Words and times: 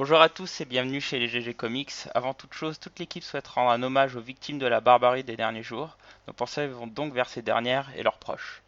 Bonjour 0.00 0.20
à 0.20 0.28
tous 0.28 0.60
et 0.60 0.64
bienvenue 0.64 1.00
chez 1.00 1.18
les 1.18 1.26
GG 1.26 1.54
Comics. 1.54 1.92
Avant 2.14 2.32
toute 2.32 2.54
chose, 2.54 2.78
toute 2.78 3.00
l'équipe 3.00 3.24
souhaite 3.24 3.48
rendre 3.48 3.72
un 3.72 3.82
hommage 3.82 4.14
aux 4.14 4.20
victimes 4.20 4.60
de 4.60 4.66
la 4.68 4.80
barbarie 4.80 5.24
des 5.24 5.36
derniers 5.36 5.64
jours. 5.64 5.98
Nos 6.28 6.32
pensées 6.32 6.68
vont 6.68 6.86
donc 6.86 7.12
vers 7.12 7.28
ces 7.28 7.42
dernières 7.42 7.90
et 7.96 8.04
leurs 8.04 8.18
proches. 8.18 8.62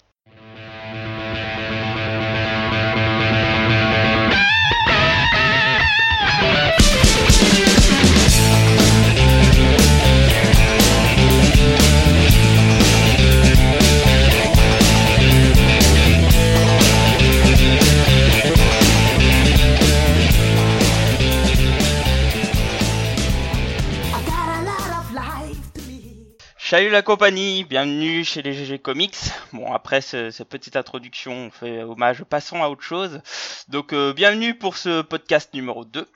Salut 26.71 26.91
la 26.91 27.03
compagnie, 27.03 27.65
bienvenue 27.65 28.25
chez 28.25 28.43
les 28.43 28.53
GG 28.53 28.79
Comics. 28.79 29.17
Bon, 29.53 29.73
après 29.73 30.01
ce- 30.01 30.31
cette 30.31 30.49
petite 30.49 30.77
introduction, 30.77 31.33
on 31.47 31.51
fait 31.51 31.83
hommage, 31.83 32.23
passons 32.23 32.63
à 32.63 32.69
autre 32.69 32.83
chose. 32.85 33.21
Donc, 33.67 33.93
euh, 33.93 34.13
bienvenue 34.13 34.55
pour 34.55 34.77
ce 34.77 35.03
podcast 35.03 35.53
numéro 35.53 35.85
2, 35.85 36.07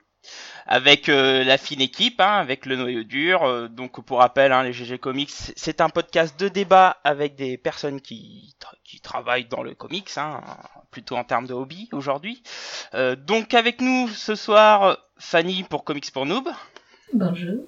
avec 0.65 1.09
euh, 1.09 1.43
la 1.43 1.57
fine 1.57 1.81
équipe, 1.81 2.21
hein, 2.21 2.37
avec 2.37 2.65
le 2.65 2.77
noyau 2.77 3.03
dur. 3.03 3.43
Euh, 3.43 3.67
donc, 3.67 4.01
pour 4.05 4.19
rappel, 4.19 4.53
hein, 4.53 4.63
les 4.63 4.71
GG 4.71 4.97
Comics, 4.97 5.33
c'est 5.57 5.81
un 5.81 5.89
podcast 5.89 6.39
de 6.39 6.47
débat 6.47 7.01
avec 7.03 7.35
des 7.35 7.57
personnes 7.57 7.99
qui, 7.99 8.55
qui 8.85 9.01
travaillent 9.01 9.49
dans 9.49 9.61
le 9.61 9.75
comics, 9.75 10.09
hein, 10.15 10.39
plutôt 10.89 11.17
en 11.17 11.25
termes 11.25 11.47
de 11.47 11.53
hobby 11.53 11.89
aujourd'hui. 11.91 12.41
Euh, 12.93 13.17
donc, 13.17 13.53
avec 13.53 13.81
nous 13.81 14.07
ce 14.07 14.35
soir, 14.35 14.99
Fanny 15.17 15.63
pour 15.63 15.83
Comics 15.83 16.11
pour 16.13 16.25
Noob, 16.25 16.47
Bonjour. 17.13 17.65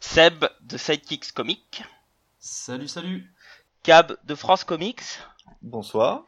Seb 0.00 0.44
de 0.62 0.76
Sidekicks 0.76 1.32
Comics, 1.32 1.82
Salut, 2.38 2.88
salut. 2.88 3.32
Cab 3.82 4.16
de 4.24 4.34
France 4.34 4.64
Comics, 4.64 5.02
Bonsoir. 5.62 6.24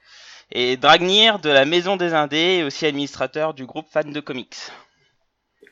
et 0.51 0.77
Dragnir 0.77 1.39
de 1.39 1.51
la 1.51 1.65
Maison 1.65 1.97
des 1.97 2.15
Indés 2.15 2.59
et 2.59 2.62
aussi 2.65 2.87
administrateur 2.87 3.53
du 3.55 3.67
groupe 3.67 3.89
Fan 3.91 4.12
de 4.12 4.21
Comics. 4.21 4.57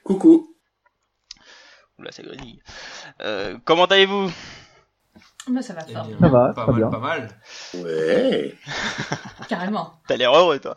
Coucou. 0.04 0.54
Oula, 1.98 2.10
c'est 2.12 2.22
grésille. 2.24 2.62
Euh, 3.20 3.56
comment 3.64 3.84
allez-vous? 3.84 4.30
Bah, 5.48 5.62
ça 5.62 5.74
va 5.74 5.82
Eh 5.88 5.92
fort, 5.92 6.04
bien, 6.06 6.18
Ça 6.18 6.28
va, 6.28 6.52
pas 6.54 6.66
mal, 6.66 6.76
bien. 6.76 6.90
pas 6.90 6.98
mal. 6.98 7.28
Ouais. 7.74 8.54
carrément. 9.48 9.92
T'as 10.08 10.16
l'air 10.16 10.34
heureux, 10.34 10.58
toi. 10.58 10.76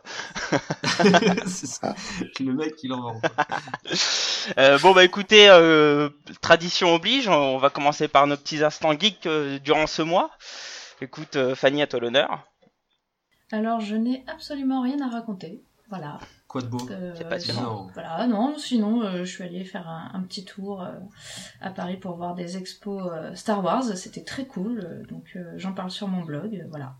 C'est 1.45 1.67
ça. 1.67 1.95
Le 2.39 2.53
mec, 2.53 2.75
il 2.83 2.91
en 2.93 3.01
vend. 3.01 3.21
Euh, 4.57 4.77
bon, 4.79 4.91
bah 4.93 5.03
écoutez, 5.03 5.49
euh, 5.49 6.09
tradition 6.41 6.93
oblige, 6.93 7.27
on 7.27 7.57
va 7.57 7.69
commencer 7.69 8.07
par 8.07 8.27
nos 8.27 8.37
petits 8.37 8.63
instants 8.63 8.97
geeks 8.97 9.25
euh, 9.25 9.59
durant 9.59 9.87
ce 9.87 10.01
mois. 10.01 10.31
Écoute, 11.01 11.35
euh, 11.35 11.55
Fanny, 11.55 11.81
à 11.81 11.87
toi 11.87 11.99
l'honneur. 11.99 12.43
Alors, 13.51 13.79
je 13.79 13.95
n'ai 13.95 14.23
absolument 14.27 14.81
rien 14.81 14.99
à 15.01 15.09
raconter. 15.09 15.63
Voilà. 15.89 16.19
Quoi 16.47 16.61
de 16.61 16.67
beau 16.67 16.79
Euh, 16.91 17.13
C'est 17.17 17.27
passionnant. 17.27 17.87
Voilà, 17.93 18.25
non, 18.27 18.57
sinon, 18.57 19.01
euh, 19.03 19.19
je 19.25 19.29
suis 19.31 19.43
allée 19.43 19.65
faire 19.65 19.87
un, 19.89 20.11
un 20.13 20.21
petit 20.21 20.45
tour 20.45 20.81
euh, 20.81 20.91
à 21.61 21.71
Paris 21.71 21.97
pour 21.97 22.15
voir 22.15 22.35
des 22.35 22.55
expos 22.57 23.03
euh, 23.11 23.35
Star 23.35 23.63
Wars. 23.63 23.83
C'était 23.95 24.23
très 24.23 24.45
cool, 24.45 24.79
euh, 24.79 25.05
donc 25.07 25.25
euh, 25.35 25.43
j'en 25.57 25.73
parle 25.73 25.91
sur 25.91 26.07
mon 26.07 26.23
blog. 26.23 26.55
euh, 26.55 26.65
voilà. 26.69 26.93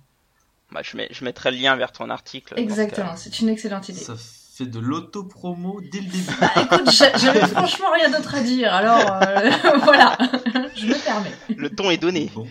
Bah, 0.73 0.81
je, 0.83 0.97
mets, 0.97 1.07
je 1.11 1.23
mettrai 1.23 1.51
le 1.51 1.57
lien 1.57 1.77
vers 1.77 1.93
ton 1.93 2.09
article. 2.09 2.55
Exactement, 2.57 3.15
c'est 3.15 3.39
une 3.39 3.47
excellente 3.47 3.87
idée. 3.87 4.01
Ça 4.01 4.15
fait 4.17 4.65
de 4.65 4.79
l'auto-promo 4.79 5.79
dès 5.93 5.99
le 6.01 6.07
début. 6.07 6.25
Bah 6.41 6.49
écoute, 6.63 6.91
j'a- 6.91 7.15
j'avais 7.17 7.39
franchement 7.47 7.87
rien 7.93 8.09
d'autre 8.09 8.35
à 8.35 8.41
dire, 8.41 8.73
alors 8.73 8.99
euh, 9.23 9.49
voilà, 9.83 10.17
je 10.75 10.87
me 10.87 11.05
permets. 11.05 11.31
Le 11.55 11.69
ton 11.69 11.89
est 11.89 11.97
donné. 11.97 12.29
Bon. 12.35 12.45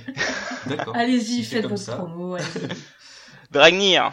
D'accord. 0.67 0.97
Allez-y, 0.97 1.43
faites 1.45 1.65
votre 1.67 1.77
ça. 1.77 1.97
promo. 1.97 2.37
allez-y. 2.37 2.69
Dragnir, 3.51 4.13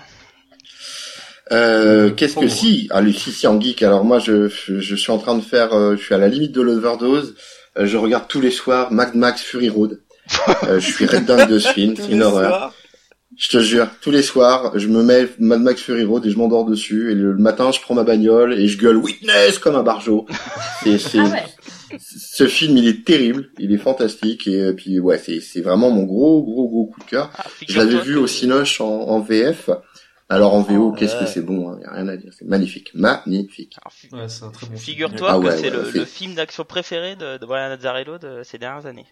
Euh, 1.53 2.09
Qu'est-ce 2.11 2.35
que 2.35 2.47
si? 2.47 2.87
Ah, 2.91 3.01
si, 3.11 3.31
si, 3.31 3.47
en 3.47 3.59
geek. 3.59 3.83
Alors 3.83 4.03
moi, 4.03 4.19
je, 4.19 4.47
je, 4.49 4.95
suis 4.95 5.11
en 5.11 5.17
train 5.17 5.35
de 5.35 5.43
faire, 5.43 5.73
euh, 5.73 5.95
je 5.95 6.03
suis 6.03 6.15
à 6.15 6.17
la 6.17 6.27
limite 6.27 6.51
de 6.51 6.61
l'overdose. 6.61 7.35
Euh, 7.77 7.85
je 7.85 7.97
regarde 7.97 8.27
tous 8.27 8.41
les 8.41 8.51
soirs 8.51 8.91
Mad 8.91 9.15
Max 9.15 9.41
Fury 9.41 9.69
Road. 9.69 9.99
Euh, 10.63 10.79
je 10.79 10.91
suis 10.91 11.05
red 11.05 11.25
dingue 11.25 11.49
de 11.49 11.59
ce 11.59 11.67
film, 11.73 11.95
c'est 11.97 12.09
une 12.09 12.23
horreur. 12.23 12.73
Je 13.37 13.49
te 13.49 13.59
jure, 13.61 13.87
tous 14.01 14.11
les 14.11 14.21
soirs, 14.21 14.71
je 14.79 14.87
me 14.87 15.03
mets 15.03 15.27
Mad 15.39 15.59
Max 15.59 15.81
Fury 15.81 16.03
Road 16.05 16.25
et 16.25 16.29
je 16.29 16.37
m'endors 16.37 16.63
dessus. 16.65 17.11
Et 17.11 17.15
le 17.15 17.35
matin, 17.35 17.71
je 17.71 17.81
prends 17.81 17.93
ma 17.93 18.03
bagnole 18.03 18.53
et 18.53 18.67
je 18.67 18.77
gueule 18.77 18.95
Witness 18.95 19.59
comme 19.59 19.75
un 19.75 19.83
barjot. 19.83 20.25
Et 20.85 20.97
c'est, 20.97 21.19
Ah 21.19 21.23
ouais, 21.25 21.43
ce 21.99 22.47
film, 22.47 22.77
il 22.77 22.87
est 22.87 23.03
terrible, 23.05 23.49
il 23.59 23.73
est 23.73 23.77
fantastique 23.77 24.47
et 24.47 24.71
puis 24.73 24.99
ouais, 24.99 25.17
c'est, 25.17 25.41
c'est 25.41 25.61
vraiment 25.61 25.91
mon 25.91 26.03
gros, 26.03 26.41
gros, 26.43 26.69
gros 26.69 26.85
coup 26.85 26.99
de 27.01 27.05
cœur. 27.05 27.31
ah, 27.37 27.43
Je 27.67 27.77
l'avais 27.77 27.99
vu 27.99 28.15
au 28.15 28.27
Cinoche 28.27 28.79
en, 28.79 28.87
en 28.87 29.19
VF. 29.19 29.69
Alors 30.33 30.53
en 30.55 30.61
VO, 30.63 30.89
Oh, 30.89 30.91
qu'est-ce 30.93 31.15
que 31.15 31.25
c'est 31.27 31.41
bon, 31.43 31.69
hein, 31.71 31.79
y 31.81 31.85
a 31.85 31.91
rien 31.93 32.07
à 32.07 32.17
dire, 32.17 32.31
c'est 32.37 32.45
magnifique, 32.45 32.89
magnifique. 32.95 33.77
Alors, 33.81 33.93
fi- 33.93 34.09
Ouais, 34.11 34.27
c'est 34.27 34.43
un 34.43 34.49
très 34.49 34.65
bon 34.65 34.71
film. 34.77 34.79
Figure-toi 34.79 35.27
Ah 35.31 35.39
que 35.39 35.45
ouais, 35.45 35.57
c'est 35.57 35.69
le, 35.69 35.85
c'est- 35.91 35.99
le 35.99 36.05
film 36.05 36.33
d'action 36.33 36.65
préféré 36.65 37.15
de, 37.15 37.37
de 37.37 37.45
Brian 37.45 37.69
Azzarello 37.71 38.17
de 38.17 38.41
ces 38.43 38.57
dernières 38.57 38.85
années. 38.87 39.05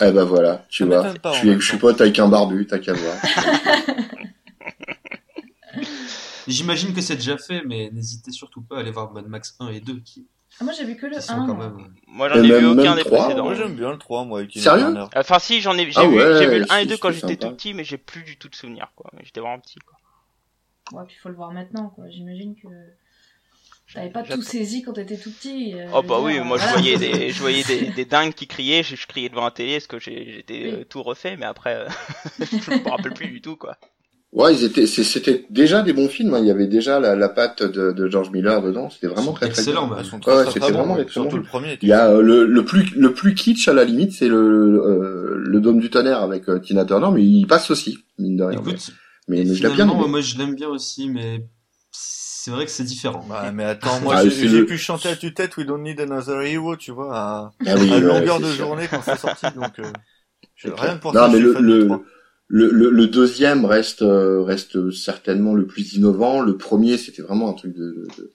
Eh 0.00 0.10
ben 0.12 0.24
voilà, 0.24 0.64
tu 0.68 0.84
Ça 0.84 0.88
vois, 0.88 1.14
pas, 1.14 1.32
je 1.32 1.58
suis, 1.60 1.76
pote 1.78 2.00
avec 2.00 2.18
un 2.18 2.28
barbu, 2.28 2.66
t'as 2.66 2.78
qu'à 2.78 2.92
voir. 2.92 3.16
J'imagine 6.46 6.92
que 6.92 7.00
c'est 7.00 7.16
déjà 7.16 7.38
fait, 7.38 7.62
mais 7.66 7.90
n'hésitez 7.92 8.32
surtout 8.32 8.62
pas 8.62 8.76
à 8.76 8.80
aller 8.80 8.90
voir 8.90 9.12
Mad 9.12 9.26
Max 9.26 9.54
1 9.60 9.68
et 9.68 9.80
2 9.80 10.00
qui, 10.00 10.26
Ah, 10.28 10.41
moi 10.62 10.72
j'ai 10.72 10.84
vu 10.84 10.96
que 10.96 11.06
le 11.06 11.16
qui 11.16 11.22
sont 11.22 11.32
1. 11.34 11.46
quand 11.46 11.54
moi. 11.54 11.68
même. 11.70 11.94
Moi, 12.06 12.28
j'en 12.28 12.42
ai 12.42 12.58
vu 12.60 12.66
aucun 12.66 12.94
des 12.94 13.04
précédents. 13.04 13.44
Moi 13.44 13.54
j'aime 13.54 13.74
bien 13.74 13.90
le 13.90 13.98
3, 13.98 14.24
moi. 14.24 14.40
Avec 14.40 14.52
Sérieux 14.52 14.82
Turner. 14.84 15.06
Enfin, 15.16 15.38
si, 15.38 15.60
j'en 15.60 15.76
ai, 15.78 15.90
j'ai 15.90 15.92
Ah 16.00 16.06
vu, 16.06 16.16
ouais, 16.16 16.38
j'ai 16.38 16.46
vu 16.46 16.58
le 16.60 16.70
1 16.72 16.76
et 16.78 16.80
c'est- 16.82 16.86
2 16.86 16.96
quand 16.98 17.10
j'étais 17.10 17.36
tout 17.36 17.50
petit, 17.50 17.72
mais 17.74 17.84
j'ai 17.84 17.96
plus 17.98 18.22
du 18.22 18.36
tout 18.36 18.48
de 18.48 18.54
souvenirs, 18.54 18.90
quoi. 18.94 19.10
J'étais 19.22 19.40
vraiment 19.40 19.58
petit, 19.60 19.78
quoi. 19.80 19.98
Ouais, 21.00 21.06
puis 21.06 21.16
il 21.18 21.20
faut 21.22 21.28
le 21.30 21.34
voir 21.36 21.52
maintenant, 21.52 21.88
quoi. 21.88 22.04
J'imagine 22.10 22.54
que 22.54 22.68
t'avais 23.94 24.10
pas 24.10 24.24
J'attends. 24.24 24.36
tout 24.40 24.42
saisi 24.46 24.82
quand 24.82 24.92
t'étais 24.94 25.16
tout 25.18 25.30
petit. 25.32 25.74
euh, 25.74 25.86
Oh 25.94 26.02
bah 26.02 26.18
oui, 26.20 26.34
dire, 26.34 26.44
moi 26.44 26.56
je 26.58 26.62
voilà. 26.64 26.78
voyais 26.78 26.96
des, 26.98 27.30
je 27.30 27.40
voyais 27.40 27.62
des, 27.64 27.86
des 27.96 28.04
dingues 28.04 28.32
qui 28.34 28.46
criaient, 28.46 28.82
je, 28.82 28.96
je 28.96 29.06
criais 29.06 29.28
devant 29.28 29.44
la 29.44 29.50
télé 29.50 29.74
parce 29.74 29.86
que 29.86 29.98
j'ai- 29.98 30.32
j'étais 30.32 30.54
Oui. 30.64 30.70
euh, 30.80 30.84
tout 30.84 31.02
refait, 31.02 31.36
mais 31.36 31.44
après, 31.46 31.74
euh, 31.76 31.88
je 32.40 32.70
me 32.70 32.88
rappelle 32.90 33.12
plus 33.14 33.28
du 33.28 33.40
tout, 33.42 33.56
quoi. 33.56 33.76
Ouais, 34.32 34.54
ils 34.54 34.64
étaient, 34.64 34.86
c'est- 34.86 35.04
c'était 35.04 35.44
déjà 35.50 35.82
des 35.82 35.92
bons 35.92 36.08
films, 36.08 36.32
hein. 36.32 36.38
il 36.40 36.46
y 36.46 36.50
avait 36.50 36.66
déjà 36.66 36.98
la, 36.98 37.14
la 37.14 37.28
patte 37.28 37.62
de, 37.62 37.92
de 37.92 38.08
George 38.08 38.30
Miller 38.30 38.62
dedans, 38.62 38.88
c'était 38.88 39.06
vraiment 39.08 39.32
très 39.32 39.50
très 39.50 39.60
Excellent, 39.60 39.86
bien. 39.86 39.96
bah. 39.96 40.02
Ils 40.02 40.08
sont 40.08 40.16
Ouais, 40.16 40.22
très, 40.22 40.34
très, 40.36 40.46
c'était 40.46 40.60
très 40.60 40.72
vraiment 40.72 40.94
très 40.94 41.04
bons 41.04 41.10
Surtout 41.10 41.36
le 41.36 41.42
premier. 41.42 41.72
était 41.74 41.86
Il 41.86 41.90
y 41.90 41.92
a 41.92 42.08
euh, 42.08 42.22
le, 42.22 42.46
le 42.46 42.64
plus 42.64 42.94
le 42.96 43.12
plus 43.12 43.34
kitsch 43.34 43.68
à 43.68 43.74
la 43.74 43.84
limite, 43.84 44.12
c'est 44.12 44.28
le 44.28 44.36
euh, 44.38 45.34
le 45.36 45.60
Dôme 45.60 45.80
du 45.80 45.90
tonnerre 45.90 46.22
avec 46.22 46.48
euh, 46.48 46.58
Tina 46.60 46.86
Turner, 46.86 47.08
mais 47.12 47.22
il 47.22 47.46
passe 47.46 47.70
aussi 47.70 47.98
mine 48.18 48.36
de 48.38 48.44
rien. 48.44 48.58
Écoute, 48.58 48.90
mais 49.28 49.38
mais, 49.38 49.44
mais 49.44 49.54
je 49.54 49.68
bien 49.68 49.86
aimé. 49.86 50.08
moi 50.08 50.20
je 50.22 50.38
l'aime 50.38 50.54
bien 50.54 50.68
aussi, 50.68 51.10
mais 51.10 51.44
c'est 51.90 52.50
vrai 52.50 52.64
que 52.64 52.70
c'est 52.70 52.84
différent. 52.84 53.24
Ouais, 53.28 53.52
mais 53.52 53.64
attends, 53.64 54.00
moi 54.00 54.14
Ah, 54.16 54.26
j'ai 54.26 54.48
le- 54.48 54.66
pu 54.66 54.78
chanter 54.78 55.10
à 55.10 55.16
tue-tête 55.16 55.56
We 55.58 55.66
Don't 55.66 55.82
Need 55.82 56.00
Another 56.00 56.40
Hero, 56.42 56.74
tu 56.76 56.90
vois, 56.90 57.14
à, 57.14 57.52
Ah 57.66 57.74
oui, 57.78 57.90
à 57.92 57.96
ouais, 57.96 58.00
longueur 58.00 58.40
de 58.40 58.46
sûr. 58.46 58.64
journée 58.66 58.88
quand 58.90 59.02
c'est 59.02 59.18
sorti, 59.18 59.46
donc 59.54 59.78
euh, 59.78 59.92
je- 60.56 60.68
rien 60.70 60.96
pour 60.96 61.12
Non, 61.14 61.20
ça, 61.20 61.28
mais 61.28 61.38
le- 61.38 61.54
le- 61.60 61.78
du 61.80 61.86
3. 61.86 62.02
Le, 62.54 62.68
le, 62.70 62.90
le 62.90 63.06
deuxième 63.06 63.64
reste 63.64 64.02
euh, 64.02 64.42
reste 64.42 64.90
certainement 64.90 65.54
le 65.54 65.66
plus 65.66 65.94
innovant. 65.94 66.42
Le 66.42 66.56
premier, 66.58 66.98
c'était 66.98 67.22
vraiment 67.22 67.48
un 67.48 67.54
truc 67.54 67.74
de, 67.74 68.06
de, 68.18 68.32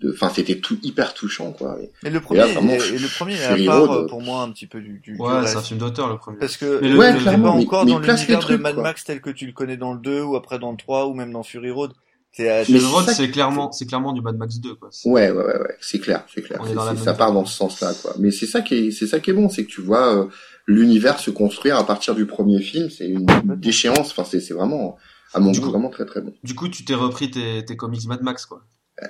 de- 0.00 0.12
enfin, 0.12 0.30
c'était 0.34 0.56
tout 0.58 0.76
hyper 0.82 1.14
touchant, 1.14 1.52
quoi. 1.52 1.78
Et- 1.80 1.90
Et 2.06 2.10
le 2.10 2.18
Et 2.18 2.20
premier, 2.20 2.40
là, 2.40 2.46
vraiment, 2.48 2.72
et, 2.74 2.76
et 2.94 2.98
le 2.98 3.08
premier 3.18 3.32
est 3.32 3.36
Fury 3.38 3.66
à 3.66 3.70
part 3.72 3.86
Road, 3.86 4.04
euh, 4.04 4.06
pour 4.06 4.20
moi 4.20 4.42
un 4.42 4.50
petit 4.50 4.66
peu 4.66 4.82
du, 4.82 5.00
du, 5.02 5.14
du 5.14 5.18
Ouais, 5.18 5.46
c'est 5.46 5.56
un 5.56 5.62
film 5.62 5.80
d'auteur 5.80 6.10
le 6.10 6.18
premier. 6.18 6.36
Parce 6.38 6.58
que 6.58 6.78
Mais 6.82 6.90
le- 6.90 6.98
Ouais, 6.98 7.14
pas 7.14 7.20
clairement, 7.20 7.56
mais- 7.56 7.62
encore 7.64 7.86
mais 7.86 7.92
dans 7.92 8.00
place 8.00 8.20
les 8.28 8.34
l'univers 8.34 8.48
de 8.58 8.62
Mad 8.62 8.74
quoi. 8.74 8.82
Max 8.82 9.04
tel 9.04 9.20
que 9.22 9.30
tu 9.30 9.46
le 9.46 9.52
connais 9.52 9.78
dans 9.78 9.94
le 9.94 9.98
2 10.00 10.20
ou 10.22 10.36
après 10.36 10.58
dans 10.58 10.70
le 10.70 10.76
3 10.76 11.06
ou 11.08 11.14
même 11.14 11.32
dans 11.32 11.42
Fury 11.42 11.70
Road. 11.70 11.92
Euh, 12.40 12.64
Mais 12.68 12.78
c'est 12.80 12.86
Road, 12.86 13.04
c'est 13.08 13.30
clairement, 13.30 13.72
c'est 13.72 13.86
clairement 13.86 14.12
du 14.12 14.20
Mad 14.20 14.36
Max 14.36 14.58
2, 14.58 14.74
quoi. 14.74 14.90
Ouais, 15.06 15.30
ouais, 15.30 15.36
ouais, 15.38 15.58
ouais, 15.58 15.76
c'est 15.80 16.00
clair, 16.00 16.24
c'est 16.34 16.42
clair. 16.42 16.58
On 16.60 16.64
est 16.66 16.70
C'est- 16.70 16.74
dans 16.74 16.84
la 16.84 16.90
c'est- 16.90 16.96
même 16.96 17.04
ça 17.04 17.14
part 17.14 17.32
dans 17.32 17.44
ce 17.46 17.56
sens-là, 17.56 17.92
quoi. 18.02 18.14
Mais 18.18 18.30
c'est 18.30 18.46
ça 18.46 18.60
qui 18.60 18.74
est, 18.74 18.90
c'est 18.90 19.06
ça 19.06 19.20
qui 19.20 19.30
est 19.30 19.34
bon, 19.34 19.48
c'est 19.48 19.64
que 19.64 19.70
tu 19.70 19.80
vois 19.80 20.14
euh, 20.18 20.26
l'univers 20.66 21.18
se 21.18 21.30
construire 21.30 21.76
à 21.76 21.86
partir 21.86 22.14
du 22.14 22.26
premier 22.26 22.60
film. 22.60 22.90
C'est 22.90 23.06
une 23.08 23.26
déchéance. 23.56 24.10
Enfin, 24.10 24.24
c'est, 24.24 24.40
c'est 24.40 24.54
vraiment, 24.54 24.96
à 25.32 25.40
mon 25.40 25.50
Du 25.52 25.60
goût, 25.60 25.66
coup- 25.66 25.72
vraiment 25.72 25.90
très 25.90 26.06
très 26.06 26.20
bon. 26.20 26.32
Du 26.42 26.54
coup, 26.54 26.68
tu 26.68 26.84
t'es 26.84 26.94
repris 26.94 27.30
tes, 27.30 27.64
tes 27.64 27.76
comics 27.76 28.06
Mad 28.06 28.22
Max, 28.22 28.46
quoi. 28.46 28.62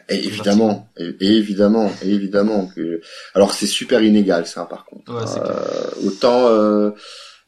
Et 0.09 0.25
évidemment, 0.25 0.89
et, 0.97 1.15
et 1.21 1.37
évidemment, 1.37 1.91
et 2.03 2.11
évidemment 2.11 2.67
que. 2.75 3.03
Alors 3.35 3.53
c'est 3.53 3.67
super 3.67 4.03
inégal, 4.03 4.47
ça, 4.47 4.65
par 4.65 4.87
contre. 4.87 5.13
Ouais. 5.15 5.23
Euh, 5.39 6.07
autant, 6.09 6.49
euh, 6.49 6.91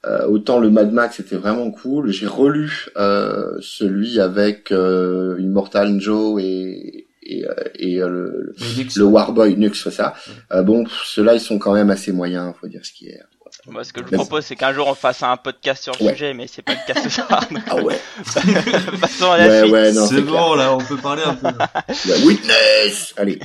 euh, 0.04 0.26
autant 0.26 0.58
le 0.60 0.68
Mad 0.68 0.92
Max 0.92 1.18
était 1.18 1.36
vraiment 1.36 1.70
cool. 1.70 2.10
J'ai 2.12 2.26
relu 2.26 2.88
euh, 2.98 3.56
celui 3.62 4.20
avec 4.20 4.70
euh, 4.70 5.36
Immortal 5.40 5.98
Joe 5.98 6.40
et 6.42 7.08
et, 7.28 7.44
et 7.74 7.96
le, 8.00 8.54
Nix, 8.76 8.96
le 8.98 9.04
Warboy 9.04 9.56
Nux, 9.56 9.74
c'est 9.74 9.90
ça. 9.90 10.14
Euh, 10.52 10.62
bon, 10.62 10.84
ceux-là, 11.06 11.34
ils 11.34 11.40
sont 11.40 11.58
quand 11.58 11.72
même 11.74 11.90
assez 11.90 12.12
moyens, 12.12 12.54
faut 12.60 12.68
dire 12.68 12.84
ce 12.84 12.92
qui 12.92 13.08
est. 13.08 13.20
Moi, 13.66 13.84
ce 13.84 13.92
que 13.92 14.00
je 14.00 14.06
vous 14.08 14.16
propose, 14.16 14.44
c'est 14.44 14.56
qu'un 14.56 14.72
jour 14.72 14.86
on 14.88 14.94
fasse 14.94 15.22
un 15.22 15.36
podcast 15.36 15.82
sur 15.82 15.94
le 16.00 16.06
Ouais. 16.06 16.12
sujet, 16.12 16.34
mais 16.34 16.46
c'est 16.46 16.62
pas 16.62 16.74
le 16.74 16.92
cas 16.92 17.00
ce 17.00 17.08
soir. 17.08 17.44
Ah 17.68 17.76
ouais. 17.76 17.98
Passons 19.00 19.30
à 19.30 19.38
la 19.38 19.46
Ouais, 19.48 19.60
suite. 19.60 19.72
ouais, 19.72 19.92
non, 19.92 20.06
c'est 20.06 20.20
bon, 20.20 20.54
là, 20.54 20.74
on 20.74 20.78
peut 20.78 20.96
parler 20.96 21.22
un 21.24 21.34
peu. 21.34 21.46
Ouais, 22.08 22.22
Witness 22.24 23.14
Allez. 23.16 23.38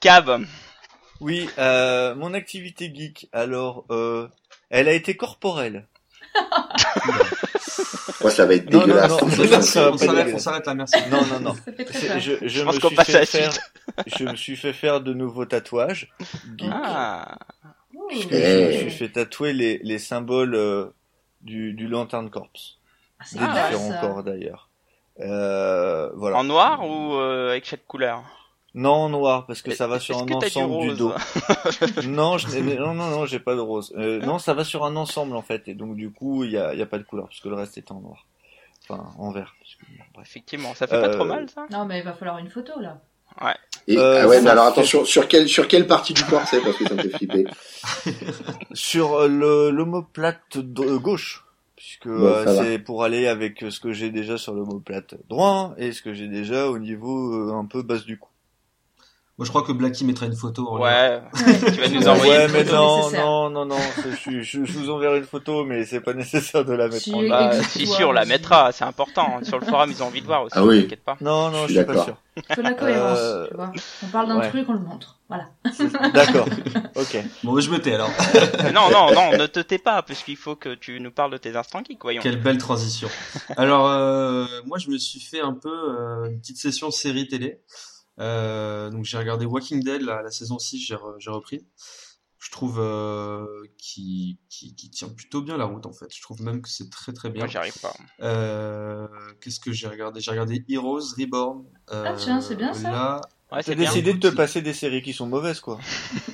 Cab. 0.00 0.44
Oui, 1.20 1.48
euh, 1.58 2.14
mon 2.14 2.34
activité 2.34 2.92
geek, 2.94 3.28
alors, 3.32 3.84
euh, 3.90 4.28
elle 4.70 4.88
a 4.88 4.92
été 4.92 5.16
corporelle. 5.16 5.86
Moi, 8.20 8.30
ça 8.30 8.46
va 8.46 8.54
être 8.54 8.70
Non, 8.72 8.80
dégueulasse. 8.80 9.10
non, 9.10 9.18
non, 9.18 9.26
on 9.26 9.62
s'arrête, 9.62 9.96
dégueulasse. 10.00 10.34
on 10.34 10.38
s'arrête 10.38 10.66
là, 10.66 10.74
merci. 10.74 10.96
Non, 11.10 11.24
non, 11.26 11.40
non. 11.40 11.54
Je, 12.18 12.18
je, 12.42 12.48
Je 12.48 12.60
me 12.60 12.64
pense 12.66 12.78
qu'on 12.78 12.88
suis 12.88 12.96
passe 12.96 13.08
à 13.10 13.12
fait 13.26 13.40
la 13.40 13.50
faire, 13.50 13.52
je 14.06 14.24
me 14.24 14.36
suis 14.36 14.56
fait 14.56 14.72
faire 14.72 15.00
de 15.00 15.12
nouveaux 15.14 15.44
tatouages. 15.46 16.12
geek. 16.56 16.68
Ah. 16.72 17.38
Et 18.10 18.26
Eh. 18.30 18.72
je 18.78 18.84
me 18.84 18.90
suis 18.90 18.98
fait 18.98 19.08
tatouer 19.10 19.52
les, 19.52 19.78
les 19.78 19.98
symboles 19.98 20.54
euh, 20.54 20.86
du, 21.40 21.72
du 21.74 21.88
Lantern 21.88 22.28
Corps. 22.30 22.48
Ah, 23.20 23.24
Des 23.32 23.38
différents 23.38 23.90
ça. 23.90 23.98
corps 24.00 24.22
d'ailleurs. 24.22 24.68
Euh, 25.20 26.10
voilà. 26.14 26.36
En 26.38 26.44
noir 26.44 26.88
ou 26.88 27.14
euh, 27.14 27.50
avec 27.50 27.64
chaque 27.64 27.86
couleur? 27.86 28.22
Non, 28.74 28.92
en 28.92 29.08
noir, 29.08 29.46
parce 29.46 29.62
que 29.62 29.72
ça 29.74 29.86
va 29.88 29.98
sur 29.98 30.18
un 30.18 30.24
du 30.26 30.34
ensemble 30.34 30.90
du, 30.90 30.94
dos. 30.94 31.12
non, 32.06 32.38
je 32.38 32.48
n'ai- 32.58 32.76
non, 32.76 32.94
non, 32.94 33.08
non, 33.08 33.26
j'ai 33.26 33.40
pas 33.40 33.54
de 33.56 33.60
rose. 33.60 33.92
Euh, 33.96 34.20
non, 34.20 34.38
ça 34.38 34.54
va 34.54 34.62
sur 34.62 34.84
un 34.84 34.94
ensemble 34.94 35.34
en 35.36 35.42
fait, 35.42 35.66
et 35.68 35.74
donc 35.74 35.96
du 35.96 36.12
coup, 36.12 36.44
il 36.44 36.52
y 36.52 36.58
a, 36.58 36.74
il 36.74 36.78
y 36.78 36.82
a 36.82 36.86
pas 36.86 36.98
de 36.98 37.02
couleur, 37.02 37.26
puisque 37.28 37.46
le 37.46 37.54
reste 37.54 37.76
est 37.78 37.90
en 37.90 38.00
noir. 38.00 38.26
Enfin, 38.88 39.10
en 39.18 39.32
vert. 39.32 39.54
parce 39.58 39.74
que-. 39.74 40.20
Effectivement, 40.22 40.74
ça 40.74 40.86
fait 40.86 41.00
pas 41.00 41.08
trop 41.08 41.24
mal 41.24 41.48
ça? 41.48 41.66
Non, 41.70 41.86
mais 41.86 41.98
il 41.98 42.04
va 42.04 42.12
falloir 42.12 42.38
une 42.38 42.50
photo 42.50 42.78
là. 42.78 43.00
Et, 43.86 43.96
Euh, 43.96 44.20
ah 44.24 44.28
ouais, 44.28 44.40
mais 44.42 44.50
alors 44.50 44.66
fait- 44.66 44.72
attention, 44.80 45.04
sur 45.06 45.28
quelle, 45.28 45.48
sur 45.48 45.66
quelle 45.66 45.86
partie 45.86 46.12
du 46.12 46.22
corps 46.24 46.46
c'est 46.46 46.60
parce 46.60 46.76
que 46.76 46.86
ça 46.86 46.94
me 46.94 47.02
fait 47.02 47.16
flipper. 47.16 47.44
Sur 48.74 49.14
euh, 49.14 49.28
le 49.28 49.70
l'omoplate 49.70 50.56
euh, 50.56 50.98
gauche, 50.98 51.44
puisque 51.76 52.06
Bon, 52.08 52.14
euh, 52.26 52.44
c'est 52.62 52.78
pour 52.78 53.02
aller 53.02 53.26
avec 53.26 53.64
ce 53.70 53.80
que 53.80 53.92
j'ai 53.92 54.10
déjà 54.10 54.36
sur 54.36 54.52
l'omoplate 54.52 55.14
droit 55.28 55.74
et 55.78 55.92
ce 55.92 56.02
que 56.02 56.12
j'ai 56.12 56.28
déjà 56.28 56.68
au 56.68 56.78
niveau 56.78 57.32
euh, 57.34 57.54
un 57.54 57.64
peu 57.64 57.82
basse 57.82 58.04
du 58.04 58.18
cou. 58.18 58.28
Moi, 59.38 59.44
je 59.44 59.50
crois 59.50 59.62
que 59.62 59.70
Blacky 59.70 60.04
mettra 60.04 60.26
une 60.26 60.34
photo. 60.34 60.68
en. 60.68 60.80
Ouais. 60.80 61.20
Ouais. 61.46 61.70
Tu 61.72 61.80
vas 61.80 61.88
nous 61.88 62.08
envoyer 62.08 62.32
ouais, 62.32 62.46
une 62.46 62.52
mais 62.52 62.64
photo 62.64 62.76
non, 62.76 63.10
non, 63.12 63.50
non, 63.50 63.66
non, 63.66 63.76
je, 64.24 64.40
je, 64.42 64.64
je 64.64 64.72
vous 64.78 64.90
enverrai 64.90 65.18
une 65.18 65.24
photo, 65.24 65.64
mais 65.64 65.84
c'est 65.84 66.00
pas 66.00 66.12
nécessaire 66.12 66.64
de 66.64 66.72
la 66.72 66.88
mettre 66.88 67.02
Si, 67.04 67.14
en. 67.14 67.28
Bah, 67.28 67.46
Exactement. 67.52 67.68
si 67.68 67.86
sûr, 67.86 68.08
on 68.08 68.12
la 68.12 68.24
mettra, 68.24 68.72
c'est 68.72 68.84
important. 68.84 69.38
Sur 69.44 69.60
le 69.60 69.66
forum, 69.66 69.90
ils 69.92 70.02
ont 70.02 70.06
envie 70.06 70.20
de 70.22 70.26
voir 70.26 70.42
aussi. 70.42 70.54
Ah 70.58 70.64
oui. 70.64 70.82
T'inquiète 70.82 71.04
pas. 71.04 71.16
Non, 71.20 71.50
non, 71.50 71.62
Je 71.62 71.62
je 71.62 71.64
suis 71.66 71.74
suis 71.76 71.84
pas 71.84 71.92
d'accord. 71.94 72.04
sûr. 72.04 72.16
Faut 72.54 72.62
la 72.62 72.72
cohérence, 72.72 73.18
Euh, 73.20 73.46
tu 73.48 73.54
vois. 73.54 73.72
On 74.04 74.06
parle 74.08 74.28
d'un 74.28 74.38
ouais. 74.40 74.48
truc, 74.48 74.64
on 74.68 74.72
le 74.72 74.78
montre. 74.80 75.18
Voilà. 75.28 75.46
D'accord. 76.14 76.46
Ok. 76.96 77.18
Bon, 77.44 77.60
je 77.60 77.70
me 77.70 77.78
tais 77.80 77.94
alors. 77.94 78.10
Non, 78.74 78.90
non, 78.90 79.12
non, 79.14 79.38
ne 79.38 79.46
te 79.46 79.60
tais 79.60 79.78
pas, 79.78 80.02
puisqu'il 80.02 80.36
faut 80.36 80.56
que 80.56 80.74
tu 80.74 81.00
nous 81.00 81.10
parles 81.12 81.30
de 81.32 81.36
tes 81.36 81.54
instants 81.56 81.82
geeks, 81.88 82.02
voyons. 82.02 82.22
Quelle 82.22 82.40
belle 82.40 82.58
transition. 82.58 83.08
Alors, 83.56 83.88
euh, 83.88 84.46
moi, 84.66 84.78
je 84.78 84.90
me 84.90 84.98
suis 84.98 85.20
fait 85.20 85.40
un 85.40 85.52
peu 85.54 85.68
euh, 85.70 86.26
une 86.30 86.40
petite 86.40 86.58
session 86.58 86.90
série 86.90 87.28
télé. 87.28 87.60
Euh, 88.20 88.90
donc, 88.90 89.04
j'ai 89.04 89.18
regardé 89.18 89.46
Walking 89.46 89.82
Dead, 89.82 90.02
la, 90.02 90.22
la 90.22 90.30
saison 90.30 90.58
6, 90.58 90.78
j'ai 90.78 90.94
re- 90.94 91.16
j'ai 91.18 91.30
repris. 91.30 91.66
Je 92.40 92.50
trouve 92.52 92.78
euh, 92.78 93.44
qui, 93.78 94.38
qui, 94.48 94.74
qui 94.76 94.90
tient 94.90 95.08
plutôt 95.08 95.42
bien 95.42 95.56
la 95.56 95.64
route, 95.64 95.86
en 95.86 95.92
fait. 95.92 96.06
Je 96.14 96.22
trouve 96.22 96.40
même 96.40 96.62
que 96.62 96.68
c'est 96.68 96.88
très 96.88 97.12
très 97.12 97.30
bien. 97.30 97.42
Moi, 97.44 97.48
j'y 97.48 97.56
arrive 97.58 97.78
pas. 97.80 97.92
Euh, 98.22 99.08
Qu'est-ce 99.40 99.58
que 99.58 99.72
j'ai 99.72 99.88
regardé? 99.88 100.20
J'ai 100.20 100.30
regardé 100.30 100.64
Heroes 100.68 101.14
Reborn. 101.18 101.64
Euh, 101.90 102.04
Ah, 102.06 102.14
tiens, 102.16 102.40
c'est 102.40 102.54
bien, 102.56 102.72
ça. 102.72 102.90
Là, 102.90 103.20
Ouais, 103.50 103.62
T'as 103.62 103.74
décidé 103.74 104.12
de 104.12 104.18
te 104.18 104.28
passer 104.28 104.60
des 104.60 104.74
séries 104.74 105.00
qui 105.02 105.14
sont 105.14 105.26
mauvaises, 105.26 105.60
quoi. 105.60 105.78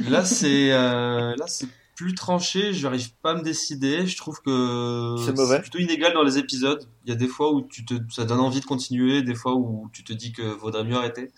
là 0.01 0.25
c'est 0.25 0.73
euh, 0.73 1.35
là 1.37 1.45
c'est 1.47 1.69
plus 1.95 2.15
tranché. 2.15 2.73
J'arrive 2.73 3.15
pas 3.23 3.31
à 3.33 3.35
me 3.35 3.43
décider. 3.43 4.07
Je 4.07 4.17
trouve 4.17 4.41
que 4.41 5.17
C'est 5.25 5.37
mauvais. 5.37 5.61
plutôt 5.61 5.79
inégal 5.79 6.13
dans 6.15 6.23
les 6.23 6.39
épisodes. 6.39 6.85
Il 7.05 7.11
y 7.11 7.13
a 7.13 7.17
des 7.17 7.29
fois 7.29 7.53
où 7.53 7.63
tu 7.63 7.85
te, 7.85 7.95
ça 8.11 8.25
donne 8.25 8.41
envie 8.41 8.61
de 8.61 8.65
continuer, 8.67 9.23
des 9.23 9.35
fois 9.35 9.55
où 9.55 9.89
tu 9.93 10.05
te 10.05 10.13
dis 10.13 10.33
que 10.33 10.43
vaudrait 10.43 10.85
mieux 10.85 10.97
arrêter. 10.97 11.31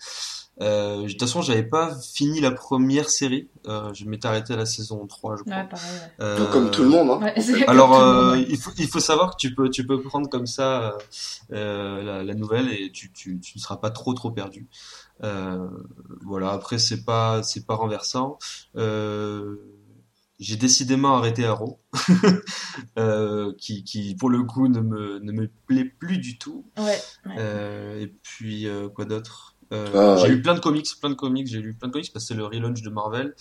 Euh, 0.59 1.03
de 1.03 1.07
toute 1.09 1.19
façon, 1.21 1.43
j'avais 1.43 1.61
pas 1.61 1.95
fini 2.15 2.41
la 2.41 2.49
première 2.49 3.09
série. 3.11 3.47
Euh, 3.67 3.93
je 3.93 4.05
m'étais 4.05 4.27
arrêté 4.27 4.53
à 4.53 4.55
la 4.55 4.65
saison 4.65 5.05
3, 5.05 5.35
je 5.37 5.43
crois. 5.43 5.55
Ouais, 5.55 5.67
pareil. 5.69 5.91
Ouais. 5.91 6.25
Euh, 6.25 6.37
Donc, 6.39 6.49
comme 6.51 6.71
tout 6.71 6.81
le 6.81 6.89
monde, 6.89 7.11
hein. 7.11 7.19
Ouais, 7.37 7.63
alors, 7.67 7.93
euh, 7.99 8.35
monde. 8.35 8.45
il, 8.49 8.57
faut, 8.57 8.71
il 8.79 8.87
faut 8.87 8.99
savoir 8.99 9.31
que 9.31 9.35
tu 9.37 9.53
peux, 9.53 9.69
tu 9.69 9.85
peux 9.85 10.01
prendre 10.01 10.27
comme 10.27 10.47
ça 10.47 10.81
euh, 10.81 10.91
euh, 11.53 12.03
la, 12.03 12.23
la 12.23 12.33
nouvelle 12.33 12.69
et 12.71 12.91
tu, 12.91 13.11
tu, 13.13 13.39
tu 13.39 13.57
ne 13.57 13.61
seras 13.61 13.77
pas 13.77 13.91
trop 13.91 14.15
trop 14.15 14.31
perdu. 14.31 14.67
Euh, 15.23 15.67
voilà. 16.25 16.49
Après, 16.53 16.79
c'est 16.79 17.03
pas, 17.05 17.43
c'est 17.43 17.67
pas 17.67 17.75
renversant. 17.75 18.39
Euh, 18.77 19.57
j'ai 20.39 20.55
décidément 20.55 21.15
arrêté 21.17 21.45
Arrow, 21.45 21.79
euh, 22.99 23.53
qui, 23.57 23.83
qui 23.83 24.15
pour 24.15 24.29
le 24.29 24.43
coup 24.43 24.67
ne 24.67 24.79
me, 24.79 25.19
ne 25.19 25.31
me 25.31 25.49
plaît 25.67 25.85
plus 25.85 26.17
du 26.17 26.37
tout. 26.37 26.65
Ouais. 26.77 26.99
ouais. 27.25 27.35
Euh, 27.39 28.01
et 28.01 28.07
puis 28.07 28.67
euh, 28.67 28.89
quoi 28.89 29.05
d'autre? 29.05 29.55
Euh, 29.73 29.87
Ah, 29.93 30.15
J'ai 30.17 30.23
ouais. 30.23 30.35
lu 30.35 30.41
plein 30.41 30.53
de 30.55 30.59
comics, 30.59 30.87
plein 30.99 31.09
de 31.09 31.15
comics. 31.15 31.47
J'ai 31.47 31.59
lu 31.59 31.73
plein 31.73 31.87
de 31.89 31.93
comics 31.93 32.11
parce 32.13 32.25
que 32.25 32.27
c'est 32.29 32.37
le 32.37 32.45
relaunch 32.45 32.81
de 32.81 32.89
Marvel 32.89 33.35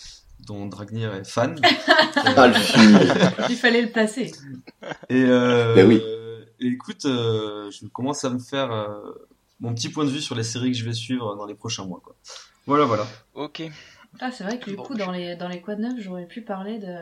dont 0.47 0.67
Dragnir 0.67 1.15
est 1.15 1.25
fan. 1.29 1.61
Ah, 2.17 2.53
film. 2.53 2.99
Il 3.51 3.57
fallait 3.57 3.83
le 3.83 3.91
placer. 3.93 4.33
Et, 5.11 5.23
euh, 5.25 5.75
Ben 5.75 5.87
oui. 5.87 6.01
et 6.61 6.67
écoute, 6.67 7.05
euh, 7.05 7.71
je 7.71 7.87
commence 7.89 8.25
à 8.25 8.31
me 8.31 8.39
faire 8.39 8.73
euh, 8.73 9.01
mon 9.61 9.75
petit 9.75 9.91
point 9.91 10.05
de 10.05 10.11
vue 10.11 10.21
sur 10.23 10.35
les 10.35 10.43
séries 10.43 10.73
que 10.73 10.79
je 10.79 10.85
vais 10.85 10.93
suivre 10.95 11.37
dans 11.37 11.45
les 11.47 11.55
prochains 11.55 11.85
mois. 11.85 12.01
Quoi. 12.03 12.17
Voilà, 12.67 12.85
voilà. 12.87 13.07
Ok. 13.35 13.63
Ah, 14.21 14.31
c'est 14.33 14.45
vrai 14.45 14.59
que 14.59 14.71
du 14.71 14.77
Bon, 14.77 14.83
coup, 14.83 14.95
je- 14.95 14.99
dans 14.99 15.11
les, 15.11 15.37
dans 15.37 15.49
les 15.49 15.61
quad 15.61 15.79
neufs, 15.79 15.99
j'aurais 15.99 16.27
pu 16.27 16.43
parler 16.43 16.79
de, 16.79 16.97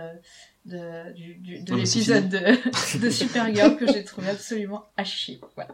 de, 0.67 1.13
du, 1.13 1.35
du- 1.37 1.61
de 1.63 1.75
l'épisode 1.75 2.29
de, 2.29 2.39
de 2.99 3.11
Supergirl 3.11 3.77
que 3.77 3.87
j'ai 3.87 4.05
trouvé 4.05 4.31
absolument 4.31 4.85
à 4.97 5.05
chier. 5.05 5.41
Voilà. 5.55 5.71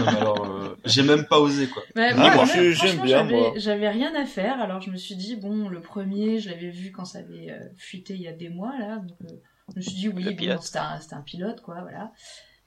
Non, 0.00 0.06
mais 0.12 0.16
alors, 0.18 0.44
euh, 0.46 0.76
j'ai 0.84 1.02
même 1.02 1.26
pas 1.26 1.38
osé 1.40 1.68
quoi. 1.68 1.82
Ah, 1.96 2.14
moi, 2.14 2.34
moi, 2.34 2.44
même, 2.46 2.46
je- 2.46 2.72
franchement, 2.74 2.92
j'aime 2.96 3.04
bien, 3.04 3.18
j'avais- 3.18 3.40
moi. 3.40 3.52
J'avais 3.56 3.88
rien 3.88 4.14
à 4.14 4.26
faire, 4.26 4.60
alors 4.60 4.80
je 4.80 4.90
me 4.90 4.96
suis 4.96 5.16
dit, 5.16 5.36
bon, 5.36 5.68
le 5.68 5.80
premier, 5.80 6.38
je 6.40 6.50
l'avais 6.50 6.70
vu 6.70 6.92
quand 6.92 7.04
ça 7.04 7.20
avait 7.20 7.50
euh, 7.50 7.58
fuité 7.76 8.14
il 8.14 8.22
y 8.22 8.28
a 8.28 8.32
des 8.32 8.48
mois, 8.48 8.76
là. 8.78 8.96
Donc, 8.96 9.16
euh, 9.30 9.34
je 9.72 9.76
me 9.76 9.82
suis 9.82 9.94
dit, 9.94 10.08
oui, 10.08 10.24
bon, 10.24 10.36
pilote. 10.36 10.62
c'était 10.62 10.78
un, 10.78 11.00
c'était 11.00 11.14
un 11.14 11.22
pilote, 11.22 11.60
quoi, 11.62 11.80
voilà. 11.82 12.12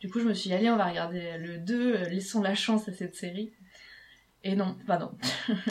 Du 0.02 0.10
coup, 0.10 0.22
je 0.22 0.26
me 0.26 0.34
suis 0.34 0.50
dit, 0.50 0.56
allez, 0.56 0.70
on 0.70 0.78
va 0.78 0.86
regarder 0.86 1.38
le 1.40 1.58
2, 1.58 1.96
euh, 1.96 2.10
laissons 2.10 2.42
la 2.42 2.56
chance 2.56 2.88
à 2.88 2.94
cette 2.94 3.16
série. 3.16 3.52
Et 4.44 4.56
non, 4.56 4.76
bah 4.88 4.98
non. 4.98 5.12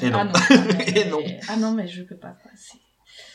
Et 0.02 0.10
non. 0.10 0.18
Ah 0.20 0.24
non, 0.24 0.32
ah, 0.34 0.54
mais, 0.76 0.88
Et 1.00 1.04
non. 1.06 1.18
Ah 1.48 1.56
non, 1.56 1.72
mais 1.72 1.88
je 1.88 2.02
peux 2.02 2.16
pas, 2.16 2.36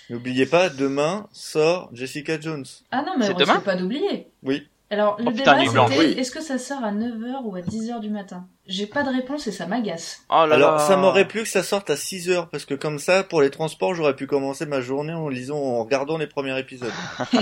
N'oubliez 0.09 0.45
pas, 0.45 0.69
demain 0.69 1.27
sort 1.31 1.89
Jessica 1.93 2.39
Jones. 2.39 2.65
Ah 2.91 3.03
non, 3.05 3.15
mais 3.17 3.29
on 3.29 3.37
demain 3.37 3.53
risque 3.53 3.65
pas 3.65 3.75
d'oublier. 3.75 4.27
Oui. 4.43 4.67
Alors, 4.89 5.17
le 5.17 5.25
Oh, 5.27 5.31
putain, 5.31 5.57
débat, 5.63 5.87
c'était 5.89 5.99
Oui. 5.99 6.11
est-ce 6.19 6.29
que 6.31 6.41
ça 6.41 6.59
sort 6.59 6.83
à 6.83 6.91
9h 6.91 7.41
ou 7.45 7.55
à 7.55 7.61
10h 7.61 7.99
du 7.99 8.09
matin? 8.11 8.47
J'ai 8.67 8.85
pas 8.85 9.01
de 9.01 9.09
réponse 9.09 9.47
et 9.47 9.51
ça 9.51 9.65
m'agace. 9.65 10.21
Oh 10.29 10.45
là 10.45 10.53
Alors, 10.55 10.73
là. 10.73 10.79
ça 10.79 10.97
m'aurait 10.97 11.27
plu 11.27 11.41
que 11.41 11.47
ça 11.49 11.63
sorte 11.63 11.89
à 11.89 11.97
6 11.97 12.29
heures, 12.29 12.49
parce 12.49 12.65
que 12.65 12.75
comme 12.75 12.99
ça, 12.99 13.23
pour 13.23 13.41
les 13.41 13.49
transports, 13.49 13.95
j'aurais 13.95 14.15
pu 14.15 14.27
commencer 14.27 14.67
ma 14.67 14.81
journée 14.81 15.13
en 15.13 15.29
lisant, 15.29 15.57
en 15.57 15.83
regardant 15.83 16.17
les 16.19 16.27
premiers 16.27 16.59
épisodes. 16.59 16.91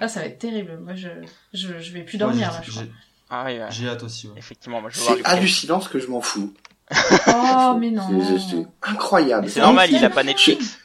ah, 0.00 0.08
ça 0.08 0.20
va 0.20 0.26
être 0.26 0.38
terrible. 0.38 0.78
Moi, 0.82 0.94
je, 0.94 1.08
je, 1.54 1.78
je 1.78 1.92
vais 1.92 2.02
plus 2.02 2.18
dormir, 2.18 2.50
j'ai- 2.50 2.56
là, 2.58 2.62
je 2.64 2.70
crois. 2.70 2.82
j'ai- 2.82 2.90
Ah 3.30 3.44
oui, 3.46 3.58
ouais. 3.58 3.66
J'ai 3.70 3.88
hâte 3.88 4.02
aussi. 4.02 4.26
ouais. 4.28 4.34
Effectivement, 4.36 4.80
moi 4.82 4.90
je 4.90 4.98
C'est 4.98 5.24
hallucinant 5.24 5.80
ce 5.80 5.88
que 5.88 5.98
je 6.00 6.08
m'en 6.08 6.20
fous. 6.20 6.52
Oh, 7.28 7.76
mais 7.78 7.90
non. 7.90 8.02
C'est 8.26 8.38
c'est 8.38 8.66
incroyable. 8.82 9.48
C'est 9.48 9.60
normal, 9.60 9.90
il 9.90 10.04
a 10.04 10.10
pas. 10.10 10.22
Netflix. 10.22 10.78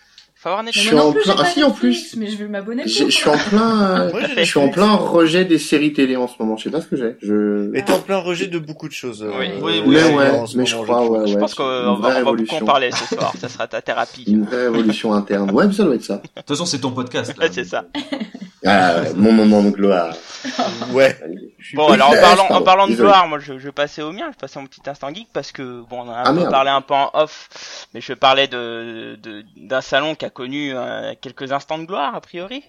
Faut 0.47 0.53
avoir 0.53 0.71
Je 0.71 0.79
Mais 0.79 0.85
suis 0.87 0.95
non 0.95 1.01
en 1.07 1.11
plus, 1.11 1.21
plein- 1.23 1.35
ah 1.39 1.45
si, 1.45 1.63
en 1.63 1.71
plus. 1.71 2.15
Mais 2.15 2.27
je 2.27 2.37
vais 2.37 2.47
m'abonner 2.47 2.83
J'ai- 2.85 3.01
pour. 3.03 3.11
Je 3.11 3.15
suis 3.17 3.29
en 3.29 3.37
plein, 3.37 4.09
Moi, 4.11 4.21
je 4.37 4.43
suis 4.43 4.59
en 4.59 4.69
plein 4.69 4.93
rejet 4.95 5.45
des 5.45 5.59
séries 5.59 5.93
télé 5.93 6.15
en 6.15 6.27
ce 6.27 6.35
moment. 6.39 6.55
Je 6.57 6.63
sais 6.63 6.69
pas 6.69 6.81
ce 6.81 6.87
que 6.87 6.95
j'ai. 6.95 7.15
Je... 7.21 7.69
Et 7.75 7.83
t'es 7.83 7.91
en 7.93 7.99
plein 7.99 8.17
rejet 8.17 8.47
de 8.47 8.57
beaucoup 8.59 8.87
de 8.87 8.93
choses. 8.93 9.23
euh, 9.23 9.31
Oui, 9.37 9.47
euh, 9.47 9.59
oui, 9.61 9.83
Mais 9.87 10.03
oui, 10.03 10.13
ouais, 10.15 10.29
en 10.31 10.45
ce 10.45 10.57
mais 10.57 10.65
je 10.65 10.75
crois, 10.77 11.03
ouais, 11.09 11.19
ouais. 11.19 11.27
Je 11.27 11.37
pense 11.37 11.53
qu'on 11.53 11.63
va, 11.65 11.91
on 11.91 11.95
va 12.23 12.23
beaucoup 12.23 12.55
en 12.55 12.65
parler 12.65 12.91
ce 12.91 13.15
soir. 13.15 13.33
Ça 13.41 13.49
sera 13.49 13.67
ta 13.67 13.81
thérapie. 13.81 14.23
Une 14.27 14.45
vraie 14.45 14.63
révolution 14.69 15.13
interne. 15.13 15.51
Ouais, 15.51 15.67
mais 15.67 15.73
ça 15.73 15.83
doit 15.83 15.95
être 15.95 16.03
ça. 16.03 16.15
De 16.17 16.21
toute 16.37 16.47
façon, 16.47 16.65
c'est 16.65 16.79
ton 16.79 16.91
podcast. 16.91 17.33
Là, 17.37 17.45
Ouais, 17.45 17.51
c'est 17.53 17.65
ça. 17.65 17.83
Ah, 18.65 19.01
ouais, 19.01 19.13
mon 19.15 19.31
moment 19.31 19.61
de 19.63 19.69
gloire. 19.69 20.13
Ouais. 20.91 21.15
Bon, 21.73 21.87
alors 21.89 22.09
en 22.09 22.13
parlant, 22.13 22.45
en 22.49 22.61
parlant 22.61 22.87
de 22.87 22.95
gloire, 22.95 23.27
moi 23.27 23.39
je, 23.39 23.57
je 23.57 23.65
vais 23.65 23.71
passer 23.71 24.01
au 24.01 24.11
mien, 24.11 24.25
je 24.27 24.31
vais 24.31 24.37
passer 24.39 24.57
à 24.59 24.61
mon 24.61 24.67
petit 24.67 24.81
instant 24.87 25.13
geek 25.13 25.27
parce 25.33 25.51
que 25.51 25.81
bon, 25.89 26.01
on 26.01 26.09
en 26.09 26.11
a 26.11 26.17
un 26.19 26.23
Ah, 26.25 26.29
peu 26.31 26.39
merde. 26.39 26.51
parlé 26.51 26.69
un 26.69 26.81
peu 26.81 26.93
en 26.93 27.09
off, 27.13 27.49
mais 27.93 28.01
je 28.01 28.13
parlais 28.13 28.47
de 28.47 29.17
de- 29.21 29.43
d'un 29.57 29.81
salon 29.81 30.15
qui 30.15 30.25
a 30.25 30.29
connu 30.37 30.71
euh, 30.71 31.15
quelques 31.19 31.51
instants 31.51 31.79
de 31.79 31.85
gloire 31.85 32.13
a 32.13 32.21
priori, 32.21 32.63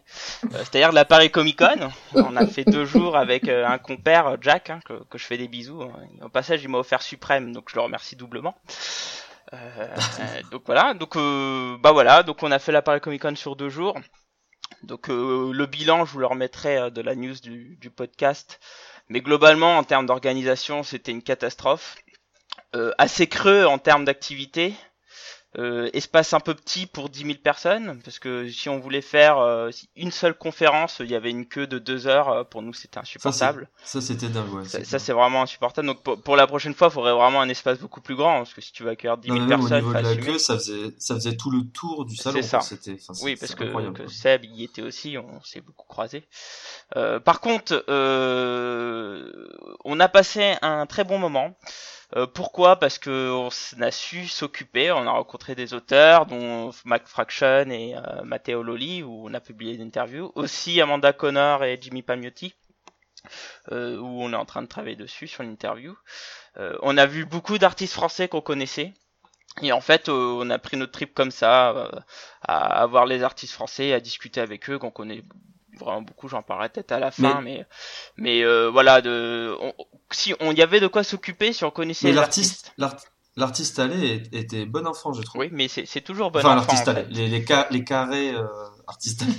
Euh, 0.44 0.48
c'est-à-dire 0.60 0.88
de 0.88 0.94
la 0.94 1.04
Paris 1.04 1.30
Comic 1.30 1.58
Con. 1.58 1.90
On 2.14 2.34
a 2.34 2.46
fait 2.46 2.64
deux 2.64 2.86
jours 2.86 3.14
avec 3.14 3.46
euh, 3.46 3.66
un 3.66 3.76
compère 3.76 4.38
Jack 4.40 4.70
hein, 4.70 4.80
que, 4.86 5.18
je 5.18 5.24
fais 5.26 5.36
des 5.36 5.48
bisous. 5.48 5.82
Au 6.22 6.30
passage, 6.30 6.62
il 6.62 6.70
m'a 6.70 6.78
offert 6.78 7.02
Suprême, 7.02 7.52
donc 7.52 7.68
je 7.68 7.74
le 7.74 7.82
remercie 7.82 8.16
doublement. 8.16 8.54
Donc 10.50 10.62
voilà, 10.66 10.94
donc 10.94 11.16
bah 11.82 11.92
voilà, 11.92 12.22
donc 12.22 12.42
on 12.42 12.50
a 12.50 12.58
fait 12.58 12.72
la 12.72 12.82
Paris 12.82 13.00
Comic 13.00 13.22
Con 13.22 13.34
sur 13.34 13.54
deux 13.54 13.68
jours. 13.68 13.98
Donc 14.82 15.08
le 15.08 15.66
bilan, 15.66 16.06
je 16.06 16.12
vous 16.12 16.20
le 16.20 16.26
remettrai 16.26 16.90
de 16.90 17.00
la 17.02 17.14
news 17.14 17.34
du, 17.42 17.90
podcast. 17.90 18.60
Mais 19.08 19.20
globalement, 19.20 19.76
en 19.78 19.84
termes 19.84 20.06
d'organisation, 20.06 20.82
c'était 20.82 21.12
une 21.12 21.22
catastrophe. 21.22 21.96
Assez 22.98 23.26
creux 23.26 23.64
en 23.66 23.78
termes 23.78 24.04
d'activité. 24.04 24.74
Euh, 25.56 25.88
espace 25.94 26.34
un 26.34 26.40
peu 26.40 26.52
petit 26.54 26.84
pour 26.84 27.08
10 27.08 27.22
000 27.24 27.34
personnes, 27.42 28.02
parce 28.04 28.18
que 28.18 28.50
si 28.50 28.68
on 28.68 28.78
voulait 28.78 29.00
faire 29.00 29.38
euh, 29.38 29.70
une 29.96 30.10
seule 30.10 30.34
conférence, 30.36 30.98
il 31.00 31.10
y 31.10 31.14
avait 31.14 31.30
une 31.30 31.46
queue 31.46 31.66
de 31.66 31.78
deux 31.78 32.06
heures. 32.06 32.28
euh, 32.28 32.44
Pour 32.44 32.60
nous, 32.60 32.74
c'était 32.74 32.98
insupportable. 32.98 33.70
Ça, 33.82 34.02
c'était 34.02 34.28
dingue, 34.28 34.52
ouais. 34.52 34.64
Ça, 34.66 34.98
c'est 34.98 35.12
vraiment 35.14 35.40
insupportable. 35.40 35.86
Donc 35.86 36.02
pour, 36.02 36.20
pour 36.20 36.36
la 36.36 36.46
prochaine 36.46 36.74
fois, 36.74 36.88
il 36.88 36.92
faudrait 36.92 37.14
vraiment 37.14 37.40
un 37.40 37.48
espace 37.48 37.78
beaucoup 37.78 38.02
plus 38.02 38.14
grand, 38.14 38.38
parce 38.40 38.52
que 38.52 38.60
si 38.60 38.72
tu 38.72 38.82
veux 38.82 38.90
accueillir 38.90 39.16
10 39.16 39.30
Non, 39.30 39.34
000 39.36 39.46
mais 39.46 39.48
même 39.48 39.60
au 39.60 39.68
personnes, 39.68 39.78
niveau 39.86 39.98
de 39.98 40.02
la 40.02 40.16
queue, 40.16 40.38
ça 40.38 40.54
faisait, 40.58 40.94
ça 40.98 41.14
faisait 41.14 41.36
tout 41.36 41.50
le 41.50 41.62
tour 41.72 42.04
du 42.04 42.14
salon. 42.14 42.36
C'est 42.36 42.42
ça. 42.46 42.58
enfin, 42.58 43.14
Oui, 43.22 43.34
parce 43.36 43.54
que, 43.54 43.90
que. 43.92 44.06
Seb 44.06 44.44
y 44.44 44.64
était 44.64 44.82
aussi, 44.82 45.16
on 45.16 45.42
s'est 45.42 45.62
beaucoup 45.62 45.86
croisés. 45.86 46.28
Euh, 46.96 47.20
par 47.20 47.40
contre, 47.40 47.86
euh, 47.88 49.48
on 49.84 49.98
a 49.98 50.08
passé 50.08 50.56
un 50.60 50.84
très 50.84 51.04
bon 51.04 51.18
moment. 51.18 51.56
Euh, 52.16 52.26
pourquoi? 52.26 52.76
Parce 52.78 52.98
que 52.98 53.30
on 53.30 53.82
a 53.82 53.90
su 53.90 54.26
s'occuper, 54.26 54.90
on 54.92 55.06
a 55.06 55.10
rencontré 55.10 55.54
des 55.54 55.74
auteurs, 55.74 56.26
dont 56.26 56.70
Mac 56.84 57.06
Fraction 57.06 57.68
et 57.70 57.96
euh, 57.96 58.22
Matteo 58.24 58.62
Loli, 58.62 59.02
où 59.02 59.28
on 59.28 59.34
a 59.34 59.40
publié 59.40 59.76
des 59.76 59.84
interviews. 59.84 60.32
Aussi 60.34 60.80
Amanda 60.80 61.12
Connor 61.12 61.64
et 61.64 61.78
Jimmy 61.80 62.02
Pamiotti, 62.02 62.54
euh, 63.72 63.98
où 63.98 64.22
on 64.22 64.32
est 64.32 64.36
en 64.36 64.46
train 64.46 64.62
de 64.62 64.68
travailler 64.68 64.96
dessus 64.96 65.28
sur 65.28 65.42
l'interview. 65.42 65.96
Euh, 66.56 66.78
on 66.82 66.96
a 66.96 67.04
vu 67.04 67.26
beaucoup 67.26 67.58
d'artistes 67.58 67.94
français 67.94 68.28
qu'on 68.28 68.40
connaissait. 68.40 68.94
Et 69.60 69.72
en 69.72 69.80
fait, 69.80 70.08
on 70.08 70.48
a 70.50 70.58
pris 70.58 70.76
notre 70.76 70.92
trip 70.92 71.14
comme 71.14 71.32
ça, 71.32 71.90
à, 72.42 72.82
à 72.82 72.86
voir 72.86 73.06
les 73.06 73.24
artistes 73.24 73.54
français, 73.54 73.92
à 73.92 73.98
discuter 73.98 74.40
avec 74.40 74.70
eux, 74.70 74.78
qu'on 74.78 74.92
connaît 74.92 75.24
vraiment 75.78 76.02
beaucoup. 76.02 76.28
J'en 76.28 76.42
parlerai 76.42 76.68
peut-être 76.68 76.92
à 76.92 76.98
la 76.98 77.10
fin, 77.10 77.40
mais 77.40 77.66
mais, 78.16 78.42
euh, 78.44 78.68
voilà, 78.70 79.00
de 79.00 79.56
on- 79.60 79.74
si 80.10 80.34
on 80.40 80.52
y 80.52 80.62
avait 80.62 80.80
de 80.80 80.86
quoi 80.86 81.02
s'occuper, 81.04 81.52
si 81.52 81.64
on 81.64 81.70
connaissait 81.70 82.12
l'artiste, 82.12 82.72
l'art- 82.78 82.96
l'artiste 83.36 83.78
allé 83.78 84.22
était 84.32 84.66
bon 84.66 84.86
enfant, 84.86 85.12
je 85.12 85.22
trouve. 85.22 85.40
Oui, 85.42 85.48
mais 85.52 85.68
c'est 85.68 86.00
toujours 86.00 86.30
bon 86.30 86.40
enfin, 86.40 86.56
enfant. 86.56 86.72
l'artiste 86.72 86.88
en 86.88 86.94
fait. 86.94 87.06
Les, 87.10 87.28
les, 87.28 87.44
ca- 87.46 87.68
les 87.70 87.84
carrés 87.84 88.32
euh, 88.34 88.44
artistes. 88.86 89.22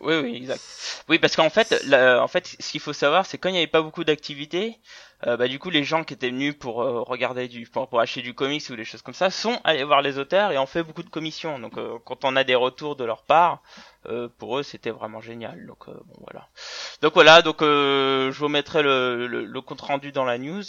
Oui, 0.00 0.16
oui, 0.16 0.36
exact. 0.36 0.60
Oui, 1.08 1.18
parce 1.20 1.36
qu'en 1.36 1.50
fait, 1.50 1.72
en 1.92 2.26
fait, 2.26 2.56
ce 2.58 2.70
qu'il 2.72 2.80
faut 2.80 2.92
savoir, 2.92 3.24
c'est 3.24 3.38
quand 3.38 3.48
il 3.50 3.52
n'y 3.52 3.58
avait 3.58 3.66
pas 3.68 3.82
beaucoup 3.82 4.02
d'activités, 4.02 4.80
euh, 5.28 5.36
bah 5.36 5.46
du 5.46 5.60
coup, 5.60 5.70
les 5.70 5.84
gens 5.84 6.02
qui 6.02 6.14
étaient 6.14 6.30
venus 6.30 6.56
pour 6.58 6.82
euh, 6.82 7.02
regarder 7.02 7.46
du, 7.46 7.66
pour, 7.68 7.88
pour 7.88 8.00
acheter 8.00 8.20
du 8.22 8.34
comics 8.34 8.64
ou 8.70 8.74
des 8.74 8.84
choses 8.84 9.02
comme 9.02 9.14
ça, 9.14 9.30
sont 9.30 9.60
allés 9.62 9.84
voir 9.84 10.02
les 10.02 10.18
auteurs 10.18 10.50
et 10.50 10.58
ont 10.58 10.66
fait 10.66 10.82
beaucoup 10.82 11.04
de 11.04 11.08
commissions. 11.08 11.60
Donc, 11.60 11.74
quand 12.04 12.24
on 12.24 12.34
a 12.34 12.42
des 12.42 12.56
retours 12.56 12.96
de 12.96 13.04
leur 13.04 13.22
part, 13.24 13.62
euh, 14.06 14.28
pour 14.38 14.58
eux, 14.58 14.62
c'était 14.62 14.90
vraiment 14.90 15.20
génial. 15.20 15.66
Donc, 15.66 15.88
euh, 15.88 15.92
bon, 15.92 16.14
voilà. 16.20 16.48
Donc 17.02 17.14
voilà, 17.14 17.42
donc 17.42 17.62
euh, 17.62 18.32
je 18.32 18.38
vous 18.38 18.48
mettrai 18.48 18.82
le, 18.82 19.26
le, 19.26 19.44
le 19.44 19.60
compte 19.60 19.80
rendu 19.80 20.12
dans 20.12 20.24
la 20.24 20.38
news. 20.38 20.62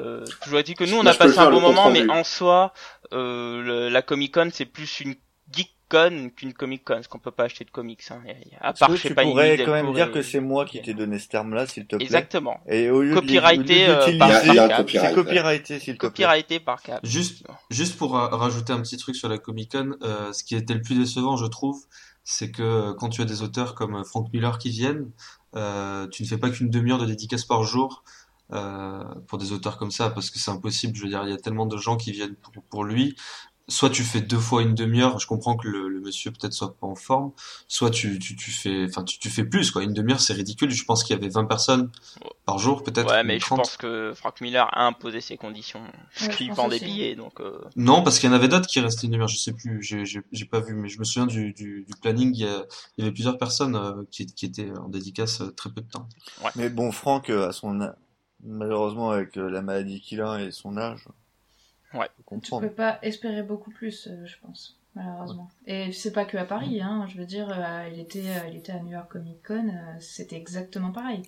Euh, 0.00 0.24
toujours 0.42 0.62
dit 0.62 0.74
que 0.74 0.84
nous, 0.84 0.96
on 0.98 1.02
Moi, 1.02 1.10
a 1.10 1.14
je 1.14 1.18
passé 1.18 1.38
un 1.38 1.50
bon 1.50 1.60
moment, 1.60 1.90
mais 1.90 2.08
en 2.08 2.24
soi, 2.24 2.72
euh, 3.12 3.62
le- 3.62 3.88
la 3.88 4.02
Comic 4.02 4.34
Con, 4.34 4.48
c'est 4.52 4.64
plus 4.66 5.00
une 5.00 5.14
geek 5.52 5.70
con 5.90 6.30
qu'une 6.34 6.54
Comic 6.54 6.82
Con, 6.84 6.94
parce 6.94 7.08
qu'on 7.08 7.18
peut 7.18 7.30
pas 7.30 7.44
acheter 7.44 7.64
de 7.66 7.70
comics. 7.70 8.00
Hein. 8.10 8.22
À 8.60 8.72
part 8.72 8.88
que 8.88 8.96
chez 8.96 9.08
tu 9.08 9.14
Panini, 9.14 9.34
pourrais 9.34 9.58
quand 9.58 9.72
même 9.72 9.92
dire 9.92 10.08
et- 10.08 10.12
que 10.12 10.22
c'est 10.22 10.40
moi 10.40 10.64
qui 10.64 10.80
t'ai 10.80 10.94
donné 10.94 11.18
ce 11.18 11.28
terme-là, 11.28 11.66
s'il 11.66 11.86
te 11.86 11.96
plaît? 11.96 12.04
Exactement. 12.04 12.58
Et 12.66 12.88
au 12.90 13.02
lieu 13.02 13.10
de 13.10 13.14
Copyrighté, 13.14 13.86
lieu 13.86 13.92
euh, 13.92 14.18
par- 14.18 14.30
Il 14.30 14.32
y 14.32 14.32
a- 14.32 14.44
il 14.46 14.54
y 14.54 14.58
a 14.58 14.64
un 14.64 14.68
Cap. 14.68 14.76
copyright. 14.78 15.08
c'est 15.10 15.14
copyrighté, 15.14 15.78
s'il 15.78 15.94
te 15.94 15.98
plaît. 15.98 16.08
Copyrighté 16.08 16.58
par 16.60 16.82
Cap. 16.82 17.00
Juste, 17.04 17.44
juste 17.70 17.98
pour 17.98 18.16
euh, 18.18 18.26
rajouter 18.28 18.72
un 18.72 18.80
petit 18.80 18.96
truc 18.96 19.14
sur 19.14 19.28
la 19.28 19.36
Comic 19.38 19.72
Con, 19.72 19.96
euh, 20.02 20.32
ce 20.32 20.42
qui 20.42 20.56
était 20.56 20.74
le 20.74 20.80
plus 20.82 20.98
décevant, 20.98 21.36
je 21.36 21.46
trouve, 21.46 21.78
c'est 22.24 22.50
que 22.50 22.92
quand 22.92 23.10
tu 23.10 23.22
as 23.22 23.26
des 23.26 23.42
auteurs 23.42 23.74
comme 23.74 24.04
Frank 24.04 24.32
Miller 24.32 24.58
qui 24.58 24.70
viennent, 24.70 25.10
euh, 25.54 26.08
tu 26.08 26.22
ne 26.22 26.28
fais 26.28 26.38
pas 26.38 26.50
qu'une 26.50 26.70
demi-heure 26.70 26.98
de 26.98 27.06
dédicace 27.06 27.44
par 27.44 27.62
jour 27.62 28.02
euh, 28.52 29.04
pour 29.26 29.38
des 29.38 29.52
auteurs 29.52 29.78
comme 29.78 29.90
ça, 29.90 30.10
parce 30.10 30.30
que 30.30 30.38
c'est 30.38 30.50
impossible. 30.50 30.96
Je 30.96 31.02
veux 31.02 31.08
dire, 31.08 31.22
il 31.24 31.30
y 31.30 31.34
a 31.34 31.38
tellement 31.38 31.66
de 31.66 31.76
gens 31.76 31.96
qui 31.96 32.12
viennent 32.12 32.36
pour, 32.36 32.52
pour 32.64 32.84
lui. 32.84 33.16
Soit 33.66 33.88
tu 33.90 34.02
fais 34.02 34.20
deux 34.20 34.38
fois 34.38 34.62
une 34.62 34.74
demi-heure, 34.74 35.18
je 35.18 35.26
comprends 35.26 35.56
que 35.56 35.66
le, 35.68 35.88
le 35.88 36.00
monsieur 36.00 36.30
peut-être 36.30 36.52
soit 36.52 36.76
pas 36.76 36.86
en 36.86 36.94
forme, 36.94 37.32
soit 37.66 37.90
tu, 37.90 38.18
tu, 38.18 38.36
tu 38.36 38.50
fais, 38.50 38.84
enfin 38.86 39.04
tu, 39.04 39.18
tu 39.18 39.30
fais 39.30 39.44
plus 39.44 39.70
quoi. 39.70 39.82
Une 39.82 39.94
demi-heure 39.94 40.20
c'est 40.20 40.34
ridicule. 40.34 40.70
Je 40.70 40.84
pense 40.84 41.02
qu'il 41.02 41.16
y 41.16 41.18
avait 41.18 41.30
20 41.30 41.46
personnes 41.46 41.90
par 42.44 42.58
jour 42.58 42.82
peut-être. 42.82 43.10
Ouais, 43.10 43.22
ou 43.22 43.26
mais 43.26 43.38
je 43.38 43.44
30. 43.46 43.58
pense 43.60 43.76
que 43.78 44.12
Frank 44.14 44.40
Miller 44.42 44.68
a 44.72 44.86
imposé 44.86 45.22
ses 45.22 45.38
conditions. 45.38 45.82
Parce 46.14 46.28
Ouais, 46.28 46.34
qu'il 46.36 46.52
vend 46.52 46.68
des 46.68 46.78
billets, 46.78 47.14
donc. 47.16 47.40
euh, 47.40 47.58
Non, 47.76 48.02
parce 48.02 48.18
qu'il 48.18 48.28
y 48.28 48.32
en 48.32 48.36
avait 48.36 48.48
d'autres 48.48 48.66
qui 48.66 48.80
restaient 48.80 49.06
une 49.06 49.12
demi-heure, 49.12 49.28
je 49.28 49.38
sais 49.38 49.52
plus, 49.52 49.82
j'ai, 49.82 50.04
j'ai, 50.04 50.20
j'ai 50.30 50.44
pas 50.44 50.60
vu, 50.60 50.74
mais 50.74 50.88
je 50.90 50.98
me 50.98 51.04
souviens 51.04 51.26
du, 51.26 51.52
du, 51.54 51.84
du 51.88 51.94
planning, 52.02 52.32
il 52.34 52.40
y, 52.40 52.46
a- 52.46 52.66
il 52.98 53.04
y 53.04 53.06
avait 53.06 53.12
plusieurs 53.12 53.38
personnes 53.38 53.76
euh, 53.76 54.02
qui, 54.10 54.26
qui 54.26 54.44
étaient 54.46 54.70
en 54.72 54.88
dédicace 54.88 55.40
euh, 55.40 55.50
très 55.50 55.70
peu 55.70 55.80
de 55.80 55.88
temps. 55.88 56.06
Mais 56.56 56.68
bon, 56.68 56.92
Franck, 56.92 57.30
euh, 57.30 57.48
à 57.48 57.52
son 57.52 57.92
malheureusement 58.42 59.10
avec 59.10 59.36
la 59.36 59.62
maladie 59.62 60.00
qu'il 60.02 60.20
a 60.20 60.42
et 60.42 60.50
son 60.50 60.76
âge. 60.76 61.08
Ouais. 61.94 62.08
Tu 62.42 62.50
peux 62.50 62.68
pas 62.70 62.98
espérer 63.02 63.42
beaucoup 63.42 63.70
plus, 63.70 64.08
euh, 64.08 64.26
je 64.26 64.34
pense, 64.42 64.76
malheureusement. 64.94 65.48
Et 65.66 65.92
c'est 65.92 66.12
pas 66.12 66.24
que 66.24 66.36
à 66.36 66.44
Paris, 66.44 66.80
hein. 66.82 67.06
Je 67.08 67.16
veux 67.18 67.26
dire, 67.26 67.48
euh, 67.50 67.88
il 67.92 68.00
était, 68.00 68.26
euh, 68.26 68.48
il 68.48 68.56
était 68.56 68.72
à 68.72 68.80
New 68.80 68.90
York 68.92 69.10
Comic 69.10 69.46
Con, 69.46 69.68
euh, 69.68 69.96
c'était 70.00 70.36
exactement 70.36 70.90
pareil. 70.90 71.22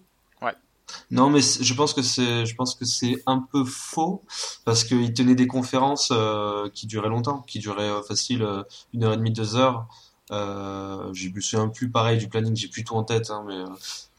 Non, 1.11 1.31
mais 1.31 1.41
je 1.41 1.75
pense 1.75 1.93
que 1.95 2.01
c'est, 2.03 2.47
je 2.47 2.55
pense 2.55 2.77
que 2.77 2.85
c'est 2.85 3.21
un 3.27 3.41
peu 3.41 3.65
faux, 3.65 4.23
parce 4.65 4.85
qu'il 4.85 5.13
tenait 5.13 5.35
des 5.35 5.49
conférences 5.49 6.11
euh, 6.13 6.71
qui 6.73 6.87
duraient 6.87 7.09
longtemps, 7.09 7.41
qui 7.43 7.59
duraient 7.59 7.91
euh, 7.91 8.03
facile 8.03 8.43
euh, 8.45 8.63
une 8.95 9.03
heure 9.03 9.13
et 9.13 9.17
demie, 9.17 9.33
deux 9.33 9.57
heures. 9.57 9.89
Euh, 10.31 11.13
je 11.13 11.29
me 11.29 11.41
souviens 11.41 11.69
plus 11.69 11.91
pareil 11.91 12.19
du 12.19 12.29
planning, 12.29 12.55
j'ai 12.55 12.69
plus 12.69 12.85
tout 12.85 12.95
en 12.95 13.03
tête, 13.03 13.31
hein, 13.31 13.43
mais 13.49 13.55
euh, 13.57 13.67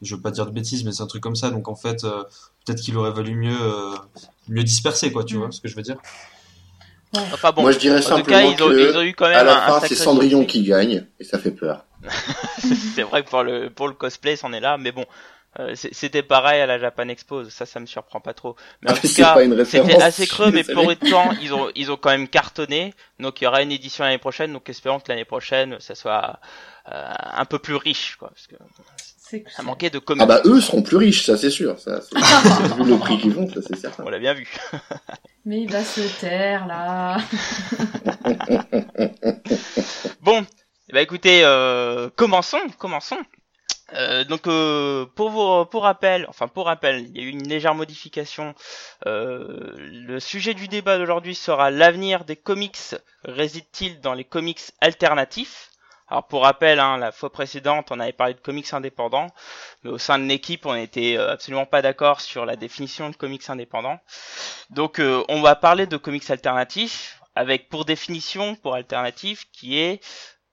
je 0.02 0.14
veux 0.14 0.20
pas 0.20 0.30
dire 0.30 0.44
de 0.44 0.50
bêtises, 0.50 0.84
mais 0.84 0.92
c'est 0.92 1.02
un 1.02 1.06
truc 1.06 1.22
comme 1.22 1.36
ça. 1.36 1.50
Donc 1.50 1.68
en 1.68 1.74
fait, 1.74 2.04
euh, 2.04 2.22
peut-être 2.66 2.82
qu'il 2.82 2.96
aurait 2.98 3.12
valu 3.12 3.34
mieux, 3.34 3.58
euh, 3.58 3.96
mieux 4.48 4.62
disperser, 4.62 5.10
quoi, 5.10 5.24
tu 5.24 5.36
Mm. 5.36 5.38
vois 5.38 5.52
ce 5.52 5.62
que 5.62 5.68
je 5.68 5.74
veux 5.74 5.82
dire? 5.82 5.96
Enfin 7.14 7.52
bon. 7.52 7.62
Moi, 7.62 7.72
je 7.72 7.78
dirais 7.78 7.96
en 7.98 8.00
tout 8.00 8.08
cas, 8.08 8.16
simplement 8.16 8.40
ils 8.50 8.62
ont, 8.62 8.68
que 8.68 8.90
ils 8.90 8.96
ont 8.96 9.02
eu 9.02 9.14
quand 9.14 9.28
même 9.28 9.38
à 9.38 9.42
la 9.44 9.64
un 9.64 9.80
fin, 9.80 9.86
c'est 9.86 9.94
Cendrillon 9.94 10.44
qui 10.44 10.62
gagne 10.62 11.06
et 11.18 11.24
ça 11.24 11.38
fait 11.38 11.50
peur. 11.50 11.84
c'est 12.94 13.02
vrai 13.02 13.24
que 13.24 13.30
pour 13.30 13.42
le 13.42 13.70
pour 13.70 13.88
le 13.88 13.94
cosplay, 13.94 14.36
c'en 14.36 14.52
est 14.52 14.60
là, 14.60 14.76
mais 14.78 14.92
bon, 14.92 15.04
euh, 15.58 15.74
c'était 15.74 16.22
pareil 16.22 16.60
à 16.60 16.66
la 16.66 16.78
Japan 16.78 17.08
Expo, 17.08 17.48
ça, 17.48 17.66
ça 17.66 17.80
me 17.80 17.86
surprend 17.86 18.20
pas 18.20 18.34
trop. 18.34 18.54
Mais 18.82 18.90
en 18.90 18.94
Ah, 18.94 18.98
tout 18.98 19.06
c'est 19.06 19.22
cas, 19.22 19.34
pas 19.34 19.42
une 19.42 19.54
référence. 19.54 19.90
c'était 19.90 20.02
assez 20.02 20.26
creux, 20.34 20.50
mais 20.52 20.62
pour 20.64 20.86
autant, 20.86 21.32
ils 21.40 21.52
ont 21.54 21.70
ils 21.74 21.90
ont 21.90 21.96
quand 21.96 22.10
même 22.10 22.28
cartonné. 22.28 22.94
Donc 23.18 23.40
il 23.40 23.44
y 23.44 23.46
aura 23.46 23.62
une 23.62 23.72
édition 23.72 24.04
l'année 24.04 24.18
prochaine, 24.18 24.52
donc 24.52 24.68
espérons 24.68 25.00
que 25.00 25.08
l'année 25.08 25.24
prochaine, 25.24 25.76
ça 25.80 25.94
soit 25.94 26.38
euh, 26.92 27.12
un 27.32 27.44
peu 27.46 27.58
plus 27.58 27.74
riche, 27.76 28.16
quoi, 28.16 28.28
parce 28.28 28.46
que 28.46 28.54
ça 29.48 29.62
manquait 29.62 29.90
de 29.90 29.98
comics. 29.98 30.22
Ah 30.22 30.26
bah 30.26 30.40
eux 30.44 30.60
seront 30.60 30.82
plus 30.82 30.96
riches, 30.96 31.24
ça 31.26 31.36
c'est 31.36 31.50
sûr. 31.50 31.78
Ça, 31.78 32.00
c'est- 32.00 32.16
vu 32.82 32.84
le 32.90 32.98
prix 32.98 33.18
qu'ils 33.18 33.32
vont, 33.32 33.48
ça 33.48 33.60
c'est 33.66 33.76
certain. 33.76 34.04
On 34.06 34.10
l'a 34.10 34.18
bien 34.18 34.34
vu. 34.34 34.48
Mais 35.44 35.62
il 35.62 35.70
va 35.70 35.82
se 35.82 36.00
taire 36.20 36.66
là. 36.66 37.18
Bon, 40.20 40.44
ben 40.92 41.00
écoutez, 41.00 41.40
euh, 41.44 42.10
commençons, 42.16 42.60
commençons. 42.78 43.18
Euh, 43.94 44.24
donc 44.24 44.46
euh, 44.46 45.06
pour 45.14 45.30
vous, 45.30 45.64
pour 45.66 45.84
rappel, 45.84 46.26
enfin 46.28 46.46
pour 46.48 46.66
rappel, 46.66 47.06
il 47.08 47.16
y 47.16 47.20
a 47.20 47.22
eu 47.22 47.30
une 47.30 47.48
légère 47.48 47.74
modification. 47.74 48.54
Euh, 49.06 49.72
le 49.76 50.20
sujet 50.20 50.52
du 50.52 50.68
débat 50.68 50.98
d'aujourd'hui 50.98 51.34
sera 51.34 51.70
l'avenir 51.70 52.24
des 52.26 52.36
comics 52.36 52.76
réside-t-il 53.24 54.00
dans 54.00 54.12
les 54.12 54.24
comics 54.24 54.60
alternatifs? 54.82 55.70
Alors 56.10 56.26
pour 56.26 56.42
rappel, 56.42 56.80
hein, 56.80 56.96
la 56.96 57.12
fois 57.12 57.30
précédente, 57.30 57.88
on 57.90 58.00
avait 58.00 58.12
parlé 58.12 58.34
de 58.34 58.40
comics 58.40 58.72
indépendants, 58.72 59.26
mais 59.82 59.90
au 59.90 59.98
sein 59.98 60.18
de 60.18 60.24
l'équipe, 60.24 60.64
on 60.64 60.74
n'était 60.74 61.16
euh, 61.18 61.32
absolument 61.32 61.66
pas 61.66 61.82
d'accord 61.82 62.20
sur 62.22 62.46
la 62.46 62.56
définition 62.56 63.10
de 63.10 63.16
comics 63.16 63.48
indépendants. 63.50 64.00
Donc 64.70 65.00
euh, 65.00 65.22
on 65.28 65.42
va 65.42 65.54
parler 65.54 65.86
de 65.86 65.96
comics 65.98 66.30
alternatifs 66.30 67.20
avec 67.34 67.68
pour 67.68 67.84
définition 67.84 68.56
pour 68.56 68.74
alternatif 68.74 69.44
qui 69.52 69.78
est 69.78 70.02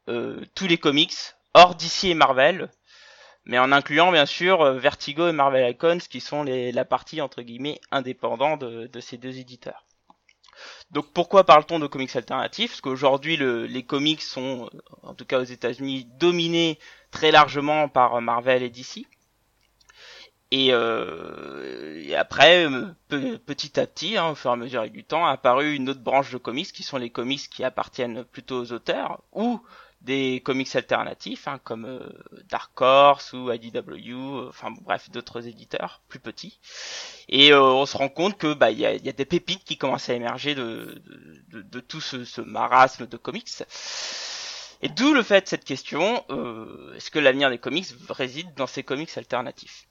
euh, 0.08 0.46
tous 0.56 0.68
les 0.68 0.78
comics 0.78 1.16
hors 1.54 1.74
DC 1.74 2.06
et 2.06 2.14
Marvel, 2.14 2.70
mais 3.46 3.58
en 3.58 3.72
incluant 3.72 4.12
bien 4.12 4.26
sûr 4.26 4.62
euh, 4.62 4.78
Vertigo 4.78 5.28
et 5.28 5.32
Marvel 5.32 5.68
Icons 5.72 5.98
qui 6.10 6.20
sont 6.20 6.44
les, 6.44 6.72
la 6.72 6.86
partie 6.86 7.22
entre 7.22 7.42
guillemets 7.42 7.80
indépendant 7.92 8.58
de, 8.58 8.88
de 8.88 9.00
ces 9.00 9.18
deux 9.18 9.40
éditeurs. 9.40 9.86
Donc 10.92 11.12
pourquoi 11.14 11.44
parle-t-on 11.46 11.80
de 11.80 11.88
comics 11.88 12.16
alternatifs? 12.16 12.72
Parce 12.72 12.82
qu'aujourd'hui 12.82 13.38
le- 13.38 13.66
les 13.66 13.84
comics 13.84 14.22
sont, 14.22 14.70
euh, 14.74 14.80
en 15.04 15.14
tout 15.14 15.26
cas 15.26 15.40
aux 15.40 15.44
États-Unis, 15.44 16.06
dominés 16.20 16.80
très 17.12 17.32
largement 17.32 17.90
par 17.90 18.16
euh, 18.16 18.22
Marvel 18.22 18.64
et 18.64 18.70
DC. 18.70 19.06
Et, 20.52 20.70
euh, 20.72 22.02
et 22.06 22.16
après, 22.16 22.68
pe- 23.10 23.38
petit 23.38 23.80
à 23.80 23.88
petit, 23.88 24.18
hein, 24.18 24.30
au 24.30 24.36
fur 24.36 24.52
et 24.52 24.54
à 24.54 24.56
mesure 24.56 24.90
du 24.90 25.04
temps, 25.04 25.26
a 25.26 25.32
apparu 25.32 25.74
une 25.76 25.90
autre 25.90 26.02
branche 26.02 26.32
de 26.32 26.38
comics 26.38 26.72
qui 26.72 26.84
sont 26.84 26.98
les 26.98 27.10
comics 27.10 27.50
qui 27.50 27.64
appartiennent 27.64 28.24
plutôt 28.26 28.62
aux 28.62 28.72
auteurs 28.72 29.24
ou 29.34 29.60
des 30.06 30.42
comics 30.46 30.76
alternatifs 30.76 31.48
hein, 31.48 31.60
comme 31.64 31.86
euh, 31.86 32.00
Dark 32.50 32.80
Horse 32.82 33.34
ou 33.34 33.52
IDW, 33.52 34.14
euh, 34.14 34.50
enfin 34.50 34.72
bref 34.82 35.10
d'autres 35.12 35.48
éditeurs 35.48 36.02
plus 36.10 36.20
petits. 36.20 36.60
Et 37.30 37.52
euh, 37.54 37.62
on 37.62 37.86
se 37.86 37.98
rend 37.98 38.10
compte 38.10 38.38
que 38.38 38.54
bah 38.54 38.72
il 38.72 38.80
y 38.80 38.86
a, 38.86 38.96
y 38.96 39.10
a 39.10 39.14
des 39.14 39.26
pépites 39.26 39.64
qui 39.66 39.78
commencent 39.78 40.10
à 40.10 40.14
émerger 40.16 40.56
de, 40.56 41.02
de, 41.06 41.60
de- 41.60 41.62
de 41.64 41.80
tout 41.80 42.02
ce, 42.02 42.26
ce 42.26 42.42
marasme 42.42 43.08
de 43.08 43.18
comics. 43.18 43.50
Et 44.82 44.88
d'où 44.88 45.14
le 45.14 45.22
fait 45.24 45.42
de 45.42 45.48
cette 45.50 45.66
question 45.66 46.24
euh, 46.30 46.94
est-ce 46.96 47.12
que 47.12 47.20
l'avenir 47.20 47.50
des 47.50 47.58
comics 47.58 47.88
réside 48.10 48.54
dans 48.56 48.68
ces 48.68 48.84
comics 48.84 49.18
alternatifs? 49.18 49.86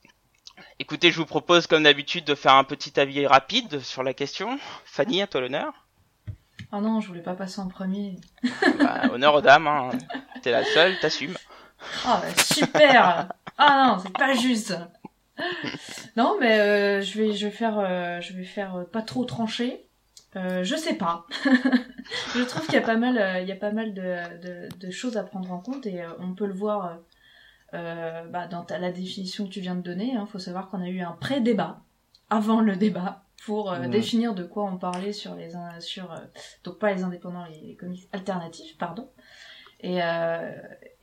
Écoutez, 0.78 1.10
je 1.10 1.18
vous 1.18 1.26
propose 1.26 1.66
comme 1.66 1.82
d'habitude 1.84 2.24
de 2.24 2.34
faire 2.36 2.54
un 2.54 2.64
petit 2.64 3.00
avis 3.00 3.26
rapide 3.26 3.80
sur 3.80 4.04
la 4.04 4.14
question. 4.14 4.58
Fanny, 4.84 5.22
à 5.22 5.26
toi 5.26 5.40
l'honneur. 5.40 5.83
Oh 6.72 6.80
non, 6.80 7.00
je 7.00 7.08
voulais 7.08 7.22
pas 7.22 7.34
passer 7.34 7.60
en 7.60 7.68
premier. 7.68 8.16
Bah, 8.78 9.02
honneur 9.12 9.34
aux 9.34 9.40
dames, 9.40 9.66
hein. 9.66 9.90
t'es 10.42 10.50
la 10.50 10.64
seule, 10.64 10.98
t'assumes. 11.00 11.36
Oh, 12.06 12.14
bah, 12.20 12.42
super 12.42 13.28
Ah 13.58 13.86
non, 13.96 13.98
c'est 14.02 14.12
pas 14.12 14.34
juste 14.34 14.76
Non, 16.16 16.36
mais 16.40 16.58
euh, 16.60 17.00
je 17.02 17.18
vais, 17.18 17.32
je 17.32 17.46
vais 17.46 17.52
faire, 17.52 17.78
euh, 17.78 18.20
je 18.20 18.32
vais 18.32 18.44
faire 18.44 18.76
euh, 18.76 18.84
pas 18.84 19.02
trop 19.02 19.24
trancher. 19.24 19.86
Je 20.36 20.74
sais 20.74 20.94
pas. 20.94 21.26
je 22.34 22.42
trouve 22.42 22.64
qu'il 22.64 22.74
y 22.74 22.78
a 22.78 22.80
pas 22.80 22.96
mal, 22.96 23.40
il 23.42 23.48
y 23.48 23.52
a 23.52 23.56
pas 23.56 23.70
mal 23.70 23.94
de, 23.94 24.38
de, 24.42 24.68
de 24.84 24.90
choses 24.90 25.16
à 25.16 25.22
prendre 25.22 25.52
en 25.52 25.60
compte 25.60 25.86
et 25.86 26.02
on 26.18 26.34
peut 26.34 26.46
le 26.46 26.52
voir 26.54 26.98
bah, 27.72 28.48
dans 28.50 28.64
ta- 28.64 28.78
la 28.78 28.90
définition 28.90 29.44
que 29.44 29.50
tu 29.50 29.60
viens 29.60 29.76
de 29.76 29.80
donner. 29.82 30.16
Il 30.20 30.26
faut 30.26 30.40
savoir 30.40 30.70
qu'on 30.70 30.82
a 30.82 30.88
eu 30.88 31.02
un 31.02 31.12
pré-débat 31.12 31.82
avant 32.30 32.60
le 32.60 32.74
débat 32.74 33.23
pour 33.46 33.72
euh, 33.72 33.78
Ouais. 33.80 33.88
définir 33.88 34.34
de 34.34 34.44
quoi 34.44 34.64
on 34.64 34.78
parlait 34.78 35.12
sur 35.12 35.34
les, 35.34 35.54
in- 35.54 35.80
sur 35.80 36.12
euh, 36.12 36.18
donc 36.64 36.78
pas 36.78 36.92
les 36.92 37.02
indépendants, 37.02 37.44
les, 37.46 37.60
les 37.60 37.76
comics 37.76 38.08
alternatifs, 38.12 38.76
pardon. 38.78 39.10
Et, 39.80 40.02
euh, 40.02 40.52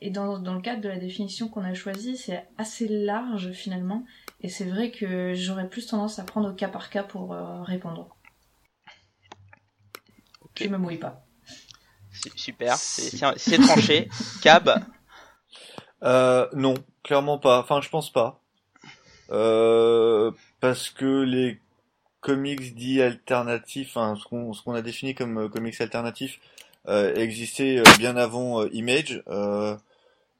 et 0.00 0.10
dans, 0.10 0.38
dans 0.38 0.54
le 0.54 0.60
cadre 0.60 0.80
de 0.80 0.88
la 0.88 0.98
définition 0.98 1.48
qu'on 1.48 1.62
a 1.64 1.72
choisie, 1.74 2.16
c'est 2.16 2.44
assez 2.58 2.88
large 2.88 3.52
finalement. 3.52 4.04
Et 4.40 4.48
c'est 4.48 4.64
vrai 4.64 4.90
que 4.90 5.34
j'aurais 5.34 5.68
plus 5.68 5.86
tendance 5.86 6.18
à 6.18 6.24
prendre 6.24 6.50
au 6.50 6.54
cas 6.54 6.68
par 6.68 6.90
cas 6.90 7.04
pour 7.04 7.32
euh, 7.32 7.62
répondre. 7.62 8.16
Je 10.60 10.66
me 10.68 10.78
mouille 10.78 10.98
pas. 10.98 11.24
Su- 12.12 12.32
Super, 12.36 12.76
c'est 12.76 13.58
tranché. 13.58 14.08
Cab, 14.42 14.84
Euh, 16.02 16.48
non, 16.52 16.74
clairement 17.04 17.38
pas. 17.38 17.60
Enfin, 17.60 17.80
je 17.80 17.88
pense 17.88 18.12
pas. 18.12 18.40
Euh, 19.30 20.32
parce 20.60 20.90
que 20.90 21.22
les 21.22 21.61
comics 22.22 22.74
dits 22.74 23.02
alternatifs, 23.02 23.96
enfin, 23.96 24.16
ce 24.16 24.62
qu'on 24.62 24.74
a 24.74 24.80
défini 24.80 25.14
comme 25.14 25.38
euh, 25.38 25.48
comics 25.48 25.78
alternatifs, 25.80 26.40
euh, 26.88 27.14
existaient 27.16 27.78
euh, 27.80 27.84
bien 27.98 28.16
avant 28.16 28.64
Image, 28.68 29.22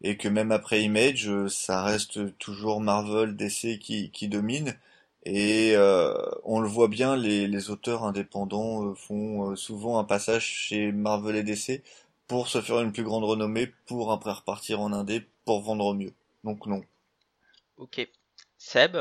et 0.05 0.17
que 0.17 0.29
même 0.29 0.51
après 0.51 0.83
Image, 0.83 1.31
ça 1.49 1.83
reste 1.83 2.39
toujours 2.39 2.81
Marvel, 2.81 3.37
DC 3.37 3.79
qui, 3.79 4.11
qui 4.11 4.29
domine. 4.29 4.75
Et 5.25 5.77
on 6.45 6.59
le 6.61 6.69
voit 6.69 6.89
bien, 6.89 7.17
les, 7.17 7.47
les 7.47 7.71
auteurs 7.71 8.03
indépendants 8.03 8.93
font 8.97 9.55
souvent 9.55 10.01
un 10.01 10.05
passage 10.05 10.45
chez 10.45 10.91
Marvel 10.91 11.37
et 11.37 11.45
DC 11.45 11.83
pour 12.27 12.49
se 12.49 12.61
faire 12.61 12.81
une 12.81 12.93
plus 12.93 13.05
grande 13.05 13.23
renommée, 13.23 13.73
pour 13.87 14.11
après 14.11 14.33
repartir 14.33 14.81
en 14.81 14.93
indé, 14.93 15.25
pour 15.45 15.62
vendre 15.62 15.95
mieux. 15.95 16.12
Donc 16.43 16.67
non. 16.67 16.83
ok. 17.77 18.09
Seb, 18.59 18.97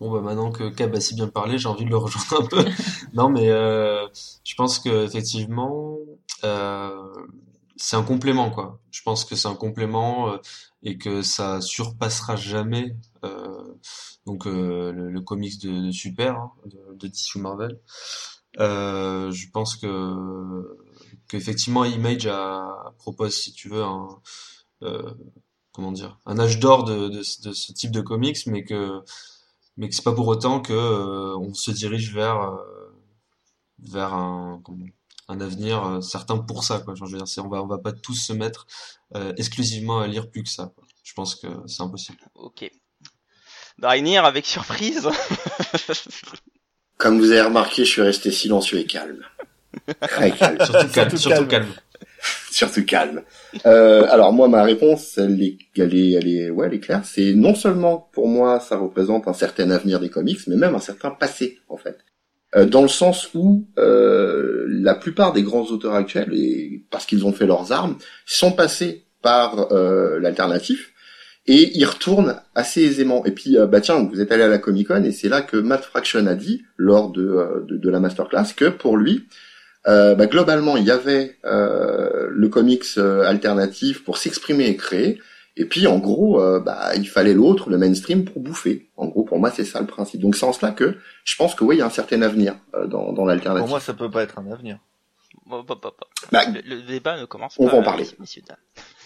Bon 0.00 0.12
bah 0.12 0.20
maintenant 0.20 0.52
que 0.52 0.68
Cab 0.68 0.94
a 0.94 1.00
si 1.00 1.14
bien 1.14 1.26
parlé, 1.28 1.58
j'ai 1.58 1.68
envie 1.68 1.84
de 1.84 1.90
le 1.90 1.96
rejoindre 1.96 2.44
un 2.44 2.46
peu. 2.46 2.64
Non 3.14 3.28
mais 3.30 3.48
euh, 3.50 4.06
je 4.44 4.54
pense 4.54 4.78
que 4.78 5.04
effectivement 5.04 5.96
euh, 6.44 7.12
c'est 7.76 7.96
un 7.96 8.02
complément 8.04 8.50
quoi. 8.50 8.80
Je 8.92 9.02
pense 9.02 9.24
que 9.24 9.34
c'est 9.36 9.48
un 9.48 9.54
complément 9.56 10.32
euh, 10.32 10.38
et 10.84 10.98
que 10.98 11.22
ça 11.22 11.60
surpassera 11.60 12.36
jamais 12.36 12.94
euh, 13.24 13.74
donc 14.26 14.46
euh, 14.46 14.92
le, 14.92 15.10
le 15.10 15.20
comics 15.20 15.60
de, 15.60 15.86
de 15.86 15.90
Super 15.90 16.36
hein, 16.36 16.52
de, 16.66 16.94
de 16.94 17.08
DC 17.08 17.34
ou 17.36 17.40
Marvel. 17.40 17.80
Euh, 18.60 19.30
je 19.32 19.50
pense 19.50 19.76
que 19.76 20.78
qu'effectivement 21.28 21.84
Image 21.84 22.26
a, 22.26 22.92
propose 22.98 23.34
si 23.36 23.52
tu 23.52 23.68
veux 23.68 23.82
un 23.84 24.08
euh, 24.82 25.12
comment 25.72 25.92
dire 25.92 26.18
un 26.26 26.38
âge 26.38 26.58
d'or 26.60 26.84
de, 26.84 27.08
de, 27.08 27.18
de 27.18 27.52
ce 27.52 27.72
type 27.72 27.90
de 27.92 28.00
comics 28.00 28.46
mais 28.46 28.64
que 28.64 29.00
mais 29.78 29.88
que 29.88 29.94
c'est 29.94 30.04
pas 30.04 30.12
pour 30.12 30.26
autant 30.28 30.60
que 30.60 30.72
euh, 30.74 31.38
on 31.38 31.54
se 31.54 31.70
dirige 31.70 32.12
vers 32.12 32.42
euh, 32.42 32.56
vers 33.78 34.12
un 34.12 34.60
un 35.28 35.40
avenir 35.40 35.84
euh, 35.86 36.00
certain 36.00 36.38
pour 36.38 36.64
ça 36.64 36.80
quoi. 36.80 36.94
Genre, 36.94 37.06
je 37.06 37.12
veux 37.12 37.18
dire, 37.18 37.28
c'est 37.28 37.40
on 37.40 37.48
va 37.48 37.62
on 37.62 37.66
va 37.66 37.78
pas 37.78 37.92
tous 37.92 38.14
se 38.14 38.32
mettre 38.32 38.66
euh, 39.14 39.32
exclusivement 39.36 40.00
à 40.00 40.06
lire 40.06 40.30
plus 40.30 40.42
que 40.42 40.48
ça. 40.48 40.72
quoi. 40.74 40.84
Je 41.04 41.14
pense 41.14 41.34
que 41.36 41.46
c'est 41.66 41.82
impossible. 41.82 42.18
ok. 42.34 42.70
Draenir 43.78 44.24
avec 44.24 44.44
surprise. 44.44 45.08
Comme 46.98 47.20
vous 47.20 47.30
avez 47.30 47.42
remarqué, 47.42 47.84
je 47.84 47.90
suis 47.90 48.02
resté 48.02 48.32
silencieux 48.32 48.80
et 48.80 48.86
calme. 48.86 49.24
Très 50.00 50.32
calme. 50.32 50.58
Surtout 50.64 50.88
calme, 50.88 51.10
Surtout 51.10 51.16
surtout 51.16 51.46
calme. 51.46 51.72
Surtout 52.50 52.84
calme. 52.84 53.22
Euh, 53.66 54.06
alors 54.10 54.32
moi, 54.32 54.48
ma 54.48 54.62
réponse, 54.62 55.18
elle 55.18 55.42
est, 55.42 55.58
elle 55.76 55.94
est, 55.94 56.12
elle 56.12 56.28
est, 56.28 56.50
ouais, 56.50 56.66
elle 56.66 56.74
est 56.74 56.80
claire. 56.80 57.02
C'est 57.04 57.34
non 57.34 57.54
seulement 57.54 58.08
pour 58.12 58.28
moi, 58.28 58.60
ça 58.60 58.76
représente 58.76 59.28
un 59.28 59.32
certain 59.32 59.70
avenir 59.70 60.00
des 60.00 60.08
comics, 60.08 60.40
mais 60.46 60.56
même 60.56 60.74
un 60.74 60.80
certain 60.80 61.10
passé, 61.10 61.58
en 61.68 61.76
fait. 61.76 61.98
Euh, 62.56 62.64
dans 62.64 62.82
le 62.82 62.88
sens 62.88 63.28
où 63.34 63.66
euh, 63.78 64.64
la 64.68 64.94
plupart 64.94 65.32
des 65.32 65.42
grands 65.42 65.66
auteurs 65.66 65.94
actuels, 65.94 66.32
et 66.32 66.82
parce 66.90 67.04
qu'ils 67.04 67.26
ont 67.26 67.32
fait 67.32 67.46
leurs 67.46 67.72
armes, 67.72 67.98
sont 68.24 68.52
passés 68.52 69.04
par 69.20 69.72
euh, 69.72 70.18
l'alternatif 70.20 70.92
et 71.46 71.76
ils 71.76 71.84
retournent 71.84 72.36
assez 72.54 72.82
aisément. 72.82 73.24
Et 73.24 73.32
puis, 73.32 73.58
euh, 73.58 73.66
bah 73.66 73.80
tiens, 73.80 74.02
vous 74.04 74.20
êtes 74.20 74.30
allé 74.32 74.42
à 74.42 74.48
la 74.48 74.58
Comic 74.58 74.88
Con 74.88 75.02
et 75.02 75.12
c'est 75.12 75.28
là 75.28 75.40
que 75.40 75.56
Matt 75.56 75.82
Fraction 75.82 76.26
a 76.26 76.34
dit 76.34 76.62
lors 76.76 77.10
de, 77.10 77.26
euh, 77.26 77.64
de, 77.66 77.76
de 77.76 77.90
la 77.90 78.00
masterclass 78.00 78.52
que 78.54 78.68
pour 78.68 78.96
lui, 78.96 79.26
euh, 79.86 80.14
bah, 80.14 80.26
globalement, 80.26 80.76
il 80.76 80.84
y 80.84 80.90
avait 80.90 81.36
euh, 81.44 82.28
le 82.30 82.48
comics 82.48 82.84
euh, 82.98 83.22
alternatif 83.24 84.04
pour 84.04 84.16
s'exprimer 84.18 84.66
et 84.66 84.76
créer, 84.76 85.20
et 85.56 85.64
puis 85.64 85.86
en 85.86 85.98
gros, 85.98 86.40
euh, 86.40 86.60
bah, 86.60 86.94
il 86.96 87.08
fallait 87.08 87.34
l'autre, 87.34 87.68
le 87.70 87.78
mainstream, 87.78 88.24
pour 88.24 88.40
bouffer. 88.42 88.90
En 88.96 89.06
gros, 89.06 89.24
pour 89.24 89.38
moi, 89.38 89.50
c'est 89.50 89.64
ça 89.64 89.80
le 89.80 89.86
principe. 89.86 90.20
Donc 90.20 90.36
c'est 90.36 90.44
en 90.46 90.52
cela 90.52 90.72
que 90.72 90.96
je 91.24 91.36
pense 91.36 91.54
que 91.54 91.64
oui, 91.64 91.76
il 91.76 91.78
y 91.78 91.82
a 91.82 91.86
un 91.86 91.90
certain 91.90 92.22
avenir 92.22 92.56
euh, 92.74 92.86
dans, 92.86 93.12
dans 93.12 93.24
l'alternative. 93.24 93.62
Pour 93.62 93.68
moi, 93.70 93.80
ça 93.80 93.94
peut 93.94 94.10
pas 94.10 94.22
être 94.22 94.38
un 94.38 94.50
avenir. 94.52 94.78
Hop, 95.50 95.68
hop, 95.70 95.84
hop. 95.84 96.04
Bah, 96.30 96.42
Le, 96.46 96.60
le 96.76 96.82
débat 96.82 97.18
ne 97.18 97.24
commence 97.24 97.56
On 97.58 97.66
pas. 97.66 97.72
va 97.72 97.78
en 97.78 97.82
parler. 97.82 98.06
Messieurs, 98.20 98.42
dames. 98.46 98.56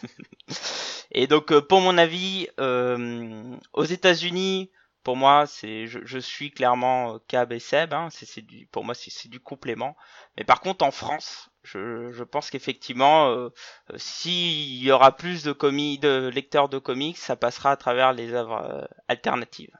Et 1.13 1.27
donc, 1.27 1.53
euh, 1.53 1.61
pour 1.61 1.81
mon 1.81 1.97
avis, 1.99 2.49
euh, 2.59 3.43
aux 3.75 3.85
États-Unis, 3.85 4.71
pour 5.05 5.17
moi, 5.17 5.47
c'est, 5.47 5.87
je, 5.87 6.01
je 6.05 6.19
suis 6.19 6.51
clairement 6.51 7.15
euh, 7.15 7.19
Cab 7.29 7.53
et 7.53 7.59
Seb. 7.61 7.93
Hein, 7.95 8.09
c'est, 8.11 8.27
c'est 8.27 8.43
du, 8.43 8.67
pour 8.67 8.85
moi, 8.85 8.95
c'est, 8.95 9.11
c'est 9.11 9.29
du 9.29 9.41
complément. 9.41 9.97
Mais 10.37 10.45
par 10.45 10.61
contre, 10.61 10.85
en 10.85 10.91
France, 10.91 11.51
je, 11.65 12.11
je 12.13 12.25
pense 12.25 12.51
qu'effectivement, 12.51 13.29
euh, 13.29 13.49
euh, 13.93 13.99
s'il 13.99 14.83
y 14.83 14.91
aura 14.93 15.17
plus 15.17 15.43
de 15.45 15.53
comi 15.53 15.99
de 15.99 16.31
lecteurs 16.33 16.69
de 16.69 16.79
comics, 16.79 17.19
ça 17.19 17.37
passera 17.37 17.71
à 17.73 17.77
travers 17.77 18.13
les 18.13 18.33
œuvres 18.35 18.63
euh, 18.65 18.85
alternatives. 19.09 19.77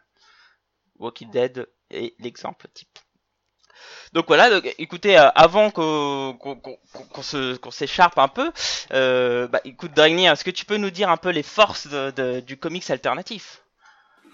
Walking 0.99 1.31
Dead 1.31 1.69
est 1.91 2.15
l'exemple 2.19 2.67
type. 2.73 2.99
Donc 4.13 4.27
voilà, 4.29 4.51
donc, 4.51 4.73
écoutez, 4.79 5.19
euh, 5.19 5.29
avant 5.35 5.71
qu'on 5.71 6.37
qu'on 6.39 6.57
qu'on- 6.57 6.79
qu'on 7.13 7.23
se 7.23 7.57
qu'on 7.57 7.71
s'écharpe 7.71 8.19
un 8.19 8.29
peu, 8.29 8.53
euh, 8.93 9.49
bah, 9.49 9.61
écoute 9.65 9.93
Dragnir, 9.95 10.33
est-ce 10.33 10.45
que 10.45 10.51
tu 10.51 10.65
peux 10.65 10.77
nous 10.77 10.91
dire 10.91 11.09
un 11.11 11.17
peu 11.17 11.31
les 11.31 11.43
forces 11.43 11.87
de, 11.87 12.11
de- 12.11 12.41
du 12.41 12.57
comics 12.59 12.89
alternatif? 12.91 13.62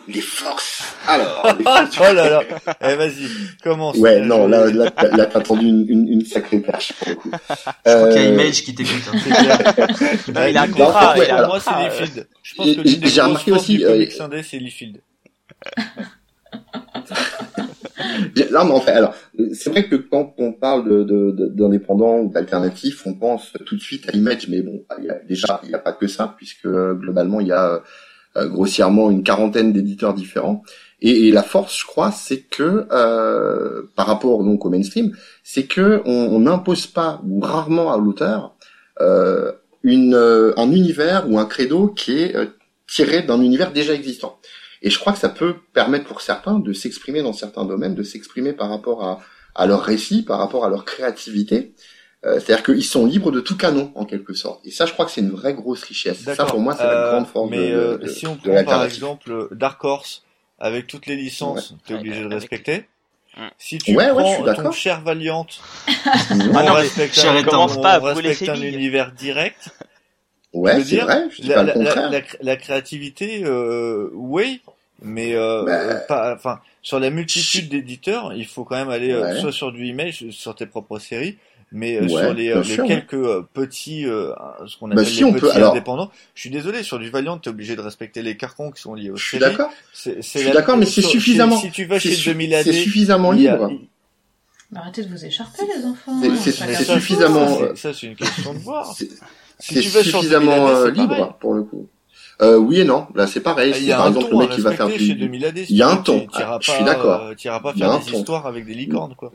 Les 0.06 0.20
forces. 0.20 0.82
Alors, 1.06 1.54
les 1.58 1.64
Oh 1.66 1.86
forces. 1.92 1.98
là 2.14 2.30
là 2.30 2.42
Eh 2.82 2.94
vas-y, 2.94 3.26
commence. 3.62 3.96
Ouais, 3.96 4.20
non, 4.20 4.46
là, 4.48 4.66
là, 4.70 4.90
t'as- 4.90 5.16
là, 5.16 5.26
t'as 5.26 5.40
tendu 5.40 5.66
une, 5.66 5.84
une, 5.88 6.08
une 6.08 6.24
sacrée 6.24 6.60
perche 6.60 6.92
pour 6.94 7.08
le 7.08 7.14
coup. 7.16 7.30
Je 7.30 7.92
crois 7.92 8.08
qu'il 8.12 8.22
y 8.22 8.24
a 8.24 8.28
Euh, 8.28 8.32
Image 8.34 8.62
qui 8.62 8.74
t'écoute. 8.74 9.02
hein. 9.12 9.18
C'est. 10.24 10.32
Non, 10.32 10.46
il 10.46 10.56
a 10.56 10.62
un 10.62 10.66
des 10.66 10.72
contrat, 10.72 11.14
grosses- 11.14 11.26
il 11.26 11.30
a 11.30 11.36
pour 11.38 11.46
moi, 11.48 11.60
c'est 11.60 11.70
euh. 11.70 11.90
Field. 11.90 12.28
Je 12.42 12.54
pense 12.54 12.66
que 12.66 12.80
l'une 12.80 13.00
des 13.00 13.08
j'ai 13.08 13.20
remarqué 13.20 13.52
aussi, 13.52 13.76
du 13.78 13.84
euh, 13.84 14.06
indé, 14.20 14.42
c'est 14.42 14.58
Lee 14.58 14.70
Field. 14.70 15.00
Non, 18.50 18.64
mais 18.64 18.72
en 18.72 18.80
fait, 18.80 18.92
alors, 18.92 19.14
euh, 19.38 19.50
c'est 19.52 19.70
vrai 19.70 19.86
que 19.88 19.96
quand 19.96 20.34
on 20.38 20.52
parle 20.52 20.88
de, 20.88 21.02
de, 21.04 21.30
de- 21.32 21.48
d'indépendants 21.48 22.18
ou 22.20 22.30
d'alternatifs, 22.30 23.02
on 23.06 23.14
pense 23.14 23.52
tout 23.66 23.76
de 23.76 23.80
suite 23.80 24.08
à 24.08 24.16
Image, 24.16 24.48
mais 24.48 24.62
bon, 24.62 24.84
il 24.98 25.04
y 25.04 25.10
a, 25.10 25.14
déjà, 25.28 25.60
il 25.64 25.68
n'y 25.68 25.74
a 25.74 25.78
pas 25.78 25.92
que 25.92 26.06
ça, 26.06 26.34
puisque 26.36 26.64
euh, 26.66 26.94
globalement, 26.94 27.40
il 27.40 27.48
y 27.48 27.52
a 27.52 27.74
euh, 27.74 27.78
grossièrement 28.46 29.10
une 29.10 29.22
quarantaine 29.22 29.72
d'éditeurs 29.72 30.14
différents. 30.14 30.62
Et, 31.00 31.28
et 31.28 31.32
la 31.32 31.42
force, 31.42 31.78
je 31.78 31.86
crois, 31.86 32.10
c'est 32.10 32.40
que 32.40 32.86
euh, 32.90 33.82
par 33.94 34.06
rapport 34.06 34.42
donc 34.42 34.64
au 34.64 34.70
mainstream, 34.70 35.16
c'est 35.44 35.64
que 35.64 36.02
on 36.04 36.28
on 36.34 36.40
n'impose 36.40 36.86
pas 36.86 37.20
ou 37.26 37.40
rarement 37.40 37.92
à 37.92 37.98
l'auteur 37.98 38.56
euh, 39.00 39.52
une 39.82 40.14
euh, 40.14 40.52
un 40.56 40.72
univers 40.72 41.30
ou 41.30 41.38
un 41.38 41.46
credo 41.46 41.88
qui 41.88 42.18
est 42.18 42.36
euh, 42.36 42.46
tiré 42.88 43.22
d'un 43.22 43.40
univers 43.40 43.72
déjà 43.72 43.94
existant. 43.94 44.40
Et 44.82 44.90
je 44.90 44.98
crois 44.98 45.12
que 45.12 45.18
ça 45.18 45.28
peut 45.28 45.56
permettre 45.72 46.06
pour 46.06 46.20
certains 46.20 46.58
de 46.58 46.72
s'exprimer 46.72 47.22
dans 47.22 47.32
certains 47.32 47.64
domaines, 47.64 47.94
de 47.94 48.02
s'exprimer 48.02 48.52
par 48.52 48.68
rapport 48.70 49.04
à, 49.04 49.20
à 49.54 49.66
leur 49.66 49.82
récit, 49.82 50.22
par 50.22 50.38
rapport 50.38 50.64
à 50.64 50.68
leur 50.68 50.84
créativité. 50.84 51.74
Euh, 52.24 52.40
C'est-à-dire 52.40 52.64
qu'ils 52.64 52.84
sont 52.84 53.06
libres 53.06 53.30
de 53.30 53.40
tout 53.40 53.56
canon, 53.56 53.92
en 53.94 54.04
quelque 54.04 54.34
sorte. 54.34 54.66
Et 54.66 54.70
ça, 54.72 54.86
je 54.86 54.92
crois 54.92 55.04
que 55.06 55.12
c'est 55.12 55.20
une 55.20 55.30
vraie 55.30 55.54
grosse 55.54 55.84
richesse. 55.84 56.18
Ça, 56.24 56.44
pour 56.46 56.58
moi, 56.58 56.74
c'est 56.76 56.82
la 56.82 56.90
Euh, 57.06 57.10
grande 57.12 57.26
force 57.28 57.50
Mais 57.50 57.56
de, 57.70 57.74
euh, 57.74 57.98
de, 57.98 58.08
si 58.08 58.26
on 58.26 58.34
de 58.34 58.40
prend 58.40 58.64
par 58.64 58.84
exemple 58.84 59.48
Dark 59.52 59.82
Horse 59.84 60.24
avec 60.58 60.88
toutes 60.88 61.06
les 61.06 61.14
licences, 61.16 61.74
t'es 61.86 61.94
Ouais, 61.94 62.00
obligé 62.00 62.20
de 62.20 62.26
avec- 62.26 62.40
respecter. 62.40 62.88
Si 63.56 63.78
tu 63.78 63.94
Ouais, 63.94 64.10
ouais, 64.10 64.22
prends 64.24 64.36
ton 64.38 64.44
d'accord. 64.44 64.72
cher 64.72 65.00
Valiant, 65.02 65.46
Mhm. 65.86 66.52
Ah 66.56 66.62
non, 66.64 66.72
on 66.72 66.74
respecte 66.74 67.18
un, 67.18 67.36
on 67.56 67.80
pas 67.80 67.98
respecte 68.00 68.48
un 68.48 68.60
univers 68.60 69.12
direct. 69.12 69.68
Ouais, 70.52 70.76
c'est 70.78 70.82
dire, 70.86 71.04
vrai, 71.04 71.26
je 71.30 71.42
dis 71.42 71.48
La, 71.48 71.54
pas 71.56 71.62
le 71.62 71.68
la, 71.68 71.74
la, 71.74 71.84
contraire. 71.84 72.10
la, 72.10 72.20
la 72.40 72.56
créativité, 72.56 73.42
euh, 73.44 74.08
oui, 74.14 74.60
mais 75.02 75.34
euh, 75.36 75.62
Bah. 75.64 75.94
pas, 76.08 76.34
enfin, 76.34 76.58
sur 76.82 76.98
la 76.98 77.10
multitude 77.10 77.68
d'éditeurs, 77.68 78.32
il 78.34 78.46
faut 78.46 78.64
quand 78.64 78.74
même 78.76 78.88
aller 78.90 79.12
euh, 79.12 79.22
Ouais. 79.34 79.40
soit 79.40 79.52
sur 79.52 79.70
du 79.70 79.86
image, 79.86 80.30
sur 80.30 80.56
tes 80.56 80.66
propres 80.66 80.98
séries, 80.98 81.36
Mais 81.70 81.96
euh, 81.98 82.02
Ouais, 82.02 82.08
sur 82.08 82.34
les, 82.34 82.48
euh, 82.50 82.62
les 82.62 82.74
sûr, 82.74 82.84
ouais. 82.84 82.88
quelques 82.88 83.14
euh, 83.14 83.46
petits, 83.52 84.06
euh, 84.06 84.32
ce 84.66 84.78
qu'on 84.78 84.88
Bah, 84.88 84.94
appelle 84.94 85.06
si, 85.06 85.18
les 85.18 85.24
on 85.24 85.32
petits 85.32 85.40
peut, 85.42 85.50
alors- 85.52 85.72
indépendants, 85.72 86.10
je 86.34 86.40
suis 86.40 86.50
désolé, 86.50 86.82
sur 86.82 86.98
du 86.98 87.10
Valiant, 87.10 87.36
t'es 87.38 87.50
obligé 87.50 87.76
de 87.76 87.80
respecter 87.82 88.22
les 88.22 88.36
carcans 88.38 88.70
qui 88.70 88.80
sont 88.80 88.94
liés 88.94 89.10
au 89.10 89.16
Je 89.16 89.24
suis 89.24 89.38
d'accord. 89.38 89.70
C'est, 89.92 90.16
Je 90.22 90.38
suis 90.38 90.50
d'accord, 90.50 90.76
mais 90.78 90.86
c'est 90.86 91.02
suffisamment- 91.02 91.56
Si, 91.58 91.66
si 91.66 91.72
tu 91.72 91.84
vas 91.84 92.00
C'est 92.00 92.08
chez 92.10 92.14
su- 92.16 92.28
2000 92.30 92.54
AD, 92.54 92.64
c'est 92.64 92.72
suffisamment 92.72 93.32
il 93.34 93.40
libre. 93.40 93.68
il- 93.70 93.88
Arrêtez 94.76 95.02
de 95.02 95.08
vous 95.10 95.24
écharper, 95.24 95.62
les 95.76 95.84
enfants. 95.84 96.20
C'est- 96.42 96.52
ça, 96.52 96.84
suffisamment, 96.94 97.74
Ça, 97.74 97.92
c'est 97.94 98.06
une 98.06 98.16
question 98.16 98.54
de 98.54 98.58
voir. 98.58 98.92
C'est 98.94 99.08
Si 99.60 99.74
c'est 99.74 99.80
tu 99.80 99.88
vas 99.88 100.02
sur 100.04 100.20
2000 100.22 100.28
suffisamment 100.38 100.66
AD, 100.68 100.94
pareil. 100.94 100.94
libre 101.00 101.36
pour 101.40 101.54
le 101.54 101.62
coup. 101.64 101.86
Euh, 102.40 102.56
oui 102.56 102.80
et 102.80 102.84
non. 102.84 103.06
Là, 103.14 103.26
c'est 103.26 103.40
pareil. 103.40 103.70
Il 103.70 103.74
C'est 103.76 103.82
y 103.84 103.92
a 103.92 103.96
par 103.96 104.06
un 104.06 104.08
exemple 104.10 104.30
ton 104.30 104.38
le 104.40 104.46
mec 104.46 104.54
qui 104.54 104.60
va 104.60 104.72
faire 104.72 104.86
du. 104.88 105.14
2000 105.16 105.44
AD. 105.44 105.58
Il 105.68 105.76
y 105.76 105.82
a 105.82 105.88
un 105.88 105.96
ton. 105.96 106.20
tu- 106.20 106.26
Ah, 106.34 106.58
je 106.60 106.70
suis 106.70 106.78
pas, 106.78 106.84
d'accord. 106.84 107.22
euh, 107.24 107.34
T'iras 107.34 107.60
pas 107.60 107.72
Il 107.74 107.80
y 107.80 107.82
a 107.82 107.86
faire 107.86 107.94
un 107.96 107.98
des 107.98 108.10
ton. 108.12 108.18
histoires 108.18 108.46
avec 108.46 108.64
des 108.66 108.74
licornes, 108.74 109.14
quoi. 109.16 109.32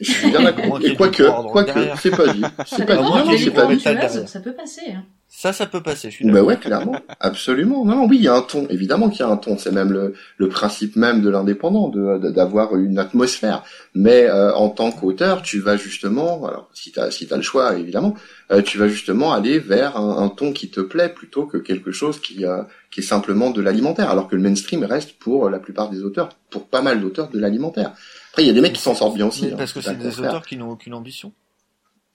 Je 0.00 0.10
suis 0.12 0.30
bien 0.30 0.42
d'accord. 0.42 0.78
Et 0.82 0.94
quoique, 0.96 1.22
quoique, 1.50 1.72
c'est 2.00 2.10
pas 2.16 2.32
dit. 2.32 2.40
Ça 2.40 2.64
C'est 2.76 2.86
pas 2.86 2.96
dit. 2.96 3.02
c'est 3.38 3.50
pas 3.50 4.08
ça 4.26 4.40
peut 4.40 4.52
passer. 4.54 4.80
Hein. 4.96 5.04
Ça, 5.32 5.52
ça 5.52 5.66
peut 5.66 5.80
passer, 5.80 6.10
je 6.10 6.16
suis 6.16 6.30
Bah 6.30 6.42
ouais, 6.42 6.56
clairement, 6.56 6.96
absolument. 7.20 7.84
Non, 7.84 7.94
non, 7.94 8.06
oui, 8.08 8.16
il 8.16 8.24
y 8.24 8.28
a 8.28 8.34
un 8.34 8.42
ton. 8.42 8.66
Évidemment 8.68 9.08
qu'il 9.10 9.20
y 9.20 9.22
a 9.22 9.28
un 9.28 9.36
ton. 9.36 9.56
C'est 9.58 9.70
même 9.70 9.92
le, 9.92 10.14
le 10.38 10.48
principe 10.48 10.96
même 10.96 11.22
de 11.22 11.30
l'indépendant, 11.30 11.88
de 11.88 12.18
de- 12.18 12.30
d'avoir 12.30 12.74
une 12.76 12.98
atmosphère. 12.98 13.62
Mais 13.94 14.24
euh, 14.28 14.52
en 14.54 14.70
tant 14.70 14.90
qu'auteur, 14.90 15.42
tu 15.42 15.60
vas 15.60 15.76
justement, 15.76 16.46
alors 16.48 16.68
si 16.74 16.90
t'as 16.90 17.12
si 17.12 17.28
t'as 17.28 17.36
le 17.36 17.42
choix, 17.42 17.76
évidemment, 17.78 18.14
euh, 18.50 18.60
tu 18.60 18.76
vas 18.76 18.88
justement 18.88 19.32
aller 19.32 19.60
vers 19.60 19.96
un, 19.96 20.18
un 20.24 20.28
ton 20.30 20.52
qui 20.52 20.68
te 20.68 20.80
plaît 20.80 21.10
plutôt 21.10 21.46
que 21.46 21.58
quelque 21.58 21.92
chose 21.92 22.20
qui 22.20 22.44
euh, 22.44 22.62
qui 22.90 22.98
est 23.00 23.04
simplement 23.04 23.50
de 23.50 23.62
l'alimentaire. 23.62 24.10
Alors 24.10 24.26
que 24.28 24.34
le 24.34 24.42
mainstream 24.42 24.82
reste 24.82 25.12
pour 25.12 25.48
la 25.48 25.60
plupart 25.60 25.90
des 25.90 26.02
auteurs, 26.02 26.30
pour 26.50 26.66
pas 26.66 26.82
mal 26.82 27.00
d'auteurs, 27.00 27.28
de 27.28 27.38
l'alimentaire. 27.38 27.92
Après, 28.30 28.42
il 28.44 28.46
y 28.46 28.50
a 28.50 28.52
des 28.52 28.60
mecs 28.60 28.72
qui 28.74 28.82
s'en 28.82 28.94
sortent 28.94 29.14
bien 29.14 29.26
aussi. 29.26 29.46
Mais 29.46 29.52
hein, 29.52 29.56
parce 29.58 29.72
que 29.72 29.80
c'est 29.80 29.98
des 29.98 30.18
auteurs 30.20 30.46
qui 30.46 30.56
n'ont 30.56 30.70
aucune 30.70 30.94
ambition. 30.94 31.32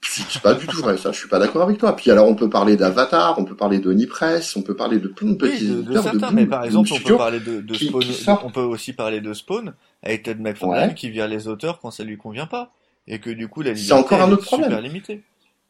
C'est 0.08 0.40
pas 0.42 0.54
du 0.54 0.66
tout 0.66 0.80
vrai, 0.82 0.96
ça. 0.98 1.10
Je 1.10 1.18
suis 1.18 1.28
pas 1.28 1.38
d'accord 1.38 1.62
avec 1.62 1.78
toi. 1.78 1.96
Puis 1.96 2.10
alors, 2.10 2.28
on 2.28 2.34
peut 2.36 2.48
parler 2.48 2.76
d'Avatar, 2.76 3.38
on 3.38 3.44
peut 3.44 3.56
parler 3.56 3.80
d'Onipress, 3.80 4.54
on 4.54 4.62
peut 4.62 4.76
parler 4.76 4.98
de 4.98 5.08
plein 5.08 5.30
de 5.30 5.34
petits 5.34 5.64
Oui, 5.64 5.68
de, 5.68 5.82
de 5.82 6.00
certains, 6.00 6.30
mais 6.30 6.46
par 6.46 6.64
exemple, 6.64 6.90
on 6.92 6.98
peut 7.00 7.16
parler 7.16 7.40
de, 7.40 7.60
de 7.60 7.74
qui- 7.74 7.86
Spawn, 7.88 8.02
qui 8.02 8.30
on 8.44 8.50
peut 8.50 8.60
aussi 8.60 8.92
parler 8.92 9.20
de 9.20 9.32
Spawn, 9.32 9.74
avec 10.02 10.22
Ted 10.22 10.40
McFarlane, 10.40 10.90
Ouais. 10.90 10.94
qui 10.94 11.10
vire 11.10 11.26
les 11.26 11.48
auteurs 11.48 11.80
quand 11.80 11.90
ça 11.90 12.04
lui 12.04 12.16
convient 12.18 12.46
pas. 12.46 12.72
Et 13.08 13.18
que 13.20 13.30
du 13.30 13.48
coup, 13.48 13.62
la 13.62 13.72
liberté 13.72 13.92
encore 13.92 14.20
un 14.22 14.28
est 14.28 14.32
autre 14.34 14.44
problème. 14.44 14.68
super 14.70 14.82
limitée. 14.82 15.22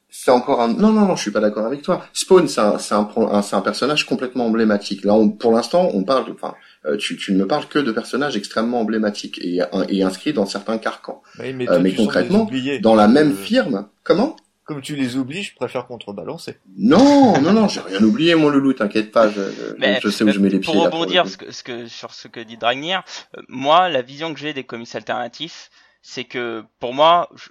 C'est 0.08 0.30
encore 0.30 0.60
un. 0.60 0.68
Non, 0.68 0.92
non, 0.92 1.06
non, 1.06 1.16
je 1.16 1.22
suis 1.22 1.30
pas 1.30 1.40
d'accord 1.40 1.66
avec 1.66 1.82
toi. 1.82 2.04
Spawn, 2.12 2.46
c'est 2.48 2.60
un, 2.60 2.76
un, 2.92 3.42
un- 3.52 3.60
personnage 3.60 4.04
complètement 4.06 4.46
emblématique. 4.46 5.04
Là, 5.04 5.14
on, 5.14 5.30
pour 5.30 5.52
l'instant, 5.52 5.90
on 5.94 6.04
parle. 6.04 6.30
Enfin, 6.32 6.54
tu, 6.96 7.16
tu 7.16 7.32
ne 7.32 7.38
me 7.38 7.46
parles 7.46 7.66
que 7.66 7.78
de 7.80 7.90
personnages 7.90 8.36
extrêmement 8.36 8.80
emblématiques 8.80 9.38
et, 9.42 9.60
et 9.88 10.02
inscrits 10.04 10.32
dans 10.32 10.46
certains 10.46 10.78
carcans. 10.78 11.22
Oui, 11.40 11.52
mais, 11.52 11.64
Euh, 11.64 11.72
toi, 11.72 11.78
mais 11.80 11.92
concrètement. 11.94 12.48
Dans 12.82 12.94
la 12.94 13.08
même 13.08 13.32
Euh, 13.32 13.34
firme. 13.34 13.88
Comment? 14.04 14.36
Comme 14.64 14.80
tu 14.82 14.96
les 14.96 15.16
oublies, 15.16 15.44
je 15.44 15.54
préfère 15.54 15.86
contrebalancer. 15.86 16.56
Non, 16.76 17.40
non, 17.40 17.52
non, 17.52 17.68
j'ai 17.68 17.80
rien 17.80 18.02
oublié, 18.02 18.34
mon 18.34 18.48
loulou. 18.48 18.72
T'inquiète 18.72 19.12
pas. 19.12 19.28
Je, 19.28 19.34
je- 19.40 19.74
Mais, 19.78 20.00
je 20.02 20.08
sais 20.08 20.24
où 20.24 20.28
je 20.30 20.40
mets 20.40 20.48
les 20.48 20.58
pieds. 20.58 20.72
Pour 20.72 20.82
rebondir 20.82 21.22
le 21.24 21.30
ce 21.30 21.36
coup. 21.36 21.44
que, 21.46 21.52
ce 21.52 21.62
que, 21.62 21.86
sur 21.86 22.12
ce 22.12 22.26
que 22.28 22.40
dit 22.40 22.56
Dragnir, 22.56 23.02
euh, 23.36 23.42
moi, 23.48 23.88
la 23.88 24.02
vision 24.02 24.34
que 24.34 24.40
j'ai 24.40 24.52
des 24.54 24.64
comics 24.64 24.92
alternatifs, 24.94 25.70
c'est 26.02 26.24
que 26.24 26.64
pour 26.80 26.94
moi, 26.94 27.28
je- 27.36 27.50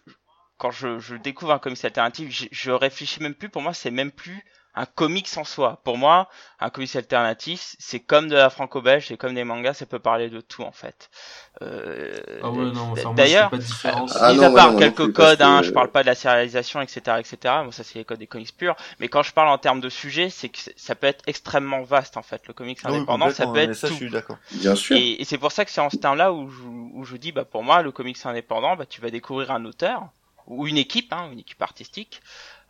quand 0.57 0.71
je, 0.71 0.99
je 0.99 1.15
découvre 1.15 1.51
un 1.53 1.59
comics 1.59 1.83
alternatif, 1.85 2.27
je, 2.29 2.45
je 2.51 2.71
réfléchis 2.71 3.21
même 3.23 3.33
plus. 3.35 3.47
Pour 3.49 3.61
moi, 3.61 3.73
c'est 3.73 3.91
même 3.91 4.11
plus 4.11 4.43
un 4.75 4.85
comics 4.85 5.29
en 5.37 5.43
soi. 5.43 5.81
Pour 5.83 5.97
moi, 5.97 6.29
un 6.59 6.69
comics 6.69 6.95
alternatif, 6.95 7.75
c'est 7.79 7.99
comme 8.01 8.27
de 8.29 8.35
la 8.35 8.49
franco-belge, 8.49 9.07
c'est 9.07 9.17
comme 9.17 9.33
des 9.35 9.43
mangas, 9.43 9.75
ça 9.75 9.85
peut 9.85 9.99
parler 9.99 10.29
de 10.29 10.41
tout 10.41 10.63
en 10.63 10.71
fait. 10.71 11.09
Euh, 11.61 12.19
Ah 12.41 12.49
ouais, 12.51 12.71
non, 12.71 12.91
enfin, 12.91 13.11
moi, 13.11 13.25
je 13.25 13.33
D'ailleurs, 13.33 13.51
fais 13.51 13.57
pas 13.57 13.57
de 13.57 13.63
différence. 13.63 14.15
Ah 14.21 14.33
mis 14.33 14.37
non, 14.37 14.43
à 14.43 14.51
part 14.51 14.75
quelques 14.75 15.07
codes, 15.07 15.41
hein, 15.41 15.61
que- 15.61 15.63
je 15.63 15.71
parle 15.71 15.89
pas 15.89 16.01
de 16.01 16.07
la 16.07 16.15
sérialisation, 16.15 16.81
etc., 16.81 17.19
etc. 17.19 17.63
Bon, 17.63 17.71
ça 17.71 17.83
c'est 17.83 17.99
les 17.99 18.05
codes 18.05 18.19
des 18.19 18.27
comics 18.27 18.55
purs. 18.55 18.75
Mais 18.99 19.07
quand 19.07 19.23
je 19.23 19.31
parle 19.33 19.49
en 19.49 19.57
termes 19.57 19.81
de 19.81 19.89
sujet, 19.89 20.29
c'est 20.29 20.49
que 20.49 20.59
ça 20.75 20.95
peut 20.95 21.07
être 21.07 21.23
extrêmement 21.27 21.83
vaste 21.83 22.17
en 22.17 22.21
fait. 22.23 22.47
Le 22.47 22.53
comics 22.53 22.79
Ah 22.83 22.91
oui, 22.93 23.05
indépendant, 23.07 23.29
ça 23.29 23.47
peut 23.47 23.59
être 23.59 23.75
ça, 23.75 23.87
je 23.89 23.93
tout. 23.93 23.95
suis 23.95 24.09
d'accord. 24.09 24.37
Bien 24.51 24.75
sûr. 24.75 24.99
Et, 24.99 25.21
et 25.21 25.25
c'est 25.25 25.37
pour 25.37 25.51
ça 25.51 25.65
que 25.65 25.71
c'est 25.71 25.81
en 25.81 25.89
ce 25.89 25.97
terme-là 25.97 26.33
où 26.33 26.49
je, 26.49 26.61
où 26.63 27.03
je 27.05 27.17
dis, 27.17 27.31
bah 27.31 27.45
pour 27.45 27.63
moi, 27.63 27.81
le 27.81 27.91
comics 27.91 28.17
indépendant, 28.25 28.75
bah 28.75 28.85
tu 28.85 29.01
vas 29.01 29.09
découvrir 29.11 29.51
un 29.51 29.65
auteur 29.65 30.09
ou 30.47 30.67
une 30.67 30.77
équipe, 30.77 31.11
hein, 31.13 31.29
une 31.31 31.39
équipe 31.39 31.61
artistique. 31.61 32.21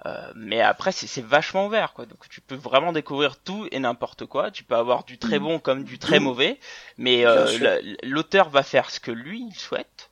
Euh, 0.05 0.31
mais 0.35 0.61
après, 0.61 0.91
c'est 0.91 1.07
c'est 1.07 1.23
vachement 1.25 1.65
ouvert, 1.67 1.93
quoi. 1.93 2.05
Donc 2.05 2.27
tu 2.29 2.41
peux 2.41 2.55
vraiment 2.55 2.91
découvrir 2.93 3.37
tout 3.41 3.67
et 3.71 3.79
n'importe 3.79 4.25
quoi. 4.25 4.51
Tu 4.51 4.63
peux 4.63 4.75
avoir 4.75 5.03
du 5.05 5.17
très 5.17 5.39
bon 5.39 5.59
comme 5.59 5.83
du 5.83 5.97
très 5.99 6.17
Tout. 6.17 6.23
mauvais, 6.23 6.59
mais 6.97 7.25
euh, 7.25 7.81
l'auteur 8.03 8.49
va 8.49 8.61
faire 8.63 8.91
ce 8.91 8.99
que 8.99 9.11
lui 9.11 9.47
il 9.49 9.55
souhaite. 9.55 10.11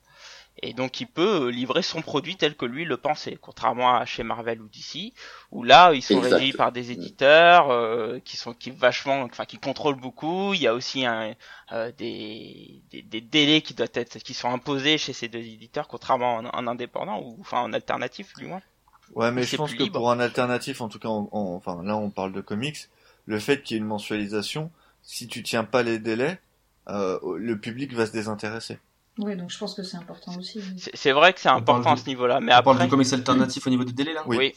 Et 0.62 0.72
donc 0.72 1.00
il 1.00 1.06
peut 1.06 1.46
euh, 1.46 1.50
livrer 1.50 1.82
son 1.82 2.00
produit 2.00 2.36
tel 2.36 2.56
que 2.56 2.64
lui 2.64 2.84
le 2.84 2.96
pensait, 2.96 3.36
contrairement 3.40 3.96
à 3.96 4.06
chez 4.06 4.22
Marvel 4.22 4.60
ou 4.62 4.68
DC, 4.68 5.12
où 5.50 5.62
là 5.64 5.92
ils 5.92 6.02
sont 6.02 6.22
Exact. 6.22 6.36
régis 6.36 6.56
par 6.56 6.72
des 6.72 6.92
éditeurs 6.92 7.70
euh, 7.70 8.20
qui 8.24 8.36
sont 8.36 8.54
qui 8.54 8.70
vachement, 8.70 9.22
enfin 9.22 9.44
qui 9.46 9.58
contrôlent 9.58 10.00
beaucoup. 10.00 10.54
Il 10.54 10.60
y 10.62 10.68
a 10.68 10.74
aussi 10.74 11.04
un, 11.06 11.34
euh, 11.72 11.92
des, 11.92 12.82
des, 12.90 13.02
des 13.02 13.20
délais 13.20 13.62
qui 13.62 13.74
doivent 13.74 13.90
être, 13.94 14.18
qui 14.20 14.32
sont 14.34 14.50
imposés 14.50 14.96
chez 14.96 15.12
ces 15.12 15.28
deux 15.28 15.40
éditeurs, 15.40 15.88
contrairement 15.88 16.36
en, 16.36 16.46
en 16.46 16.66
indépendant 16.68 17.20
ou 17.20 17.36
enfin 17.40 17.60
en 17.60 17.72
alternatif 17.72 18.32
du 18.36 18.46
moins. 18.46 18.62
Ouais, 19.14 19.30
mais 19.30 19.42
je 19.44 19.56
pense 19.56 19.72
que 19.74 19.82
libre. 19.84 19.98
pour 19.98 20.10
un 20.10 20.18
alternatif, 20.20 20.80
en 20.80 20.88
tout 20.88 20.98
cas, 20.98 21.08
en- 21.08 21.28
en- 21.32 21.54
enfin 21.54 21.82
là 21.84 21.96
on 21.96 22.10
parle 22.10 22.32
de 22.32 22.40
comics, 22.40 22.88
le 23.26 23.38
fait 23.38 23.62
qu'il 23.62 23.76
y 23.76 23.78
ait 23.78 23.80
une 23.82 23.86
mensualisation, 23.88 24.70
si 25.02 25.26
tu 25.28 25.42
tiens 25.42 25.64
pas 25.64 25.82
les 25.82 25.98
délais, 25.98 26.40
euh, 26.88 27.18
le 27.36 27.58
public 27.58 27.92
va 27.94 28.06
se 28.06 28.12
désintéresser. 28.12 28.78
Oui, 29.18 29.36
donc 29.36 29.50
je 29.50 29.58
pense 29.58 29.74
que 29.74 29.82
c'est 29.84 29.96
important 29.96 30.36
aussi. 30.36 30.60
C'est 30.76 30.90
c'est 30.96 31.12
vrai 31.12 31.32
que 31.32 31.40
c'est 31.40 31.48
important 31.48 31.82
parle 31.84 31.98
à 31.98 32.02
ce 32.02 32.06
niveau-là, 32.08 32.40
mais 32.40 32.52
On 32.52 32.62
parle 32.62 32.76
après, 32.76 32.84
du 32.86 32.90
comics 32.90 33.12
alternatif 33.12 33.66
au 33.66 33.70
niveau 33.70 33.84
des 33.84 33.92
délais 33.92 34.12
là 34.14 34.22
Oui. 34.26 34.36
oui, 34.38 34.54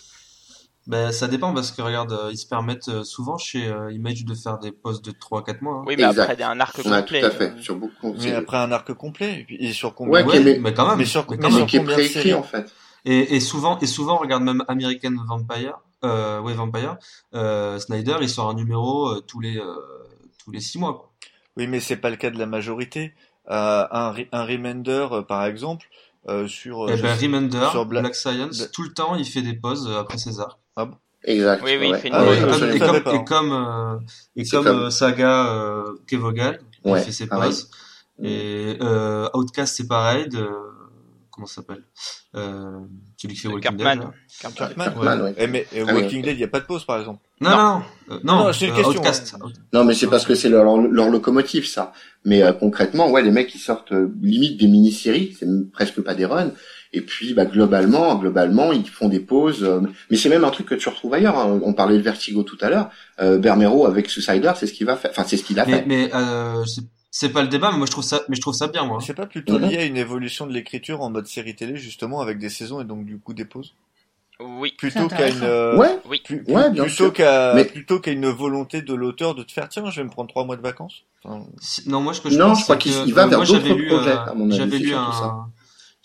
Ben, 0.88 1.12
ça 1.12 1.28
dépend 1.28 1.54
parce 1.54 1.72
que 1.72 1.82
regarde, 1.82 2.14
euh, 2.14 2.30
ils 2.32 2.38
se 2.38 2.48
permettent 2.48 2.88
euh, 2.88 3.04
souvent 3.04 3.38
chez 3.38 3.68
euh, 3.68 3.92
Image 3.92 4.24
de 4.24 4.34
faire 4.34 4.58
des 4.58 4.72
pauses 4.72 5.02
de 5.02 5.12
3-4 5.12 5.62
mois. 5.62 5.76
hein. 5.76 5.84
oui, 5.86 5.96
mais 5.98 6.04
Exact. 6.06 6.32
après 6.32 6.42
un 6.44 6.60
arc 6.62 6.78
Ouais, 6.78 6.84
complet. 6.84 7.20
tout 7.20 7.26
à 7.28 7.32
fait. 7.32 7.54
Sur 7.62 7.76
beaucoup. 7.76 8.16
Mais 8.18 8.32
après 8.34 8.56
un 8.58 8.72
arc 8.72 8.94
complet, 8.94 9.46
et, 9.50 9.74
sur 9.74 9.90
Ouais, 9.90 9.96
combien 9.98 10.22
ok, 10.26 10.28
Ouais, 10.34 10.40
mais- 10.40 10.60
mais 10.60 10.74
quand 10.74 10.88
même. 10.88 10.98
mais 10.98 11.06
sur- 11.06 11.26
quand 11.26 11.36
mais 11.36 11.42
même. 11.42 11.52
sur- 11.52 11.60
mais 11.62 11.68
qui 11.68 11.76
est 11.78 11.84
préécrit 11.84 12.34
en 12.34 12.42
fait. 12.44 12.74
Et, 13.10 13.36
et 13.36 13.40
souvent, 13.40 13.80
et 13.80 13.86
souvent, 13.88 14.18
regarde 14.18 14.44
même 14.44 14.64
American 14.68 15.14
Vampire, 15.28 15.80
euh, 16.04 16.40
ouais, 16.42 16.54
Vampire, 16.54 16.98
euh, 17.34 17.80
Snyder, 17.80 18.18
il 18.22 18.30
sort 18.30 18.50
un 18.50 18.54
numéro 18.54 19.10
euh, 19.10 19.22
tous 19.26 19.40
les, 19.40 19.58
euh, 19.58 19.76
tous 20.44 20.52
les 20.52 20.60
6 20.60 20.78
mois, 20.78 20.94
quoi. 20.94 21.12
Oui, 21.56 21.68
mais 21.68 21.80
c'est 21.80 21.98
pas 21.98 22.10
le 22.10 22.18
cas 22.18 22.30
de 22.30 22.38
la 22.38 22.46
majorité. 22.46 23.14
Euh, 23.50 23.86
un, 23.90 24.14
un 24.34 24.44
Remender, 24.46 25.08
euh, 25.12 25.22
par 25.22 25.46
exemple, 25.46 25.88
euh, 26.28 26.48
sur, 26.48 26.84
euh, 26.86 26.94
Eh 26.98 27.02
ben, 27.02 27.16
sais- 27.16 27.26
Remender, 27.26 27.68
sur 27.72 27.86
Bla- 27.86 28.02
Black 28.02 28.16
Science, 28.16 28.58
Bla- 28.58 28.68
tout 28.68 28.84
le 28.84 28.94
temps, 28.94 29.16
il 29.16 29.26
fait 29.26 29.42
des 29.42 29.54
pauses 29.54 29.88
euh, 29.90 30.00
après 30.02 30.18
César. 30.18 30.60
Exact. 31.24 31.64
Oui, 31.66 31.78
oui, 31.80 31.90
il 31.90 31.96
fait 31.96 32.10
une 32.10 32.14
Ah 32.14 32.24
Et 32.26 32.28
ouais, 32.30 32.40
comme, 32.42 32.50
et 32.50 32.78
savais 32.80 33.02
comme, 33.02 33.16
et 33.16 33.26
comme, 33.26 33.52
euh, 33.54 33.98
et 34.36 34.46
comme, 34.46 34.64
comme- 34.66 34.80
euh, 34.80 34.90
Saga, 34.92 35.48
euh, 35.48 35.94
Kevogal, 36.08 36.60
il 36.86 36.96
fait 36.98 37.12
ses 37.12 37.28
pareil. 37.28 37.50
pauses. 37.50 37.70
Et 38.24 38.78
euh, 38.82 39.28
Outcast, 39.34 39.76
c'est 39.78 39.88
pareil. 39.88 40.28
De 40.30 40.48
comment 41.38 41.48
ça 41.48 41.56
s'appelle 41.62 41.84
euh, 42.36 42.80
Celui 43.16 43.36
qui 43.36 43.40
fait 43.42 43.48
De 43.48 43.54
Walking 43.54 43.78
Cartman. 43.78 44.00
Dead. 44.00 44.08
Cartman. 44.42 44.68
Cartman. 44.68 44.86
Cartman, 44.94 45.22
ouais. 45.22 45.34
Eh, 45.38 45.48
mais 45.48 45.66
euh, 45.76 45.86
Ah. 45.88 45.94
Walking 45.94 46.22
Dead, 46.24 46.36
il 46.36 46.40
n'y 46.40 46.44
a 46.44 46.48
pas 46.50 46.60
de 46.60 46.66
pause, 46.66 46.84
par 46.84 47.00
exemple. 47.00 47.22
Non, 47.40 47.50
Non. 47.52 47.58
non, 47.58 47.82
euh, 48.16 48.20
non, 48.24 48.36
Non, 48.46 48.54
c'est 48.54 48.66
une 48.66 48.72
euh, 48.72 48.76
question, 48.76 49.00
Outcast. 49.00 49.36
hein. 49.42 49.48
Non, 49.72 49.86
mais 49.86 49.94
c'est 49.94 50.08
parce 50.08 50.26
que 50.26 50.36
c'est 50.36 50.50
leur, 50.50 50.66
leur 50.78 51.10
locomotive, 51.10 51.66
ça. 51.66 51.94
Mais 52.26 52.44
euh, 52.44 52.52
concrètement, 52.52 53.10
ouais, 53.12 53.22
les 53.22 53.32
mecs 53.32 53.54
ils 53.56 53.60
sortent 53.60 53.92
euh, 53.94 54.12
limite 54.22 54.60
des 54.60 54.68
mini-séries, 54.68 55.38
c'est 55.40 55.48
presque 55.72 56.02
pas 56.02 56.16
des 56.16 56.26
runs. 56.26 56.52
Et 56.94 57.02
puis, 57.02 57.34
bah 57.34 57.46
globalement, 57.46 58.16
globalement, 58.16 58.72
ils 58.72 58.88
font 58.88 59.10
des 59.10 59.20
pauses. 59.20 59.64
euh, 59.64 59.82
mais 60.10 60.18
c'est 60.18 60.30
même 60.30 60.44
un 60.46 60.50
truc 60.50 60.68
que 60.68 60.76
tu 60.76 60.90
retrouves 60.90 61.14
ailleurs. 61.14 61.38
hein. 61.38 61.60
On 61.64 61.74
parlait 61.74 61.98
de 61.98 62.02
Vertigo 62.02 62.44
tout 62.44 62.58
à 62.62 62.70
l'heure. 62.70 62.90
Euh, 63.22 63.38
Bermero 63.38 63.86
avec 63.86 64.10
Suicider, 64.10 64.52
c'est 64.56 64.68
ce 64.68 64.74
qu'il 64.74 64.88
va 64.88 64.96
faire. 64.96 65.12
Enfin, 65.12 65.24
c'est 65.28 65.38
ce 65.38 65.44
qu'il 65.44 65.60
a 65.60 65.66
Mais, 65.66 65.74
fait. 65.80 65.84
mais 65.86 66.10
euh, 66.16 66.64
c'est- 66.66 66.82
c'est 67.12 67.30
pas 67.30 67.42
le 67.42 67.48
débat, 67.48 67.72
mais 67.72 67.78
moi 67.78 67.86
je 67.88 67.92
trouve 67.92 68.04
ça, 68.04 68.22
mais 68.30 68.36
je 68.36 68.42
trouve 68.42 68.54
ça 68.54 68.68
bien, 68.68 68.86
moi. 68.86 69.00
C'est 69.02 69.14
pas 69.14 69.26
plutôt 69.26 69.58
lié 69.58 69.78
à 69.78 69.86
une 69.86 69.98
évolution 69.98 70.46
de 70.48 70.54
l'écriture 70.54 71.02
en 71.02 71.10
mode 71.10 71.28
série 71.28 71.56
télé, 71.56 71.76
justement, 71.78 72.22
avec 72.22 72.38
des 72.40 72.50
saisons 72.50 72.82
et 72.82 72.86
donc 72.86 73.06
du 73.06 73.18
coup 73.20 73.34
des 73.34 73.46
pauses? 73.46 73.74
Oui, 74.40 74.74
Plutôt 74.78 75.08
qu'à 75.08 75.30
une. 75.30 75.42
euh, 75.42 75.76
Ouais, 75.78 75.98
oui. 76.08 76.22
plus- 76.24 76.44
Ouais, 76.48 76.70
bien 76.70 76.84
plutôt 76.84 77.10
qu'à 77.12 77.54
Mais- 77.56 77.66
plutôt 77.66 78.00
qu'à 78.00 78.12
une 78.12 78.28
volonté 78.30 78.84
de 78.84 78.94
l'auteur 78.94 79.34
de 79.34 79.42
te 79.42 79.52
faire 79.52 79.68
tiens 79.68 79.90
je 79.90 80.00
vais 80.00 80.04
me 80.06 80.12
prendre 80.12 80.30
trois 80.30 80.46
mois 80.46 80.56
de 80.58 80.62
vacances 80.62 81.04
Enfin, 81.24 81.44
Non, 81.88 82.02
moi 82.02 82.14
ce 82.14 82.22
que 82.22 82.30
je 82.30 82.38
Non, 82.38 82.50
pense, 82.50 82.60
je 82.60 82.64
crois 82.66 82.76
qu'il- 82.78 82.92
il 83.08 83.14
va 83.16 83.26
vers 83.26 83.40
d'autres 83.42 83.74
lu, 83.74 83.88
projets, 83.88 84.10
euh, 84.12 84.18
à 84.26 84.34
mon 84.36 84.46
avis, 84.52 84.58
J'avais 84.58 84.78
lu 84.78 84.94
un, 84.94 85.12
ça. 85.12 85.36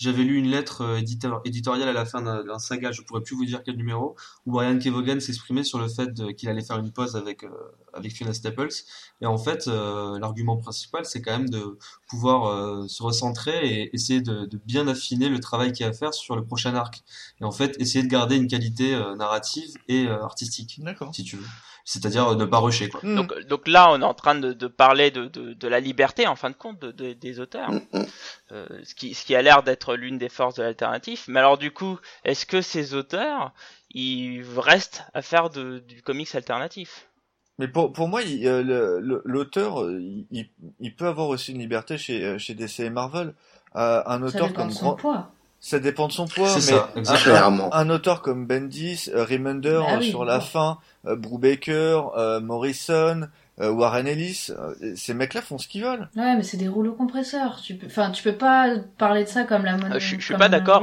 J'avais 0.02 0.24
lu 0.24 0.36
une 0.36 0.50
lettre 0.50 0.82
euh, 0.82 0.98
éditeur, 0.98 1.40
éditoriale 1.44 1.88
à 1.88 1.92
la 1.92 2.04
fin 2.04 2.22
d'un 2.22 2.58
saga, 2.58 2.90
je 2.90 3.02
pourrais 3.02 3.22
plus 3.22 3.36
vous 3.36 3.44
dire 3.44 3.62
quel 3.62 3.76
numéro, 3.76 4.16
où 4.46 4.52
Brian 4.52 4.78
Kevogan 4.78 5.20
s'exprimait 5.20 5.62
sur 5.62 5.78
le 5.78 5.88
fait 5.88 6.10
qu'il 6.34 6.48
allait 6.48 6.62
faire 6.62 6.78
une 6.78 6.90
pause 6.90 7.14
avec 7.14 7.44
euh, 7.44 7.50
avec 7.94 8.12
Fiona 8.12 8.34
Staples. 8.34 8.72
Et 9.20 9.26
en 9.26 9.38
fait, 9.38 9.68
euh, 9.68 10.18
l'argument 10.18 10.56
principal, 10.56 11.04
c'est 11.04 11.22
quand 11.22 11.38
même 11.38 11.48
de 11.48 11.78
pouvoir 12.08 12.46
euh, 12.46 12.88
se 12.88 13.02
recentrer 13.02 13.64
et 13.64 13.94
essayer 13.94 14.20
de, 14.20 14.46
de 14.46 14.60
bien 14.64 14.88
affiner 14.88 15.28
le 15.28 15.38
travail 15.38 15.72
qu'il 15.72 15.84
y 15.84 15.86
a 15.86 15.90
à 15.90 15.92
faire 15.92 16.14
sur 16.14 16.34
le 16.34 16.44
prochain 16.44 16.74
arc. 16.74 17.04
Et 17.40 17.44
en 17.44 17.52
fait, 17.52 17.76
essayer 17.80 18.02
de 18.02 18.08
garder 18.08 18.36
une 18.36 18.48
qualité 18.48 18.98
narrative 19.18 19.74
et 19.88 20.08
artistique, 20.08 20.80
D'accord. 20.82 21.14
si 21.14 21.22
tu 21.22 21.36
veux. 21.36 21.46
C'est-à-dire 21.84 22.28
euh, 22.28 22.36
ne 22.36 22.44
pas 22.44 22.58
rusher, 22.58 22.88
quoi. 22.88 23.00
Hmm. 23.02 23.16
Donc, 23.16 23.38
donc 23.46 23.66
là, 23.68 23.90
on 23.92 24.00
est 24.00 24.04
en 24.04 24.14
train 24.14 24.34
de, 24.34 24.52
de 24.52 24.66
parler 24.68 25.10
de, 25.10 25.26
de, 25.26 25.52
de 25.54 25.68
la 25.68 25.80
liberté, 25.80 26.26
en 26.26 26.36
fin 26.36 26.50
de 26.50 26.54
compte, 26.54 26.78
de, 26.80 26.90
de- 26.92 27.12
des 27.12 27.40
auteurs, 27.40 27.70
Mm, 27.70 27.80
mm. 27.92 28.04
Euh, 28.52 28.66
ce, 28.84 28.94
qui, 28.94 29.14
ce 29.14 29.24
qui 29.24 29.34
a 29.34 29.42
l'air 29.42 29.62
d'être 29.62 29.94
l'une 29.96 30.18
des 30.18 30.28
forces 30.28 30.54
de 30.56 30.62
l'alternatif. 30.62 31.24
Mais 31.28 31.40
alors, 31.40 31.58
du 31.58 31.70
coup, 31.70 31.98
est-ce 32.24 32.44
que 32.46 32.60
ces 32.60 32.94
auteurs, 32.94 33.52
ils 33.90 34.44
restent 34.56 35.04
à 35.14 35.22
faire 35.22 35.50
de, 35.50 35.78
du 35.80 36.02
comics 36.02 36.34
alternatif? 36.34 37.08
Mais 37.58 37.68
pour, 37.68 37.92
pour 37.92 38.08
moi, 38.08 38.22
il- 38.22 38.46
euh, 38.46 38.62
le- 38.62 39.00
le- 39.00 39.22
l'auteur, 39.24 39.88
il, 39.90 40.26
il- 40.30 40.50
il 40.80 40.94
peut 40.94 41.06
avoir 41.06 41.28
aussi 41.28 41.52
une 41.52 41.58
liberté 41.58 41.98
chez, 41.98 42.38
chez 42.38 42.54
DC 42.54 42.80
et 42.80 42.90
Marvel. 42.90 43.34
Euh, 43.76 44.02
un 44.06 44.22
auteur 44.22 44.52
comme 44.52 44.68
de 44.68 44.72
son 44.74 44.84
Grand... 44.86 44.94
poids. 44.96 45.32
Ça 45.64 45.78
dépend 45.78 46.08
de 46.08 46.12
son 46.12 46.26
poids, 46.26 46.52
mais 46.56 46.60
ça, 46.60 46.90
un, 46.96 46.98
exactement. 46.98 47.34
Clairement. 47.36 47.72
un 47.72 47.88
auteur 47.88 48.20
comme 48.20 48.46
Bendis, 48.46 49.08
euh, 49.14 49.24
Remender 49.24 49.80
Bah 49.80 49.92
euh, 49.92 49.98
oui, 50.00 50.10
sur 50.10 50.24
la 50.24 50.40
fin, 50.40 50.78
euh, 51.06 51.14
Brubaker, 51.14 52.10
euh, 52.16 52.40
Morrison, 52.40 53.22
euh, 53.22 53.26
Warren 53.70 54.06
Ellis, 54.06 54.48
euh, 54.50 54.92
ces 54.96 55.14
mecs-là 55.14 55.42
font 55.42 55.58
ce 55.58 55.68
qu'ils 55.68 55.84
veulent. 55.84 56.08
Ouais, 56.16 56.34
mais 56.36 56.42
c'est 56.42 56.56
des 56.56 56.68
rouleaux 56.68 56.92
compresseurs. 56.94 57.60
Tu 57.62 57.74
peux, 57.74 57.86
enfin, 57.86 58.10
tu 58.10 58.22
peux 58.22 58.32
pas 58.34 58.74
parler 58.98 59.24
de 59.24 59.28
ça 59.28 59.44
comme 59.44 59.64
la 59.64 59.76
monnaie. 59.76 59.96
Euh, 59.96 59.98
je 60.00 60.06
suis- 60.06 60.20
je 60.20 60.24
suis 60.24 60.34
pas 60.36 60.48
d'accord. 60.48 60.82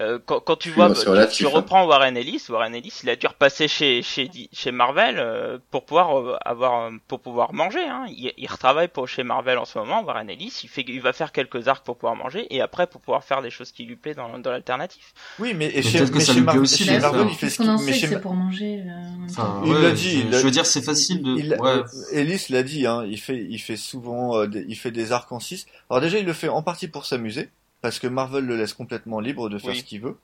Euh, 0.00 0.18
quand, 0.26 0.40
quand 0.40 0.56
tu 0.56 0.70
vois, 0.70 0.92
tu- 0.92 1.08
relatif, 1.08 1.38
tu, 1.38 1.46
hein. 1.46 1.50
reprends 1.52 1.86
Warren 1.86 2.16
Ellis, 2.16 2.42
Warren 2.48 2.74
Ellis, 2.74 3.00
il 3.02 3.10
a 3.10 3.16
dû 3.16 3.26
repasser 3.26 3.68
chez 3.68 4.02
chez 4.02 4.72
Marvel 4.72 5.16
euh, 5.18 5.58
pour 5.70 5.84
pouvoir 5.84 6.18
euh, 6.18 6.36
avoir 6.44 6.82
euh, 6.86 6.90
pour 7.08 7.20
pouvoir 7.20 7.52
manger. 7.54 7.84
Hein. 7.86 8.04
Il, 8.08 8.32
il 8.36 8.46
retravaille 8.50 8.88
pour 8.88 9.08
chez 9.08 9.22
Marvel 9.22 9.58
en 9.58 9.64
ce 9.64 9.78
moment. 9.78 10.02
Warren 10.02 10.28
Ellis, 10.28 10.60
il 10.64 10.68
fait, 10.68 10.84
il 10.86 11.00
va 11.00 11.12
faire 11.12 11.32
quelques 11.32 11.68
arcs 11.68 11.84
pour 11.84 11.96
pouvoir 11.96 12.16
manger 12.16 12.46
et 12.54 12.60
après 12.60 12.86
pour 12.86 13.00
pouvoir 13.00 13.24
faire 13.24 13.42
des 13.42 13.50
choses 13.50 13.72
qui 13.72 13.84
lui 13.84 13.96
plaisent 13.96 14.16
dans, 14.16 14.38
dans 14.38 14.50
l'alternatif. 14.50 15.12
Oui, 15.38 15.54
mais, 15.54 15.66
et 15.74 15.82
chez, 15.82 16.00
mais 16.00 16.20
ça 16.20 16.32
chez 16.32 16.40
lui 16.40 16.46
plaît 16.46 16.54
Mar- 16.54 16.62
aussi, 16.62 16.84
chez 16.84 16.98
Marvel, 16.98 17.26
il 17.30 17.34
fait 17.34 17.46
Parce 17.46 17.52
ce 17.54 17.58
qu'on 17.62 17.76
qu'il, 17.76 17.94
c'est 18.08 18.20
pour 18.20 18.34
manger. 18.34 18.82
euh, 18.86 19.24
Enfin. 19.30 19.62
Il 19.64 19.72
ouais, 19.72 19.82
l'a 19.82 19.90
dit, 19.92 20.24
je, 20.30 20.36
veux 20.38 20.50
dire, 20.50 20.66
c'est 20.66 20.82
facile 20.82 21.22
de. 21.22 21.36
Il, 21.36 21.50
ouais. 21.52 21.58
euh, 21.62 21.82
Ellis 22.18 22.46
l'a 22.50 22.62
dit, 22.62 22.86
hein, 22.86 23.04
il 23.06 23.18
fait, 23.20 23.44
il 23.48 23.58
fait 23.58 23.76
souvent, 23.76 24.36
euh, 24.38 24.46
des, 24.46 24.64
il 24.68 24.76
fait 24.76 24.90
des 24.90 25.12
arcs 25.12 25.32
en 25.32 25.40
6. 25.40 25.66
Alors 25.90 26.00
déjà, 26.00 26.18
il 26.18 26.26
le 26.26 26.32
fait 26.32 26.48
en 26.48 26.62
partie 26.62 26.88
pour 26.88 27.06
s'amuser, 27.06 27.50
parce 27.80 27.98
que 27.98 28.06
Marvel 28.06 28.44
le 28.44 28.56
laisse 28.56 28.72
complètement 28.74 29.20
libre 29.20 29.48
de 29.48 29.58
faire 29.58 29.70
Oui. 29.70 29.78
ce 29.78 29.84
qu'il 29.84 30.00
veut. 30.00 30.16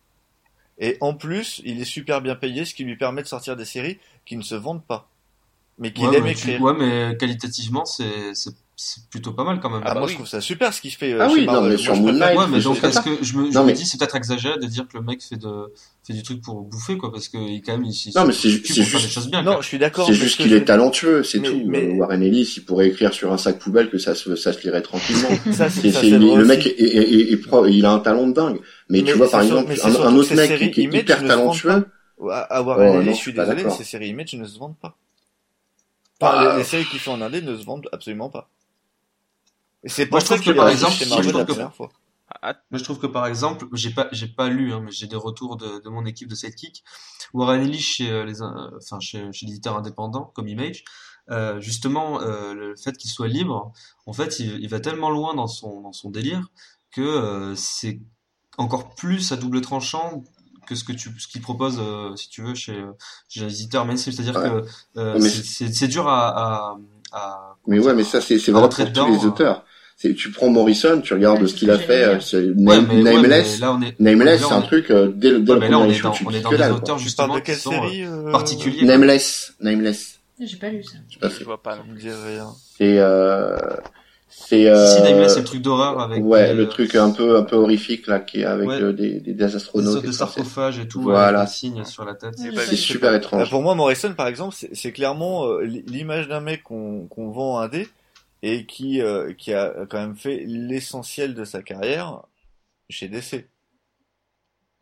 Et 0.79 0.97
en 1.01 1.15
plus, 1.15 1.61
il 1.65 1.81
est 1.81 1.85
super 1.85 2.21
bien 2.21 2.35
payé, 2.35 2.65
ce 2.65 2.75
qui 2.75 2.85
lui 2.85 2.97
permet 2.97 3.23
de 3.23 3.29
sortir 3.29 3.57
des 3.57 3.65
séries 3.65 3.99
qui 4.27 4.37
ne 4.37 4.43
se 4.43 4.55
vendent 4.57 4.85
pas, 4.85 5.09
mais 5.79 5.93
qu'il 5.93 6.07
Ouais, 6.07 6.17
aime 6.17 6.25
mais 6.25 6.35
tu- 6.35 6.49
écrire. 6.49 6.63
ouais, 6.63 6.75
mais 6.75 7.17
qualitativement, 7.17 7.85
c'est 7.85 8.35
c'est 8.35 8.55
c'est 8.77 9.09
plutôt 9.09 9.33
pas 9.33 9.45
mal 9.45 9.61
quand 9.61 9.71
même. 9.71 9.83
Ah, 9.85 9.91
Ah 9.91 9.95
bah 9.95 10.01
moi, 10.01 10.07
oui. 10.09 10.13
je 10.13 10.17
trouve 10.19 10.27
ça 10.29 10.41
super 10.41 10.75
ce 10.75 10.81
qu'il 10.81 10.91
fait 10.91 11.13
euh, 11.13 11.19
Ah 11.21 11.29
oui, 11.33 11.47
non, 11.47 11.63
mais 11.63 11.77
sur 11.77 11.95
je 11.95 12.01
Moon 12.01 12.13
Knight, 12.13 12.37
Ouais, 12.37 12.47
mais 12.51 12.61
donc 12.61 12.81
pas. 12.81 12.91
que 12.91 13.11
je 13.23 13.37
me, 13.39 13.49
je 13.51 13.55
Non, 13.55 13.63
me 13.63 13.67
mais- 13.69 13.73
dis 13.73 13.87
c'est 13.87 13.99
peut-être 13.99 14.17
exagéré 14.17 14.59
de 14.59 14.67
dire 14.67 14.89
que 14.89 14.97
le 14.99 15.05
mec 15.05 15.23
fait 15.23 15.37
de 15.37 15.73
fait 16.07 16.13
du 16.13 16.23
truc 16.25 16.43
pour 16.43 16.61
bouffer 16.63 16.97
quoi 16.99 17.13
parce 17.13 17.29
que 17.29 17.39
il 17.39 17.63
quand 17.63 17.73
même 17.73 17.85
il, 17.85 17.93
il 17.93 18.13
Non, 18.17 18.25
mais 18.27 18.33
c'est- 18.33 18.49
juste- 18.51 18.75
des 18.77 18.85
choses 18.85 19.29
bien. 19.31 19.43
Non, 19.43 19.53
quoi. 19.53 19.61
je 19.63 19.67
suis 19.69 19.79
d'accord. 19.79 20.07
C'est 20.07 20.15
juste 20.15 20.37
qu'il 20.39 20.51
je 20.51 20.57
est 20.57 20.65
talentueux, 20.65 21.23
c'est 21.23 21.41
tout. 21.41 21.63
mais- 21.67 21.97
Warren 21.97 22.23
Ellis, 22.23 22.55
il 22.57 22.65
pourrait 22.65 22.89
écrire 22.89 23.15
sur 23.15 23.33
un 23.33 23.39
sac 23.39 23.59
poubelle 23.61 23.91
que 23.91 23.99
ça 23.99 24.15
se, 24.17 24.35
ça 24.35 24.53
se 24.53 24.61
lirait 24.63 24.83
tranquillement. 24.83 25.29
Ça, 25.53 25.71
C'est- 25.71 25.83
le 26.11 26.27
aussi. 26.27 26.45
mec 26.49 26.67
est, 26.67 26.71
est- 26.71 27.15
est- 27.15 27.33
est 27.33 27.37
pro- 27.37 27.67
il 27.67 27.85
a 27.87 27.93
un 27.93 28.01
talent 28.01 28.27
de 28.27 28.33
dingue. 28.33 28.59
Mais, 28.89 29.03
tu 29.03 29.13
vois, 29.13 29.31
par 29.31 29.43
exemple, 29.43 29.73
un, 29.73 30.15
autre 30.17 30.35
mec 30.35 30.73
qui, 30.73 30.81
est 30.81 30.85
hyper 30.85 31.25
talentueux. 31.25 31.87
À, 32.31 32.61
Warren 32.63 32.97
Oh, 32.97 33.01
Ellis, 33.03 33.11
je 33.15 33.19
suis 33.21 33.33
désolé, 33.33 33.65
ces 33.71 33.85
séries 33.85 34.09
Image 34.09 34.35
ne 34.35 34.47
se 34.47 34.59
vendent 34.59 34.79
pas. 34.79 34.97
Enfin, 36.21 36.57
les 36.57 36.65
séries 36.65 36.85
qu'il 36.87 36.99
fait 37.01 37.11
en 37.11 37.21
indé 37.21 37.43
ne 37.43 37.57
se 37.57 37.65
vendent 37.65 37.89
absolument 37.93 38.31
pas. 38.31 38.49
C'est 39.87 40.11
Moi, 40.11 40.21
pour 40.21 40.21
je 40.21 40.27
ça 40.27 40.39
qu'il 40.39 40.55
par 40.55 40.69
exemple, 40.69 40.93
chez 40.95 41.07
moi, 41.07 41.23
je 41.23 41.31
Marvel 41.31 41.47
trouve 41.47 41.59
la 41.59 41.69
première 41.69 41.75
fois. 41.75 41.91
Ah, 42.43 42.55
Moi, 42.71 42.79
je 42.79 42.85
trouve 42.85 42.99
que 42.99 43.07
par 43.07 43.27
exemple, 43.27 43.67
j'ai 43.73 43.91
pas, 43.91 44.09
j'ai 44.13 44.29
pas 44.29 44.49
lu, 44.49 44.73
hein, 44.73 44.81
mais 44.85 44.91
j'ai 44.91 45.07
des 45.07 45.17
retours 45.17 45.57
de, 45.57 45.81
de 45.81 45.89
mon 45.91 46.05
équipe 46.07 46.29
de 46.29 46.35
Sidekick. 46.35 46.85
Warren 47.33 47.61
Ellis 47.63 47.81
chez 47.81 48.11
euh, 48.11 48.25
les, 48.25 48.43
in- 48.43 48.71
enfin 48.77 48.99
chez, 49.01 49.31
chez 49.33 49.47
l'éditeur 49.47 49.77
indépendant 49.77 50.33
comme 50.35 50.49
Image, 50.49 50.85
euh, 51.31 51.61
justement, 51.61 52.21
euh, 52.21 52.55
le 52.55 52.77
fait 52.77 52.97
qu'il 52.97 53.11
soit 53.11 53.29
libre, 53.29 53.73
en 54.07 54.13
fait, 54.13 54.39
il, 54.41 54.59
il 54.61 54.69
va 54.69 54.81
tellement 54.81 55.11
loin 55.11 55.35
dans 55.35 55.47
son 55.47 55.81
dans 55.83 55.93
son 55.93 56.11
délire 56.11 56.49
que 56.91 57.01
euh, 57.03 57.55
c'est 57.57 58.01
encore 58.59 58.95
plus 58.95 59.33
à 59.33 59.37
double 59.37 59.61
tranchant 59.61 60.23
que 60.67 60.75
ce 60.75 60.85
que 60.85 60.93
tu, 60.93 61.11
ce 61.19 61.29
qu'il 61.29 61.43
propose, 61.43 61.79
euh, 61.79 62.17
si 62.17 62.29
tu 62.31 62.43
veux, 62.43 62.55
chez, 62.55 62.85
chez 63.29 63.41
l'éditeur 63.41 63.85
mainstream. 63.85 64.15
C'est-à-dire 64.15 64.37
Ouais. 64.41 64.51
que 64.51 64.67
euh, 64.99 65.19
Mais 65.21 65.29
c'est- 65.29 65.43
c'est 65.45 65.73
c'est 65.75 65.89
dur 65.89 66.09
à, 66.09 66.73
à, 66.73 66.79
à 67.13 67.57
Mais 67.67 67.79
ouais, 67.79 67.95
mais 67.95 68.05
ça, 68.05 68.21
c'est, 68.21 68.39
c'est 68.39 68.53
rentrer 68.53 68.85
pour 68.85 68.93
tous 68.93 69.07
les 69.13 69.25
euh. 69.25 69.29
auteurs. 69.29 69.65
C'est, 69.97 70.15
tu 70.15 70.31
prends 70.33 70.49
Morrison, 70.51 71.01
tu 71.01 71.15
regardes 71.15 71.41
Ouais, 71.41 71.49
ce 71.49 71.55
qu'il 71.55 71.71
a 71.71 71.79
fait, 71.79 72.09
dire. 72.11 72.23
c'est 72.23 72.39
Ouais, 72.39 72.53
Name- 72.57 72.87
mais, 72.89 72.95
ouais, 73.03 73.13
Nameless. 73.15 73.55
mais 73.55 73.67
là 73.67 73.73
on 73.75 73.83
est 73.83 74.01
Nameless, 74.01 74.41
c'est 74.47 74.53
un 74.53 74.61
est- 74.63 74.67
truc, 74.67 74.91
euh, 74.91 75.13
dès, 75.15 75.31
le- 75.31 75.41
dès 75.41 75.53
le 75.55 75.59
on 75.59 75.61
premier 75.71 75.89
est 75.89 75.93
issue, 75.93 76.03
dans, 76.03 76.11
tu 76.11 76.25
on 76.27 76.31
est 76.31 76.41
dans 76.41 76.51
que 76.51 76.55
des 76.57 76.61
dalle, 76.61 76.73
auteurs 76.73 76.99
justement 76.99 77.35
de 77.37 77.41
quelle 77.41 77.57
série 77.57 78.05
euh, 78.05 78.27
euh, 78.29 78.33
particuliers. 78.33 78.85
Nameless, 78.85 79.55
Nameless. 79.61 80.19
J'ai 80.41 80.57
pas 80.57 80.69
lu 80.69 80.83
ça. 80.83 80.95
Je 81.09 81.15
sais 81.15 81.21
pas 81.21 81.29
je 81.29 81.45
vois 81.45 81.63
pas. 81.63 81.77
Me 81.89 81.97
dit 81.99 82.09
rien. 82.11 82.49
C'est, 82.77 82.99
euh, 82.99 83.57
c'est, 84.29 84.63
Si, 84.63 84.67
euh, 84.67 84.87
si, 84.97 85.03
Nameless, 85.03 85.35
c'est 85.35 85.39
le 85.39 85.45
truc 85.45 85.63
d'horreur 85.63 86.01
avec 86.01 86.25
ouais, 86.25 86.49
des, 86.49 86.55
le 86.55 86.69
truc 86.69 86.97
un 86.97 87.11
peu, 87.11 87.37
un 87.37 87.45
peu 87.45 87.55
horrifique, 87.55 88.09
là, 88.09 88.19
qui 88.19 88.41
est 88.41 88.45
avec 88.45 88.69
Ouais. 88.69 88.83
euh, 88.83 88.93
des, 88.93 89.13
des, 89.13 89.21
des 89.21 89.33
des 89.35 89.57
astronautes. 89.57 89.93
sortes 89.93 90.05
et 90.05 90.09
de 90.09 90.13
tout 90.13 90.19
ça. 90.19 90.27
sarcophages 90.27 90.79
et 90.81 90.89
tout, 90.89 91.03
Voilà. 91.03 91.39
avec 91.39 91.49
des 91.51 91.55
signes 91.55 91.85
sur 91.85 92.05
la 92.05 92.15
tête. 92.15 92.35
Bah, 92.37 92.63
j'ai 92.65 92.71
C'est 92.71 92.77
super 92.77 93.13
Bah, 93.13 93.17
étrange. 93.17 93.49
pour 93.49 93.63
moi, 93.63 93.77
Morrison, 93.77 94.13
par 94.15 94.27
exemple, 94.27 94.57
c'est 94.73 94.93
clairement 94.93 95.47
euh, 95.47 95.63
l'image 95.87 96.27
d'un 96.27 96.41
mec 96.41 96.65
qu'on 96.65 97.07
qu'on 97.09 97.31
vend 97.31 97.61
un 97.61 97.69
dé 97.69 97.89
et 98.47 98.67
qui 98.67 99.01
euh, 99.01 99.33
qui 99.35 99.53
a 99.55 99.87
quand 99.89 99.99
même 99.99 100.17
fait 100.17 100.43
l'essentiel 100.47 101.35
de 101.35 101.45
sa 101.45 101.63
carrière 101.63 102.23
chez 102.91 103.09
DC. 103.09 103.49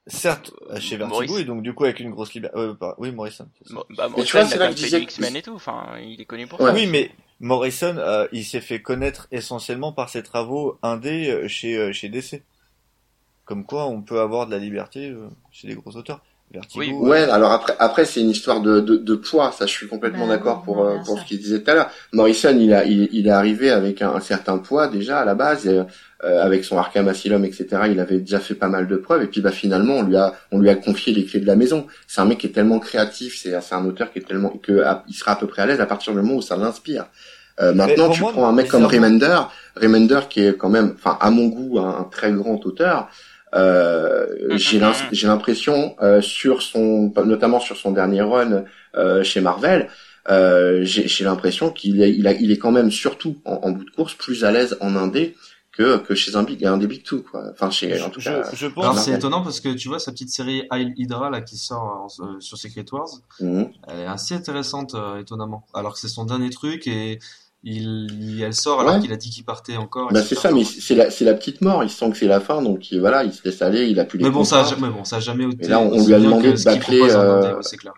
Certes, 0.09 0.53
chez 0.81 0.97
Vertigo 0.97 1.07
Maurice. 1.07 1.39
et 1.39 1.45
donc 1.45 1.63
du 1.63 1.75
coup 1.75 1.85
avec 1.85 2.01
une 2.01 2.11
grosse 2.11 2.35
liberté. 2.35 2.59
Euh, 2.59 2.75
bah, 2.75 2.97
oui, 2.99 3.13
Morrison. 3.13 3.49
Mo- 3.71 3.85
Bah, 3.91 4.09
Mais 4.17 4.25
tu 4.25 4.37
Morrison, 4.37 4.39
vois, 4.41 4.47
c'est 4.49 4.59
là 4.59 4.65
même 4.67 4.75
que 4.75 4.81
disais 4.81 5.01
X-Men 5.01 5.37
et 5.37 5.43
tout. 5.43 5.55
Enfin, 5.55 5.97
il 6.01 6.21
est 6.21 6.25
connu 6.25 6.49
pour 6.49 6.61
Ouais. 6.61 6.71
ça. 6.71 6.75
Oui, 6.75 6.87
mais 6.89 7.13
Morrison, 7.39 7.95
euh, 7.99 8.27
il 8.33 8.45
s'est 8.45 8.61
fait 8.61 8.83
connaître 8.83 9.29
essentiellement 9.31 9.93
par 9.93 10.09
ses 10.09 10.25
travaux 10.25 10.77
indés 10.83 11.31
euh, 11.31 11.47
chez 11.47 11.93
chez 11.93 12.09
DC. 12.09 12.43
Comme 13.45 13.65
quoi, 13.65 13.87
on 13.87 14.03
peut 14.03 14.21
avoir 14.21 14.47
de 14.47 14.51
la 14.53 14.59
liberté 14.59 15.09
euh, 15.11 15.29
chez 15.53 15.69
des 15.69 15.75
gros 15.77 15.95
auteurs. 15.97 16.21
Vertigo. 16.53 16.81
Oui. 16.81 16.91
euh, 16.93 17.09
Ouais, 17.09 17.23
alors 17.23 17.53
après, 17.53 17.75
après 17.79 18.05
c'est 18.05 18.21
une 18.21 18.31
histoire 18.31 18.61
de, 18.61 18.81
de, 18.81 18.97
de 18.97 19.15
poids, 19.15 19.53
ça 19.57 19.67
je 19.67 19.71
suis 19.73 19.89
complètement 19.89 20.27
Bah, 20.27 20.37
d'accord 20.37 20.63
pour, 20.63 20.85
euh, 20.85 20.99
pour 21.05 21.17
ça. 21.17 21.23
ce 21.23 21.29
qu'il 21.29 21.39
disait 21.39 21.61
tout 21.63 21.71
à 21.71 21.75
l'heure. 21.75 21.91
Morrison, 22.13 22.57
il, 22.59 22.73
a, 22.75 22.85
il, 22.85 23.09
il 23.13 23.27
est 23.27 23.31
arrivé 23.31 23.71
avec 23.71 24.03
un, 24.03 24.11
un 24.15 24.21
certain 24.21 24.59
poids 24.59 24.89
déjà 24.89 25.21
à 25.21 25.25
la 25.25 25.35
base, 25.35 25.67
et, 25.67 25.83
euh, 26.25 26.43
avec 26.43 26.65
son 26.65 26.79
Arkham 26.79 27.09
Asylum, 27.09 27.45
etc. 27.45 27.67
Il 27.91 27.99
avait 27.99 28.19
déjà 28.21 28.39
fait 28.39 28.55
pas 28.55 28.69
mal 28.69 28.87
de 28.87 28.97
preuves, 28.97 29.23
et 29.23 29.27
puis 29.27 29.41
bah 29.41 29.51
finalement 29.51 29.95
on 29.95 30.03
lui 30.03 30.17
a, 30.17 30.35
on 30.53 30.59
lui 30.61 30.69
a 30.69 30.75
confié 30.77 31.13
les 31.13 31.25
clés 31.25 31.41
de 31.41 31.47
la 31.47 31.57
maison. 31.57 31.87
C'est 32.07 32.21
un 32.21 32.27
mec 32.27 32.39
qui 32.39 32.47
est 32.47 32.51
tellement 32.51 32.79
créatif, 32.79 33.37
c'est, 33.43 33.59
c'est 33.61 33.75
un 33.75 33.85
auteur 33.85 34.13
qui 34.13 34.21
est 34.21 34.23
tellement 34.29 34.51
que 34.51 34.83
à- 34.83 35.03
il 35.09 35.15
sera 35.15 35.33
à 35.33 35.37
peu 35.37 35.47
près 35.47 35.63
à 35.63 35.67
l'aise 35.67 35.81
à 35.81 35.87
partir 35.87 36.13
du 36.13 36.21
moment 36.21 36.35
où 36.37 36.43
ça 36.43 36.57
l'inspire. 36.57 37.07
Euh, 37.61 37.75
maintenant, 37.75 38.09
tu 38.09 38.23
moi, 38.23 38.33
prends 38.33 38.49
un 38.49 38.53
mec 38.53 38.69
comme 38.69 38.87
Remender, 38.87 39.39
Remender 39.77 40.21
qui 40.31 40.41
est 40.47 40.57
quand 40.57 40.71
même, 40.71 40.95
enfin 40.95 41.19
à 41.21 41.31
mon 41.31 41.49
goût, 41.49 41.79
un, 41.81 41.99
un 42.01 42.05
très 42.05 42.33
grand 42.33 42.65
auteur. 42.65 43.09
Euh, 43.55 44.27
j'ai 44.57 44.79
l'impression 45.27 45.95
euh, 46.03 46.21
sur 46.21 46.63
son, 46.63 47.13
notamment 47.25 47.61
sur 47.61 47.77
son 47.77 47.93
dernier 47.93 48.23
run 48.23 48.65
euh, 48.97 49.23
chez 49.23 49.41
Marvel, 49.41 49.89
euh, 50.31 50.85
j'ai 50.85 51.09
j'ai 51.09 51.25
l'impression 51.25 51.71
qu'il 51.71 52.01
est, 52.01 52.13
il, 52.15 52.27
a, 52.27 52.33
il 52.33 52.51
est 52.51 52.59
quand 52.59 52.73
même 52.73 52.91
surtout 52.91 53.37
en, 53.45 53.55
en 53.63 53.71
bout 53.73 53.85
de 53.85 53.91
course 53.91 54.15
plus 54.15 54.45
à 54.45 54.53
l'aise 54.53 54.77
en 54.81 54.95
indé 54.97 55.37
que 55.73 55.97
que 55.99 56.15
chez 56.15 56.37
un 56.37 56.43
big, 56.45 56.65
un 56.65 56.77
des 56.77 56.87
big 56.87 57.03
two 57.03 57.23
quoi. 57.23 57.45
Enfin 57.51 57.71
chez 57.71 58.01
en 58.03 58.11
tout 58.11 58.21
je, 58.21 58.29
cas. 58.31 58.43
je 58.55 58.67
pense. 58.67 59.05
C'est 59.05 59.13
étonnant 59.13 59.43
parce 59.43 59.61
que 59.61 59.71
tu 59.71 59.89
vois 59.89 59.99
sa 59.99 60.13
petite 60.13 60.29
série 60.31 60.63
Isle 60.73 60.93
Hydra 60.97 61.31
là 61.31 61.41
qui 61.41 61.57
sort 61.57 61.83
en- 61.83 62.25
euh, 62.25 62.41
sur 62.41 62.57
Secret 62.59 62.85
Wars, 62.93 63.09
Mhm. 63.41 63.69
elle 63.89 64.01
est 64.01 64.07
assez 64.07 64.35
intéressante 64.35 64.95
euh, 64.95 65.19
étonnamment. 65.21 65.65
Alors 65.75 65.95
que 65.95 65.99
c'est 65.99 66.09
son 66.09 66.25
dernier 66.25 66.51
truc 66.51 66.87
et 66.87 67.19
il, 67.65 68.09
il- 68.21 68.43
elle 68.43 68.55
sort 68.55 68.81
alors 68.81 68.95
Ouais. 68.95 69.01
qu'il 69.01 69.13
a 69.13 69.17
dit 69.17 69.31
qu'il 69.31 69.45
partait 69.45 69.77
encore. 69.77 70.13
Bah 70.13 70.23
c'est 70.23 70.35
ça, 70.35 70.51
mais 70.51 70.65
c'est 70.65 70.95
la 70.95 71.11
c'est 71.11 71.25
la 71.25 71.35
petite 71.35 71.61
mort. 71.61 71.83
Il 71.85 71.91
sent 71.91 72.11
que 72.11 72.17
c'est 72.17 72.27
la 72.27 72.41
fin, 72.41 72.61
donc 72.63 72.91
il, 72.91 73.01
voilà, 73.01 73.25
il 73.25 73.33
se 73.33 73.43
laisse 73.45 73.63
aller. 73.63 73.87
Il 73.87 73.99
a 74.01 74.05
plus 74.05 74.19
les 74.19 74.25
Mais 74.25 74.31
bon, 74.31 74.45
ça, 74.45 74.67
mais 74.81 74.89
bon, 74.89 75.05
ça 75.05 75.17
a 75.17 75.21
jamais 75.21 75.45
été. 75.45 75.65
Et 75.65 75.69
là, 75.69 75.79
on 75.81 76.05
lui 76.07 76.15
a 76.15 76.19
demandé 76.21 76.53
de 76.53 76.63
bâcler, 76.65 77.01
euh, 77.11 77.61
c'est 77.63 77.77
clair. 77.77 77.93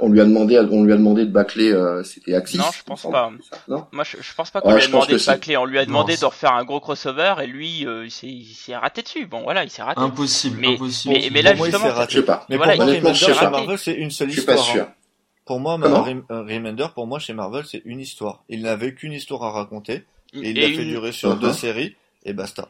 On 0.00 0.08
lui 0.10 0.20
a 0.20 0.24
demandé, 0.24 0.58
on 0.72 0.82
lui 0.82 0.92
a 0.92 0.96
demandé 0.96 1.24
de 1.26 1.30
bâcler. 1.30 1.70
euh, 1.72 2.02
C'était 2.02 2.34
Axis. 2.34 2.58
Non, 2.58 2.64
je 2.76 2.82
pense 2.82 3.02
pas. 3.08 3.30
Non. 3.68 3.86
Moi, 3.92 4.02
je, 4.02 4.16
je 4.20 4.34
pense 4.34 4.50
pas 4.50 4.60
qu'on 4.60 4.70
Ouais, 4.70 4.78
lui 4.78 4.82
a 4.82 4.86
demandé 4.88 5.12
de 5.12 5.24
bâcler. 5.24 5.56
On 5.56 5.64
lui 5.64 5.78
a 5.78 5.86
demandé 5.86 6.14
Non, 6.14 6.18
de 6.22 6.24
refaire 6.24 6.54
un 6.54 6.64
gros 6.64 6.80
crossover 6.80 7.34
et 7.44 7.46
lui, 7.46 7.86
euh, 7.86 8.04
il 8.04 8.10
s'est- 8.10 8.26
il 8.26 8.46
s'est 8.46 8.74
raté 8.76 9.02
dessus. 9.02 9.26
Bon, 9.26 9.42
voilà, 9.44 9.62
il 9.62 9.70
s'est 9.70 9.82
raté. 9.82 10.00
Impossible, 10.00 10.58
Mais- 10.58 10.74
impossible. 10.74 11.14
mais- 11.14 11.28
mais 11.30 11.42
là, 11.42 11.54
justement. 11.54 11.86
Je 12.08 12.14
sais 12.16 12.22
pas. 12.24 12.44
Mais 12.50 12.56
Voilà, 12.56 12.82
honnêtement, 12.82 13.14
je 13.14 13.26
sais 13.26 13.32
pas. 13.32 13.48
Marvel, 13.50 13.78
c'est 13.78 13.92
une 13.94 14.10
seule 14.10 14.28
Je 14.30 14.38
suis 14.38 14.42
pas 14.42 14.54
histoire. 14.56 14.72
sûr. 14.74 14.86
Pour 15.46 15.60
moi, 15.60 15.78
Comment 15.80 16.02
Rem- 16.02 16.24
euh, 16.30 16.42
Remender, 16.42 16.86
pour 16.94 17.06
moi, 17.06 17.18
chez 17.18 17.32
Marvel, 17.32 17.64
c'est 17.66 17.82
une 17.84 18.00
histoire. 18.00 18.44
Il 18.48 18.62
n'avait 18.62 18.94
qu'une 18.94 19.12
histoire 19.12 19.44
à 19.44 19.52
raconter, 19.52 20.04
et 20.34 20.50
il 20.50 20.58
Et 20.58 20.62
l'a 20.62 20.66
fait 20.76 20.82
une- 20.82 20.90
durer 20.90 21.12
sur 21.12 21.30
Uh-huh. 21.30 21.38
deux 21.40 21.52
séries, 21.52 21.94
et 22.24 22.32
basta. 22.32 22.68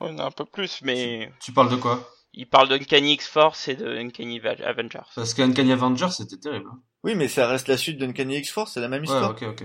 Ouais, 0.00 0.14
un 0.18 0.30
peu 0.30 0.44
plus, 0.44 0.80
mais 0.84 1.30
Tu 1.40 1.52
parles 1.52 1.70
de 1.70 1.76
quoi? 1.76 2.08
il 2.34 2.46
parle 2.46 2.68
d'Uncanny 2.68 3.12
X-Force 3.14 3.68
et 3.68 3.74
de 3.76 3.86
Uncanny 3.98 4.38
Va- 4.38 4.54
Avengers. 4.64 5.00
Parce 5.14 5.34
qu'Uncanny 5.34 5.72
Avenger 5.72 6.06
c'était 6.10 6.36
terrible. 6.38 6.66
hein. 6.72 6.78
Oui, 7.04 7.14
mais 7.16 7.26
ça 7.28 7.46
reste 7.48 7.66
la 7.68 7.76
suite 7.76 7.98
d'Uncanny 7.98 8.36
X-Force, 8.38 8.72
c'est 8.72 8.80
la 8.80 8.88
même 8.88 9.02
Ouais, 9.02 9.08
histoire. 9.08 9.32
ok, 9.32 9.42
ok. 9.42 9.64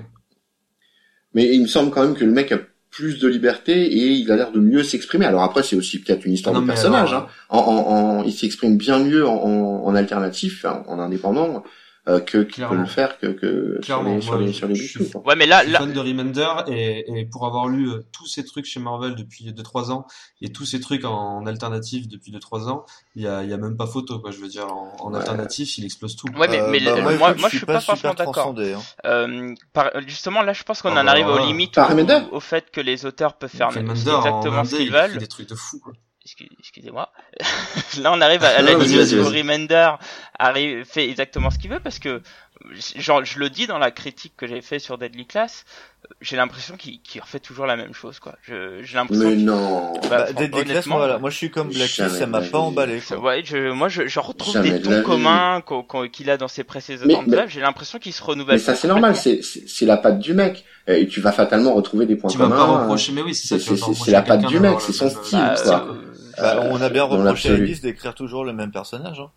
Mais 1.33 1.53
il 1.53 1.61
me 1.61 1.67
semble 1.67 1.91
quand 1.91 2.01
même 2.03 2.15
que 2.15 2.25
le 2.25 2.31
mec 2.31 2.51
a 2.51 2.57
plus 2.89 3.19
de 3.19 3.27
liberté 3.27 3.73
et 3.85 4.07
il 4.13 4.31
a 4.31 4.35
l'air 4.35 4.51
de 4.51 4.59
mieux 4.59 4.81
s'exprimer. 4.83 5.25
Alors 5.25 5.43
après, 5.43 5.61
c'est 5.61 5.75
aussi 5.75 6.01
peut-être 6.01 6.25
une 6.25 6.33
histoire 6.33 6.55
Non, 6.55 6.61
de 6.61 6.65
personnage. 6.67 7.09
alors, 7.13 7.23
hein. 7.23 7.29
En, 7.49 7.59
en, 7.59 8.19
en- 8.19 8.23
il 8.23 8.33
s'exprime 8.33 8.77
bien 8.77 8.99
mieux 8.99 9.27
en, 9.27 9.35
en, 9.35 9.85
en 9.85 9.95
alternatif, 9.95 10.65
en, 10.65 10.83
en 10.87 10.99
indépendant, 10.99 11.63
euh, 12.07 12.19
que 12.19 12.37
qu'il 12.39 12.65
peut 12.65 12.75
le 12.75 12.85
faire 12.85 13.17
que, 13.19 13.27
que 13.27 13.73
sur 13.73 13.81
Clairement, 13.81 14.15
les 14.15 14.21
sur 14.21 14.33
moi, 14.33 14.41
les 14.41 14.53
sur 14.53 14.67
les 14.67 14.75
je 14.75 15.03
quoi. 15.03 15.21
Ouais, 15.25 15.35
mais 15.35 15.45
là, 15.45 15.59
je 15.59 15.63
suis 15.65 15.71
là, 15.73 15.79
fan 15.79 15.93
de 15.93 15.99
Remender 15.99 16.47
et, 16.67 17.19
et 17.19 17.25
pour 17.25 17.45
avoir 17.45 17.67
lu 17.67 17.89
euh, 17.89 18.05
tous 18.13 18.25
ces 18.27 18.45
trucs 18.45 18.65
chez 18.65 18.79
Marvel 18.79 19.15
depuis 19.15 19.45
2-3 19.51 19.91
ans 19.91 20.05
et 20.41 20.51
tous 20.51 20.65
ces 20.65 20.79
trucs 20.79 21.03
en, 21.05 21.11
en 21.39 21.45
alternative 21.45 22.07
depuis 22.07 22.31
2-3 22.31 22.69
ans, 22.69 22.85
il 23.15 23.23
y 23.23 23.27
a, 23.27 23.43
y 23.43 23.53
a 23.53 23.57
même 23.57 23.75
pas 23.77 23.87
photo 23.87 24.19
quoi. 24.19 24.31
Je 24.31 24.37
veux 24.39 24.47
dire 24.47 24.67
en, 24.71 24.95
en 24.99 25.11
Ouais. 25.11 25.17
alternatif, 25.17 25.77
il 25.77 25.85
explose 25.85 26.15
tout. 26.15 26.27
ouais, 26.37 26.47
mais, 26.47 26.59
Euh, 26.61 26.67
mais 26.71 26.79
bah, 26.79 26.95
le- 26.95 27.01
moi, 27.01 27.11
moi, 27.17 27.29
écoute, 27.31 27.41
moi, 27.41 27.49
je 27.49 27.57
suis 27.57 27.65
pas, 27.65 27.79
super 27.79 27.81
franchement 27.81 28.13
d'accord. 28.13 28.47
hein. 28.55 28.81
Euh, 29.05 29.53
par- 29.73 29.91
justement, 30.07 30.41
là, 30.41 30.53
je 30.53 30.63
pense 30.63 30.81
qu'on 30.81 30.95
Ah 30.95 31.01
en 31.01 31.05
bah, 31.05 31.11
arrive 31.11 31.27
aux 31.27 31.35
ouais. 31.35 31.45
limites 31.45 31.75
Par 31.75 31.91
au, 31.91 32.35
au 32.35 32.39
fait 32.39 32.71
que 32.71 32.81
les 32.81 33.05
auteurs 33.05 33.33
peuvent 33.37 33.49
faire 33.49 33.69
Remender 33.69 33.91
exactement 33.91 34.59
en 34.59 34.63
ce 34.65 34.75
qu'ils 34.75 34.91
veulent. 34.91 35.17
des 35.17 35.27
trucs 35.27 35.49
de 35.49 35.55
fou 35.55 35.79
quoi. 35.79 35.93
Excuse- 36.39 36.57
Excusez-moi. 36.59 37.11
Là, 38.01 38.11
on 38.13 38.21
arrive 38.21 38.43
à, 38.43 38.49
à 38.57 38.61
la 38.61 38.73
limite 38.75 39.13
où. 39.13 39.23
Remender 39.25 39.89
arrive, 40.37 40.85
fait 40.85 41.09
exactement 41.09 41.49
ce 41.49 41.57
qu'il 41.57 41.69
veut 41.71 41.79
parce 41.79 41.99
que, 41.99 42.21
genre, 42.95 43.23
je 43.25 43.39
le 43.39 43.49
dis 43.49 43.65
dans 43.67 43.77
la 43.79 43.91
critique 43.91 44.33
que 44.37 44.45
j'ai 44.47 44.61
fait 44.61 44.79
sur 44.79 44.97
Deadly 44.97 45.25
Class, 45.25 45.65
j'ai 46.21 46.37
l'impression 46.37 46.75
qu'il 46.77 46.99
refait 47.21 47.39
toujours 47.39 47.65
la 47.65 47.75
même 47.75 47.93
chose, 47.93 48.19
quoi. 48.19 48.35
Je- 48.43 48.81
J'ai 48.83 48.95
l'impression 48.97 49.29
Mais 49.29 49.35
non. 49.35 49.93
Bah, 50.09 50.27
Bah, 50.27 50.33
Deadly 50.33 50.63
Class, 50.65 50.85
moi, 50.85 50.97
voilà. 50.97 51.17
moi 51.17 51.29
je 51.31 51.37
suis 51.37 51.49
comme 51.51 51.71
Jamais 51.71 51.87
ça 51.87 52.27
m'a 52.27 52.41
pas 52.41 52.59
emballé. 52.59 53.01
Quoi. 53.01 53.19
Ouais, 53.19 53.41
je, 53.43 53.71
moi 53.71 53.89
je, 53.89 54.07
je 54.07 54.19
retrouve 54.19 54.53
Jamais 54.53 54.71
des 54.71 54.81
tons 54.81 55.01
communs 55.03 55.63
qu'il 56.11 56.29
a 56.29 56.37
dans 56.37 56.47
ses 56.47 56.63
précédentes 56.63 57.27
œuvres. 57.33 57.49
J'ai 57.49 57.61
l'impression 57.61 57.97
qu'il 57.99 58.13
se 58.13 58.23
renouvelle. 58.23 58.55
Mais 58.55 58.59
ça 58.61 58.75
c'est 58.75 58.87
normal, 58.87 59.15
c'est 59.15 59.41
c'est 59.41 59.67
c'est 59.67 59.85
la 59.85 59.97
patte 59.97 60.19
du 60.19 60.33
mec 60.33 60.65
et 60.87 61.07
tu 61.07 61.19
vas 61.19 61.31
fatalement 61.33 61.73
retrouver 61.73 62.05
des 62.05 62.15
points 62.15 62.29
Tu 62.29 62.37
vas 62.37 62.45
communs. 62.45 62.55
pas 62.57 62.63
hein. 62.63 62.81
reprocher, 62.83 63.11
mais 63.11 63.21
oui, 63.21 63.35
c'est 63.35 63.59
ça. 63.59 63.59
c'est- 63.59 63.75
tu 63.75 63.81
vas 63.81 63.87
pas 64.05 64.11
la 64.11 64.21
patte 64.21 64.45
du 64.45 64.59
mec, 64.59 64.79
c'est 64.79 64.93
son 64.93 65.09
style, 65.09 65.39
Bah, 66.37 66.55
euh, 66.55 66.61
Bah, 66.61 66.67
on 66.71 66.81
a 66.81 66.89
bien 66.89 67.03
reproché 67.03 67.49
à. 67.49 67.53
Ellis 67.53 67.79
d'écrire 67.81 68.15
toujours 68.15 68.45
le 68.45 68.53
même 68.53 68.71
personnage. 68.71 69.19
Hein. 69.19 69.31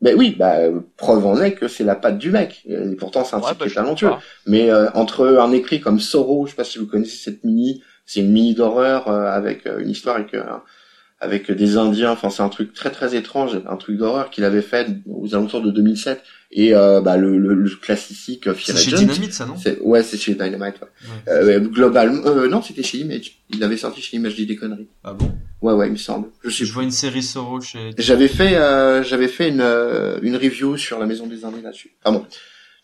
Ben 0.00 0.14
oui, 0.16 0.36
bah 0.38 0.58
euh, 0.58 0.80
preuve 0.96 1.26
en 1.26 1.40
est 1.42 1.54
que 1.54 1.66
c'est 1.66 1.82
la 1.82 1.96
patte 1.96 2.18
du 2.18 2.30
mec. 2.30 2.62
Et 2.68 2.94
pourtant 2.94 3.24
c'est 3.24 3.34
un 3.34 3.40
ouais, 3.40 3.48
type 3.48 3.58
bah, 3.58 3.66
qui 3.66 3.72
est 3.72 3.74
talentueux. 3.74 4.12
Mais 4.46 4.70
euh, 4.70 4.88
entre 4.94 5.26
un 5.26 5.50
écrit 5.50 5.80
comme 5.80 5.98
Sorrow, 5.98 6.46
je 6.46 6.50
sais 6.50 6.56
pas 6.56 6.64
si 6.64 6.78
vous 6.78 6.86
connaissez 6.86 7.16
cette 7.16 7.42
mini, 7.42 7.82
c'est 8.06 8.20
une 8.20 8.30
mini 8.30 8.54
d'horreur 8.54 9.08
euh, 9.08 9.26
avec 9.26 9.66
euh, 9.66 9.80
une 9.80 9.90
histoire 9.90 10.16
avec 10.16 10.34
euh, 10.34 10.42
avec 11.20 11.50
des 11.50 11.76
Indiens. 11.76 12.10
Enfin, 12.12 12.30
c'est 12.30 12.42
un 12.42 12.48
truc 12.48 12.72
très 12.72 12.90
très 12.90 13.16
étrange, 13.16 13.60
un 13.68 13.76
truc 13.76 13.96
d'horreur 13.98 14.30
qu'il 14.30 14.44
avait 14.44 14.62
fait 14.62 14.88
aux 15.06 15.34
alentours 15.34 15.62
de 15.62 15.70
2007. 15.70 16.22
Et 16.50 16.74
euh, 16.74 17.02
bah 17.02 17.18
le, 17.18 17.36
le, 17.38 17.52
le 17.54 17.68
classique 17.76 18.46
euh, 18.46 18.54
C'est 18.58 18.74
chez. 18.76 18.96
Dynamite 18.96 19.34
ça 19.34 19.44
non? 19.44 19.54
Ouais, 19.82 20.02
c'est 20.02 20.16
chez 20.16 20.32
Dynamite. 20.32 20.76
Ouais. 20.80 20.88
Ouais. 21.30 21.54
Euh, 21.56 21.60
globalement, 21.60 22.22
euh, 22.26 22.48
non, 22.48 22.62
c'était 22.62 22.82
chez 22.82 22.98
Image. 22.98 23.32
Il 23.50 23.62
avait 23.62 23.76
sorti 23.76 24.00
chez 24.00 24.16
Image, 24.16 24.32
je 24.32 24.36
dis 24.36 24.46
des 24.46 24.56
conneries. 24.56 24.88
Ah 25.04 25.12
bon? 25.12 25.30
Ouais, 25.60 25.74
ouais, 25.74 25.88
il 25.88 25.92
me 25.92 25.96
semble. 25.96 26.28
Je 26.44 26.48
sais 26.50 26.64
Je 26.64 26.72
vois 26.72 26.84
une 26.84 26.90
série 26.90 27.22
Sorrow 27.22 27.60
chez. 27.60 27.90
j'avais 27.98 28.28
fait, 28.28 28.56
euh, 28.56 29.02
j'avais 29.02 29.28
fait 29.28 29.48
une, 29.48 29.60
euh, 29.60 30.18
une 30.22 30.36
review 30.36 30.76
sur 30.78 30.98
la 30.98 31.04
Maison 31.04 31.26
des 31.26 31.44
Indés 31.44 31.60
là-dessus. 31.62 31.90
Ah 32.04 32.12
bon. 32.12 32.24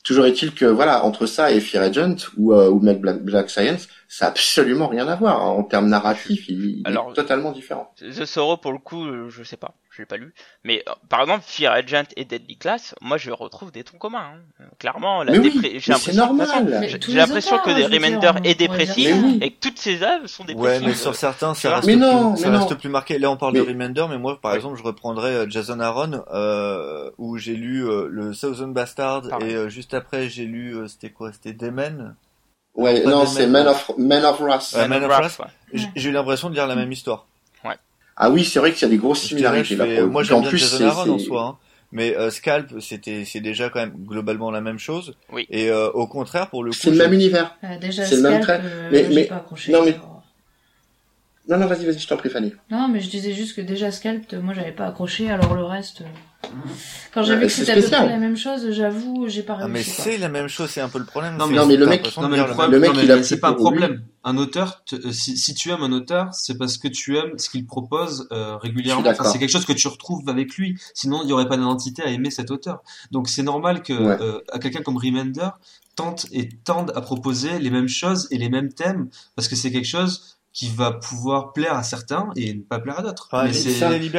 Toujours 0.03 0.27
est-il 0.27 0.53
que 0.53 0.67
voilà, 0.67 1.03
entre 1.07 1.25
ça 1.25 1.51
et 1.51 1.61
Fear 1.61 1.85
Agent 1.85 2.17
ou 2.37 2.53
euh, 2.53 2.69
ou 2.69 2.79
Black, 2.81 3.23
Black 3.25 3.49
Science, 3.49 3.89
ça 4.17 4.27
a 4.27 4.29
absolument 4.29 4.87
rien 4.89 5.09
à 5.09 5.17
voir 5.17 5.43
en 5.43 5.63
termes 5.65 5.89
narratifs. 5.89 6.49
Il, 6.49 6.65
il 6.79 6.83
Alors, 6.85 7.11
est 7.11 7.15
totalement 7.15 7.51
différent. 7.51 7.93
The 8.01 8.25
Sorrow, 8.25 8.57
pour 8.57 8.73
le 8.73 8.79
coup, 8.79 9.05
euh, 9.05 9.29
je 9.29 9.43
sais 9.43 9.57
pas, 9.57 9.75
je 9.91 10.03
l'ai 10.03 10.07
pas 10.07 10.17
lu. 10.17 10.33
Mais 10.63 10.85
euh, 10.89 10.93
par 11.09 11.21
exemple, 11.23 11.43
Fear 11.45 11.73
Agent 11.73 12.05
et 12.17 12.25
Deadly 12.25 12.57
Class, 12.57 12.95
moi 13.01 13.17
je 13.17 13.31
retrouve 13.33 13.73
des 13.73 13.83
tons 13.83 13.99
communs. 13.99 14.35
hein. 14.61 14.65
Clairement, 14.79 15.25
la 15.25 15.33
Mais 15.33 15.39
oui, 15.41 15.51
dépré- 15.51 15.73
mais 15.75 15.79
j'ai 15.81 15.95
c'est 15.95 16.13
de 16.13 16.17
normal. 16.17 16.49
Mais 16.81 16.89
j'ai 16.89 16.99
l'impression 17.15 17.59
que 17.59 17.71
je 17.71 17.77
des 17.77 17.85
Remender 17.87 18.31
on 18.39 18.43
est 18.45 18.55
dépressif 18.59 19.09
ça. 19.11 19.17
Mais 19.17 19.23
oui. 19.27 19.39
et 19.43 19.51
que 19.51 19.61
toutes 19.61 19.79
ces 19.79 20.03
œuvres 20.03 20.27
sont 20.29 20.45
Ouais, 20.45 20.55
dépressives. 20.55 20.87
mais 20.87 20.95
sur 20.95 21.15
certains, 21.17 21.55
ça 21.55 21.75
reste, 21.77 21.87
Mais 21.87 21.95
plus, 21.95 22.01
non, 22.03 22.37
ça 22.37 22.51
mais 22.51 22.57
reste 22.59 22.71
non. 22.71 22.77
plus 22.77 22.89
marqué. 22.89 23.19
Là, 23.19 23.31
on 23.31 23.37
parle 23.37 23.55
de 23.55 23.61
Mais- 23.63 23.69
Remender, 23.69 24.07
mais 24.09 24.19
moi, 24.19 24.39
par 24.41 24.53
Ouais. 24.53 24.59
exemple, 24.59 24.79
je 24.79 24.83
reprendrais 24.85 25.31
euh, 25.35 25.47
Jason 25.51 25.81
Aaron, 25.81 26.23
euh, 26.33 27.11
où 27.19 27.37
j'ai 27.37 27.55
lu 27.57 27.85
euh, 27.89 28.07
le 28.11 28.33
Thousand 28.33 28.69
Bastard, 28.69 29.23
Pareil. 29.29 29.51
et 29.51 29.55
euh, 29.57 29.69
juste 29.69 29.93
après, 29.95 30.29
j'ai 30.29 30.45
lu, 30.45 30.77
euh, 30.77 30.87
c'était 30.89 31.11
quoi? 31.11 31.33
C'était 31.33 31.53
Demon 31.53 32.15
Ouais, 32.75 33.05
non, 33.05 33.25
c'est. 33.27 33.47
Man 33.47 33.69
of 33.69 33.91
Man 33.99 34.25
of 34.25 34.41
Wrath. 34.41 34.73
Ouais, 34.75 34.89
Man 34.89 35.03
of 35.05 35.09
Wrath. 35.11 35.39
ouais. 35.39 35.81
J'ai 35.95 36.09
eu 36.09 36.13
l'impression 36.13 36.51
de 36.51 36.55
lire 36.55 36.67
la 36.67 36.75
même 36.77 36.91
histoire. 36.93 37.27
Ah 38.17 38.31
oui, 38.31 38.45
c'est 38.45 38.61
vrai 38.61 38.71
qu'il 38.71 38.83
y 38.83 38.85
a 38.85 38.89
des 38.91 38.97
grosses 38.97 39.23
similarités 39.23 39.75
je 39.75 39.75
là. 39.75 39.87
fais- 39.87 39.97
pour 40.03 40.07
moi, 40.09 40.23
j'aime 40.23 40.37
En 40.37 40.41
bien 40.43 40.51
plus, 40.51 40.59
Jason 40.59 40.79
c'est 40.79 40.85
Aaron 40.85 41.11
en 41.15 41.19
soi, 41.19 41.43
hein. 41.43 41.57
mais 41.91 42.17
euh, 42.17 42.31
Scalp, 42.31 42.79
c'était, 42.81 43.25
c'est 43.25 43.41
déjà 43.41 43.71
quand 43.71 43.81
même 43.81 43.93
globalement 44.07 44.53
la 44.53 44.61
même 44.61 44.79
chose. 44.79 45.17
Oui. 45.33 45.49
Et 45.51 45.69
euh, 45.69 45.91
au 45.91 46.07
contraire, 46.07 46.49
pour 46.49 46.63
le 46.63 46.71
coup, 46.71 46.77
c'est 46.81 46.91
le 46.93 46.97
même 46.97 47.13
univers. 47.13 47.57
Euh, 47.65 47.77
déjà, 47.81 48.05
C'est 48.05 48.15
le 48.15 48.23
même 48.23 48.41
trait. 48.41 48.61
euh, 48.63 48.89
Mais- 48.93 49.09
mais- 49.13 49.25
pas 49.25 49.35
accroché. 49.39 49.73
non, 49.73 49.85
mais-. 49.85 49.99
Non, 51.49 51.59
non, 51.59 51.67
vas-y, 51.67 51.85
vas-y, 51.85 51.99
je 51.99 52.09
t'en 52.09 52.17
prie, 52.17 52.31
Fanny. 52.31 52.53
Non, 52.71 52.89
mais 52.89 53.01
je 53.01 53.11
disais 53.11 53.33
juste 53.35 53.55
que 53.55 53.61
déjà 53.61 53.91
Scalp, 53.91 54.25
euh, 54.33 54.41
moi 54.41 54.55
j'avais 54.55 54.73
pas 54.73 54.87
accroché, 54.87 55.31
alors 55.31 55.55
le 55.55 55.65
reste. 55.65 56.01
euh, 56.01 56.05
Quand 57.13 57.23
j'ai 57.23 57.37
vu 57.37 57.43
que 57.43 57.49
c'est 57.49 57.61
c'était 57.61 57.73
à 57.73 57.75
peu 57.75 57.81
spécial. 57.83 58.03
près 58.05 58.13
la 58.13 58.19
même 58.19 58.37
chose, 58.37 58.71
j'avoue, 58.71 59.27
j'ai 59.29 59.43
pas 59.43 59.59
Ah, 59.61 59.69
mais 59.69 59.81
réussi. 59.81 59.95
quoi. 59.97 60.05
c'est 60.05 60.19
la 60.19 60.29
même 60.31 60.49
chose, 60.49 60.71
c'est 60.71 60.81
un 60.81 60.89
peu 60.89 60.99
le 60.99 61.05
problème. 61.05 61.37
Non, 61.37 61.47
mais- 61.47 61.55
que 61.55 61.59
non, 61.61 61.67
mais 61.67 61.77
le 61.77 61.85
t'as 61.85 61.91
mec- 61.91 61.99
l'impression 62.01 62.23
Non 62.23 62.29
de 62.29 62.33
mais 62.33 62.37
lire 62.39 62.45
le 62.47 62.51
le 62.51 62.55
problème, 62.55 62.73
le 62.73 62.81
mec, 62.81 62.91
non, 62.91 62.97
mais 62.97 63.05
il 63.05 63.11
a 63.13 63.17
pris 63.17 63.25
c'est 63.25 63.41
pas 63.41 63.49
un 63.49 63.53
pour 63.53 63.65
problème. 63.67 64.03
Un 64.25 64.39
auteur, 64.39 64.83
te- 64.87 64.97
euh, 64.97 65.13
si, 65.13 65.37
si 65.37 65.53
tu 65.55 65.69
aimes 65.71 65.83
un 65.83 65.93
auteur, 65.93 66.33
c'est 66.33 66.57
parce 66.57 66.79
que 66.79 66.89
tu 66.89 67.19
aimes 67.19 67.39
ce 67.39 67.51
qu'il 67.51 67.67
propose 67.67 68.27
euh, 68.33 68.57
régulièrement. 68.57 69.03
Je 69.03 69.07
suis 69.07 69.11
d'accord. 69.13 69.27
Enfin, 69.27 69.33
c'est 69.35 69.39
quelque 69.39 69.51
chose 69.53 69.67
que 69.67 69.75
tu 69.75 69.87
retrouves 69.87 70.27
avec 70.31 70.55
lui. 70.57 70.79
Sinon, 70.95 71.21
il 71.23 71.27
n'y 71.27 71.33
aurait 71.35 71.49
pas 71.49 71.59
d'identité 71.59 72.03
à 72.03 72.07
aimer 72.09 72.31
cet 72.31 72.51
auteur. 72.51 72.83
Donc 73.11 73.29
c'est 73.29 73.43
normal 73.43 73.83
que 73.83 73.93
Ouais. 73.93 74.17
euh, 74.21 74.41
à 74.51 74.59
quelqu'un 74.59 74.81
comme 74.83 74.97
Remender 74.97 75.49
tente 75.97 76.27
et 76.33 76.49
tende 76.65 76.91
à 76.97 77.01
proposer 77.03 77.59
les 77.61 77.71
mêmes 77.71 77.87
choses 77.89 78.27
et 78.33 78.39
les 78.39 78.49
mêmes 78.49 78.73
thèmes 78.73 79.09
parce 79.37 79.47
que 79.47 79.55
c'est 79.55 79.71
quelque 79.71 79.87
chose 79.87 80.34
qui 80.55 80.69
va 80.71 80.93
pouvoir 80.93 81.53
plaire 81.53 81.75
à 81.75 81.83
certains 81.83 82.31
et 82.37 82.55
ne 82.55 82.63
pas 82.63 82.79
plaire 82.79 83.01
à 83.01 83.03
d'autres. 83.03 83.29
Enfin, 83.31 83.45
mais 83.45 83.53
c'est 83.53 83.71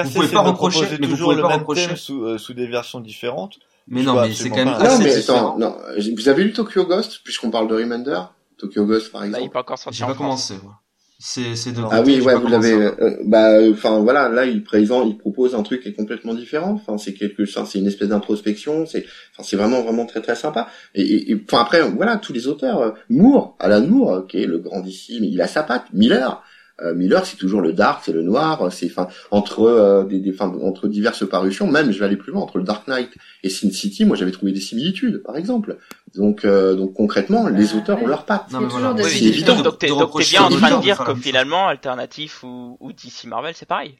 vous 0.03 0.09
pouvez 0.11 0.27
pas 0.27 0.41
reprocher- 0.41 0.85
mais 0.99 1.07
vous 1.07 1.13
toujours 1.13 1.29
pouvez 1.29 1.35
le 1.37 1.41
pas 1.41 1.57
reprocher- 1.57 1.95
sous, 1.95 2.23
euh, 2.25 2.37
sous 2.37 2.53
des 2.53 2.67
versions 2.67 2.99
différentes. 2.99 3.57
mais 3.87 4.03
non, 4.03 4.21
mais 4.21 4.33
c'est 4.33 4.49
quand 4.49 4.57
même 4.57 4.65
pas. 4.73 4.79
Non, 4.79 4.85
assez 4.85 5.03
mais 5.05 5.15
différent. 5.15 5.55
attends, 5.55 5.57
non. 5.57 5.77
Vous 6.17 6.27
avez 6.29 6.43
lu 6.43 6.51
Tokyo 6.53 6.85
Ghost, 6.85 7.21
puisqu'on 7.23 7.49
parle 7.51 7.67
de 7.69 7.75
Remender? 7.75 8.19
Tokyo 8.57 8.85
Ghost, 8.85 9.11
par 9.11 9.21
Là, 9.21 9.27
exemple. 9.27 9.43
il 9.43 9.47
est 9.47 9.49
pas 9.49 9.59
encore 9.61 9.77
sorti 9.79 9.97
J'ai 9.97 10.03
en 10.03 10.07
pas 10.07 10.13
France. 10.15 10.47
commencé. 10.49 10.63
moi. 10.63 10.79
C'est 11.17 11.55
c'est 11.55 11.71
de 11.71 11.81
Ah 11.89 12.01
oui, 12.01 12.19
ouais, 12.19 12.35
vous 12.35 12.47
l'avez. 12.47 12.73
euh, 12.73 13.17
bah, 13.23 13.51
euh, 13.53 13.71
enfin 13.71 13.99
voilà, 13.99 14.27
là 14.27 14.45
il 14.45 14.63
présente, 14.63 15.07
il 15.07 15.17
propose 15.17 15.55
un 15.55 15.63
truc 15.63 15.81
qui 15.81 15.89
est 15.89 15.93
complètement 15.93 16.33
différent. 16.33 16.73
Enfin, 16.73 16.97
c'est 16.97 17.13
quelque, 17.13 17.43
enfin, 17.43 17.65
c'est 17.65 17.79
une 17.79 17.87
espèce 17.87 18.09
d'introspection. 18.09 18.85
C'est, 18.85 19.05
enfin, 19.31 19.43
c'est 19.43 19.55
vraiment 19.55 19.81
vraiment 19.81 20.05
très 20.05 20.21
très 20.21 20.35
sympa. 20.35 20.67
Et, 20.93 21.35
enfin 21.47 21.61
après, 21.61 21.89
voilà, 21.89 22.17
tous 22.17 22.33
les 22.33 22.47
auteurs. 22.47 22.81
euh, 22.81 22.91
Moore, 23.09 23.55
Alan 23.59 23.87
Moore, 23.87 24.11
euh, 24.13 24.21
qui 24.27 24.43
est 24.43 24.45
le 24.45 24.59
grandissime, 24.59 25.23
il 25.23 25.41
a 25.41 25.47
sa 25.47 25.63
patte. 25.63 25.85
Miller. 25.93 26.43
Euh, 26.81 26.93
Miller, 26.93 27.25
c'est 27.25 27.37
toujours 27.37 27.61
le 27.61 27.71
dark, 27.71 28.01
c'est 28.03 28.11
le 28.11 28.21
noir, 28.21 28.71
c'est 28.71 28.87
enfin 28.91 29.07
entre 29.31 29.61
euh, 29.61 30.03
des, 30.03 30.19
des 30.19 30.33
enfin, 30.33 30.53
entre 30.61 30.87
diverses 30.89 31.25
parutions, 31.27 31.67
même 31.67 31.91
je 31.91 31.99
vais 31.99 32.05
aller 32.05 32.17
plus 32.17 32.33
loin 32.33 32.41
entre 32.41 32.57
le 32.57 32.65
Dark 32.65 32.87
Knight 32.89 33.11
et 33.43 33.49
Sin 33.49 33.71
City, 33.71 34.03
moi 34.03 34.17
j'avais 34.17 34.31
trouvé 34.31 34.51
des 34.51 34.59
similitudes, 34.59 35.23
par 35.25 35.37
exemple. 35.37 35.77
Donc 36.15 36.43
euh, 36.43 36.75
donc 36.75 36.93
concrètement, 36.93 37.47
les 37.47 37.65
Bah, 37.67 37.75
auteurs 37.77 37.97
ouais. 37.99 38.03
ont 38.03 38.07
leur 38.07 38.25
patte. 38.25 38.51
Non, 38.51 38.59
voilà. 38.59 38.73
toujours 38.73 38.93
des 38.95 39.03
Oui, 39.03 39.09
C'est 39.09 39.23
évident. 39.25 39.61
donc, 39.61 39.79
t'es 39.79 39.87
bien 39.87 40.43
en 40.43 40.49
train 40.49 40.77
de 40.77 40.81
dire 40.81 40.97
que 41.03 41.15
finalement, 41.15 41.67
alternatif 41.67 42.43
ou, 42.43 42.77
ou 42.81 42.91
DC 42.91 43.25
Marvel, 43.27 43.53
c'est 43.55 43.65
pareil. 43.67 43.97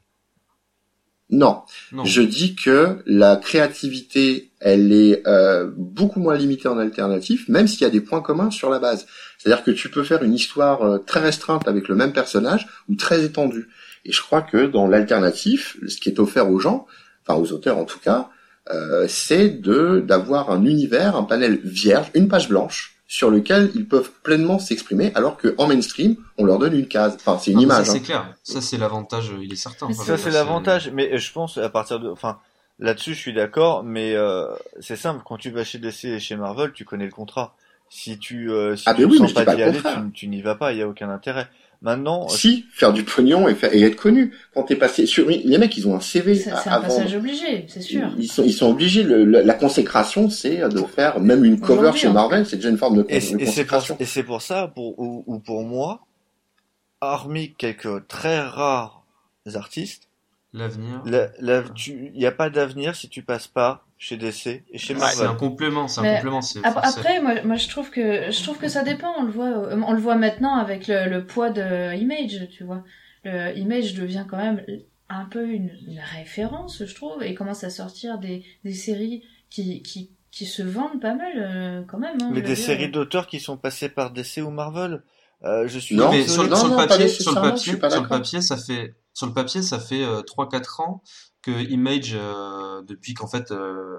Non, 1.31 1.63
Non. 1.91 2.05
Je 2.05 2.21
dis 2.21 2.55
que 2.55 3.01
la 3.07 3.35
créativité, 3.37 4.51
elle 4.59 4.93
est 4.93 5.27
euh, 5.27 5.71
beaucoup 5.75 6.19
moins 6.19 6.35
limitée 6.35 6.67
en 6.67 6.77
alternatif, 6.77 7.49
même 7.49 7.67
s'il 7.67 7.81
y 7.81 7.85
a 7.85 7.89
des 7.89 8.01
points 8.01 8.21
communs 8.21 8.51
sur 8.51 8.69
la 8.69 8.77
base. 8.77 9.07
C'est-à-dire 9.37 9.63
que 9.63 9.71
tu 9.71 9.89
peux 9.89 10.03
faire 10.03 10.21
une 10.21 10.35
histoire 10.35 10.83
euh, 10.83 10.97
très 10.99 11.19
restreinte 11.19 11.67
avec 11.67 11.87
le 11.87 11.95
même 11.95 12.13
personnage 12.13 12.67
ou 12.89 12.95
très 12.95 13.23
étendue. 13.23 13.69
Et 14.05 14.11
je 14.11 14.21
crois 14.21 14.43
que 14.43 14.67
dans 14.67 14.87
l'alternatif, 14.87 15.77
ce 15.87 15.97
qui 15.97 16.09
est 16.09 16.19
offert 16.19 16.49
aux 16.49 16.59
gens, 16.59 16.85
enfin 17.25 17.39
aux 17.39 17.51
auteurs 17.51 17.79
en 17.79 17.85
tout 17.85 17.99
cas, 17.99 18.29
euh, 18.71 19.05
c'est 19.07 19.49
de 19.49 20.03
d'avoir 20.05 20.51
un 20.51 20.65
univers, 20.65 21.15
un 21.15 21.23
panel 21.23 21.59
vierge, 21.63 22.11
une 22.13 22.27
page 22.27 22.49
blanche 22.49 22.94
sur 23.07 23.29
lequel 23.29 23.71
ils 23.75 23.87
peuvent 23.87 24.11
pleinement 24.23 24.57
s'exprimer, 24.59 25.11
alors 25.15 25.37
que 25.37 25.53
en 25.57 25.67
mainstream, 25.67 26.15
on 26.37 26.45
leur 26.45 26.57
donne 26.59 26.73
une 26.73 26.87
case. 26.87 27.15
Enfin, 27.15 27.37
c'est 27.37 27.51
une 27.51 27.57
Non, 27.57 27.61
mais 27.61 27.65
image. 27.65 27.85
Ça, 27.85 27.91
hein. 27.91 27.95
c'est 27.95 28.01
clair. 28.01 28.33
Ça, 28.43 28.61
c'est 28.61 28.77
l'avantage, 28.77 29.31
il 29.41 29.51
est 29.53 29.55
certain. 29.55 29.85
Enfin, 29.87 30.03
Ça 30.03 30.17
c'est 30.17 30.31
l'avantage, 30.31 30.89
mais 30.91 31.13
euh, 31.13 31.17
je 31.17 31.31
pense 31.31 31.57
à 31.57 31.69
partir 31.69 31.99
de, 31.99 32.09
enfin, 32.09 32.39
là-dessus 32.79 33.13
je 33.13 33.19
suis 33.19 33.33
d'accord, 33.33 33.83
mais 33.83 34.15
euh, 34.15 34.47
c'est 34.79 34.95
simple. 34.95 35.21
Quand 35.25 35.37
tu 35.37 35.51
vas 35.51 35.63
chez 35.63 35.77
DC 35.77 36.05
et 36.05 36.19
chez 36.19 36.35
Marvel, 36.35 36.71
tu 36.73 36.83
connais 36.85 37.05
le 37.05 37.11
contrat. 37.11 37.55
Si 37.89 38.17
tu, 38.17 38.49
euh, 38.51 38.75
si 38.75 38.83
Ah, 38.87 38.95
tu 38.95 39.01
ne 39.01 39.05
oui, 39.05 39.17
sens 39.17 39.33
pas 39.33 39.45
d'y 39.45 39.57
le 39.57 39.63
aller, 39.63 39.79
tu, 39.81 40.11
tu 40.13 40.27
n'y 40.27 40.41
vas 40.41 40.55
pas. 40.55 40.73
Il 40.73 40.79
y 40.79 40.81
a 40.81 40.87
aucun 40.87 41.09
intérêt. 41.09 41.47
Maintenant, 41.85 42.27
Si, 42.27 42.65
faire 42.71 42.93
du 42.93 43.03
pognon 43.03 43.47
et, 43.47 43.53
faire, 43.53 43.71
et 43.71 43.81
être 43.83 43.95
connu. 43.95 44.33
Quand 44.55 44.63
t'es 44.63 44.75
passé 44.75 45.05
sur, 45.05 45.27
les 45.29 45.57
mecs, 45.59 45.77
ils 45.77 45.87
ont 45.87 45.95
un 45.95 45.99
CV 45.99 46.33
C'est 46.33 46.49
un 46.49 46.55
passage 46.81 47.11
vendre. 47.13 47.17
obligé, 47.17 47.65
c'est 47.69 47.79
sûr. 47.81 48.09
Ils 48.17 48.27
sont, 48.27 48.43
ils 48.43 48.53
sont 48.53 48.71
obligés. 48.71 49.03
Le, 49.03 49.23
le- 49.23 49.41
la 49.43 49.53
consécration, 49.53 50.27
c'est 50.31 50.67
de 50.67 50.81
faire 50.81 51.19
même 51.19 51.45
une 51.45 51.59
cover 51.59 51.91
chez 51.95 52.09
Marvel. 52.09 52.47
C'est 52.47 52.55
déjà 52.55 52.69
une 52.69 52.79
forme 52.79 52.97
de, 52.97 53.01
con- 53.03 53.09
Et, 53.09 53.15
de 53.17 53.19
c'est- 53.19 53.35
et 53.35 53.45
c'est 53.45 53.65
pour, 53.65 53.77
consécration. 53.77 53.97
et 53.99 54.05
c'est 54.05 54.23
pour 54.23 54.41
ça, 54.41 54.67
pour, 54.73 54.97
ou, 54.99 55.23
ou 55.27 55.37
pour 55.37 55.63
moi, 55.63 56.01
hormis 57.01 57.53
quelques 57.53 58.07
très 58.07 58.39
rares 58.41 59.05
artistes, 59.53 60.09
L'avenir. 60.53 61.03
la- 61.05 61.29
la- 61.39 61.61
tu- 61.69 62.09
il 62.15 62.17
n'y 62.19 62.25
a 62.25 62.31
pas 62.31 62.49
d'avenir 62.49 62.95
si 62.95 63.09
tu 63.09 63.21
passes 63.21 63.47
pas 63.47 63.84
chez 63.97 64.17
DC 64.17 64.47
et 64.69 64.77
chez 64.77 64.93
C'est 64.93 64.99
Marvel. 64.99 65.27
un 65.27 65.35
complément, 65.35 65.87
c'est 65.87 66.01
un 66.01 66.03
Mais 66.03 66.15
complément. 66.15 66.41
c'est- 66.41 66.59
Ap- 66.65 66.77
enfin, 66.77 66.89
c'est- 66.89 66.99
Après, 66.99 67.21
moi, 67.21 67.41
moi, 67.43 67.55
je 67.55 67.67
trouve 67.69 67.89
que 67.89 68.29
je 68.31 68.43
trouve 68.43 68.57
que 68.57 68.67
ça 68.67 68.83
dépend. 68.83 69.13
On 69.17 69.23
le 69.23 69.31
voit, 69.31 69.47
euh, 69.47 69.81
on 69.87 69.93
le 69.93 69.99
voit 69.99 70.15
maintenant 70.15 70.55
avec 70.55 70.87
le, 70.87 71.09
le 71.09 71.25
poids 71.25 71.49
de 71.49 71.95
Image, 71.95 72.47
tu 72.51 72.63
vois. 72.63 72.83
Le 73.23 73.57
Image 73.57 73.93
devient 73.95 74.25
quand 74.29 74.37
même 74.37 74.63
un 75.09 75.25
peu 75.25 75.47
une, 75.47 75.71
une 75.87 75.99
référence, 76.17 76.83
je 76.85 76.93
trouve, 76.95 77.23
et 77.23 77.33
commence 77.35 77.63
à 77.63 77.69
sortir 77.69 78.17
des, 78.19 78.43
des 78.63 78.73
séries 78.73 79.23
qui, 79.49 79.81
qui, 79.81 80.11
qui 80.31 80.45
se 80.45 80.61
vendent 80.63 80.99
pas 80.99 81.13
mal 81.15 81.31
euh, 81.37 81.81
quand 81.87 81.97
même. 81.99 82.17
Hein, 82.21 82.29
Mais 82.33 82.41
des 82.41 82.55
dire. 82.55 82.65
séries 82.65 82.89
d'auteurs 82.89 83.27
qui 83.27 83.39
sont 83.39 83.55
passés 83.57 83.87
par 83.89 84.11
DC 84.11 84.39
ou 84.41 84.49
Marvel. 84.49 85.03
Euh, 85.43 85.67
je 85.67 85.79
suis 85.79 85.95
Non, 85.95 86.11
mais 86.11 86.27
sur, 86.27 86.43
le- 86.43 86.49
non, 86.49 86.55
sur 86.55 86.65
le 86.67 86.71
non, 86.71 86.87
papier, 86.87 87.07
sur 87.07 87.31
le 87.35 87.41
papier, 87.41 87.73
sur 87.89 88.01
le 88.01 88.07
papier, 88.07 88.41
ça 88.41 88.57
fait, 88.57 88.95
sur 89.13 89.27
le 89.27 89.33
papier, 89.33 89.61
ça 89.61 89.79
fait 89.79 90.03
euh, 90.03 90.21
3-4 90.23 90.81
ans 90.81 91.01
que 91.45 91.51
Image, 91.69 92.13
euh, 92.15 92.81
depuis 92.81 93.13
qu'en 93.13 93.27
fait, 93.27 93.51
euh, 93.51 93.97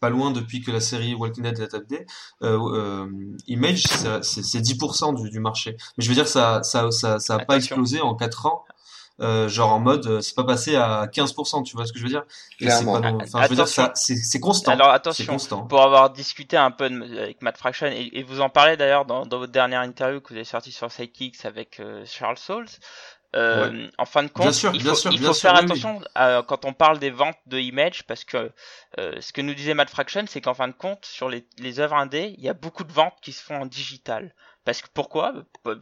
pas 0.00 0.10
loin 0.10 0.30
depuis 0.30 0.60
que 0.62 0.70
la 0.70 0.80
série 0.80 1.14
Walking 1.14 1.44
Dead 1.44 1.58
est 1.58 1.74
update, 1.74 2.06
euh, 2.42 2.58
euh, 2.74 3.06
Image, 3.46 3.84
c'est 4.22 4.42
c'est 4.44 4.60
10% 4.60 5.14
du, 5.22 5.30
du 5.30 5.40
marché. 5.40 5.76
Mais 5.96 6.04
je 6.04 6.08
veux 6.08 6.14
dire, 6.14 6.28
ça, 6.28 6.62
ça, 6.62 6.90
ça, 6.90 7.18
ça 7.18 7.34
a 7.36 7.38
pas 7.44 7.56
explosé 7.56 8.00
en 8.00 8.14
4 8.14 8.46
ans. 8.46 8.64
Euh, 9.20 9.46
genre 9.48 9.70
en 9.72 9.78
mode, 9.78 10.06
euh, 10.06 10.20
c'est 10.22 10.34
pas 10.34 10.42
passé 10.42 10.74
à 10.74 11.06
15%, 11.06 11.62
tu 11.64 11.76
vois 11.76 11.86
ce 11.86 11.92
que 11.92 11.98
je 11.98 12.04
veux 12.04 12.08
dire? 12.10 12.24
C'est 12.58 12.64
Clairement. 12.64 13.00
pas 13.00 13.12
non- 13.12 13.18
Enfin, 13.22 13.42
je 13.44 13.48
veux 13.50 13.54
dire, 13.54 13.64
Attention. 13.64 13.84
ça, 13.84 13.92
c'est 13.94 14.16
c'est 14.16 14.40
constant. 14.40 14.72
Alors 14.72 14.88
attention, 14.88 15.26
constant. 15.34 15.66
pour 15.66 15.82
avoir 15.82 16.10
discuté 16.10 16.56
un 16.56 16.70
peu 16.70 16.88
de- 16.88 17.18
avec 17.18 17.40
Matt 17.42 17.56
Fraction, 17.58 17.86
et, 17.88 18.08
et 18.14 18.22
vous 18.24 18.40
en 18.40 18.48
parlez 18.48 18.76
d'ailleurs 18.76 19.04
dans, 19.04 19.24
dans 19.26 19.38
votre 19.38 19.52
dernière 19.52 19.82
interview 19.82 20.20
que 20.20 20.30
vous 20.30 20.36
avez 20.36 20.44
sortie 20.44 20.72
sur 20.72 20.90
Sidekicks 20.90 21.44
avec 21.44 21.78
euh, 21.78 22.02
Charles 22.06 22.38
Souls, 22.38 22.66
euh, 23.36 23.88
en 23.98 24.04
fin 24.04 24.22
de 24.22 24.28
compte, 24.28 24.42
Bien 24.42 24.52
sûr, 24.52 24.74
il 24.74 24.82
bien 24.82 24.92
faut, 24.92 24.94
sûr, 24.94 25.10
il 25.10 25.18
bien 25.18 25.28
faut 25.28 25.32
sûr, 25.32 25.50
faire 25.50 25.54
oui, 25.54 25.58
attention 25.60 26.00
à- 26.14 26.42
quand 26.46 26.64
on 26.64 26.72
parle 26.74 26.98
des 26.98 27.10
ventes 27.10 27.38
de 27.46 27.58
Image, 27.58 28.04
parce 28.04 28.24
que 28.24 28.52
euh, 28.98 29.20
ce 29.20 29.32
que 29.32 29.40
nous 29.40 29.54
disait 29.54 29.74
Matt 29.74 29.90
Fraction, 29.90 30.24
c'est 30.26 30.40
qu'en 30.40 30.54
fin 30.54 30.68
de 30.68 30.72
compte, 30.74 31.04
sur 31.06 31.28
les, 31.28 31.46
les 31.58 31.80
œuvres 31.80 31.96
indées, 31.96 32.34
il 32.38 32.44
y 32.44 32.48
a 32.48 32.54
beaucoup 32.54 32.84
de 32.84 32.92
ventes 32.92 33.16
qui 33.22 33.32
se 33.32 33.42
font 33.42 33.56
en 33.56 33.66
digital. 33.66 34.34
Parce 34.64 34.80
que 34.80 34.86
pourquoi? 34.94 35.34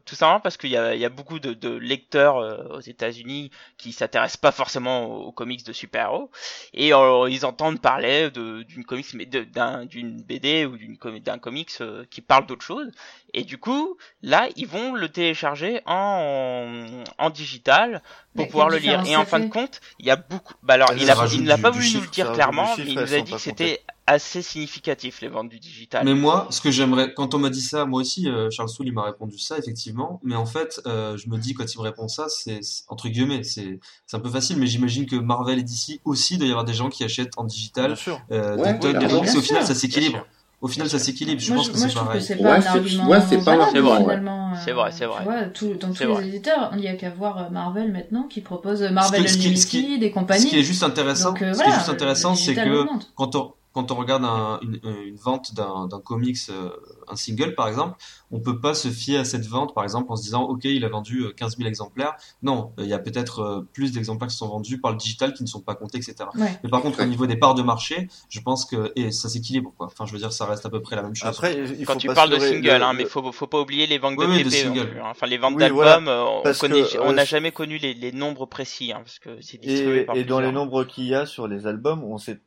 Tout 0.06 0.14
simplement 0.14 0.40
parce 0.40 0.56
qu'il 0.56 0.70
y 0.70 0.76
a, 0.76 0.94
il 0.94 1.00
y 1.00 1.04
a 1.04 1.10
beaucoup 1.10 1.38
de, 1.38 1.52
de 1.52 1.68
lecteurs 1.68 2.38
euh, 2.38 2.64
aux 2.70 2.80
États-Unis 2.80 3.50
qui 3.76 3.92
s'intéressent 3.92 4.38
pas 4.38 4.52
forcément 4.52 5.04
aux, 5.04 5.24
aux 5.26 5.32
comics 5.32 5.64
de 5.66 5.72
super-héros. 5.74 6.30
Et 6.72 6.94
euh, 6.94 7.28
ils 7.28 7.44
entendent 7.44 7.80
parler 7.80 8.30
de- 8.30 8.62
d'une 8.62 8.84
comics 8.84 9.12
mais 9.12 9.26
d'une 9.26 10.22
BD 10.22 10.64
ou 10.64 10.76
d'une 10.78 10.96
com- 10.96 11.18
d'un 11.18 11.38
comics 11.38 11.70
euh, 11.82 12.04
qui 12.10 12.22
parle 12.22 12.46
d'autre 12.46 12.64
chose. 12.64 12.90
Et 13.34 13.44
du 13.44 13.58
coup 13.58 13.96
là 14.22 14.48
ils 14.56 14.66
vont 14.66 14.94
le 14.94 15.08
télécharger 15.10 15.82
en 15.86 16.86
en 17.18 17.30
digital 17.30 18.02
pour 18.34 18.44
Mais 18.44 18.50
pouvoir 18.50 18.68
le 18.70 18.78
lire. 18.78 19.02
et 19.06 19.16
en 19.16 19.24
fin 19.26 19.40
de 19.40 19.48
compte 19.48 19.80
il 19.98 20.06
y 20.06 20.10
a 20.10 20.16
beaucoup 20.16 20.54
bah 20.62 20.74
alors 20.74 20.92
il 20.96 21.10
a 21.10 21.14
il 21.32 21.44
n'a 21.44 21.58
pas 21.58 21.70
voulu 21.70 21.84
nous 21.94 22.00
le 22.00 22.06
dire 22.08 22.26
clairement 22.32 22.74
mais 22.78 22.84
il 22.92 22.94
nous 22.94 23.14
a 23.14 23.20
dit 23.20 23.32
que 23.32 23.38
c'était 23.38 23.82
assez 24.10 24.42
significatif 24.42 25.20
les 25.20 25.28
ventes 25.28 25.48
du 25.48 25.58
digital 25.60 26.04
Mais 26.04 26.14
moi, 26.14 26.48
ce 26.50 26.60
que 26.60 26.70
j'aimerais, 26.70 27.14
quand 27.14 27.34
on 27.34 27.38
m'a 27.38 27.50
dit 27.50 27.60
ça, 27.62 27.84
moi 27.84 28.00
aussi, 28.00 28.28
euh, 28.28 28.50
Charles 28.50 28.68
Soule, 28.68 28.88
il 28.88 28.92
m'a 28.92 29.04
répondu 29.04 29.38
ça, 29.38 29.56
effectivement. 29.58 30.20
Mais 30.24 30.34
en 30.34 30.46
fait, 30.46 30.80
euh, 30.86 31.16
je 31.16 31.28
me 31.28 31.38
dis, 31.38 31.54
quand 31.54 31.64
il 31.72 31.78
me 31.78 31.82
répond 31.84 32.08
ça, 32.08 32.26
c'est, 32.28 32.62
c'est- 32.62 32.84
entre 32.88 33.08
guillemets, 33.08 33.42
c'est, 33.44 33.78
c'est 34.06 34.16
un 34.16 34.20
peu 34.20 34.30
facile, 34.30 34.56
mais 34.58 34.66
j'imagine 34.66 35.06
que 35.06 35.16
Marvel 35.16 35.58
et 35.58 35.62
DC 35.62 36.00
aussi, 36.04 36.38
doit 36.38 36.46
y 36.48 36.50
avoir 36.50 36.64
des 36.64 36.74
gens 36.74 36.88
qui 36.88 37.04
achètent 37.04 37.38
en 37.38 37.44
digital, 37.44 37.86
Bien 37.86 37.94
sûr. 37.96 38.20
euh, 38.32 38.56
Ouais, 38.56 38.72
des 38.74 38.78
tonnes 38.80 38.98
de 38.98 39.04
et 39.06 39.36
au 39.36 39.40
final, 39.42 39.64
ça 39.64 39.74
s'équilibre. 39.74 40.26
Au 40.62 40.68
final, 40.68 40.90
ça 40.90 40.98
s'équilibre. 40.98 41.40
Je 41.40 41.48
moi, 41.54 41.56
pense 41.56 41.68
je, 41.68 41.72
que 41.72 41.78
c'est 41.78 41.94
pareil. 41.94 42.20
c'est 42.22 42.34
Ouais, 42.36 42.42
pas 42.42 42.56
un 42.56 42.60
c'est- 42.60 42.68
argument. 42.68 43.08
ouais, 43.08 43.20
c'est 43.26 43.42
pas 43.44 43.52
un 43.52 43.56
valable, 43.56 43.62
argument, 43.78 43.92
ouais. 43.92 43.98
finalement, 44.02 44.50
euh, 44.52 44.56
C'est 44.62 44.72
vrai, 44.72 44.90
c'est 44.92 45.06
vrai. 45.06 45.24
Vois, 45.24 45.44
tout, 45.44 45.72
dans 45.80 45.94
C'est 45.94 46.04
tous 46.04 46.12
vrai. 46.12 46.22
les 46.22 46.28
éditeurs, 46.28 46.70
il 46.74 46.80
n'y 46.80 46.88
a 46.88 46.96
qu'à 46.96 47.08
voir 47.08 47.38
euh, 47.38 47.48
Marvel 47.50 47.90
maintenant 47.90 48.24
qui 48.24 48.42
propose 48.42 48.82
euh, 48.82 48.90
Marvel 48.90 49.26
Ce 49.26 49.38
qui- 49.38 49.42
ce 49.44 49.48
qui- 49.48 49.56
ce 49.56 49.66
qui- 49.66 49.78
Unlimited 49.78 50.02
et 50.02 50.08
Ce 50.10 50.14
compagnie. 50.14 50.46
qui 50.50 50.58
est 50.58 50.62
juste 50.62 50.82
intéressant, 50.82 51.30
Donc, 51.30 51.40
euh, 51.40 51.52
ce 51.54 51.58
qui 51.58 51.62
est 51.62 51.64
voilà, 51.64 51.78
juste 51.78 51.88
intéressant, 51.88 52.34
c'est 52.34 52.54
que 52.54 52.68
augmente. 52.82 53.10
quand 53.14 53.36
on, 53.36 53.54
quand 53.72 53.90
on 53.92 53.94
regarde 53.94 54.24
un- 54.24 54.58
une, 54.62 54.80
une 55.06 55.16
vente 55.16 55.54
d'un 55.54 55.86
d'un 55.86 56.00
comics, 56.00 56.36
euh, 56.50 56.70
un 57.08 57.16
single 57.16 57.54
par 57.54 57.68
exemple, 57.68 57.96
on 58.30 58.40
peut 58.40 58.58
pas 58.60 58.74
se 58.74 58.88
fier 58.88 59.18
à 59.18 59.24
cette 59.24 59.46
vente 59.46 59.74
par 59.74 59.84
exemple 59.84 60.10
en 60.10 60.16
se 60.16 60.22
disant 60.22 60.42
ok 60.42 60.64
il 60.64 60.84
a 60.84 60.88
vendu 60.88 61.22
euh, 61.24 61.32
15 61.32 61.56
000 61.56 61.68
exemplaires. 61.68 62.14
Non, 62.42 62.72
il 62.78 62.86
y 62.86 62.92
a 62.94 62.98
peut-être 62.98 63.40
euh, 63.40 63.60
plus 63.72 63.92
d'exemplaires 63.92 64.28
qui 64.28 64.36
sont 64.36 64.48
vendus 64.48 64.80
par 64.80 64.90
le 64.92 64.96
digital 64.96 65.32
qui 65.34 65.42
ne 65.42 65.48
sont 65.48 65.60
pas 65.60 65.74
comptés, 65.74 65.98
etc. 65.98 66.14
Ouais. 66.34 66.58
Mais 66.64 66.70
par 66.70 66.82
contre 66.82 67.02
au 67.02 67.06
niveau 67.06 67.26
des 67.26 67.36
parts 67.36 67.54
de 67.54 67.62
marché, 67.62 68.08
je 68.28 68.40
pense 68.40 68.64
que 68.64 68.92
et 68.96 69.12
ça 69.12 69.28
s'équilibre 69.28 69.72
quoi. 69.76 69.86
Enfin 69.86 70.06
je 70.06 70.12
veux 70.12 70.18
dire 70.18 70.32
ça 70.32 70.46
reste 70.46 70.66
à 70.66 70.70
peu 70.70 70.82
près 70.82 70.96
la 70.96 71.02
même 71.02 71.14
chose. 71.14 71.28
Après, 71.28 71.56
il 71.78 71.86
quand 71.86 71.92
faut 71.94 71.98
tu 72.00 72.08
parles 72.08 72.30
de 72.30 72.38
single, 72.38 72.66
le- 72.66 72.82
hein, 72.82 72.92
mais 72.92 73.04
faut 73.04 73.30
faut 73.32 73.46
pas 73.46 73.60
oublier 73.60 73.86
les 73.86 73.98
ventes 73.98 74.14
Oui, 74.18 74.26
de 74.26 74.30
oui, 74.32 74.42
de 74.44 74.80
hein. 74.80 75.02
Enfin 75.04 75.26
les 75.26 75.38
ventes 75.38 75.54
Oui, 75.54 75.60
d'albums, 75.60 76.04
voilà. 76.04 76.10
euh, 76.10 76.40
on 76.44 76.52
connaît, 76.58 76.82
que, 76.82 76.98
on 76.98 77.10
euh, 77.10 77.12
n'a 77.12 77.24
jamais 77.24 77.52
connu 77.52 77.78
les, 77.78 77.94
les 77.94 78.12
nombres 78.12 78.46
précis, 78.46 78.92
hein, 78.92 79.00
parce 79.04 79.18
que 79.18 79.40
c'est 79.40 79.58
distribué 79.58 80.00
Et, 80.00 80.04
par 80.04 80.16
et 80.16 80.24
dans 80.24 80.40
les 80.40 80.50
nombres 80.52 80.84
qu'il 80.84 81.04
y 81.04 81.14
a 81.14 81.26
sur 81.26 81.46
les 81.46 81.66
albums, 81.66 82.02
on 82.04 82.18
sait 82.18 82.40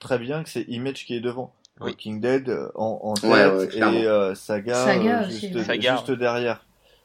très 0.00 0.18
bien 0.18 0.42
que 0.42 0.48
c'est 0.50 0.62
Image 0.68 1.04
qui 1.06 1.14
est 1.14 1.20
devant. 1.20 1.52
Oui. 1.80 1.90
Walking 1.92 2.20
Dead 2.20 2.48
euh, 2.48 2.68
en, 2.74 2.98
en 3.04 3.14
tête 3.14 3.30
Ouais, 3.30 3.46
ouais, 3.46 3.68
et 3.76 4.06
euh, 4.06 4.34
Saga, 4.34 4.74
Saga 4.74 5.22
euh, 5.22 5.30
juste, 5.30 5.54
ouais. 5.54 5.62
Saga, 5.64 5.96
juste 5.96 6.10
derrière. 6.10 6.64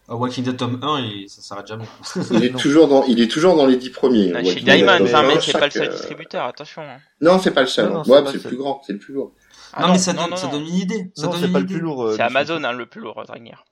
Ah, 0.09 0.15
Walking 0.15 0.43
Dead 0.43 0.57
tome 0.57 0.79
1 0.81 0.97
et 1.03 1.27
ça 1.27 1.41
s'arrête 1.43 1.67
jamais. 1.67 1.85
Il 2.31 2.43
est 2.43 2.57
toujours 2.57 2.87
dans, 2.87 3.03
il 3.05 3.21
est 3.21 3.27
toujours 3.29 3.55
dans 3.55 3.67
les 3.67 3.77
dix 3.77 3.91
premiers. 3.91 4.33
Ah, 4.35 4.43
chez. 4.43 4.61
Diamond, 4.61 4.97
mais 4.99 5.13
euh, 5.13 5.39
c'est 5.39 5.53
pas 5.53 5.65
le 5.65 5.71
seul 5.71 5.87
euh, 5.89 5.91
distributeur, 5.91 6.45
attention. 6.45 6.81
hein. 6.81 6.97
Non, 7.21 7.37
c'est 7.39 7.51
pas 7.51 7.61
le 7.61 7.67
seul. 7.67 7.85
Non, 7.89 7.97
non, 7.97 8.03
c'est 8.03 8.11
Ouais, 8.11 8.23
c'est 8.25 8.33
le 8.33 8.39
plus 8.49 8.57
grand, 8.57 8.81
c'est 8.85 8.93
le 8.93 8.99
plus 8.99 9.13
lourd. 9.13 9.31
Ah 9.73 9.87
non, 9.87 9.93
mais 9.93 9.99
ça 9.99 10.13
non, 10.13 10.23
donne, 10.23 10.31
non, 10.31 10.35
ça 10.37 10.47
donne 10.47 10.61
une 10.67 10.75
idée. 10.75 11.11
Ça 11.15 11.27
donne 11.27 11.39
c'est 11.39 11.45
une 11.47 11.53
pas 11.53 11.59
le 11.59 11.65
idée. 11.65 11.75
plus 11.75 11.83
lourd. 11.83 12.03
euh, 12.05 12.15
C'est 12.15 12.21
Amazon, 12.23 12.63
hein, 12.63 12.71
le 12.73 12.85
plus 12.87 12.99
lourd, 13.01 13.23
Dragnir. 13.25 13.63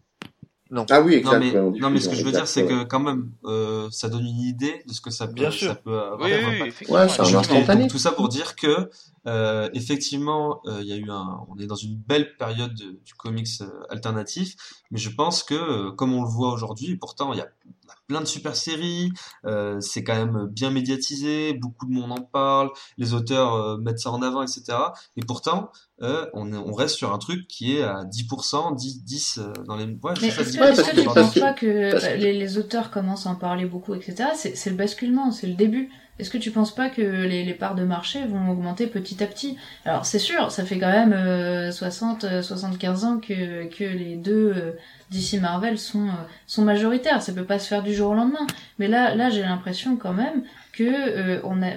Ah 0.90 1.02
oui, 1.02 1.16
exact. 1.16 1.40
Non 1.40 1.72
mais, 1.72 1.80
non 1.80 1.90
mais 1.90 2.00
ce 2.00 2.08
que 2.10 2.16
je 2.16 2.24
veux 2.24 2.32
dire 2.32 2.48
c'est 2.48 2.66
que 2.66 2.84
quand 2.84 3.00
même 3.00 3.30
euh, 3.46 3.88
ça 3.92 4.08
donne 4.10 4.26
une 4.26 4.40
idée 4.40 4.84
de 4.88 4.94
ce 4.94 5.02
que 5.02 5.12
ça 5.12 5.28
peut, 5.28 5.34
Bien 5.34 5.52
sûr. 5.52 5.70
ça 5.70 5.76
peut 5.76 6.00
avoir 6.00 6.22
Oui, 6.30 6.32
oui. 6.62 6.74
Ouais, 6.90 7.10
c'est 7.10 7.22
un 7.22 7.36
instantané. 7.40 7.88
tout 7.88 7.98
ça 7.98 8.12
pour 8.12 8.30
dire 8.30 8.56
que 8.56 8.90
euh, 9.28 9.70
effectivement, 9.74 10.62
euh, 10.66 10.80
il 10.82 10.88
y 10.88 10.94
a 10.94 10.98
eu 10.98 11.10
un, 11.10 11.40
on 11.50 11.58
est 11.60 11.68
dans 11.68 11.76
une 11.76 11.96
belle 11.96 12.36
période 12.38 12.74
de- 12.74 13.00
du 13.06 13.14
comics 13.16 13.48
euh, 13.62 13.68
alternatif, 13.90 14.56
mais 14.90 14.98
je 15.00 15.10
pense 15.10 15.44
que 15.44 15.54
euh, 15.54 15.92
comme 15.92 16.14
on 16.14 16.24
le 16.24 16.30
voit 16.30 16.52
aujourd'hui, 16.54 16.96
pourtant 16.98 17.34
il 17.34 17.38
y 17.38 17.42
a, 17.42 17.48
plein 18.08 18.22
de 18.22 18.26
super 18.26 18.56
séries, 18.56 19.12
euh, 19.46 19.80
c'est 19.82 20.04
quand 20.04 20.16
même 20.16 20.48
bien 20.48 20.70
médiatisé, 20.70 21.54
beaucoup 21.54 21.86
de 21.86 21.92
monde 21.92 22.12
en 22.12 22.22
parle, 22.22 22.70
les 22.98 23.14
auteurs 23.14 23.54
euh, 23.54 23.78
mettent 23.78 24.00
ça 24.00 24.12
en 24.12 24.22
avant, 24.22 24.42
etc. 24.42 24.78
Et 25.18 25.22
pourtant, 25.24 25.72
euh, 26.02 26.26
on, 26.34 26.52
est- 26.52 26.58
on 26.58 26.74
reste 26.74 26.96
sur 26.96 27.14
un 27.14 27.18
truc 27.18 27.48
qui 27.48 27.76
est 27.78 27.84
à 27.84 28.04
10%, 28.06 28.76
10, 28.76 29.04
10 29.04 29.38
euh, 29.40 29.54
dans 29.66 29.76
les, 29.76 29.86
ouais, 29.86 30.14
Mais 30.22 30.28
est-ce 30.28 30.42
10%. 30.42 30.58
que, 30.58 30.96
tu 31.00 31.04
parce 31.06 31.14
penses 31.16 31.40
pas 31.40 31.54
que 31.54 32.18
les, 32.18 32.34
les 32.34 32.58
auteurs 32.58 32.92
commencent 32.92 33.28
à 33.28 33.32
en 33.32 33.36
parler 33.36 33.66
beaucoup, 33.66 33.94
etc. 33.94 34.30
C'est 34.36 34.56
c'est 34.56 34.70
le 34.70 34.76
basculement, 34.78 35.32
c'est 35.32 35.48
le 35.48 35.56
début. 35.56 35.90
Est-ce 36.22 36.30
que 36.30 36.38
tu 36.38 36.52
penses 36.52 36.74
pas 36.74 36.90
que 36.90 37.02
les, 37.02 37.44
les 37.44 37.54
parts 37.54 37.76
de 37.76 37.84
marché 37.84 38.24
vont 38.26 38.50
augmenter 38.52 38.88
petit 38.88 39.22
à 39.24 39.28
petit? 39.28 39.58
Alors 39.86 40.06
c'est 40.06 40.20
sûr, 40.20 40.52
ça 40.52 40.64
fait 40.66 40.78
quand 40.80 40.92
même 40.92 41.14
euh, 41.14 41.72
60, 41.72 42.24
euh, 42.24 42.42
75 42.42 43.04
ans 43.06 43.18
que, 43.18 43.66
que 43.68 43.84
les 43.84 44.16
deux 44.16 44.54
euh, 44.56 44.72
DC 45.10 45.42
Marvel 45.42 45.78
sont, 45.80 46.08
euh, 46.08 46.12
sont 46.48 46.62
majoritaires. 46.62 47.22
Ça 47.22 47.34
peut 47.34 47.44
pas 47.44 47.60
se 47.60 47.68
faire 47.68 47.84
du 47.84 47.94
jour 47.94 48.12
au 48.12 48.14
lendemain. 48.14 48.46
Mais 48.80 48.88
là, 48.88 49.16
là 49.16 49.30
j'ai 49.32 49.42
l'impression 49.42 49.98
quand 49.98 50.14
même 50.14 50.44
que 50.74 50.84
euh, 50.84 51.42
on 51.44 51.62
a, 51.64 51.72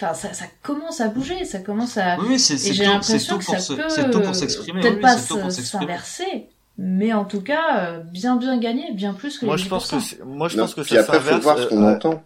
enfin 0.00 0.12
ça, 0.12 0.32
ça 0.34 0.46
commence 0.62 1.00
à 1.00 1.08
bouger, 1.08 1.44
ça 1.44 1.60
commence 1.60 1.96
à, 1.96 2.18
Oui, 2.20 2.38
c'est 2.38 2.58
c'est 2.58 2.70
et 2.70 2.72
j'ai 2.74 2.84
tôt, 2.84 2.90
c'est 3.02 3.12
l'impression 3.14 3.38
que 3.38 3.44
ça 3.44 3.58
se- 3.60 3.72
peut 3.74 3.88
c'est 3.88 4.10
tôt 4.10 4.20
pour 4.20 4.34
s'exprimer. 4.34 4.80
peut-être 4.80 4.96
oui, 4.96 5.00
pas 5.02 5.16
c'est 5.16 5.28
tôt 5.28 5.38
pour 5.38 5.50
se- 5.50 5.56
s'exprimer. 5.58 5.84
s'inverser, 5.86 6.46
mais 6.78 7.12
en 7.12 7.24
tout 7.24 7.40
cas 7.42 8.00
bien 8.12 8.36
bien 8.36 8.58
gagner, 8.58 8.92
bien 8.92 9.14
plus 9.14 9.38
que 9.38 9.46
Moi 9.46 9.56
les 9.56 9.62
je 9.62 9.68
pense 9.68 9.86
que 9.88 9.96
10%. 9.96 10.00
c'est- 10.00 10.24
moi 10.24 10.48
je 10.48 10.56
Non, 10.56 10.64
pense 10.64 10.74
que 10.74 10.82
ça 10.82 11.00
après, 11.00 11.18
faut 11.20 11.24
s'inverse. 11.26 11.42
voir 11.44 11.58
ce 11.58 11.66
qu'on 11.68 11.84
euh, 11.84 11.94
entend. 11.94 12.22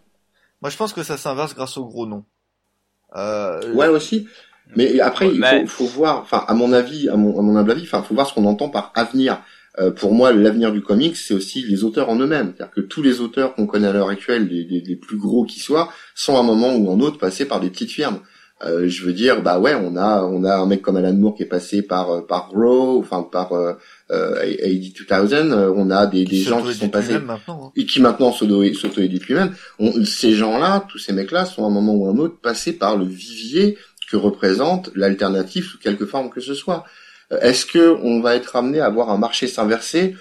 Moi 0.61 0.71
je 0.71 0.77
pense 0.77 0.93
que 0.93 1.03
ça 1.03 1.17
s'inverse 1.17 1.55
grâce 1.55 1.77
au 1.77 1.85
gros 1.87 2.07
nom. 2.07 2.25
Euh, 3.17 3.73
Ouais, 3.75 3.89
aussi. 3.89 4.27
Mais 4.77 5.01
après, 5.01 5.29
il 5.33 5.41
Mais- 5.41 5.61
faut, 5.67 5.85
faut 5.85 5.87
voir, 5.87 6.19
enfin, 6.21 6.45
à 6.47 6.53
mon 6.53 6.73
avis, 6.75 7.09
à 7.09 7.17
mon, 7.17 7.39
à 7.39 7.43
mon 7.43 7.57
humble 7.57 7.71
avis, 7.71 7.83
enfin, 7.85 8.03
faut 8.03 8.15
voir 8.15 8.27
ce 8.27 8.35
qu'on 8.35 8.45
entend 8.45 8.69
par 8.69 8.93
avenir. 8.95 9.41
Euh, 9.79 9.91
pour 9.91 10.13
moi, 10.13 10.31
l'avenir 10.33 10.73
du 10.73 10.83
comics, 10.83 11.17
c'est 11.17 11.33
aussi 11.33 11.63
les 11.63 11.85
auteurs 11.85 12.11
en 12.11 12.17
eux-mêmes. 12.17 12.53
C'est-à-dire 12.55 12.75
que 12.75 12.81
tous 12.83 13.01
les 13.01 13.21
auteurs 13.23 13.55
qu'on 13.55 13.67
connaît 13.67 13.87
à 13.89 13.93
l'heure 13.93 14.11
actuelle, 14.11 14.47
les, 14.47 14.65
les, 14.65 14.81
les 14.81 14.97
plus 14.97 15.17
gros 15.17 15.45
qui 15.47 15.61
soient, 15.61 15.91
sont 16.15 16.37
à 16.37 16.41
un 16.41 16.43
moment 16.43 16.75
ou 16.75 16.91
un 16.91 17.01
autre 17.01 17.17
passés 17.19 17.47
par 17.47 17.61
des 17.61 17.71
petites 17.71 17.91
firmes. 17.93 18.21
Euh, 18.65 18.89
je 18.89 19.05
veux 19.05 19.13
dire, 19.13 19.41
bah 19.43 19.61
ouais, 19.61 19.75
on 19.77 19.95
a, 19.97 20.23
on 20.25 20.43
a 20.43 20.57
un 20.57 20.67
mec 20.67 20.83
comme 20.83 20.97
Alan 20.97 21.13
Moore 21.13 21.37
qui 21.37 21.45
est 21.45 21.47
passé 21.47 21.81
par, 21.83 22.11
euh, 22.11 22.27
par 22.27 22.51
Raw, 22.51 22.99
enfin 22.99 23.23
par 23.23 23.53
euh, 23.53 23.75
euh, 24.11 24.41
AD 24.43 24.93
2000. 25.31 25.53
euh, 25.53 25.73
on 25.77 25.91
a 25.93 26.07
des, 26.07 26.25
des 26.25 26.39
gens 26.39 26.57
qui 26.63 26.75
sont 26.75 26.89
passés 26.91 27.13
hein. 27.15 27.27
et 27.77 27.87
qui 27.87 28.01
maintenant 28.01 28.33
s'auto- 28.33 28.75
s'auto-éditent 28.75 29.27
lui-même. 29.27 29.55
On- 29.79 30.05
Ces 30.05 30.33
gens-là, 30.35 30.85
tous 30.89 30.99
ces 30.99 31.13
mecs-là, 31.13 31.45
sont 31.45 31.63
à 31.63 31.67
un 31.69 31.71
moment 31.71 31.95
ou 31.95 32.09
un 32.09 32.19
autre 32.19 32.41
passés 32.41 32.73
par 32.73 32.97
le 32.97 33.05
vivier 33.05 33.79
que 34.11 34.17
représente 34.17 34.91
l'alternative 34.97 35.65
sous 35.65 35.79
quelque 35.79 36.05
forme 36.07 36.29
que 36.31 36.41
ce 36.41 36.55
soit. 36.55 36.85
Est-ce 37.43 37.65
que 37.67 37.97
on 38.03 38.21
va 38.21 38.35
être 38.35 38.57
amené 38.57 38.81
à 38.81 38.87
avoir 38.87 39.11
un 39.11 39.19
marché 39.19 39.47
s'inverser? 39.47 40.17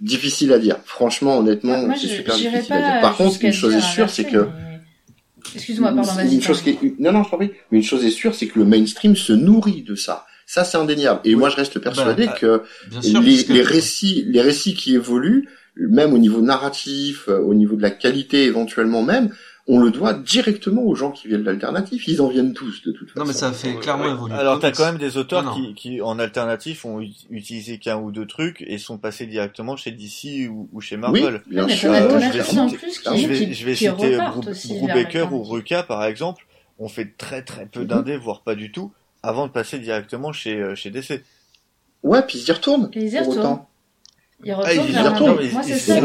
Difficile 0.00 0.52
à 0.52 0.58
dire. 0.58 0.76
Franchement, 0.84 1.38
honnêtement, 1.38 1.78
Moi, 1.78 1.94
c'est 2.00 2.08
super 2.08 2.34
difficile 2.52 2.72
à 2.72 2.78
dire. 2.92 3.00
Par 3.00 3.16
contre, 3.16 3.38
une 3.42 3.52
chose 3.52 3.74
est 3.74 3.80
sûre, 3.80 4.10
c'est 4.10 4.24
que 4.24 4.36
mais- 4.38 4.73
Excuse-moi, 5.54 5.92
pardon, 5.92 6.12
vas-y. 6.12 6.34
une 6.34 6.42
chose 6.42 6.62
pardon. 6.62 6.78
qui 6.80 6.86
est... 6.86 6.94
non, 7.00 7.12
non, 7.12 7.24
je 7.24 7.30
t'en 7.30 7.36
prie. 7.36 7.50
Mais 7.70 7.78
une 7.78 7.84
chose 7.84 8.04
est 8.04 8.10
sûre, 8.10 8.34
c'est 8.34 8.46
que 8.46 8.58
le 8.58 8.64
mainstream 8.64 9.14
se 9.16 9.32
nourrit 9.32 9.82
de 9.82 9.94
ça. 9.94 10.26
Ça, 10.46 10.64
c'est 10.64 10.76
indéniable. 10.76 11.20
Et 11.24 11.30
Oui. 11.34 11.36
moi, 11.40 11.48
je 11.50 11.56
reste 11.56 11.78
persuadé 11.78 12.26
Bah, 12.26 12.36
que 12.38 12.62
Bien 12.90 13.02
sûr, 13.02 13.20
les, 13.20 13.26
puisque- 13.26 13.48
les 13.48 13.62
récits, 13.62 14.24
les 14.28 14.42
récits 14.42 14.74
qui 14.74 14.94
évoluent, 14.94 15.48
même 15.76 16.12
au 16.12 16.18
niveau 16.18 16.40
narratif, 16.40 17.24
euh, 17.28 17.38
au 17.40 17.54
niveau 17.54 17.76
de 17.76 17.82
la 17.82 17.90
qualité 17.90 18.44
éventuellement 18.44 19.02
même, 19.02 19.30
on 19.66 19.78
le 19.80 19.90
doit 19.90 20.12
directement 20.12 20.82
aux 20.82 20.94
gens 20.94 21.10
qui 21.10 21.26
viennent 21.28 21.40
de 21.40 21.46
l'alternative. 21.46 22.02
Ils 22.06 22.20
en 22.20 22.28
viennent 22.28 22.52
tous 22.52 22.82
de 22.82 22.92
toute 22.92 23.08
façon. 23.08 23.20
Non, 23.20 23.24
mais 23.26 23.32
ça 23.32 23.50
fait 23.52 23.74
clairement 23.76 24.04
Ouais. 24.04 24.10
évoluer. 24.12 24.34
Alors 24.34 24.58
t'as 24.60 24.72
quand 24.72 24.84
même 24.84 24.98
des 24.98 25.16
auteurs 25.16 25.42
Non, 25.42 25.56
non. 25.56 25.56
qui, 25.56 25.74
qui 25.74 26.02
en 26.02 26.18
alternatif 26.18 26.84
ont 26.84 27.00
utilisé 27.30 27.78
qu'un 27.78 27.96
ou 27.96 28.10
deux 28.12 28.26
trucs 28.26 28.62
et 28.66 28.76
sont 28.78 28.98
passés 28.98 29.26
directement 29.26 29.76
chez 29.76 29.90
DC 29.90 30.48
ou, 30.50 30.68
ou 30.72 30.80
chez 30.82 30.96
oui, 30.96 31.00
Marvel. 31.00 31.42
bien 31.46 31.66
mais 31.66 31.76
sûr. 31.76 31.90
euh, 31.92 32.20
je 32.20 32.30
vais 32.38 32.42
citer- 32.44 32.58
en 32.60 32.68
plus 32.68 32.98
qui, 32.98 33.22
je 33.22 33.26
vais, 33.28 33.38
qui, 33.46 33.54
je 33.54 33.64
vais 33.64 33.74
citer 33.74 34.18
Brubaker 34.68 35.32
ou. 35.32 35.42
Ruka 35.42 35.82
par 35.82 36.04
exemple, 36.04 36.46
ont 36.78 36.88
fait 36.88 37.16
très 37.16 37.42
très 37.42 37.66
peu 37.66 37.80
Mhm. 37.80 37.86
d'indés, 37.86 38.16
voire 38.18 38.42
pas 38.42 38.54
du 38.54 38.70
tout, 38.72 38.92
avant 39.22 39.46
de 39.46 39.52
passer 39.52 39.78
directement 39.78 40.32
chez, 40.32 40.56
euh, 40.56 40.74
chez 40.74 40.90
DC. 40.90 41.22
Ouais, 42.02 42.20
puis 42.26 42.38
ils 42.38 42.48
y 42.48 42.52
retournent. 42.52 42.90
Et 42.92 43.04
ils 43.04 43.14
y 43.14 43.18
pour 43.18 43.28
retournent. 43.28 43.38
autant. 43.46 43.68
Ils 44.44 44.50
Ah, 44.52 44.56
retournent 44.56 44.86
ils 44.88 44.94
y 44.94 44.98
retournent, 44.98 45.50
Moi, 45.52 45.62
c'est 45.62 45.78
ça 45.78 46.00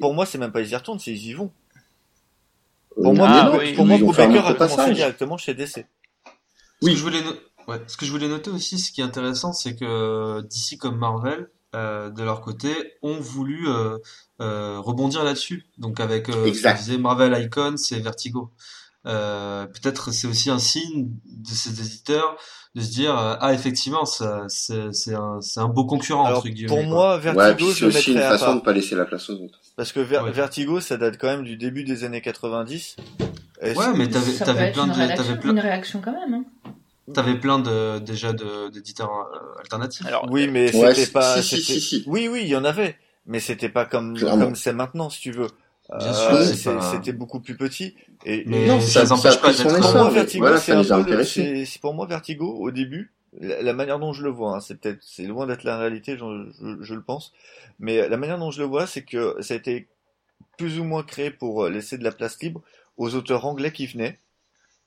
pour 0.00 0.14
moi, 0.14 0.24
c'est 0.24 0.38
même 0.38 0.50
pas 0.52 0.62
ils 0.62 0.70
y 0.70 0.76
retournent, 0.76 0.98
c'est 0.98 1.10
ils 1.12 1.26
y 1.26 1.32
vont. 1.34 1.50
Euh, 2.98 3.02
Pour 3.02 3.14
moi, 3.14 3.26
Ah, 3.30 3.52
oui. 3.58 3.74
pour 3.74 3.86
moi 3.86 3.98
Brubaker 3.98 4.46
a 4.46 4.54
commencé 4.54 4.92
directement 4.94 5.36
chez 5.36 5.54
DC. 5.54 5.70
Ce 5.74 5.82
Oui. 6.82 6.92
que 6.92 6.98
je 6.98 7.02
voulais, 7.02 7.22
no- 7.22 7.34
ouais, 7.68 7.80
ce 7.86 7.96
que 7.96 8.04
je 8.06 8.10
voulais 8.10 8.28
noter 8.28 8.50
aussi, 8.50 8.78
ce 8.78 8.90
qui 8.92 9.00
est 9.00 9.04
intéressant, 9.04 9.52
c'est 9.52 9.76
que 9.76 10.40
DC 10.42 10.76
comme 10.78 10.96
Marvel, 10.98 11.50
euh, 11.74 12.10
de 12.10 12.22
leur 12.22 12.40
côté, 12.40 12.70
ont 13.02 13.20
voulu 13.20 13.68
euh, 13.68 13.98
euh, 14.40 14.80
rebondir 14.80 15.22
là-dessus. 15.24 15.66
Donc 15.78 16.00
avec, 16.00 16.28
euh, 16.30 16.50
disais, 16.50 16.98
Marvel 16.98 17.32
Icon, 17.44 17.76
c'est 17.76 18.00
Vertigo. 18.00 18.50
Euh, 19.06 19.64
peut-être 19.66 20.12
c'est 20.12 20.26
aussi 20.26 20.50
un 20.50 20.58
signe 20.58 21.08
de 21.24 21.48
ces 21.48 21.70
éditeurs 21.80 22.36
de 22.74 22.82
se 22.82 22.90
dire 22.90 23.18
euh, 23.18 23.34
ah 23.40 23.54
effectivement 23.54 24.04
ça 24.04 24.44
c'est 24.48 24.92
c'est 24.92 25.14
un 25.14 25.40
c'est 25.40 25.58
un 25.58 25.68
beau 25.68 25.86
concurrent 25.86 26.26
Alors, 26.26 26.38
entre 26.40 26.48
guillemets 26.50 26.68
pour 26.68 26.82
moi, 26.84 27.16
Ouais, 27.16 27.32
Vertigo, 27.32 27.70
c'est 27.72 27.78
je 27.78 27.84
le 27.86 27.88
aussi 27.96 28.10
une 28.10 28.14
mettrais 28.18 28.26
à 28.28 28.32
façon 28.38 28.46
de 28.50 28.58
part. 28.58 28.62
pas 28.64 28.72
laisser 28.74 28.94
la 28.96 29.06
place 29.06 29.30
aux 29.30 29.42
autres. 29.42 29.58
Parce 29.76 29.92
que 29.92 30.00
Ver- 30.00 30.22
Ouais. 30.24 30.32
Vertigo, 30.32 30.80
ça 30.80 30.98
date 30.98 31.16
quand 31.18 31.28
même 31.28 31.44
du 31.44 31.56
début 31.56 31.82
des 31.84 32.04
années 32.04 32.20
90. 32.20 32.96
Et 33.62 33.72
ouais 33.72 33.86
mais 33.96 34.06
t'avais 34.08 34.32
Ça 34.32 34.44
plein 34.44 34.84
une 34.84 34.90
de 34.90 34.94
réaction, 34.96 35.16
t'avais 35.24 35.38
plein 35.40 35.50
une 35.52 35.60
réaction 35.60 36.00
quand 36.04 36.12
même. 36.12 36.34
Hein. 36.66 36.72
t'avais 37.14 37.34
plein 37.38 37.58
de 37.58 38.00
déjà 38.00 38.34
de 38.34 38.68
d'éditeurs 38.68 39.10
euh, 39.10 39.58
alternatifs 39.60 40.04
Alors, 40.04 40.26
Oui, 40.30 40.46
mais 40.46 40.76
Ouais, 40.76 40.94
c'était 40.94 41.10
pas. 41.10 41.40
si, 41.40 41.56
si, 41.56 41.62
c'était- 41.62 41.80
si, 41.80 42.00
si. 42.02 42.04
Oui, 42.06 42.28
oui, 42.30 42.40
il 42.42 42.48
y 42.48 42.54
en 42.56 42.64
avait, 42.64 42.96
mais 43.26 43.40
c'était 43.40 43.70
pas 43.70 43.86
comme 43.86 44.14
Clairement. 44.18 44.44
comme 44.44 44.56
c'est 44.56 44.74
maintenant, 44.74 45.08
si 45.08 45.20
tu 45.22 45.32
veux. 45.32 45.48
Bien 45.98 46.12
Euh, 46.12 46.52
sûr, 46.54 46.82
c'était 46.82 47.12
beaucoup 47.12 47.40
plus 47.40 47.56
petit. 47.56 47.94
Et, 48.24 48.44
Mais 48.46 48.66
Non, 48.66 48.80
ça 48.80 49.00
ça, 49.00 49.04
les 49.04 49.08
ça 49.08 49.14
empêche 49.14 49.34
a 49.34 49.36
pas 49.38 49.52
d'être- 49.52 49.62
pour 49.62 49.76
essor. 49.76 49.94
moi, 49.94 50.04
mais 50.10 50.14
Vertigo, 50.14 50.44
voilà, 50.44 50.56
c'est 50.60 50.72
un 50.72 50.82
pour 51.80 51.94
moi 51.94 52.06
Vertigo 52.06 52.46
au 52.58 52.70
début. 52.70 53.10
La, 53.40 53.62
la 53.62 53.72
manière 53.72 53.98
dont 53.98 54.12
je 54.12 54.22
le 54.22 54.30
vois, 54.30 54.56
hein, 54.56 54.60
c'est 54.60 54.76
peut-être, 54.80 54.98
c'est 55.02 55.24
loin 55.24 55.46
d'être 55.46 55.62
la 55.64 55.78
réalité, 55.78 56.16
je, 56.16 56.50
je, 56.60 56.82
je 56.82 56.94
le 56.94 57.02
pense. 57.02 57.32
Mais 57.78 58.08
la 58.08 58.16
manière 58.16 58.38
dont 58.38 58.50
je 58.50 58.60
le 58.60 58.66
vois, 58.66 58.86
c'est 58.86 59.02
que 59.02 59.36
ça 59.40 59.54
a 59.54 59.56
été 59.56 59.86
plus 60.58 60.78
ou 60.80 60.84
moins 60.84 61.02
créé 61.02 61.30
pour 61.30 61.64
euh, 61.64 61.70
laisser 61.70 61.98
de 61.98 62.04
la 62.04 62.12
place 62.12 62.40
libre 62.42 62.62
aux 62.96 63.14
auteurs 63.14 63.46
anglais 63.46 63.72
qui 63.72 63.86
venaient 63.86 64.18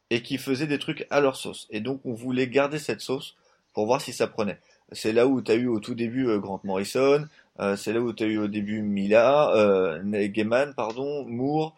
et 0.09 0.21
qui 0.21 0.37
faisaient 0.37 0.67
des 0.67 0.79
trucs 0.79 1.07
à 1.09 1.19
leur 1.21 1.35
sauce. 1.35 1.67
Et 1.71 1.79
donc, 1.81 2.01
on 2.05 2.13
voulait 2.13 2.47
garder 2.47 2.79
cette 2.79 3.01
sauce 3.01 3.35
pour 3.73 3.85
voir 3.85 4.01
si 4.01 4.13
ça 4.13 4.27
prenait. 4.27 4.59
C'est 4.91 5.13
là 5.13 5.27
où 5.27 5.41
tu 5.41 5.51
as 5.51 5.55
eu 5.55 5.67
au 5.67 5.79
tout 5.79 5.95
début 5.95 6.27
euh, 6.27 6.39
Grant 6.39 6.61
Morrison, 6.63 7.27
euh, 7.59 7.75
c'est 7.75 7.93
là 7.93 8.01
où 8.01 8.13
tu 8.13 8.23
as 8.23 8.27
eu 8.27 8.37
au 8.37 8.47
début 8.47 8.81
Mila, 8.81 9.51
euh, 9.55 10.27
Gaiman, 10.27 10.73
pardon, 10.73 11.25
Moore. 11.25 11.75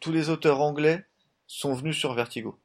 Tous 0.00 0.12
les 0.12 0.28
auteurs 0.28 0.60
anglais 0.60 1.04
sont 1.46 1.74
venus 1.74 1.96
sur 1.96 2.14
Vertigo. 2.14 2.58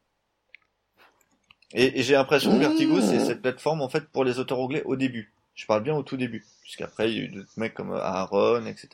Et, 1.74 2.00
et 2.00 2.04
j'ai 2.04 2.14
l'impression 2.14 2.52
que 2.52 2.58
Vertigo, 2.58 3.00
c'est 3.00 3.18
Mmh. 3.18 3.26
cette 3.26 3.42
plateforme 3.42 3.82
en 3.82 3.90
fait 3.90 4.10
pour 4.10 4.24
les 4.24 4.40
auteurs 4.40 4.60
anglais 4.60 4.84
au 4.86 4.96
début. 4.96 5.34
Je 5.56 5.66
parle 5.66 5.84
bien 5.84 5.96
au 5.96 6.04
tout 6.04 6.18
début, 6.18 6.46
puisqu'après 6.62 7.12
il 7.12 7.18
y 7.18 7.22
a 7.22 7.24
eu 7.24 7.28
d'autres 7.28 7.52
mecs 7.58 7.74
comme 7.74 7.94
Aaron, 7.94 8.66
etc. 8.66 8.90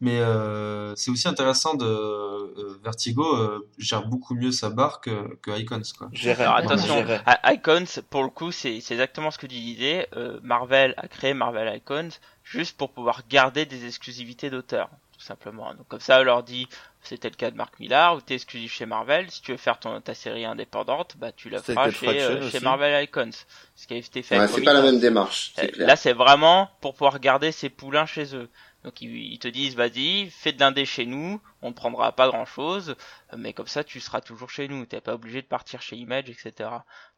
Mais 0.00 0.20
euh, 0.20 0.94
c'est 0.94 1.10
aussi 1.10 1.26
intéressant 1.26 1.74
de 1.74 1.86
euh, 1.86 2.78
Vertigo 2.84 3.24
euh, 3.34 3.66
gère 3.78 4.06
beaucoup 4.06 4.34
mieux 4.34 4.52
sa 4.52 4.68
barre 4.68 5.00
que, 5.00 5.36
que 5.36 5.50
Icons 5.58 5.80
quoi. 5.96 6.10
Alors 6.38 6.56
attention, 6.56 7.06
Icons, 7.44 8.02
pour 8.10 8.22
le 8.22 8.28
coup, 8.28 8.52
c'est 8.52 8.80
c'est 8.80 8.94
exactement 8.94 9.30
ce 9.30 9.38
que 9.38 9.46
tu 9.46 9.54
disais. 9.54 10.06
Euh, 10.14 10.38
Marvel 10.42 10.92
a 10.98 11.08
créé 11.08 11.32
Marvel 11.32 11.74
Icons 11.76 12.10
juste 12.44 12.76
pour 12.76 12.90
pouvoir 12.90 13.22
garder 13.28 13.64
des 13.64 13.86
exclusivités 13.86 14.50
d'auteurs, 14.50 14.90
tout 15.18 15.24
simplement. 15.24 15.72
Donc 15.72 15.88
comme 15.88 16.00
ça, 16.00 16.20
on 16.20 16.24
leur 16.24 16.42
dit, 16.42 16.68
c'était 17.02 17.30
le 17.30 17.36
cas 17.36 17.50
de 17.50 17.56
Mark 17.56 17.80
Millar, 17.80 18.16
où 18.16 18.20
t'es 18.20 18.34
exclusif 18.34 18.74
chez 18.74 18.84
Marvel. 18.84 19.30
Si 19.30 19.40
tu 19.40 19.52
veux 19.52 19.56
faire 19.56 19.78
ton, 19.78 19.98
ta 20.02 20.12
série 20.12 20.44
indépendante, 20.44 21.16
bah 21.18 21.32
tu 21.32 21.48
la 21.48 21.62
feras 21.62 21.90
chez, 21.90 22.50
chez. 22.50 22.60
Marvel 22.60 23.02
Icons. 23.04 23.30
Ce 23.74 23.86
qui 23.86 23.94
a 23.94 23.96
été 23.96 24.20
fait 24.22 24.38
Ouais, 24.38 24.46
c'est 24.46 24.60
pas 24.60 24.74
la 24.74 24.82
même 24.82 25.00
démarche, 25.00 25.54
clair. 25.54 25.70
Là, 25.78 25.96
c'est 25.96 26.12
vraiment 26.12 26.70
pour 26.82 26.92
pouvoir 26.92 27.18
garder 27.18 27.50
ses 27.50 27.70
poulains 27.70 28.06
chez 28.06 28.36
eux. 28.36 28.50
Donc 28.86 29.02
ils, 29.02 29.14
ils 29.34 29.38
te 29.38 29.48
disent, 29.48 29.74
vas-y, 29.76 30.30
fais 30.30 30.52
de 30.52 30.60
l'indé 30.60 30.86
chez 30.86 31.06
nous, 31.06 31.40
on 31.60 31.70
ne 31.70 31.74
prendra 31.74 32.12
pas 32.12 32.28
grand 32.28 32.46
chose, 32.46 32.96
mais 33.36 33.52
comme 33.52 33.66
ça 33.66 33.84
tu 33.84 34.00
seras 34.00 34.22
toujours 34.22 34.48
chez 34.48 34.68
nous, 34.68 34.86
t'es 34.86 35.00
pas 35.02 35.14
obligé 35.14 35.42
de 35.42 35.46
partir 35.48 35.82
chez 35.82 35.96
Image, 35.96 36.30
etc. 36.30 36.70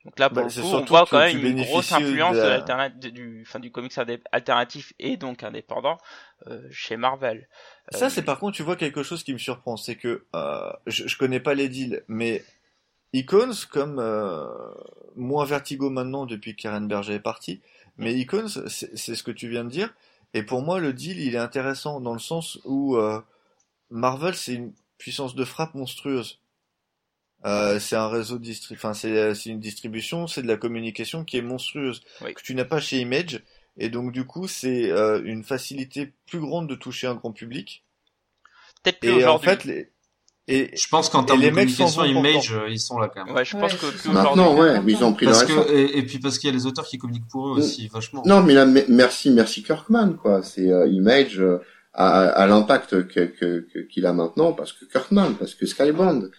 Donc 0.04 0.18
là, 0.18 0.30
pour 0.30 0.36
Bah, 0.36 0.48
le 0.48 0.50
coup, 0.50 0.66
on 0.66 0.84
voit 0.86 1.06
quand 1.06 1.18
même 1.20 1.36
une 1.44 1.54
grosse 1.64 1.92
influence 1.92 2.40
de 2.40 2.48
la- 2.48 2.88
du, 2.88 3.44
enfin, 3.46 3.60
du 3.60 3.70
comics 3.70 3.92
alternatif 4.32 4.94
et 4.98 5.16
donc 5.18 5.42
indépendant 5.44 5.98
euh, 6.46 6.66
chez 6.72 6.96
Marvel. 6.96 7.48
Ça, 7.90 8.06
Euh, 8.06 8.10
c'est 8.10 8.22
par 8.22 8.38
contre, 8.38 8.56
tu 8.56 8.62
vois 8.62 8.76
quelque 8.76 9.02
chose 9.02 9.22
qui 9.22 9.32
me 9.32 9.38
surprend, 9.38 9.76
c'est 9.76 9.96
que 9.96 10.24
euh, 10.34 10.72
je, 10.86 11.06
je 11.08 11.18
connais 11.18 11.40
pas 11.40 11.54
les 11.54 11.68
deals, 11.68 12.02
mais 12.08 12.44
Icons, 13.14 13.52
comme 13.70 13.98
euh, 14.00 14.46
moins 15.16 15.44
Vertigo 15.46 15.90
maintenant 15.90 16.26
depuis 16.26 16.54
que 16.56 16.62
Karen 16.62 16.88
Berger 16.88 17.14
est 17.14 17.20
partie, 17.20 17.60
mais 17.98 18.14
Icons, 18.14 18.48
c'est 18.68 18.96
c'est 18.96 19.14
ce 19.16 19.22
que 19.22 19.30
tu 19.30 19.48
viens 19.48 19.64
de 19.64 19.70
dire, 19.70 19.94
et 20.34 20.42
pour 20.42 20.62
moi, 20.62 20.80
le 20.80 20.92
deal, 20.92 21.20
il 21.20 21.34
est 21.34 21.38
intéressant 21.38 22.00
dans 22.00 22.12
le 22.12 22.18
sens 22.18 22.58
où 22.64 22.96
euh, 22.96 23.20
Marvel, 23.90 24.34
c'est 24.34 24.54
une 24.54 24.72
puissance 24.98 25.34
de 25.34 25.44
frappe 25.44 25.74
monstrueuse. 25.74 26.40
Euh, 27.44 27.78
c'est 27.78 27.94
un 27.94 28.08
réseau 28.08 28.40
enfin 28.72 28.94
c'est 28.94 29.32
c'est 29.36 29.50
une 29.50 29.60
distribution, 29.60 30.26
c'est 30.26 30.42
de 30.42 30.48
la 30.48 30.56
communication 30.56 31.24
qui 31.24 31.36
est 31.36 31.42
monstrueuse 31.42 32.02
Oui. 32.20 32.34
que 32.34 32.42
tu 32.42 32.52
n'as 32.52 32.64
pas 32.64 32.80
chez 32.80 32.98
Image 32.98 33.44
et 33.76 33.90
donc 33.90 34.10
du 34.10 34.26
coup 34.26 34.48
c'est 34.48 34.90
euh, 34.90 35.22
une 35.24 35.44
facilité 35.44 36.14
plus 36.26 36.40
grande 36.40 36.68
de 36.68 36.74
toucher 36.74 37.06
un 37.06 37.14
grand 37.14 37.30
public 37.30 37.84
Peut-être 38.82 38.98
plus 38.98 39.20
et 39.20 39.24
en 39.24 39.38
fait, 39.38 39.64
les... 39.64 39.92
et 40.48 40.70
Je 40.76 40.88
pense 40.88 41.08
qu'en 41.10 41.22
termes 41.24 41.40
les 41.40 41.50
de 41.50 41.54
communication 41.54 42.04
image 42.04 42.52
euh, 42.54 42.68
ils 42.68 42.80
sont 42.80 42.98
là 42.98 43.08
quand 43.14 43.24
même. 43.24 43.34
Ouais, 43.34 43.44
je 43.44 43.54
Ouais, 43.54 43.60
pense 43.62 43.74
que 43.74 43.86
plus. 43.86 44.08
Maintenant, 44.10 44.56
ouais, 44.56 44.80
mais 44.82 44.92
ils 44.92 45.04
ont 45.04 45.12
pris 45.12 45.26
Parce 45.26 45.42
leur 45.46 45.50
essor. 45.50 45.66
que 45.66 45.72
et, 45.72 45.98
et 45.98 46.02
puis 46.02 46.18
parce 46.18 46.38
qu'il 46.38 46.48
y 46.48 46.52
a 46.52 46.56
les 46.56 46.66
auteurs 46.66 46.86
qui 46.86 46.98
communiquent 46.98 47.28
pour 47.28 47.48
eux 47.48 47.54
Mm. 47.56 47.58
aussi 47.58 47.88
vachement. 47.88 48.22
Non, 48.26 48.42
mais 48.42 48.54
là, 48.54 48.64
me- 48.66 48.84
merci, 48.88 49.30
merci 49.30 49.62
Kirkman, 49.62 50.14
quoi. 50.20 50.42
C'est 50.42 50.70
euh, 50.70 50.86
Image 50.88 51.38
euh, 51.40 51.58
à, 51.94 52.22
à 52.28 52.46
l'impact 52.46 53.06
que 53.08 53.20
que- 53.20 53.66
que- 53.72 53.78
qu'il 53.90 54.06
a 54.06 54.12
maintenant, 54.12 54.52
parce 54.52 54.72
que 54.72 54.84
Kirkman, 54.86 55.34
parce 55.38 55.54
que 55.54 55.66
Skybound. 55.66 56.30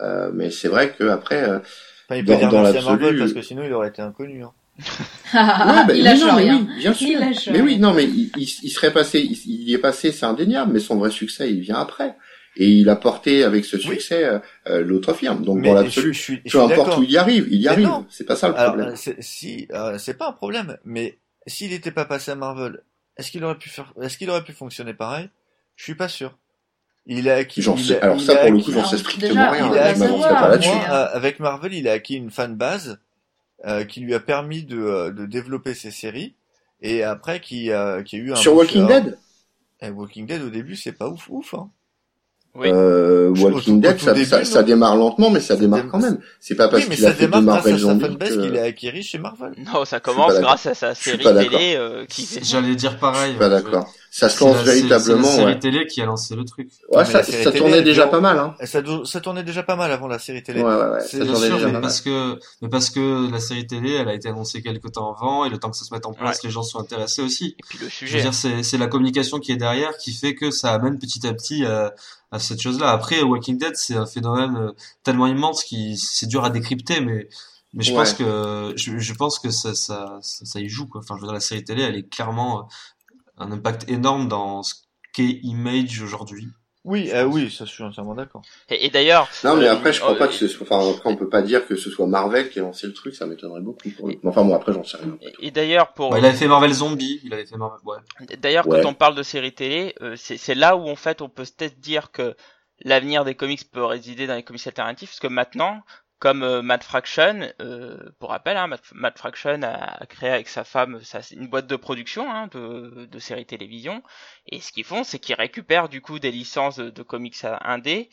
Euh, 0.00 0.30
mais 0.34 0.50
c'est 0.50 0.68
vrai 0.68 0.94
que 0.96 1.04
après, 1.08 1.42
euh, 1.42 1.58
enfin, 1.58 2.16
il 2.16 2.24
peut 2.24 2.32
Dans- 2.32 2.38
dire 2.38 2.48
dans 2.50 2.62
merci 2.62 2.76
à 2.76 2.80
l'absolu- 2.80 3.00
Marvel 3.00 3.18
parce 3.18 3.32
que 3.32 3.42
sinon 3.42 3.62
il 3.64 3.72
aurait 3.72 3.88
été 3.88 4.02
inconnu. 4.02 4.42
Hein. 4.44 4.52
ouais, 5.34 5.86
bah, 5.86 5.94
il 5.94 6.02
lâche 6.04 6.20
non, 6.20 6.34
mais 6.36 6.42
rien. 6.42 6.58
oui, 6.68 6.76
bien 6.78 6.92
sûr. 6.92 7.08
Il 7.08 7.18
lâche 7.18 7.48
mais 7.48 7.62
oui, 7.62 7.78
non, 7.78 7.94
mais 7.94 8.04
il, 8.04 8.30
il, 8.36 8.42
il 8.62 8.70
serait 8.70 8.92
passé, 8.92 9.20
il, 9.20 9.32
il 9.46 9.68
y 9.70 9.72
est 9.74 9.78
passé, 9.78 10.12
c'est 10.12 10.26
indéniable, 10.26 10.72
mais 10.74 10.80
son 10.80 10.96
vrai 10.96 11.10
succès, 11.10 11.50
il 11.50 11.60
vient 11.60 11.78
après. 11.80 12.14
Et 12.58 12.66
il 12.68 12.88
a 12.88 12.96
porté 12.96 13.44
avec 13.44 13.64
ce 13.66 13.78
succès 13.78 14.24
euh, 14.24 14.38
euh, 14.66 14.82
l'autre 14.82 15.12
firme. 15.12 15.44
Donc 15.44 15.58
Mais 15.58 15.68
dans 15.68 15.74
l'absolu, 15.74 16.14
je 16.14 16.18
suis, 16.20 16.36
je 16.36 16.42
peu 16.42 16.48
suis 16.48 16.58
importe 16.58 16.96
où 16.98 17.02
il 17.02 17.10
y 17.10 17.18
arrive, 17.18 17.46
il 17.50 17.60
y 17.60 17.64
Mais 17.64 17.68
arrive. 17.68 17.86
non. 17.86 18.06
C'est 18.08 18.24
pas 18.24 18.34
ça 18.36 18.48
le 18.48 18.54
Alors, 18.56 18.72
problème. 18.72 18.92
euh, 18.92 18.96
c'est- 18.96 19.20
si 19.22 19.68
euh, 19.72 19.98
c'est 19.98 20.14
pas 20.14 20.28
un 20.28 20.32
problème, 20.32 20.78
mais 20.84 21.18
s'il 21.46 21.70
n'était 21.70 21.90
pas 21.90 22.06
passé 22.06 22.30
à 22.30 22.34
Marvel, 22.34 22.82
est-ce 23.18 23.30
qu'il 23.30 23.44
aurait 23.44 23.58
pu 23.58 23.68
faire, 23.68 23.92
est-ce 24.02 24.16
qu'il 24.16 24.30
aurait 24.30 24.42
pu 24.44 24.52
fonctionner 24.52 24.94
pareil? 24.94 25.28
Je 25.76 25.84
suis 25.84 25.94
pas 25.94 26.08
sûr. 26.08 26.36
Il 27.06 27.28
a 27.28 27.34
acquis. 27.36 27.60
J'en 27.62 27.76
il 27.76 27.84
sais, 27.84 28.00
a- 28.00 28.04
alors 28.04 28.16
il 28.16 28.24
ça 28.24 28.32
a 28.32 28.46
pour 28.46 28.52
le 28.52 28.62
coup, 28.62 28.72
j'en 28.72 28.84
sais 28.84 28.98
strictement 28.98 29.50
rien. 29.50 29.70
il 29.72 29.78
a 29.78 29.94
Je 29.94 30.02
acquis- 30.02 30.20
pas 30.22 30.48
là-dessus. 30.48 30.68
moi, 30.70 30.84
euh, 30.90 31.08
avec 31.12 31.38
Marvel, 31.40 31.74
il 31.74 31.86
a 31.88 31.92
acquis 31.92 32.16
une 32.16 32.30
fan 32.30 32.56
base 32.56 32.98
euh, 33.66 33.84
qui 33.84 34.00
lui 34.00 34.14
a 34.14 34.20
permis 34.20 34.64
de, 34.64 34.78
euh, 34.78 35.10
de 35.10 35.24
développer 35.26 35.74
ses 35.74 35.90
séries 35.90 36.34
et 36.80 37.02
après 37.02 37.40
qui 37.40 37.70
a 37.70 38.02
qui 38.02 38.16
a 38.16 38.18
eu 38.18 38.32
un 38.32 38.36
Sur 38.36 38.54
Walking. 38.56 38.86
Dead, 38.86 39.18
Et 39.82 39.90
Walking 39.90 40.26
Dead 40.26 40.42
au 40.42 40.50
début 40.50 40.74
c'est 40.76 40.92
pas 40.92 41.08
ouf 41.08 41.28
ouf 41.30 41.54
hein. 41.54 41.70
Oui. 42.58 42.68
euh, 42.72 43.28
Walking 43.36 43.80
Dead, 43.80 44.00
ça, 44.00 44.12
début, 44.12 44.24
ça, 44.24 44.44
ça 44.44 44.62
démarre 44.62 44.96
lentement, 44.96 45.30
mais 45.30 45.40
ça, 45.40 45.54
Ça 45.54 45.56
démarre 45.56 45.82
dé- 45.84 45.88
quand 45.90 45.98
même. 45.98 46.18
C'est 46.40 46.54
pas 46.54 46.68
parce 46.68 46.84
oui, 46.86 46.96
qu'il 46.96 47.04
a 47.06 47.12
fait 47.12 47.26
de 47.28 47.36
Marvel 47.38 47.76
Zombie 47.78 48.06
qu'il 48.18 48.58
a 48.58 48.62
acquéri 48.64 49.02
chez 49.02 49.18
Marvel. 49.18 49.52
Non, 49.72 49.84
ça 49.84 50.00
commence 50.00 50.34
grâce 50.40 50.66
à 50.66 50.74
sa 50.74 50.94
série 50.94 51.18
télé 51.24 51.74
euh, 51.76 52.04
qui 52.06 52.22
fait 52.24 52.42
J'allais 52.42 52.74
dire 52.74 52.98
pareil. 52.98 53.24
Je 53.26 53.30
suis 53.30 53.38
pas 53.38 53.44
ouais. 53.48 53.50
d'accord. 53.62 53.92
Ça 54.10 54.30
se 54.30 54.42
lance 54.42 54.56
la- 54.56 54.64
c'est- 54.64 54.70
C'est 54.70 54.74
véritablement, 54.86 55.28
la 55.28 55.34
série 55.34 55.44
ouais. 55.52 55.58
télé 55.58 55.86
qui 55.86 56.00
a 56.00 56.06
lancé 56.06 56.34
le 56.34 56.44
truc. 56.46 56.70
Ouais, 56.90 57.04
ça, 57.04 57.22
ça 57.22 57.32
télé, 57.50 57.58
tournait 57.58 57.82
déjà 57.82 58.06
pas 58.06 58.20
mal, 58.20 58.38
hein. 58.38 58.54
Ça, 58.64 59.20
tournait 59.20 59.42
déjà 59.42 59.62
pas 59.62 59.76
mal 59.76 59.92
avant 59.92 60.06
la 60.08 60.18
série 60.18 60.42
télé. 60.42 60.62
Ouais, 60.62 60.74
ouais, 60.74 60.88
ouais. 60.88 61.00
C'est 61.06 61.18
Ça 61.18 61.24
Bien 61.24 61.34
sûr, 61.34 61.56
déjà 61.56 61.66
mais 61.68 61.80
parce 61.82 62.00
que, 62.00 62.38
mais 62.62 62.68
parce 62.70 62.88
que 62.88 63.30
la 63.30 63.40
série 63.40 63.66
télé, 63.66 63.92
elle 63.92 64.08
a 64.08 64.14
été 64.14 64.30
annoncée 64.30 64.62
quelque 64.62 64.88
temps 64.88 65.12
avant, 65.12 65.44
et 65.44 65.50
le 65.50 65.58
temps 65.58 65.68
que 65.70 65.76
ça 65.76 65.84
se 65.84 65.92
mette 65.92 66.06
en 66.06 66.14
place, 66.14 66.42
les 66.42 66.48
gens 66.50 66.62
sont 66.62 66.78
intéressés 66.80 67.20
aussi. 67.20 67.56
Et 67.58 67.62
puis 67.68 67.76
le 67.78 67.80
Je 67.80 67.84
veux 67.84 67.90
sujet. 67.90 68.22
dire, 68.22 68.32
c'est, 68.32 68.62
c'est 68.62 68.78
la 68.78 68.86
communication 68.86 69.38
qui 69.38 69.52
est 69.52 69.56
derrière 69.56 69.94
qui 69.98 70.12
fait 70.14 70.34
que 70.34 70.50
ça 70.50 70.70
amène 70.72 70.98
petit 70.98 71.26
à 71.26 71.34
petit 71.34 71.66
à, 72.30 72.38
cette 72.38 72.60
chose-là. 72.60 72.90
Après, 72.90 73.22
Walking 73.22 73.58
Dead, 73.58 73.76
c'est 73.76 73.96
un 73.96 74.06
phénomène 74.06 74.56
euh, 74.56 74.72
tellement 75.02 75.26
immense 75.26 75.64
qui, 75.64 75.96
c'est 75.96 76.26
dur 76.26 76.44
à 76.44 76.50
décrypter, 76.50 77.00
mais, 77.00 77.28
mais 77.74 77.82
je 77.84 77.92
Ouais. 77.92 77.98
pense 77.98 78.14
que, 78.14 78.72
je, 78.76 78.98
je 78.98 79.14
pense 79.14 79.38
que 79.38 79.50
ça, 79.50 79.74
ça, 79.74 80.18
ça, 80.22 80.44
ça 80.44 80.60
y 80.60 80.68
joue, 80.68 80.86
quoi. 80.88 81.00
Enfin, 81.02 81.16
je 81.16 81.20
veux 81.22 81.26
dire, 81.26 81.34
la 81.34 81.40
série 81.40 81.64
télé, 81.64 81.82
elle 81.82 81.96
est 81.96 82.08
clairement 82.08 82.60
euh, 82.60 82.62
un 83.38 83.52
impact 83.52 83.88
énorme 83.90 84.28
dans 84.28 84.62
ce 84.62 84.74
qu'est 85.12 85.40
Image 85.42 86.00
aujourd'hui. 86.02 86.48
Oui, 86.86 87.10
euh, 87.12 87.24
oui, 87.24 87.50
ça 87.50 87.64
je 87.64 87.70
suis 87.72 87.82
entièrement 87.82 88.14
d'accord. 88.14 88.42
Et, 88.70 88.86
et 88.86 88.90
d'ailleurs. 88.90 89.28
Non, 89.44 89.56
mais 89.56 89.66
après, 89.66 89.92
je 89.92 90.00
crois 90.00 90.14
euh, 90.14 90.18
pas 90.18 90.28
que 90.28 90.34
ce 90.34 90.46
soit, 90.48 90.66
enfin, 90.70 90.88
après, 90.90 91.10
on 91.10 91.16
peut 91.16 91.28
pas 91.28 91.42
dire 91.42 91.66
que 91.66 91.76
ce 91.76 91.90
soit 91.90 92.06
Marvel 92.06 92.48
qui 92.48 92.60
a 92.60 92.62
lancé 92.62 92.86
le 92.86 92.92
truc, 92.92 93.14
ça 93.14 93.26
m'étonnerait 93.26 93.60
beaucoup. 93.60 93.90
pour. 93.90 94.08
Enfin, 94.24 94.44
bon, 94.44 94.54
après, 94.54 94.72
j'en 94.72 94.84
sais 94.84 94.96
rien. 94.96 95.18
Et, 95.20 95.48
et 95.48 95.50
d'ailleurs, 95.50 95.92
pour. 95.92 96.10
Bah, 96.10 96.18
il 96.20 96.24
avait 96.24 96.36
fait 96.36 96.46
Marvel 96.48 96.72
Zombie, 96.72 97.20
il 97.24 97.34
avait 97.34 97.44
fait 97.44 97.56
Marvel, 97.56 97.80
ouais. 97.84 98.36
D'ailleurs, 98.38 98.66
Ouais. 98.68 98.80
quand 98.82 98.88
on 98.90 98.94
parle 98.94 99.14
de 99.16 99.22
séries 99.22 99.52
télé, 99.52 99.94
euh, 100.00 100.14
c'est 100.16 100.36
c'est 100.36 100.54
là 100.54 100.76
où 100.76 100.88
en 100.88 100.96
fait 100.96 101.20
on 101.22 101.28
peut 101.28 101.42
peut-être 101.44 101.80
dire 101.80 102.10
que 102.12 102.34
l'avenir 102.84 103.24
des 103.24 103.34
comics 103.34 103.70
peut 103.70 103.84
résider 103.84 104.26
dans 104.26 104.34
les 104.34 104.42
comics 104.44 104.66
alternatifs, 104.66 105.10
parce 105.10 105.20
que 105.20 105.26
maintenant, 105.26 105.80
comme 106.18 106.42
euh, 106.42 106.62
Matt 106.62 106.82
Fraction, 106.82 107.48
euh, 107.60 107.98
pour 108.18 108.30
rappel, 108.30 108.56
hein, 108.56 108.66
Matt, 108.66 108.82
Matt 108.92 109.18
Fraction 109.18 109.62
a, 109.62 110.02
a 110.02 110.06
créé 110.06 110.30
avec 110.30 110.48
sa 110.48 110.64
femme 110.64 111.00
sa, 111.02 111.20
une 111.32 111.46
boîte 111.48 111.66
de 111.66 111.76
production 111.76 112.30
hein, 112.32 112.48
de, 112.52 113.06
de 113.06 113.18
séries 113.18 113.46
télévision, 113.46 114.02
et 114.46 114.60
ce 114.60 114.72
qu'ils 114.72 114.84
font, 114.84 115.04
c'est 115.04 115.18
qu'ils 115.18 115.34
récupèrent 115.34 115.88
du 115.88 116.00
coup 116.00 116.18
des 116.18 116.30
licences 116.30 116.76
de, 116.76 116.90
de 116.90 117.02
comics 117.02 117.36
indés 117.60 118.08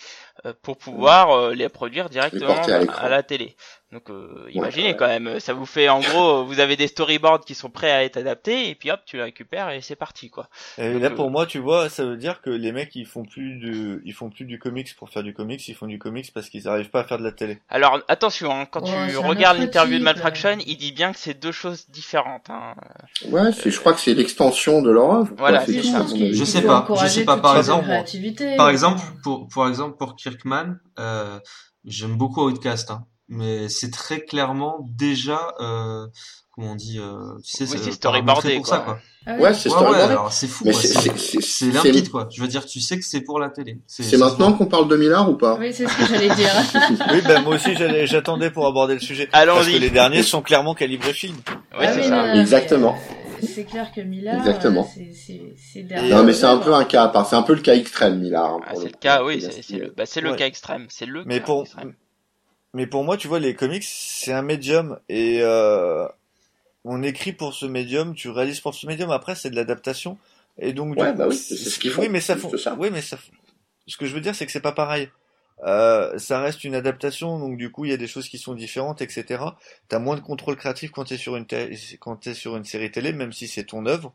euh, 0.46 0.54
pour 0.62 0.78
pouvoir 0.78 1.32
euh, 1.32 1.54
les 1.54 1.70
produire 1.70 2.10
directement 2.10 2.62
à 2.90 3.10
la 3.10 3.24
télé. 3.24 3.56
Donc 3.94 4.10
euh, 4.10 4.50
imaginez 4.52 4.90
ouais. 4.90 4.96
quand 4.96 5.08
même, 5.08 5.40
ça 5.40 5.54
vous 5.54 5.66
fait 5.66 5.88
en 5.88 6.00
gros, 6.00 6.44
vous 6.44 6.60
avez 6.60 6.76
des 6.76 6.88
storyboards 6.88 7.46
qui 7.46 7.54
sont 7.54 7.70
prêts 7.70 7.92
à 7.92 8.04
être 8.04 8.18
adaptés, 8.18 8.70
et 8.70 8.76
puis 8.76 8.92
hop, 8.92 9.00
tu 9.06 9.18
les 9.18 9.24
récupères 9.24 9.70
et 9.70 9.82
c'est 9.82 9.96
parti 9.96 10.30
quoi. 10.30 10.50
Et 10.78 11.00
là, 11.00 11.12
pour 11.12 11.30
moi, 11.30 11.46
tu 11.46 11.60
vois, 11.60 11.90
ça 11.90 12.04
veut 12.04 12.18
dire 12.18 12.42
que 12.42 12.50
les 12.50 12.72
mecs, 12.72 12.96
ils 12.96 13.06
font 13.06 13.24
plus 13.24 13.60
de, 13.60 14.02
ils 14.04 14.14
font 14.14 14.30
plus 14.30 14.46
du 14.46 14.58
comics 14.60 14.96
pour 14.98 15.10
faire 15.10 15.24
du 15.24 15.34
comics, 15.34 15.66
ils 15.68 15.76
font 15.76 15.88
du 15.88 16.00
comics 16.00 16.34
parce 16.34 16.50
qu'ils 16.50 16.68
arrivent 16.68 16.90
pas 16.90 17.02
à 17.02 17.04
faire 17.04 17.20
de 17.20 17.24
la 17.24 17.32
télé. 17.32 17.60
Alors 17.70 18.02
attention, 18.08 18.52
hein, 18.52 18.66
quand 18.66 18.82
tu 18.82 19.18
regardes 19.18 19.60
l'interview 19.60 19.94
de 19.94 19.98
type, 19.98 20.06
Matt 20.06 20.18
euh. 20.18 20.22
Fraction, 20.22 20.58
il 20.66 20.78
dit 20.78 20.92
bien 20.92 21.14
que 21.14 21.20
c'est 21.20 21.40
deux 21.40 21.52
choses 21.52 21.90
différentes. 21.90 22.50
Hein. 22.50 22.76
Ouais, 23.30 23.52
c'est, 23.54 23.70
je 23.70 23.80
crois 23.80 23.94
que 23.94 24.00
c'est 24.00 24.16
l'extension 24.16 24.82
de 24.82 24.90
leur 24.90 25.12
œuvre. 25.12 25.34
Voilà, 25.38 25.66
c'est 25.66 25.84
ça. 25.84 26.06
Je 26.10 26.44
sais 26.44 26.64
pas, 26.64 26.88
je 27.00 27.08
sais 27.08 27.26
pas, 27.26 27.38
par 27.38 27.58
exemple. 27.58 27.88
Par 28.58 28.68
euh, 28.68 28.72
exemple, 28.72 29.02
pour, 29.24 29.48
pour 29.48 29.68
exemple, 29.68 29.98
pour 29.98 30.16
Kirkman, 30.16 30.78
euh, 31.00 31.40
j'aime 31.86 32.16
beaucoup 32.16 32.42
Outcast, 32.48 32.92
hein, 32.92 33.06
mais 33.34 33.70
c'est 33.70 33.92
très 33.92 34.22
clairement 34.22 34.78
déjà, 34.90 35.54
euh, 35.60 36.08
comment 36.52 36.72
on 36.72 36.76
dit, 36.76 37.00
euh, 37.00 37.38
tu 37.44 37.52
sais, 37.66 37.72
Oui, 37.72 37.80
c'est 37.82 37.92
storyboardé, 37.92 38.56
pour 38.58 38.66
quoi. 38.66 38.78
ça, 38.78 38.84
quoi. 38.84 39.00
Ah 39.26 39.36
Ouais, 39.38 39.54
c'est 39.54 39.70
Ouais, 39.70 39.76
ouais, 39.76 39.82
storyboardé. 39.82 40.02
alors 40.12 40.34
c'est 40.34 40.48
fou, 40.48 40.66
c'est- 40.74 41.72
limpide, 41.72 42.10
quoi. 42.10 42.28
Je 42.30 42.42
veux 42.42 42.48
dire, 42.48 42.66
tu 42.66 42.82
sais 42.82 42.98
que 43.00 43.06
c'est 43.06 43.22
pour 43.22 43.40
la 43.40 43.50
télé. 43.50 43.80
C'est 43.88 44.18
maintenant 44.18 44.52
qu'on 44.54 44.66
parle 44.66 44.88
de 44.90 44.98
Millard 44.98 45.30
ou 45.30 45.36
pas? 45.38 45.56
Oui, 45.60 45.74
c'est 45.74 45.88
ce 45.88 45.98
que 45.98 46.06
j'allais 46.08 46.36
dire. 46.36 46.52
oui, 47.14 47.22
ben 47.26 47.42
moi 47.42 47.56
aussi, 47.56 47.74
j'allais- 47.76 48.06
j'attendais 48.06 48.52
pour 48.52 48.68
aborder 48.68 48.96
le 48.96 49.00
sujet. 49.00 49.28
Parce 49.32 49.66
que 49.68 49.78
les 49.78 49.90
derniers 49.90 50.24
sont 50.24 50.42
clairement 50.42 50.76
calibrés 50.76 51.14
film. 51.14 51.36
Ouais, 51.78 51.86
Ah 51.88 51.94
c'est 51.94 52.04
ça. 52.04 52.10
non, 52.10 52.28
non, 52.28 52.34
mais, 52.34 52.40
Exactement. 52.42 52.98
C'est 53.42 53.66
clair 53.66 53.92
que 53.94 54.00
Millard, 54.00 54.36
Exactement. 54.38 54.90
euh, 54.98 55.04
c'est-. 55.14 55.84
Non, 56.10 56.24
mais 56.24 56.34
c'est 56.34 56.46
un 56.46 56.58
peu 56.60 56.74
un 56.74 56.86
cas 56.86 57.04
à 57.04 57.08
part. 57.10 57.28
C'est 57.28 57.36
un 57.36 57.42
peu 57.44 57.54
le 57.54 57.62
cas 57.62 57.76
extrême, 57.76 58.20
Millard. 58.20 58.54
hein, 58.56 58.60
Ah, 58.68 58.72
c'est 58.76 58.86
le 58.86 58.98
cas, 58.98 59.24
oui, 59.24 59.42
C'est 59.42 59.62
c'est 59.64 59.78
le, 59.80 59.94
bah, 59.98 60.06
c'est 60.06 60.22
le 60.22 60.32
Ouais. 60.32 60.38
cas 60.38 60.46
extrême, 60.48 60.86
c'est 60.90 61.06
le 61.06 61.24
Mais 61.26 61.40
cas 61.40 61.46
pour, 61.46 61.62
extrême. 61.64 61.94
Mais 62.74 62.88
pour 62.88 63.04
moi, 63.04 63.18
tu 63.18 63.28
vois, 63.28 63.40
les 63.40 63.56
comics, 63.56 63.84
c'est 63.84 64.34
un 64.34 64.42
médium 64.42 65.00
et 65.10 65.40
euh, 65.42 66.08
on 66.86 67.04
écrit 67.04 67.34
pour 67.34 67.54
ce 67.54 67.66
médium, 67.66 68.14
tu 68.16 68.30
réalises 68.30 68.60
pour 68.60 68.74
ce 68.76 68.86
médium. 68.88 69.12
Après, 69.12 69.36
c'est 69.36 69.50
de 69.50 69.56
l'adaptation 69.56 70.18
et 70.60 70.74
donc. 70.74 70.98
Ouais, 70.98 71.14
bah 71.14 71.28
oui, 71.28 71.36
c'est 71.36 71.56
ce 71.56 71.80
qu'ils 71.80 71.92
font. 71.92 72.02
Oui, 72.02 72.10
mais 72.10 72.22
ça, 72.22 72.36
font- 72.36 72.56
ça. 72.58 72.76
oui, 72.78 72.90
mais 72.92 73.02
ça. 73.02 73.18
Ce 73.88 73.98
que 73.98 74.06
je 74.06 74.14
veux 74.14 74.22
dire, 74.22 74.36
c'est 74.36 74.46
que 74.46 74.52
c'est 74.52 74.62
pas 74.62 74.72
pareil. 74.72 75.10
Euh, 75.66 76.18
ça 76.18 76.42
reste 76.42 76.64
une 76.64 76.76
adaptation, 76.76 77.40
donc 77.40 77.58
du 77.58 77.72
coup, 77.72 77.86
il 77.86 77.92
y 77.92 77.94
a 77.94 77.98
des 77.98 78.08
choses 78.08 78.28
qui 78.28 78.38
sont 78.38 78.54
différentes, 78.54 79.02
etc. 79.02 79.56
T'as 79.88 80.00
moins 80.00 80.16
de 80.16 80.22
contrôle 80.22 80.56
créatif 80.58 80.92
quand 80.92 81.06
t'es 81.06 81.18
sur 81.18 81.36
une 81.38 81.46
té- 81.46 81.78
quand 82.00 82.18
t'es 82.18 82.34
sur 82.34 82.58
une 82.58 82.66
série 82.66 82.92
télé, 82.92 83.14
même 83.14 83.32
si 83.32 83.48
c'est 83.48 83.64
ton 83.66 83.86
œuvre. 83.86 84.14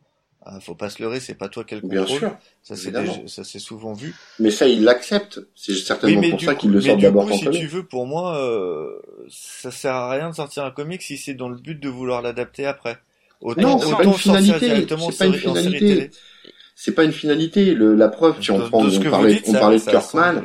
Ah, 0.51 0.61
faut 0.61 0.75
pas 0.75 0.89
se 0.89 1.03
leurrer, 1.03 1.21
c'est 1.21 1.35
pas 1.35 1.49
toi 1.49 1.63
qui 1.63 1.75
le 1.75 1.83
Bien 1.83 2.01
contrôle. 2.01 2.19
sûr. 2.21 2.37
Ça 2.63 2.75
c'est 2.75 2.91
ça 3.27 3.45
c'est 3.45 3.59
souvent 3.59 3.93
vu. 3.93 4.15
Mais 4.39 4.51
ça, 4.51 4.67
ils 4.67 4.83
l'acceptent. 4.83 5.41
C'est 5.55 5.75
certainement 5.75 6.23
pour 6.31 6.39
du 6.39 6.47
ça 6.47 6.55
qu'ils 6.55 6.71
le 6.71 6.81
du 6.81 6.89
d'abord 7.03 7.27
coup, 7.27 7.33
en 7.33 7.37
si 7.37 7.45
premier. 7.45 7.59
tu 7.61 7.67
veux, 7.67 7.83
pour 7.83 8.07
moi, 8.07 8.39
euh, 8.39 8.99
ça 9.29 9.71
sert 9.71 9.95
à 9.95 10.11
rien 10.11 10.31
de 10.31 10.35
sortir 10.35 10.65
un 10.65 10.71
comic 10.71 11.03
si 11.03 11.19
c'est 11.19 11.35
dans 11.35 11.51
le 11.51 11.57
but 11.59 11.79
de 11.79 11.89
vouloir 11.91 12.23
l'adapter 12.23 12.65
après. 12.65 12.97
Autant, 13.43 13.61
Non, 13.61 13.79
c'est 13.79 13.95
pas 13.95 14.05
une 14.05 14.15
finalité, 14.15 14.87
c'est 14.89 15.19
pas 15.19 15.27
une 15.27 15.35
en 15.35 15.55
finalité. 15.55 16.11
C'est 16.75 16.95
pas 16.95 17.05
une 17.05 17.13
finalité. 17.13 17.75
Le, 17.75 17.95
la 17.95 18.09
preuve, 18.09 18.41
si 18.41 18.51
on 18.51 18.59
De- 18.59 18.69
prend, 18.69 18.85
de 18.85 18.91
ce 18.91 19.01
on 19.01 19.11
parlait, 19.11 19.35
dites, 19.35 19.45
on 19.49 19.53
parlait 19.53 19.79
de 19.79 19.85
Kirkman. 19.85 20.45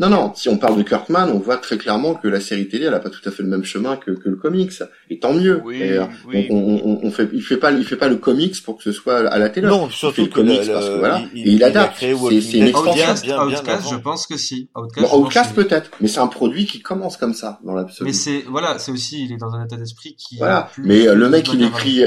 Non, 0.00 0.08
non, 0.08 0.32
si 0.34 0.48
on 0.48 0.56
parle 0.56 0.78
de 0.78 0.82
Kirkman, 0.82 1.28
on 1.28 1.38
voit 1.38 1.58
très 1.58 1.76
clairement 1.76 2.14
que 2.14 2.26
la 2.26 2.40
série 2.40 2.66
télé, 2.68 2.86
elle 2.86 2.94
a 2.94 3.00
pas 3.00 3.10
tout 3.10 3.20
à 3.28 3.30
fait 3.30 3.42
le 3.42 3.48
même 3.50 3.64
chemin 3.64 3.96
que, 3.96 4.10
que 4.10 4.28
le 4.30 4.36
comics. 4.36 4.72
Et 5.10 5.18
tant 5.20 5.34
mieux. 5.34 5.60
Oui, 5.64 5.78
oui. 6.26 6.46
On, 6.50 6.56
on, 6.56 6.80
on, 6.86 7.00
on 7.06 7.10
fait, 7.10 7.28
il 7.34 7.42
fait 7.42 7.58
pas, 7.58 7.70
il 7.70 7.84
fait 7.84 7.96
pas 7.96 8.08
le 8.08 8.16
comics 8.16 8.62
pour 8.64 8.78
que 8.78 8.82
ce 8.82 8.92
soit 8.92 9.18
à 9.28 9.38
la 9.38 9.50
télé. 9.50 9.66
Non, 9.68 9.86
il 9.86 9.90
fait 9.90 9.96
surtout 9.96 10.22
le 10.22 10.28
comics 10.28 10.66
le- 10.66 10.72
parce 10.72 10.88
que 10.88 10.98
voilà, 10.98 11.22
il, 11.34 11.46
et 11.48 11.50
il 11.52 11.62
adapte. 11.64 11.98
C'est- 11.98 12.58
une. 12.58 12.74
Outcast, 12.74 13.24
bien, 13.26 13.46
bien 13.46 13.58
Outcast, 13.60 13.90
je 13.90 13.96
pense 13.96 14.26
que 14.26 14.36
si. 14.38 14.70
Outcast, 14.74 15.06
Bon, 15.06 15.18
Outcast 15.22 15.54
peut-être, 15.54 15.90
mais 16.00 16.08
c'est 16.08 16.20
un 16.20 16.28
produit 16.28 16.64
qui 16.64 16.80
commence 16.80 17.16
comme 17.18 17.34
ça 17.34 17.60
dans 17.62 17.74
l'absolu. 17.74 18.08
Mais 18.08 18.14
c'est, 18.14 18.42
voilà, 18.48 18.78
c'est 18.78 18.92
aussi, 18.92 19.24
il 19.26 19.32
est 19.32 19.36
dans 19.36 19.54
un 19.54 19.64
état 19.64 19.76
d'esprit 19.76 20.16
qui. 20.16 20.38
Voilà. 20.38 20.70
plus- 20.72 20.82
Mais 20.86 21.06
euh, 21.08 21.14
le 21.14 21.28
mec, 21.28 21.52
il 21.52 21.62
écrit, 21.62 22.02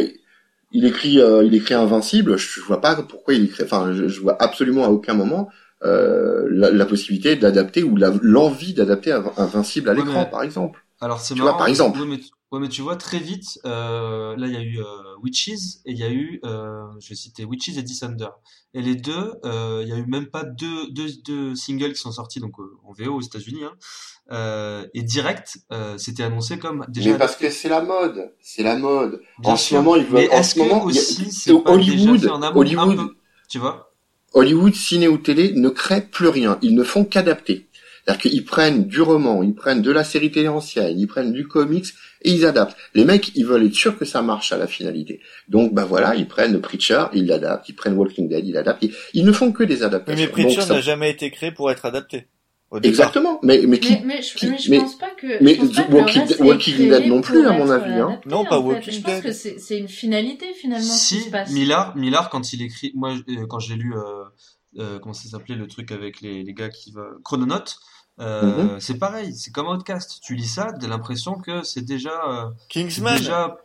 il 0.72 0.86
écrit, 0.86 1.22
euh, 1.22 1.44
il 1.44 1.54
écrit 1.54 1.76
Invincible. 1.76 2.38
Je, 2.40 2.48
je 2.60 2.62
vois 2.62 2.82
pas 2.82 2.96
pourquoi 2.96 3.36
il 3.36 3.44
écrit. 3.46 3.64
Enfin, 3.64 3.94
je, 3.94 4.08
je 4.08 4.20
vois 4.20 4.36
absolument 4.42 4.84
à 4.86 4.88
aucun 4.90 5.14
moment 5.14 5.48
euh, 5.50 5.52
la, 5.84 6.72
la 6.72 6.86
possibilité 6.86 7.36
d'adapter 7.36 7.84
ou 7.84 7.98
l'envie 7.98 8.74
d'adapter 8.74 9.12
Inv- 9.12 9.32
Invincible 9.38 9.90
à 9.90 9.94
Ouais, 9.94 10.00
l'écran, 10.00 10.22
mais- 10.26 10.30
par 10.32 10.44
exemple. 10.44 10.80
Alors 11.02 11.20
c'est 11.20 11.34
Tu 11.34 11.42
marrant. 11.42 11.52
vois, 11.52 11.58
par 11.58 11.68
exemple. 11.68 12.00
Ouais, 12.00 12.06
mais, 12.06 12.20
ouais, 12.52 12.60
mais 12.62 12.70
tu 12.70 12.82
vois 12.82 12.96
très 12.96 13.20
vite. 13.20 13.60
Euh, 13.66 14.36
là, 14.38 14.48
il 14.48 14.54
y 14.54 14.58
a 14.58 14.62
eu 14.62 14.80
euh, 14.80 14.84
Witches 15.22 15.50
et 15.86 15.92
il 15.92 15.98
y 15.98 16.04
a 16.04 16.10
eu, 16.10 16.40
euh, 16.46 16.84
je 17.02 17.10
vais 17.10 17.16
citer 17.16 17.44
Witches 17.44 17.78
et 17.78 17.84
Descender. 17.84 18.30
Et 18.74 18.82
les 18.82 18.96
deux, 18.96 19.34
euh, 19.46 19.82
il 19.84 19.90
y 19.90 19.92
a 19.92 19.98
eu 19.98 20.06
même 20.06 20.28
pas 20.28 20.44
deux, 20.44 20.90
deux, 20.92 21.10
deux 21.26 21.56
singles 21.56 21.92
qui 21.94 22.00
sont 22.00 22.12
sortis 22.14 22.40
donc 22.40 22.58
euh, 22.60 22.78
en 22.86 22.94
VO 22.94 23.16
aux 23.16 23.22
États-Unis. 23.22 23.64
Hein. 23.66 23.74
Euh, 24.32 24.88
et 24.94 25.04
direct, 25.04 25.58
euh, 25.74 25.98
c'était 25.98 26.24
annoncé 26.24 26.58
comme 26.58 26.86
déjà. 26.88 27.12
Mais 27.12 27.18
parce 27.18 27.36
que 27.36 27.50
c'est 27.50 27.68
la 27.70 27.82
mode, 27.82 28.32
c'est 28.42 28.64
la 28.64 28.78
mode. 28.78 29.22
Bien 29.40 29.52
en 29.52 29.56
ce 29.58 29.66
sûr. 29.66 29.78
moment, 29.80 29.96
ils 29.98 30.06
veulent. 30.06 30.22
Mais 30.22 30.30
En 30.34 30.44
ce 30.44 30.58
moment, 30.60 30.82
a- 30.84 30.86
aussi 30.86 31.34
pas 31.62 31.72
Hollywood, 31.74 32.26
en 32.30 32.56
Hollywood. 32.56 33.00
un 33.00 33.04
peu, 33.08 33.16
tu 33.50 33.60
vois? 33.60 33.93
Hollywood, 34.34 34.74
ciné 34.74 35.08
ou 35.08 35.18
télé 35.18 35.54
ne 35.54 35.70
crée 35.70 36.02
plus 36.02 36.28
rien. 36.28 36.58
Ils 36.62 36.76
ne 36.76 36.84
font 36.84 37.06
qu'adapter. 37.06 37.68
C'est-à-dire 38.06 38.22
qu'ils 38.32 38.44
prennent 38.46 38.86
du 38.86 39.02
roman, 39.02 39.44
ils 39.44 39.54
prennent 39.56 39.82
de 39.82 39.92
la 39.92 40.04
série 40.04 40.30
télé 40.32 40.50
ancienne, 40.50 41.00
ils 41.00 41.08
prennent 41.08 41.32
du 41.32 41.48
comics 41.48 41.86
et 42.24 42.32
ils 42.32 42.46
adaptent. 42.46 42.76
Les 42.96 43.06
mecs, 43.06 43.32
ils 43.36 43.46
veulent 43.46 43.66
être 43.66 43.74
sûrs 43.74 43.98
que 43.98 44.04
ça 44.04 44.22
marche 44.22 44.52
à 44.52 44.58
la 44.58 44.68
finalité. 44.68 45.22
Donc, 45.48 45.74
bah 45.74 45.86
voilà, 45.86 46.14
ils 46.16 46.28
prennent 46.28 46.60
Preacher, 46.60 47.06
ils 47.14 47.28
l'adaptent, 47.28 47.70
ils 47.70 47.76
prennent 47.76 47.94
Walking 47.94 48.28
Dead, 48.28 48.46
ils 48.46 48.54
l'adaptent. 48.54 48.84
Ils, 48.84 48.94
ils 49.14 49.24
ne 49.26 49.32
font 49.32 49.54
que 49.54 49.64
des 49.64 49.84
adaptations. 49.84 50.26
mais 50.26 50.32
Preacher 50.32 50.58
Donc, 50.58 50.66
ça- 50.68 50.74
n'a 50.74 50.82
jamais 50.82 51.12
été 51.12 51.32
créé 51.32 51.52
pour 51.52 51.72
être 51.72 51.86
adapté. 51.86 52.26
Au. 52.74 52.80
Exactement. 52.82 53.40
Mais, 53.44 53.62
mais 53.68 53.80
qui, 53.80 53.94
Mais, 53.94 54.02
mais, 54.06 54.22
je, 54.22 54.36
qui- 54.36 54.48
mais 54.48 54.58
je 54.58 54.70
mais- 54.72 54.80
pense 54.80 54.98
pas 54.98 55.12
que. 55.12 55.44
mais 55.44 55.56
Walking- 55.58 56.42
Walking 56.44 56.90
Dead 56.90 57.06
non 57.08 57.22
plus, 57.22 57.46
à 57.46 57.52
mon 57.54 57.70
avis, 57.70 57.94
hein. 57.94 58.08
adapté, 58.10 58.30
Non, 58.30 58.46
pas. 58.46 58.60
Walking 58.60 58.94
Je 58.94 59.02
pense 59.02 59.14
Dead. 59.14 59.24
que 59.24 59.32
c'est 59.32 59.60
c'est 59.60 59.78
une 59.78 59.88
finalité 59.88 60.54
finalement 60.54 60.84
ce 60.84 61.10
qui 61.10 61.16
Si, 61.20 61.22
se 61.26 61.30
passe. 61.30 61.52
Millard, 61.52 61.96
Millard, 61.96 62.30
quand 62.30 62.52
il 62.52 62.62
écrit, 62.64 62.92
moi, 62.96 63.12
euh, 63.30 63.46
quand 63.48 63.60
j'ai 63.60 63.76
lu, 63.76 63.94
euh, 63.96 64.24
euh, 64.80 65.00
comment 65.00 65.14
ça 65.14 65.30
s'appelait 65.30 65.56
le 65.56 65.68
truc 65.68 65.92
avec 65.92 66.22
les, 66.22 66.44
les 66.44 66.54
gars 66.54 66.70
qui 66.70 66.92
va, 66.92 67.06
Chrononote, 67.24 67.78
euh, 68.20 68.64
Mhm. 68.74 68.80
c'est 68.80 68.98
pareil, 68.98 69.34
c'est 69.36 69.52
comme 69.52 69.68
Outcast. 69.68 70.20
Tu 70.24 70.36
lis 70.36 70.48
ça, 70.48 70.72
t'as 70.80 70.88
l'impression 70.88 71.36
que 71.36 71.64
c'est 71.64 71.86
déjà, 71.86 72.12
euh, 72.28 72.46
Kingsman, 72.70 73.18
déjà, 73.18 73.58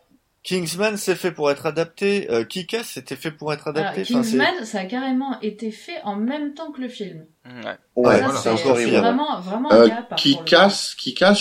Kingsman 0.44 0.96
c'est 0.96 1.16
fait 1.16 1.32
pour 1.32 1.50
être 1.50 1.66
adapté. 1.66 2.30
Euh, 2.30 2.44
Kick-Ass 2.44 2.86
c'était 2.94 3.16
fait 3.16 3.30
pour 3.30 3.52
être 3.52 3.68
Alors, 3.68 3.80
adapté. 3.80 4.02
Enfin, 4.02 4.22
c'est- 4.22 4.30
Kingsman, 4.38 4.64
ça 4.64 4.80
a 4.80 4.84
carrément 4.84 5.38
été 5.40 5.70
fait 5.70 6.00
en 6.04 6.16
même 6.16 6.54
temps 6.54 6.70
que 6.72 6.80
le 6.80 6.88
film. 6.88 7.26
Ouais. 7.44 7.76
ouais, 7.96 8.18
ça, 8.18 8.52
voilà. 8.52 8.76
c'est 8.76 8.90
vraiment, 8.90 9.40
vraiment 9.40 9.72
Euh, 9.72 9.88
un 9.88 10.14
qui 10.16 10.36
casse, 10.44 10.94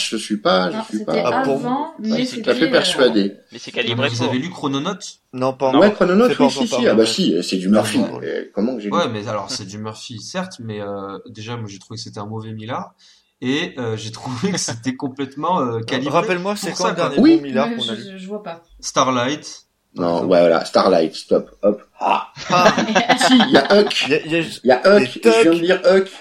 je 0.10 0.16
suis 0.18 0.38
pas, 0.38 0.70
Non, 0.70 0.82
je 0.90 0.96
suis 0.98 1.06
pas. 1.06 1.14
Ah, 1.26 1.42
pour- 1.44 1.56
avant, 1.56 1.94
mais 2.00 2.12
Ouais, 2.14 2.26
tout 2.26 2.50
à 2.50 2.54
fait 2.56 2.68
euh, 2.68 2.72
persuadé. 2.72 3.34
Mais 3.52 3.60
c'est 3.60 3.72
calibré 3.72 4.08
vous 4.10 4.24
avez 4.24 4.40
lu 4.40 4.50
Chrononote? 4.50 5.20
Non, 5.34 5.54
pas 5.54 5.72
Ouais, 5.72 5.88
encore. 5.88 5.94
Chrononote, 5.96 6.32
C'est 6.32 6.38
pas 6.38 6.44
oui, 6.46 6.52
si, 6.52 6.68
si. 6.68 6.88
Ah 6.88 6.94
bah 6.94 7.02
ouais. 7.02 7.06
si, 7.06 7.44
c'est 7.44 7.58
du 7.58 7.68
Murphy. 7.70 8.00
Ouais. 8.00 8.44
Et 8.46 8.52
Comment 8.54 8.76
que 8.76 8.82
j'ai 8.82 8.90
lu 8.90 8.96
Ouais, 8.96 9.10
mais 9.12 9.28
alors 9.28 9.52
c'est 9.52 9.66
du 9.66 9.78
Murphy, 9.78 10.20
certes, 10.22 10.60
mais 10.60 10.82
euh, 10.82 11.20
déjà 11.28 11.56
moi 11.58 11.68
j'ai 11.68 11.80
trouvé 11.80 11.98
que 11.98 12.04
c'était 12.04 12.20
un 12.20 12.26
mauvais 12.26 12.54
Millard 12.54 12.94
et 13.42 13.74
euh, 13.78 13.96
j'ai 13.98 14.12
trouvé 14.12 14.52
que 14.52 14.58
c'était 14.58 14.96
complètement 14.98 15.62
euh, 15.62 15.80
calibré. 15.82 16.14
Rappelle-moi, 16.20 16.56
c'est 16.56 16.72
quand 16.74 16.90
le 16.90 16.96
dernier 16.96 17.20
Oui. 17.20 17.38
bon 17.38 17.44
Millard 17.44 17.70
qu'on 17.76 17.82
a 17.90 17.96
je, 17.96 18.02
lu 18.02 18.04
je, 18.14 18.18
je 18.18 18.28
vois 18.28 18.44
pas. 18.44 18.64
Starlight. 18.80 19.64
Non, 19.96 20.22
ouais, 20.22 20.40
voilà, 20.40 20.64
Starlight, 20.66 21.16
stop, 21.16 21.50
hop. 21.64 21.82
Ah, 22.00 22.28
Ah, 22.52 22.72
si, 23.28 23.34
il 23.38 23.52
y 23.52 23.58
a 23.58 23.80
Huck. 23.80 24.06
il 24.08 24.12
y 24.12 24.16
a- 24.16 24.20
il 24.26 24.32
y 24.32 24.36
a- 24.36 24.42
Il 24.64 24.68
y 24.68 24.72
a 24.72 24.80
Huck, 24.98 25.20
je 25.24 25.30
viens 25.42 25.52
de 25.54 25.60
dire 25.60 25.82
Huck. 25.86 26.12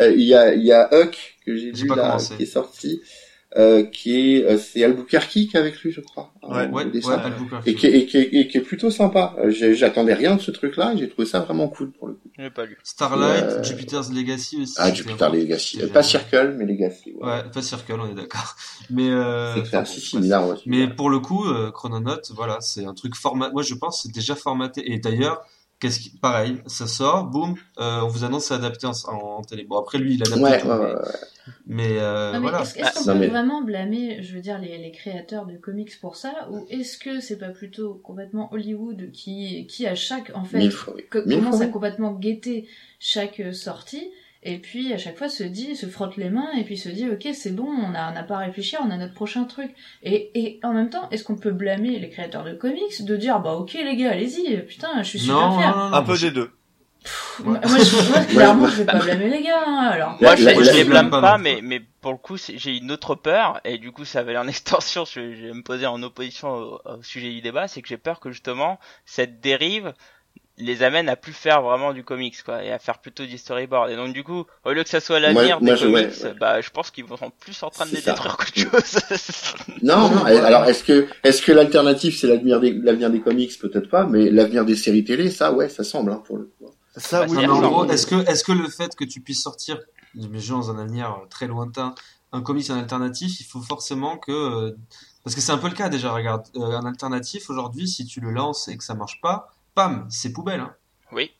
Euh, 0.00 0.12
Il 0.14 0.22
y 0.24 0.34
a, 0.34 0.54
il 0.54 0.62
y 0.64 0.72
a 0.72 0.88
Huck 0.92 1.36
que 1.44 1.54
j'ai 1.56 1.72
pas 1.86 1.96
là, 1.96 2.02
commencé. 2.08 2.34
qui 2.36 2.42
est 2.44 2.46
sorti, 2.46 3.00
euh, 3.56 3.84
qui 3.84 4.36
est, 4.36 4.44
euh, 4.44 4.58
c'est 4.58 4.84
Albuquerque 4.84 5.28
qui 5.30 5.50
est 5.54 5.56
avec 5.58 5.80
lui, 5.80 5.90
je 5.90 6.00
crois. 6.00 6.32
Ouais, 6.42 6.68
au 6.68 6.74
Ouais, 6.74 6.84
ouais. 6.84 7.14
Albuquerque. 7.14 7.66
Et 7.66 7.74
qui, 7.74 7.86
est, 7.86 7.98
et, 7.98 8.06
qui 8.06 8.16
est, 8.18 8.28
et 8.32 8.48
qui 8.48 8.58
est 8.58 8.60
plutôt 8.60 8.90
sympa. 8.90 9.34
Euh, 9.38 9.50
J'attendais 9.50 10.14
rien 10.14 10.36
de 10.36 10.40
ce 10.40 10.50
truc-là, 10.50 10.92
et 10.94 10.98
j'ai 10.98 11.08
trouvé 11.08 11.26
ça 11.26 11.40
vraiment 11.40 11.68
cool 11.68 11.90
pour 11.92 12.08
le 12.08 12.14
coup. 12.14 12.28
Pas 12.54 12.66
lu. 12.66 12.76
Starlight, 12.84 13.44
Euh, 13.44 13.62
Jupiter's 13.62 14.12
Legacy 14.12 14.62
aussi. 14.62 14.74
Ah, 14.76 14.92
Jupiter 14.92 15.32
Legacy. 15.32 15.80
Euh, 15.82 15.88
Pas. 15.88 16.02
Circle, 16.02 16.54
mais 16.58 16.66
Legacy. 16.66 17.14
Ouais. 17.20 17.26
Ouais, 17.28 17.42
pas 17.52 17.62
Circle, 17.62 17.94
on 17.98 18.10
est 18.10 18.14
d'accord. 18.14 18.54
Mais 18.90 19.08
euh, 19.10 19.60
enfin, 19.62 19.84
si, 19.84 20.16
ouais. 20.18 20.28
Ouais, 20.36 20.54
Mais 20.66 20.86
pour 20.88 21.08
le 21.10 21.18
coup, 21.20 21.44
euh, 21.46 21.70
Chrononote, 21.70 22.30
voilà, 22.34 22.58
c'est 22.60 22.84
un 22.84 22.94
truc 22.94 23.14
format. 23.16 23.50
Moi, 23.50 23.62
je 23.62 23.74
pense 23.74 23.96
que 23.96 24.02
c'est 24.08 24.14
déjà 24.14 24.34
formaté. 24.34 24.92
Et 24.92 24.98
d'ailleurs, 24.98 25.40
Qu'est-ce 25.78 26.00
qui... 26.00 26.10
Pareil, 26.18 26.62
ça 26.66 26.86
sort, 26.86 27.24
boum, 27.26 27.54
euh, 27.78 28.00
on 28.02 28.08
vous 28.08 28.24
annonce 28.24 28.46
c'est 28.46 28.54
adapté 28.54 28.86
en, 28.86 28.92
en, 29.12 29.42
télé. 29.42 29.64
Bon, 29.64 29.78
après 29.78 29.98
lui, 29.98 30.14
il 30.14 30.22
adapte 30.22 30.40
Ouais, 30.40 30.60
tout, 30.60 30.68
ouais, 30.68 30.74
mais, 30.78 30.84
ouais, 30.84 30.94
ouais. 30.94 31.02
mais, 31.66 31.98
euh, 31.98 32.32
mais 32.32 32.38
voilà. 32.38 32.62
Est-ce 32.62 32.78
est-ce 32.78 32.94
qu'on 32.98 33.04
peut 33.04 33.14
mais- 33.18 33.26
vraiment 33.28 33.62
blâmer, 33.62 34.22
je 34.22 34.34
veux 34.34 34.40
dire, 34.40 34.58
les, 34.58 34.78
les 34.78 34.90
créateurs 34.90 35.44
de 35.44 35.56
comics 35.58 36.00
pour 36.00 36.16
ça 36.16 36.48
Ou 36.50 36.66
est-ce 36.70 36.96
que 36.96 37.20
c'est 37.20 37.36
pas 37.38 37.50
plutôt 37.50 38.00
complètement 38.02 38.50
Hollywood 38.54 39.10
qui, 39.12 39.66
qui 39.66 39.86
à 39.86 39.94
chaque, 39.94 40.30
en 40.34 40.44
fait, 40.44 40.70
fois, 40.70 40.94
oui. 40.96 41.04
commence 41.12 41.56
fois, 41.56 41.66
à 41.66 41.68
complètement 41.68 42.12
guetter 42.12 42.66
chaque 42.98 43.40
euh, 43.40 43.52
sortie 43.52 44.10
et 44.46 44.58
puis 44.58 44.92
à 44.92 44.98
chaque 44.98 45.18
fois 45.18 45.28
se 45.28 45.42
dit, 45.42 45.74
se 45.76 45.86
frotte 45.86 46.16
les 46.16 46.30
mains 46.30 46.52
et 46.56 46.62
puis 46.62 46.78
se 46.78 46.88
dit 46.88 47.08
ok 47.10 47.28
c'est 47.34 47.50
bon, 47.54 47.66
on 47.66 47.90
n'a 47.90 48.22
pas 48.22 48.36
à 48.36 48.38
réfléchir, 48.38 48.78
on 48.84 48.90
a 48.90 48.96
notre 48.96 49.14
prochain 49.14 49.44
truc. 49.44 49.74
Et, 50.02 50.30
et 50.34 50.60
en 50.62 50.72
même 50.72 50.88
temps, 50.88 51.08
est-ce 51.10 51.24
qu'on 51.24 51.36
peut 51.36 51.50
blâmer 51.50 51.98
les 51.98 52.08
créateurs 52.08 52.44
de 52.44 52.52
comics 52.52 53.04
de 53.04 53.16
dire 53.16 53.40
bah 53.40 53.54
ok 53.54 53.74
les 53.74 53.96
gars 53.96 54.12
allez-y, 54.12 54.56
putain 54.62 55.02
je 55.02 55.08
suis 55.08 55.18
super 55.18 55.34
Non, 55.36 55.58
fier. 55.58 55.76
non, 55.76 55.84
non, 55.84 55.90
non, 55.90 55.96
Un 55.96 56.02
peu 56.02 56.16
des 56.16 56.30
deux. 56.30 56.50
Pff, 57.02 57.42
Moi, 57.44 57.60
moi, 57.66 57.78
je, 57.78 58.10
moi, 58.10 58.20
clairement 58.28 58.68
je 58.68 58.76
vais 58.76 58.84
pas 58.84 58.98
blâmer 58.98 59.28
les 59.30 59.42
gars 59.42 59.64
hein, 59.66 59.88
alors. 59.92 60.16
Moi, 60.20 60.36
je, 60.36 60.76
les 60.76 60.84
blâme 60.84 61.10
pas 61.10 61.38
mais, 61.38 61.60
mais 61.62 61.80
pour 62.00 62.12
le 62.12 62.18
coup, 62.18 62.36
j'ai 62.36 62.76
une 62.76 62.92
autre 62.92 63.16
peur, 63.16 63.60
et 63.64 63.78
du 63.78 63.90
coup, 63.90 64.04
ça 64.04 64.22
va 64.22 64.30
aller 64.30 64.38
en 64.38 64.46
extension, 64.48 65.04
je, 65.04 65.34
je 65.34 65.46
vais 65.46 65.52
me 65.52 65.62
poser 65.62 65.86
en 65.86 66.00
opposition 66.04 66.48
au, 66.50 66.80
au 66.84 67.02
sujet 67.02 67.30
du 67.30 67.40
débat, 67.40 67.66
c'est 67.66 67.82
que 67.82 67.88
j'ai 67.88 67.96
peur 67.96 68.20
que 68.20 68.30
justement, 68.30 68.78
cette 69.04 69.40
dérive 69.40 69.92
les 70.58 70.82
amène 70.82 71.08
à 71.10 71.16
plus 71.16 71.32
faire 71.34 71.60
vraiment 71.62 71.92
du 71.92 72.02
comics, 72.02 72.42
quoi, 72.42 72.64
et 72.64 72.72
à 72.72 72.78
faire 72.78 72.98
plutôt 73.00 73.26
du 73.26 73.36
storyboard. 73.36 73.90
Et 73.90 73.96
donc, 73.96 74.14
du 74.14 74.24
coup, 74.24 74.44
au 74.64 74.72
lieu 74.72 74.82
que 74.82 74.88
ça 74.88 75.00
soit 75.00 75.20
l'avenir 75.20 75.60
moi, 75.60 75.72
des 75.72 75.76
je- 75.76 75.84
comics, 75.86 76.06
ouais, 76.22 76.24
ouais. 76.24 76.34
bah, 76.40 76.60
je 76.62 76.70
pense 76.70 76.90
qu'ils 76.90 77.04
vont 77.04 77.16
sont 77.18 77.30
plus 77.30 77.62
en 77.62 77.68
train 77.70 77.84
de 77.86 77.90
les 77.90 78.00
ça. 78.00 78.12
détruire 78.12 78.36
qu'autre 78.38 78.54
chose. 78.54 79.00
Non. 79.82 80.24
Alors, 80.24 80.64
est-ce 80.64 80.82
que, 80.84 81.06
est-ce 81.22 81.42
que 81.42 81.52
l'alternative 81.52 82.16
c'est 82.16 82.26
l'avenir 82.26 82.58
des, 82.60 82.72
l'avenir 82.72 83.10
des 83.10 83.20
comics? 83.20 83.58
Peut-être 83.58 83.88
pas, 83.90 84.06
mais 84.06 84.30
l'avenir 84.30 84.64
des 84.64 84.76
séries 84.76 85.04
télé, 85.04 85.30
ça, 85.30 85.52
ouais, 85.52 85.68
ça 85.68 85.84
semble, 85.84 86.10
hein, 86.12 86.22
pour 86.26 86.38
le 86.38 86.44
coup. 86.58 86.70
Ça, 86.96 87.20
Bah, 87.20 87.26
oui. 87.28 87.36
Mais 87.38 87.46
en 87.46 87.60
gros, 87.60 87.84
est-ce 87.90 88.06
que, 88.06 88.26
est-ce 88.28 88.42
que 88.42 88.52
le 88.52 88.68
fait 88.68 88.94
que 88.96 89.04
tu 89.04 89.20
puisses 89.20 89.42
sortir, 89.42 89.78
imaginons 90.14 90.58
dans 90.60 90.70
un 90.70 90.78
avenir 90.78 91.10
euh, 91.10 91.26
très 91.28 91.46
lointain, 91.46 91.94
un 92.32 92.40
comics 92.40 92.70
en 92.70 92.78
alternatif, 92.78 93.40
il 93.40 93.44
faut 93.44 93.60
forcément 93.60 94.16
que, 94.16 94.32
euh, 94.32 94.76
parce 95.22 95.34
que 95.36 95.42
c'est 95.42 95.52
un 95.52 95.58
peu 95.58 95.68
le 95.68 95.74
cas 95.74 95.90
déjà, 95.90 96.12
regarde, 96.12 96.44
euh, 96.56 96.60
un 96.62 96.86
alternatif 96.86 97.50
aujourd'hui, 97.50 97.86
si 97.88 98.06
tu 98.06 98.20
le 98.20 98.30
lances 98.30 98.68
et 98.68 98.76
que 98.78 98.84
ça 98.84 98.94
marche 98.94 99.20
pas, 99.20 99.52
pam, 99.76 100.06
c'est 100.10 100.32
poubelle, 100.32 100.60
hein. 100.60 100.74
oui. 101.12 101.30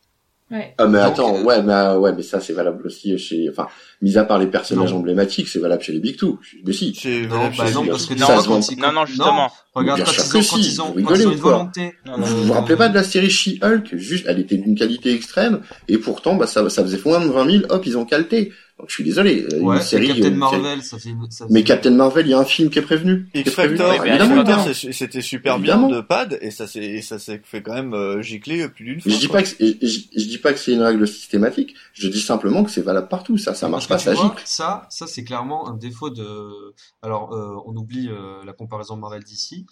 Ouais. 0.49 0.77
Ah 0.79 0.87
mais 0.87 1.01
Donc, 1.01 1.09
attends, 1.09 1.35
euh, 1.35 1.43
ouais, 1.43 1.61
mais 1.61 1.73
euh, 1.73 1.99
ouais, 1.99 2.13
mais 2.13 2.23
ça 2.23 2.39
c'est 2.41 2.53
valable 2.53 2.87
aussi 2.87 3.19
chez, 3.19 3.51
enfin, 3.51 3.67
mis 4.03 4.19
à 4.19 4.25
part 4.25 4.39
les 4.39 4.47
personnages 4.47 4.93
Non. 4.93 4.99
emblématiques, 4.99 5.49
c'est 5.49 5.59
valable 5.59 5.83
chez 5.83 5.93
les 5.93 6.01
Big 6.01 6.17
Two. 6.17 6.39
Mais 6.65 6.73
si. 6.73 6.95
C'est 7.01 7.23
Non, 7.23 7.29
valable 7.37 7.55
bah 7.57 7.71
non, 7.73 7.87
parce 7.87 8.07
que 8.07 8.17
Ça 8.19 8.41
se 8.41 8.47
quand 8.49 8.77
Non, 8.79 8.93
non, 8.93 9.07
justement. 9.07 9.51
regarde, 9.75 10.03
quand 10.05 10.13
ils 10.13 10.17
que 10.33 10.37
ont, 10.39 10.43
si, 10.43 10.51
quand 10.51 10.57
ils 10.59 10.83
ont, 10.83 10.93
quand 11.05 11.15
ils 11.15 11.27
ont 11.29 11.33
une 11.33 11.39
quoi 11.41 11.53
volonté. 11.53 11.95
Non, 12.07 12.19
non. 12.19 12.27
Vous 12.27 12.45
vous 12.45 12.53
rappelez 12.53 12.77
pas 12.77 12.89
de 12.89 12.95
la 12.95 13.05
série 13.05 13.31
She-Hulk 13.31 13.97
Juste, 13.97 14.25
elle 14.29 14.39
était 14.41 14.57
d'une 14.57 14.75
qualité 14.77 15.13
extrême, 15.15 15.61
et 15.89 15.99
pourtant, 15.99 16.35
bah, 16.35 16.47
ça, 16.47 16.69
ça 16.71 16.83
faisait 16.83 17.01
moins 17.05 17.21
de 17.21 17.29
20 17.31 17.51
000, 17.51 17.65
hop, 17.71 17.87
ils 17.87 17.97
ont 17.99 18.05
calté. 18.05 18.53
Donc, 18.79 18.91
je 18.91 18.95
suis 18.97 19.05
désolé. 19.05 19.47
euh, 19.55 19.61
Ouais, 19.61 19.77
une 19.77 19.83
série, 19.83 20.09
Captain 20.09 20.27
euh, 20.27 20.31
Marvel, 20.33 20.83
ça 20.83 20.99
fait 20.99 21.09
une, 21.09 21.31
ça 21.31 21.47
Mais 21.49 21.61
fait- 21.61 21.65
Captain 21.65 21.93
Marvel, 21.93 22.27
il 22.27 22.31
y 22.31 22.35
a 22.35 22.39
un 22.39 22.45
film 22.45 22.69
qui 22.69 22.79
est 22.79 22.83
prévenu. 22.83 23.27
qui 23.33 23.39
est 23.39 23.41
X 23.41 23.53
prévenu. 23.55 23.79
Factor, 23.79 23.95
Oui, 23.95 23.99
mais 24.11 24.17
X 24.17 24.25
évidemment, 24.27 24.65
c'était 24.93 25.21
super 25.23 25.57
Évidemment. 25.57 25.89
bien 25.89 25.97
de 25.97 26.01
pad 26.03 26.39
et 26.43 26.51
ça 26.51 26.67
s'est 26.67 26.85
et 26.85 27.01
ça 27.01 27.19
s'est 27.19 27.41
fait 27.43 27.63
quand 27.63 27.73
même 27.73 27.95
euh, 27.95 28.21
gicler 28.21 28.69
plus 28.69 28.85
d'une 28.85 29.01
fois. 29.01 29.11
Je 29.13 29.17
dis 29.17 29.29
pas 29.29 29.43
que 29.43 29.49
je 29.59 30.25
dis 30.27 30.37
pas 30.37 30.53
que 30.53 30.59
c'est 30.59 30.73
une 30.73 30.83
règle 30.83 31.09
systématique. 31.09 31.75
Je 31.95 32.09
dis 32.09 32.21
simplement 32.21 32.65
que 32.65 32.71
c'est 32.71 32.83
valable 32.83 33.09
partout. 33.09 33.39
Ça, 33.39 33.55
ça 33.55 33.67
marche 33.71 33.86
que 33.87 33.99
ça 33.99 34.15
gicle. 34.15 34.43
Ça, 34.45 34.87
ça 34.91 35.07
c'est 35.07 35.25
clairement 35.25 35.69
un 35.69 35.75
défaut 35.75 36.11
de. 36.11 36.75
Alors, 37.03 37.33
euh, 37.33 37.57
on 37.67 37.77
oublie 37.77 38.09
euh, 38.09 38.45
la 38.45 38.53
comparaison 38.53 38.97
Marvel 38.97 39.23
d'ici, 39.23 39.67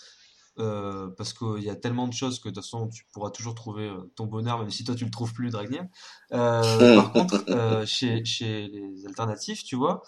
euh, 0.58 1.08
parce 1.16 1.32
qu'il 1.32 1.62
y 1.62 1.70
a 1.70 1.76
tellement 1.76 2.08
de 2.08 2.12
choses 2.12 2.38
que 2.38 2.48
de 2.48 2.54
toute 2.54 2.64
façon 2.64 2.88
tu 2.88 3.04
pourras 3.12 3.30
toujours 3.30 3.54
trouver 3.54 3.92
ton 4.16 4.26
bonheur, 4.26 4.58
même 4.58 4.70
si 4.70 4.84
toi 4.84 4.94
tu 4.94 5.04
le 5.04 5.10
trouves 5.10 5.32
plus, 5.32 5.50
Dragnir. 5.50 5.84
Euh, 6.32 6.96
par 6.96 7.12
contre, 7.12 7.84
chez 7.86 8.24
chez 8.24 8.68
les 8.68 9.06
alternatifs, 9.06 9.64
tu 9.64 9.76
vois, 9.76 10.02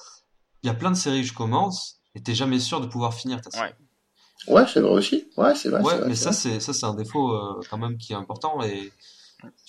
il 0.62 0.66
y 0.66 0.70
a 0.70 0.74
plein 0.74 0.90
de 0.90 0.96
séries 0.96 1.22
que 1.22 1.28
je 1.28 1.34
commence 1.34 2.00
et 2.14 2.22
t'es 2.22 2.34
jamais 2.34 2.58
sûr 2.58 2.80
de 2.80 2.86
pouvoir 2.86 3.14
finir 3.14 3.40
ta 3.40 3.50
série. 3.50 3.70
Ouais. 3.70 3.74
Ouais, 4.48 4.66
c'est 4.72 4.80
vrai 4.80 4.92
aussi. 4.92 5.28
Ouais, 5.36 5.54
c'est 5.54 5.70
vrai. 5.70 5.80
Ouais, 5.80 5.92
c'est 5.92 5.98
vrai, 5.98 6.08
mais 6.08 6.14
ça 6.14 6.32
c'est 6.32 6.60
ça 6.60 6.72
c'est 6.72 6.86
un 6.86 6.94
défaut 6.94 7.36
quand 7.70 7.78
même 7.78 7.96
qui 7.96 8.12
est 8.12 8.16
important 8.16 8.62
et 8.62 8.92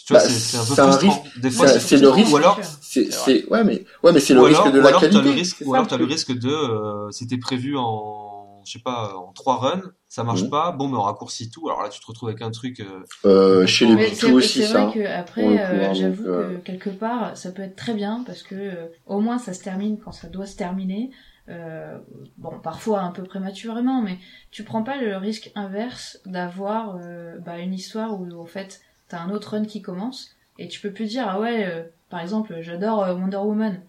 Bah, 0.09 0.19
c'est 0.19 0.29
c'est 0.29 0.57
un 0.57 0.61
peu 0.65 0.73
c'est 0.75 0.81
un 0.81 0.91
frustrant. 0.91 1.23
Des 1.37 1.51
fois 1.51 1.67
ça- 1.67 1.79
c'est 1.79 1.97
c'est 1.97 1.97
le 2.01 2.09
risque. 2.09 2.31
Ou 2.33 2.37
alors 2.37 2.59
C'est, 2.81 3.05
C'est 3.05 3.11
c'est, 3.11 3.49
ouais, 3.49 3.63
mais, 3.63 3.83
ouais, 4.03 4.11
mais 4.13 4.19
c'est 4.19 4.33
le 4.33 4.41
risque 4.41 4.71
de 4.71 4.79
la 4.79 4.91
qualité. 4.93 5.09
t'as 5.17 5.21
le 5.21 5.29
risque, 5.31 5.57
C'est 5.59 5.65
ou 5.65 5.73
alors 5.73 5.87
t'as 5.87 5.97
le 5.97 6.05
risque 6.05 6.31
de, 6.37 6.49
euh, 6.49 7.11
c'était 7.11 7.37
prévu 7.37 7.75
en, 7.77 8.61
je 8.65 8.71
sais 8.73 8.79
pas, 8.79 9.15
en 9.17 9.33
trois 9.33 9.57
runs, 9.57 9.81
ça 10.07 10.23
marche 10.23 10.43
Mhm. 10.43 10.49
pas, 10.49 10.71
bon, 10.71 10.87
mais 10.87 10.97
on 10.97 11.01
raccourcit 11.01 11.49
tout, 11.49 11.67
alors 11.69 11.83
là 11.83 11.89
tu 11.89 11.99
te 11.99 12.05
retrouves 12.05 12.29
avec 12.29 12.41
un 12.41 12.51
truc, 12.51 12.79
euh, 12.79 13.03
Euh, 13.25 13.67
chez 13.67 13.85
les 13.85 14.07
c'est 14.09 14.27
Two 14.27 14.35
aussi, 14.37 14.61
c'est 14.61 14.67
ça. 14.67 14.85
vrai 14.85 14.93
que 14.93 15.05
après, 15.05 15.59
euh, 15.59 15.89
hein, 15.89 15.93
j'avoue 15.93 16.25
euh, 16.25 16.57
que 16.57 16.63
quelque 16.63 16.89
part, 16.89 17.35
ça 17.37 17.51
peut 17.51 17.61
être 17.63 17.75
très 17.75 17.93
bien 17.93 18.23
parce 18.25 18.43
que 18.43 18.55
euh, 18.55 18.87
au 19.05 19.19
moins 19.19 19.37
ça 19.39 19.53
se 19.53 19.61
termine 19.61 19.97
quand 19.99 20.11
ça 20.13 20.27
doit 20.29 20.45
se 20.45 20.55
terminer. 20.55 21.11
Euh, 21.49 21.97
bon, 22.37 22.59
parfois 22.61 22.99
un 23.01 23.11
peu 23.11 23.23
prématurément, 23.23 24.01
mais 24.01 24.17
tu 24.51 24.63
prends 24.65 24.83
pas 24.83 24.97
le 24.97 25.15
risque 25.15 25.49
inverse 25.55 26.19
d'avoir 26.25 26.97
euh, 27.01 27.37
bah, 27.39 27.59
une 27.59 27.73
histoire 27.73 28.19
où 28.19 28.29
en 28.37 28.45
fait 28.45 28.81
t'as 29.09 29.19
un 29.21 29.29
autre 29.29 29.51
run 29.51 29.65
qui 29.65 29.81
commence 29.81 30.35
et 30.59 30.67
tu 30.67 30.79
peux 30.81 30.91
plus 30.91 31.05
dire 31.05 31.25
ah 31.27 31.39
ouais, 31.39 31.65
euh, 31.65 31.83
par 32.09 32.19
exemple, 32.21 32.57
j'adore 32.61 33.03
euh, 33.03 33.13
Wonder 33.13 33.37
Woman. 33.37 33.81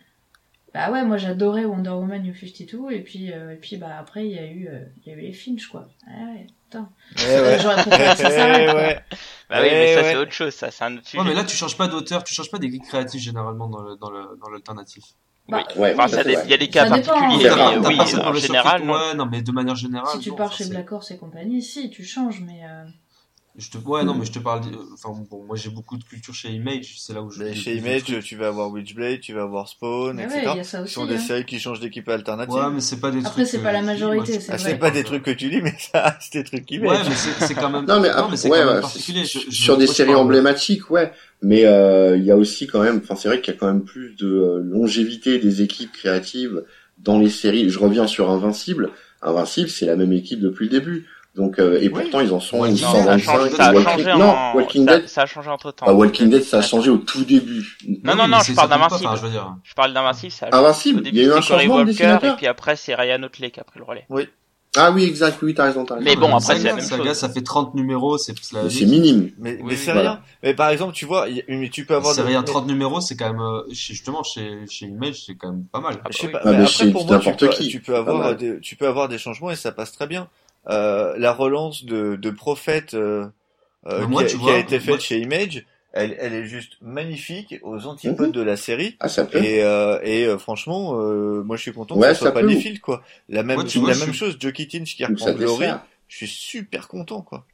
Bah 0.74 0.90
ouais, 0.90 1.02
moi 1.04 1.16
j'adorais 1.16 1.64
Wonder 1.64 1.90
Woman 1.90 2.22
New 2.22 2.34
52 2.34 2.90
et 2.92 3.00
puis 3.00 3.32
euh, 3.32 3.52
et 3.54 3.56
puis 3.56 3.78
bah 3.78 3.96
après 3.98 4.26
il 4.26 4.32
y 4.32 4.38
a 4.38 4.44
eu 4.46 4.68
euh, 4.68 4.84
il 5.04 5.10
y 5.10 5.14
a 5.14 5.18
eu 5.18 5.22
les 5.22 5.32
Finch 5.32 5.66
quoi. 5.68 5.88
Ah 6.06 6.10
ouais, 6.34 6.46
putain. 6.64 6.90
Eh 7.16 7.40
ouais. 7.40 7.58
J'aurais 7.62 7.82
préféré 7.82 8.10
que 8.10 8.16
ça 8.18 8.30
s'arrête. 8.30 8.60
Eh 8.60 8.70
quoi. 8.70 8.74
ouais. 8.74 9.00
Bah 9.48 9.56
oui, 9.62 9.68
mais 9.70 9.92
Eh 9.92 9.94
ça, 9.94 10.02
ouais. 10.02 10.10
c'est 10.12 10.16
autre 10.16 10.32
chose, 10.32 10.54
ça, 10.54 10.70
c'est 10.70 10.84
un 10.84 10.94
autre 10.98 11.06
sujet. 11.08 11.22
ouais, 11.22 11.28
mais 11.28 11.34
là 11.34 11.44
tu 11.44 11.56
changes 11.56 11.76
pas 11.76 11.88
d'auteur, 11.88 12.22
tu 12.22 12.34
changes 12.34 12.50
pas 12.50 12.58
d'équipe 12.58 12.82
créative 12.82 13.18
généralement 13.20 13.66
dans 13.68 13.80
le, 13.80 13.96
dans 13.96 14.10
le, 14.10 14.38
dans 14.42 14.50
l'alternatif. 14.50 15.04
Oui. 15.48 15.52
Bah, 15.52 15.64
Ouais, 15.76 15.94
Enfin, 15.98 16.20
il 16.26 16.50
y 16.50 16.54
a 16.54 16.58
des 16.58 16.68
cas 16.68 16.84
Ça 16.86 16.90
particuliers, 17.00 17.48
mais 17.80 17.86
oui, 17.88 17.98
en 18.22 18.32
général, 18.34 18.84
non. 18.84 18.92
ouais, 18.92 19.14
non, 19.14 19.24
mais 19.24 19.40
de 19.40 19.50
manière 19.52 19.74
générale. 19.76 20.06
Si 20.12 20.18
tu 20.18 20.28
non, 20.28 20.36
pars 20.36 20.52
chez 20.52 20.66
Black 20.68 20.92
Horse 20.92 21.10
et 21.10 21.16
compagnie, 21.16 21.62
si, 21.62 21.88
tu 21.88 22.04
changes, 22.04 22.42
mais... 22.42 22.60
Je 23.61 23.70
te, 23.70 23.78
ouais, 23.78 24.04
non, 24.04 24.14
mais 24.14 24.24
je 24.24 24.30
te 24.30 24.38
parle, 24.38 24.61
euh, 24.72 24.76
enfin, 24.94 25.09
bon, 25.28 25.44
moi 25.44 25.56
j'ai 25.56 25.68
beaucoup 25.70 25.96
de 25.96 26.04
culture 26.04 26.32
chez 26.32 26.50
Image, 26.50 26.94
c'est 27.00 27.12
là 27.12 27.22
où 27.22 27.30
je. 27.30 27.40
Mais 27.42 27.48
le 27.48 27.54
chez 27.56 27.74
Image, 27.76 28.04
trucs. 28.04 28.22
tu 28.22 28.36
vas 28.36 28.46
avoir 28.46 28.70
Witchblade, 28.70 29.18
tu 29.20 29.32
vas 29.32 29.42
avoir 29.42 29.68
Spawn, 29.68 30.14
mais 30.14 30.22
etc. 30.26 30.36
ouais, 30.46 30.52
il 30.54 30.56
y 30.59 30.61
a 30.61 30.64
ça 30.64 30.78
Ce 30.78 30.84
aussi. 30.84 30.92
sont 30.94 31.06
des 31.06 31.16
hein. 31.16 31.18
séries 31.18 31.44
qui 31.44 31.59
changent 31.59 31.80
d'équipe 31.80 32.09
alternative. 32.09 32.54
Ouais, 32.54 32.70
mais 32.72 32.80
c'est 32.80 33.00
pas 33.00 33.11
des 33.11 33.26
Après, 33.26 33.44
c'est 33.44 33.61
pas 33.61 33.72
la 33.72 33.82
majorité, 33.82 34.38
c'est 34.38 34.52
Ah, 34.52 34.56
vrai. 34.59 34.70
c'est 34.70 34.78
pas 34.78 34.92
des 34.92 35.02
trucs 35.02 35.24
que 35.24 35.32
tu 35.32 35.48
lis, 35.48 35.61
mais 35.61 35.74
ça, 35.92 36.16
c'est 36.20 36.38
des 36.38 36.44
trucs 36.44 36.66
qui 36.66 36.78
Ouais, 36.78 36.86
mettent. 36.98 37.09
mais 37.09 37.46
c'est 37.46 37.54
quand 37.56 37.68
même. 37.70 37.84
Non, 37.84 38.00
mais 38.00 38.11
après, 38.11 38.36
c'est 38.36 38.48
ouais, 38.48 38.59
quand 38.61 38.64
même 38.66 38.74
ouais, 38.76 38.80
particulier. 38.80 39.24
Je- 39.24 39.40
je- 39.40 39.50
sur 39.50 39.76
des 39.76 39.88
séries 39.88 40.14
emblématiques, 40.14 40.88
ouais. 40.92 41.12
Mais 41.42 41.64
euh, 41.64 42.16
il 42.16 42.24
y 42.24 42.30
a 42.30 42.36
aussi 42.36 42.68
quand 42.68 42.80
même, 42.82 43.00
enfin 43.02 43.16
c'est 43.16 43.26
vrai 43.26 43.40
qu'il 43.40 43.52
y 43.52 43.56
a 43.56 43.59
quand 43.59 43.66
même 43.66 43.82
plus 43.84 44.14
de 44.14 44.26
euh, 44.28 44.61
longévité 44.62 45.40
des 45.40 45.62
équipes 45.62 45.90
créatives 45.92 46.62
dans 46.98 47.18
les 47.18 47.28
séries. 47.30 47.68
Je 47.70 47.78
reviens 47.80 48.06
sur 48.06 48.30
Invincible. 48.30 48.90
Invincible, 49.20 49.68
c'est 49.68 49.86
la 49.86 49.96
même 49.96 50.12
équipe 50.12 50.38
depuis 50.38 50.66
le 50.66 50.70
début. 50.70 51.06
Donc 51.39 51.59
euh, 51.59 51.78
et 51.80 51.89
Oui. 51.89 52.03
pourtant 52.03 52.20
ils 52.20 52.32
en 52.32 52.41
sont 52.41 52.64
ça 52.76 52.89
a 52.89 53.18
125. 53.18 53.18
changé, 53.20 53.51
ça 53.51 53.64
a 53.66 53.72
Walking... 53.72 53.89
changé 54.05 54.18
Non. 54.18 54.34
Walking 54.55 54.86
ça, 54.89 54.99
Dead. 54.99 55.09
ça 55.09 55.22
a 55.22 55.26
changé 55.26 55.49
entre 55.51 55.70
temps. 55.70 55.86
Ah, 55.89 55.95
Walking 55.95 56.28
Dead, 56.30 56.43
ça 56.43 56.59
a 56.59 56.62
changé 56.62 56.91
au 56.91 56.99
tout 56.99 57.24
début. 57.24 57.64
Non, 58.05 58.16
non, 58.16 58.24
Oui, 58.24 58.30
non, 58.30 58.39
je 58.41 58.53
parle 58.55 58.68
d'Invincible. 58.68 59.11
je 59.62 59.74
parle 59.74 59.95
d'Invincible, 59.95 60.32
ça 60.32 60.47
a 60.47 60.57
Invincible, 60.59 61.01
Au 61.01 61.05
il 61.07 61.16
y 61.16 61.20
a 61.20 61.22
eu 61.24 61.32
un 61.32 61.41
changement 61.41 61.78
de 61.78 61.84
dessinateur. 61.84 62.34
et 62.34 62.36
puis 62.36 62.47
après, 62.47 62.76
c'est 62.76 62.95
Ryan 62.95 63.22
Otley 63.22 63.51
qui 63.51 63.61
a 63.61 63.64
pris 63.64 63.78
le 63.78 63.84
relais. 63.84 64.07
Ah 64.76 64.91
oui, 64.93 65.05
exact, 65.05 65.39
oui, 65.43 65.55
t'as 65.55 65.64
raison, 65.64 65.84
t'as 65.86 65.95
raison. 65.95 66.05
Mais 66.05 66.14
bon, 66.14 66.26
après, 66.36 66.57
c'est 66.57 66.62
la 66.64 66.74
même 66.74 66.84
Saga, 66.84 67.05
chose. 67.05 67.16
ça 67.16 67.28
fait 67.30 67.41
30 67.41 67.74
numéros, 67.74 68.18
c'est 68.18 68.34
c'est 68.43 68.55
la 68.55 68.64
Mais 68.64 68.68
vie. 68.68 68.78
c'est 68.80 68.84
minime. 68.84 69.30
Mais, 69.39 69.53
Oui, 69.53 69.57
mais 69.62 69.70
oui, 69.70 69.76
c'est 69.78 69.93
voilà. 69.93 70.11
rien. 70.11 70.20
Mais 70.43 70.55
par 70.55 70.68
exemple, 70.68 70.93
tu 70.93 71.07
vois, 71.07 71.26
mais 71.49 71.70
tu 71.70 71.86
peux 71.86 71.95
avoir 71.97 72.14
C'est 72.14 72.20
des- 72.22 72.28
rien, 72.28 72.41
mais- 72.41 72.45
30 72.47 72.66
numéros, 72.66 73.01
c'est 73.01 73.16
quand 73.16 73.32
même, 73.32 73.41
euh, 73.41 73.62
chez- 73.72 73.95
justement, 73.95 74.22
chez, 74.22 74.59
chez 74.68 74.84
Image, 74.86 75.24
c'est 75.26 75.36
quand 75.36 75.53
même 75.53 75.64
pas 75.72 75.80
mal. 75.80 75.97
Ah, 76.05 76.09
Je 76.11 76.18
sais 76.18 76.26
oui. 76.26 76.32
pas, 76.32 76.41
Ah, 76.43 76.51
mais 76.51 76.51
mais 76.59 76.62
après 76.64 76.68
chez 76.72 76.91
pour 76.93 77.07
moi 77.07 77.18
tu 77.18 77.24
n'importe 77.28 77.41
peux, 77.41 77.49
qui, 77.49 77.68
tu 77.68 77.80
peux 77.80 77.93
pas 77.95 77.99
avoir 78.01 78.36
des, 78.36 78.61
tu 78.61 78.76
peux 78.76 78.86
avoir 78.86 79.09
des 79.09 79.16
changements 79.18 79.51
et 79.51 79.57
ça 79.57 79.72
passe 79.72 79.91
très 79.93 80.07
bien. 80.07 80.28
Euh, 80.70 81.14
la 81.18 81.32
relance 81.32 81.84
de, 81.84 82.16
de 82.16 82.30
Prophète 82.30 82.94
euh, 82.94 83.26
euh, 83.86 84.00
Mais 84.00 84.06
moi, 84.06 84.24
qui, 84.24 84.36
a, 84.36 84.38
qui 84.38 84.50
a 84.50 84.58
été 84.58 84.80
faite 84.80 84.88
moi- 84.88 84.98
chez 84.98 85.18
Image, 85.18 85.64
elle, 85.92 86.14
elle 86.20 86.34
est 86.34 86.44
juste 86.44 86.74
magnifique 86.82 87.54
aux 87.62 87.86
antipodes 87.86 88.26
Mhm. 88.28 88.32
de 88.32 88.42
la 88.42 88.56
série. 88.56 88.96
Ah, 89.00 89.08
ça 89.08 89.24
peut. 89.24 89.42
Et, 89.42 89.62
euh, 89.62 89.98
et 90.02 90.26
euh, 90.26 90.36
franchement, 90.36 91.00
euh, 91.00 91.42
moi 91.42 91.56
je 91.56 91.62
suis 91.62 91.72
content 91.72 91.96
Ouais, 91.96 92.08
que 92.08 92.12
ce 92.14 92.18
soit 92.20 92.28
ça 92.28 92.32
pas 92.32 92.40
peut. 92.40 92.46
Liefeld 92.48 92.80
quoi. 92.80 93.02
La 93.30 93.42
même, 93.42 93.58
Ouais, 93.58 93.64
la 93.64 93.80
vois, 93.80 93.92
je 93.94 93.98
même 94.00 94.08
suis- 94.10 94.18
chose, 94.18 94.36
Joe 94.38 94.52
Kittinch 94.52 94.94
qui 94.96 95.04
reprend 95.04 95.24
ça 95.26 95.32
Glory. 95.32 95.66
Je 96.08 96.16
suis 96.16 96.26
super 96.28 96.88
content 96.88 97.22
quoi. 97.22 97.46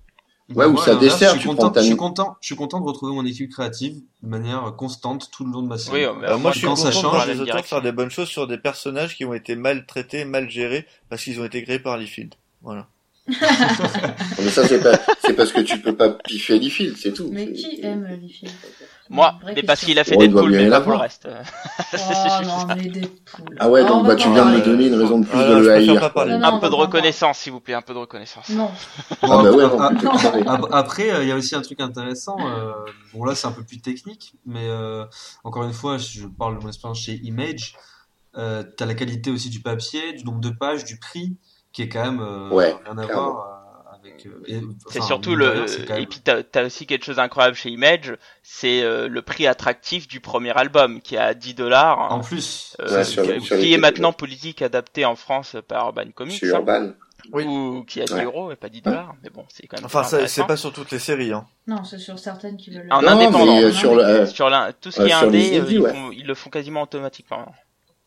Ouais, 0.55 0.67
ou 0.67 0.73
Moi, 0.73 0.85
ça 0.85 0.97
dessert, 0.97 1.31
je 1.35 1.39
suis 1.39 1.49
tu 1.49 1.49
content, 1.49 1.71
ta- 1.71 1.81
je 1.81 1.87
suis 1.87 1.97
content, 1.97 2.37
je 2.43 2.47
suis 2.47 2.57
content 2.57 2.79
de 2.81 2.85
retrouver 2.85 3.15
mon 3.15 3.25
équipe 3.25 3.51
créative 3.51 3.95
de 4.23 4.29
manière 4.29 4.75
constante 4.77 5.31
tout 5.33 5.45
le 5.47 5.53
long 5.53 5.63
de 5.63 5.69
ma 5.69 5.79
série. 5.79 6.05
Oui, 6.07 6.13
mais 6.21 6.27
Euh, 6.29 6.37
moi, 6.37 6.51
je 6.53 6.59
suis 6.59 6.67
quand 6.67 6.77
ça 6.77 6.89
content 6.91 6.99
de 6.99 7.03
change, 7.03 7.13
voir 7.13 7.27
la 7.27 7.33
des 7.33 7.39
même 7.39 7.49
auteurs 7.49 7.65
faire 7.65 7.81
des 7.81 7.93
bonnes 7.93 8.11
choses 8.11 8.29
sur 8.29 8.47
des 8.47 8.59
personnages 8.59 9.17
qui 9.17 9.25
ont 9.25 9.33
été 9.33 9.57
mal 9.57 9.87
traités, 9.87 10.27
mal 10.27 10.51
gérés, 10.51 10.85
parce 11.09 11.23
qu'ils 11.25 11.41
ont 11.41 11.45
été 11.47 11.63
créés 11.63 11.79
par 11.79 11.97
Liefeld. 11.97 12.35
Voilà. 12.61 12.89
Mais 13.27 14.51
ça, 14.51 14.67
c'est 14.69 14.81
pas, 14.83 14.99
c'est 15.25 15.33
parce 15.35 15.53
que 15.53 15.61
tu 15.63 15.81
peux 15.81 15.97
pas 15.97 16.11
piffer 16.11 16.59
Liefeld, 16.59 16.97
c'est 16.97 17.13
tout. 17.13 17.29
Mais 17.33 17.53
qui 17.53 17.81
aime 17.83 18.07
Liefeld 18.21 18.53
Moi, 19.09 19.35
mais 19.45 19.63
parce 19.63 19.81
qu'il 19.85 19.99
a 19.99 20.05
fait 20.05 20.15
Oh, 20.17 20.21
Deadpool, 20.21 20.51
bien 20.51 20.65
mais 20.65 20.71
pas 20.71 20.81
pour 20.83 20.93
le 20.93 20.99
reste. 20.99 21.29
Oh. 21.97 21.99
Ah 23.59 23.69
ouais, 23.71 23.83
Oh, 23.85 23.89
donc 23.89 24.07
bah, 24.07 24.17
tu 24.17 24.31
viens 24.33 24.47
de 24.51 24.57
me 24.59 24.65
donner 24.65 24.87
une 24.89 24.95
raison 24.95 25.19
de 25.21 25.27
plus 25.27 25.39
Ah, 25.39 25.49
de 25.49 25.55
le 25.61 25.71
haïr. 25.73 26.03
Un 26.45 26.59
peu 26.59 26.69
de 26.69 26.75
reconnaissance, 26.75 27.39
s'il 27.39 27.53
vous 27.53 27.61
plaît, 27.61 27.75
un 27.75 27.83
peu 27.83 27.95
de 27.95 27.99
reconnaissance. 27.99 28.49
Non. 28.51 28.71
Bon, 29.23 29.31
Ah 29.31 29.43
bah 29.43 29.91
pareil. 30.21 30.45
ap- 30.47 30.67
Après, 30.73 31.11
euh, 31.11 31.23
il 31.23 31.29
y 31.29 31.33
a 31.33 31.37
aussi 31.37 31.55
un 31.55 31.63
truc 31.63 31.81
intéressant. 31.81 32.37
euh, 32.41 32.73
bon 33.13 33.25
là, 33.25 33.35
c'est 33.35 33.47
un 33.47 33.53
peu 33.53 33.63
plus 33.65 33.81
technique, 33.81 34.35
mais 34.47 34.67
euh, 34.69 35.05
encore 35.45 35.65
une 35.65 35.73
fois, 35.73 35.99
je 35.99 36.27
parle 36.27 36.59
de 36.59 36.63
mon 36.63 36.69
expérience 36.69 37.01
chez 37.01 37.21
Image. 37.23 37.75
Euh, 38.37 38.65
t'as 38.77 38.87
la 38.87 38.95
qualité 38.95 39.31
aussi 39.31 39.49
du 39.51 39.61
papier, 39.61 40.13
du 40.15 40.25
nombre 40.25 40.41
de 40.41 40.51
pages, 40.51 40.85
du 40.85 40.99
prix, 40.99 41.37
qui 41.75 41.83
est 41.83 41.89
quand 41.89 42.05
même 42.05 42.21
euh, 42.21 42.49
Ouais, 42.49 42.75
rien 42.87 42.97
à 42.97 43.07
voir 43.07 43.61
euh, 43.93 43.97
avec. 44.03 44.25
euh, 44.27 44.43
et- 44.47 44.61
C'est 44.89 44.99
enfin, 45.01 45.07
surtout 45.07 45.35
le. 45.35 45.53
même- 45.53 45.99
Et 45.99 46.07
puis 46.07 46.21
t'as 46.21 46.41
as 46.55 46.65
aussi 46.65 46.87
quelque 46.87 47.05
chose 47.05 47.17
d'incroyable 47.17 47.57
chez 47.57 47.69
Image, 47.71 48.17
c'est 48.43 48.83
euh, 48.83 49.09
le 49.09 49.21
prix 49.23 49.47
attractif 49.47 50.09
du 50.09 50.21
premier 50.21 50.53
album 50.57 51.01
qui 51.03 51.17
est 51.17 51.19
à 51.19 51.35
10 51.35 51.55
dollars. 51.55 52.11
En 52.13 52.21
plus, 52.21 52.77
Euh, 52.81 52.97
Ouais, 52.99 53.05
sur- 53.05 53.23
qui, 53.25 53.41
sur 53.43 53.57
est 53.59 53.77
maintenant 53.77 54.13
politique 54.13 54.63
adapté 54.63 55.05
en 55.05 55.17
France 55.17 55.57
par 55.69 55.87
Urban 55.87 56.11
Comics, 56.15 56.39
Chez 56.39 56.49
hein, 56.55 56.59
Urban. 56.61 56.93
Oui. 57.33 57.45
ou 57.47 57.85
qui 57.89 58.03
a 58.03 58.05
10 58.05 58.13
Ouais. 58.13 58.25
euros 58.25 58.53
et 58.53 58.57
pas 58.57 58.69
10 58.69 58.83
dollars, 58.83 59.15
mais 59.23 59.31
bon, 59.31 59.47
c'est 59.49 59.67
quand 59.67 59.79
même 59.79 59.87
Enfin, 59.87 60.03
ça, 60.05 60.29
c'est 60.29 60.45
pas 60.47 60.59
sur 60.59 60.75
toutes 60.75 60.91
les 60.91 60.99
séries, 60.99 61.33
hein. 61.33 61.47
Non, 61.67 61.83
c'est 61.83 61.97
sur 61.99 62.19
certaines 62.19 62.59
qui 62.59 62.69
veulent. 62.71 62.87
En 62.91 63.01
non, 63.01 63.09
indépendant. 63.09 63.47
mais 63.57 63.65
euh, 63.65 63.73
sur 63.73 63.95
le, 63.95 64.03
euh, 64.05 64.27
Sur 64.27 64.51
l'un- 64.51 64.73
tout 64.79 64.91
ce 64.91 64.97
qui 65.01 65.07
est 65.07 65.09
sur 65.09 65.29
indé, 65.29 65.59
euh, 65.59 65.65
ils, 65.71 65.81
ouais. 65.81 65.95
ils 66.13 66.27
le 66.27 66.35
font 66.35 66.51
quasiment 66.51 66.83
automatiquement. 66.83 67.47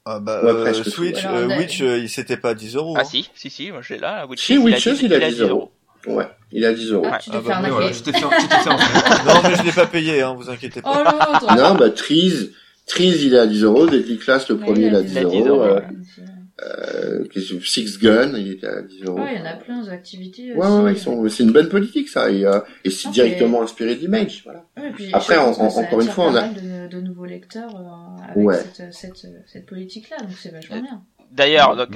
Ah 0.09 0.19
bah, 0.19 0.39
Ouais, 0.41 0.51
euh. 0.69 0.83
Switch, 0.83 1.25
Alors, 1.25 1.37
euh, 1.37 1.49
a- 1.49 1.57
Witch, 1.57 1.81
euh, 1.81 1.97
il 1.97 2.09
s'était 2.09 2.37
pas 2.37 2.49
à 2.51 2.53
10 2.53 2.75
euros. 2.77 2.93
Ah 2.97 3.01
hein. 3.01 3.03
si, 3.03 3.29
si, 3.35 3.49
si, 3.49 3.71
moi 3.71 3.81
je 3.81 3.93
l'ai 3.93 3.99
là. 3.99 4.25
Witches, 4.25 4.41
Chez 4.45 4.57
Witches, 4.57 5.01
il 5.01 5.13
a 5.13 5.19
10 5.19 5.35
10 5.35 5.41
euros. 5.41 5.71
Ouais, 6.07 6.27
il 6.53 6.63
a 6.65 6.73
10 6.73 6.91
euros. 6.93 7.05
Ah, 7.11 7.17
tu 7.17 7.29
Ah 7.33 7.41
bah, 7.41 7.55
fait 7.55 7.61
mais 7.63 7.69
voilà, 7.69 7.89
tu 7.91 8.01
t'es 8.01 8.13
fait, 8.13 8.19
tu. 8.19 8.25
Non, 8.25 9.33
mais 9.43 9.55
je 9.55 9.63
l'ai 9.63 9.71
pas 9.73 9.85
payé, 9.87 10.21
hein, 10.21 10.33
vous 10.39 10.49
inquiétez 10.49 10.79
Oh 10.85 10.89
pas. 10.93 11.03
non, 11.03 11.19
attends. 11.33 11.55
Non, 11.55 11.75
bah, 11.75 11.89
Trees, 11.89 12.51
Trees, 12.85 13.25
il 13.25 13.33
est 13.33 13.39
à 13.39 13.47
10 13.47 13.63
euros. 13.63 13.85
Deadly 13.87 14.17
Class, 14.17 14.47
le 14.47 14.55
Ouais, 14.55 14.61
premier, 14.63 14.85
il 14.87 14.95
a 14.95 15.01
10 15.01 15.11
il 15.11 15.17
a 15.17 15.23
10 15.25 15.41
euros. 15.47 15.65
Euh, 16.63 17.23
euh, 17.35 17.59
Six 17.63 17.99
Gun, 17.99 18.33
il 18.35 18.51
était 18.53 18.67
à 18.67 18.81
10 18.81 19.03
euros. 19.03 19.19
Ouais, 19.19 19.35
il 19.35 19.39
y 19.39 19.41
en 19.41 19.45
a 19.45 19.53
plein 19.55 19.83
d'activités. 19.83 20.53
Ouais, 20.53 20.67
ouais, 20.67 20.79
ouais, 20.81 20.93
ils 20.93 20.99
sont, 20.99 21.27
c'est 21.29 21.43
une 21.43 21.51
bonne 21.51 21.69
politique, 21.69 22.09
ça, 22.09 22.31
et, 22.31 22.45
euh, 22.45 22.59
et 22.83 22.89
c'est 22.89 23.09
Ok. 23.09 23.13
directement 23.13 23.61
inspiré 23.61 23.95
d'Image, 23.95 24.41
voilà. 24.43 24.65
Ouais, 24.75 24.89
et 24.89 24.91
puis, 24.91 25.09
Après, 25.13 25.37
encore 25.37 26.01
une 26.01 26.07
fois, 26.09 26.25
on 26.25 26.35
a- 26.35 26.47
de, 26.47 26.87
de 26.87 27.01
nouveaux 27.01 27.25
lecteurs 27.25 27.75
euh, 27.75 28.23
avec 28.23 28.37
Ouais. 28.37 28.57
cette, 28.73 28.93
cette, 28.93 29.27
cette 29.45 29.65
politique-là, 29.67 30.17
donc 30.17 30.31
c'est 30.41 30.49
vachement 30.51 30.81
bien. 30.81 31.03
D'ailleurs, 31.29 31.75
donc, 31.75 31.89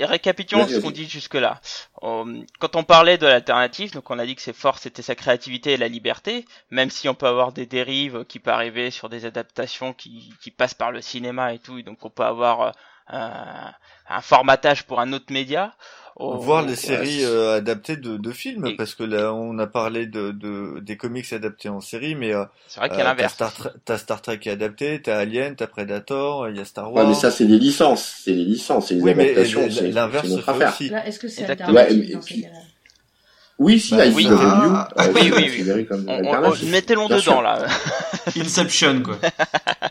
récapitulons 0.00 0.66
ce 0.66 0.78
qu'on 0.80 0.90
dit 0.90 1.08
jusque-là. 1.08 1.60
Euh, 2.02 2.40
Quand 2.58 2.74
on 2.76 2.84
parlait 2.84 3.18
de 3.18 3.26
l'alternative, 3.26 3.92
donc 3.92 4.10
on 4.10 4.18
a 4.18 4.26
dit 4.26 4.34
que 4.34 4.42
ses 4.42 4.52
forces 4.54 4.82
c'était 4.82 5.02
sa 5.02 5.14
créativité 5.14 5.72
et 5.72 5.76
la 5.76 5.88
liberté, 5.88 6.44
même 6.70 6.90
si 6.90 7.08
on 7.08 7.14
peut 7.14 7.26
avoir 7.26 7.52
des 7.52 7.66
dérives 7.66 8.24
qui 8.26 8.38
peuvent 8.38 8.54
arriver 8.54 8.90
sur 8.90 9.08
des 9.08 9.26
adaptations 9.26 9.92
qui, 9.92 10.32
qui 10.42 10.50
passent 10.50 10.74
par 10.74 10.90
le 10.90 11.02
cinéma 11.02 11.52
et 11.54 11.58
tout, 11.58 11.78
et 11.78 11.82
donc 11.82 11.98
on 12.04 12.10
peut 12.10 12.22
avoir 12.24 12.60
euh, 12.62 12.70
un, 13.08 13.72
un 14.08 14.20
formatage 14.20 14.84
pour 14.84 15.00
un 15.00 15.12
autre 15.12 15.32
média. 15.32 15.74
Oh, 16.18 16.38
Voir 16.38 16.62
les 16.62 16.70
ouais, 16.70 16.76
séries 16.76 17.24
euh, 17.24 17.56
adaptées 17.58 17.98
de, 17.98 18.16
de 18.16 18.32
films, 18.32 18.64
Et- 18.68 18.76
parce 18.76 18.94
que 18.94 19.02
là, 19.02 19.34
on 19.34 19.58
a 19.58 19.66
parlé 19.66 20.06
de, 20.06 20.30
de 20.30 20.80
des 20.80 20.96
comics 20.96 21.30
adaptés 21.34 21.68
en 21.68 21.82
série, 21.82 22.14
mais 22.14 22.32
euh, 22.34 22.44
C'est 22.68 22.80
vrai 22.80 22.88
qu'il 22.88 22.98
y 22.98 23.02
a 23.02 23.04
euh, 23.04 23.04
t'as 23.04 23.10
l'inverse. 23.10 23.34
Star, 23.34 23.52
t'as 23.84 23.98
Star 23.98 24.22
Trek 24.22 24.38
qui 24.38 24.48
est 24.48 24.52
adapté, 24.52 25.02
t'as 25.02 25.18
Alien, 25.18 25.56
t'as 25.56 25.66
Predator, 25.66 26.48
il 26.48 26.56
y 26.56 26.60
a 26.60 26.64
Star 26.64 26.90
Ouais, 26.90 27.02
Wars. 27.02 27.08
mais 27.08 27.14
ça, 27.14 27.30
c'est 27.30 27.44
des 27.44 27.58
licences, 27.58 28.20
c'est 28.24 28.32
des 28.32 28.44
licences, 28.46 28.86
c'est 28.88 28.94
des 28.94 29.02
oui, 29.02 29.10
adaptations, 29.10 29.68
l'inverse 29.92 30.24
c'est 30.24 30.30
se 30.30 30.36
notre 30.36 30.44
fait 30.46 30.64
affaire. 30.64 30.68
aussi. 30.72 30.86
Est-ce 31.06 31.18
que 31.18 31.28
c'est 31.28 31.46
Ouais, 31.70 31.94
mais 31.94 32.06
dans 32.08 32.22
ces 32.22 32.34
puis- 32.34 32.46
Oui, 33.58 33.80
si, 33.80 33.96
Bah, 33.96 34.04
I 34.06 34.12
oui. 34.14 34.26
Ah, 34.30 34.34
Review, 34.34 34.76
ah, 34.76 34.88
oui, 35.14 35.32
oui, 35.34 35.72
oui. 35.74 35.86
comme 35.86 36.04
On, 36.08 36.12
on, 36.24 36.44
on- 36.52 36.66
mettez-le 36.70 37.00
Bien 37.00 37.08
dedans 37.08 37.18
sûr. 37.20 37.42
là. 37.42 37.58
Inception, 38.36 39.02
quoi. 39.02 39.16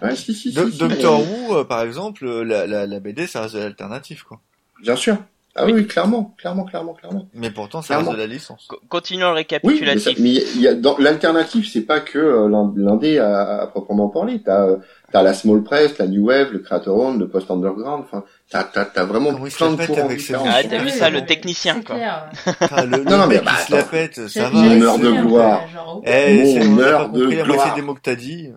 Ouais, 0.02 0.16
si, 0.16 0.34
si, 0.34 0.52
si, 0.52 0.54
Doctor 0.54 1.20
mais- 1.20 1.26
Who, 1.48 1.56
euh, 1.58 1.64
par 1.64 1.82
exemple, 1.82 2.26
euh, 2.26 2.44
la, 2.44 2.68
la, 2.68 2.86
la 2.86 3.00
BD, 3.00 3.26
ça 3.28 3.42
reste 3.42 3.56
de 3.56 3.60
l'alternative, 3.62 4.24
quoi. 4.24 4.40
Bien 4.82 4.96
sûr. 4.96 5.18
Ah 5.58 5.66
oui, 5.66 5.72
oui, 5.72 5.88
clairement, 5.88 6.36
clairement, 6.38 6.66
clairement, 6.66 6.94
clairement. 6.94 7.28
Mais 7.34 7.50
pourtant, 7.50 7.82
ça 7.82 7.96
reste 7.96 8.08
Clairement. 8.10 8.22
de 8.24 8.28
la 8.28 8.34
licence. 8.34 8.66
Co- 8.68 8.78
Continuons 8.90 9.32
le 9.32 9.38
Oui, 9.38 9.46
mais, 9.82 9.98
ça- 9.98 10.10
récapitulatif. 10.12 10.20
mais 10.20 10.30
il 10.56 10.62
y 10.62 10.68
a, 10.68 10.74
dans 10.76 10.98
l'alternative, 10.98 11.66
c'est 11.68 11.84
pas 11.86 12.02
que 12.02 12.20
euh, 12.20 12.50
l'in- 12.50 12.74
l'indé 12.76 13.20
à, 13.20 13.62
à 13.62 13.68
proprement 13.68 14.10
parler. 14.10 14.42
T'as 14.44 14.66
euh, 14.68 14.76
t'as 15.14 15.24
la 15.24 15.34
small 15.34 15.64
press, 15.64 15.98
la 15.98 16.08
new 16.08 16.26
wave, 16.28 16.52
le 16.52 16.60
creator 16.60 16.98
owned, 17.00 17.22
le 17.22 17.30
post 17.30 17.50
underground. 17.50 18.04
Enfin, 18.06 18.26
t'as 18.52 18.64
t'as 18.64 18.86
t'as 18.86 19.04
vraiment 19.06 19.32
Comment 19.34 19.46
il 19.48 19.52
se 19.52 19.58
plein 19.58 19.68
la 19.68 19.72
de 19.74 19.78
pète 19.78 19.88
courants 19.88 20.06
avec 20.06 20.20
ses 20.22 20.28
différents. 20.34 20.46
Ah, 20.48 20.64
t'as 20.64 20.78
vu 20.78 20.90
ça, 20.90 21.10
le 21.10 21.26
technicien, 21.26 21.76
c'est 21.78 21.84
quoi. 21.86 21.96
Ah, 22.72 22.86
le, 22.86 23.04
Non, 23.04 23.18
non, 23.18 23.28
mais 23.28 23.40
bah, 23.40 23.52
qui 23.60 23.72
se 23.72 23.76
la 23.76 23.84
pète, 23.84 24.28
ça 24.30 24.50
va. 24.50 24.64
j'ai 24.64 24.76
Mon 24.78 24.82
heure 24.84 25.00
de 25.00 25.12
gloire. 25.12 25.62
Eh, 26.06 26.34
Mon 26.44 26.46
c'est 26.46 26.60
pas 26.60 27.08
de 27.08 27.26
gloire. 27.44 27.76
des 27.76 27.82
mots 27.82 27.94
que 27.96 28.02
t'as 28.02 28.16
dit. 28.16 28.50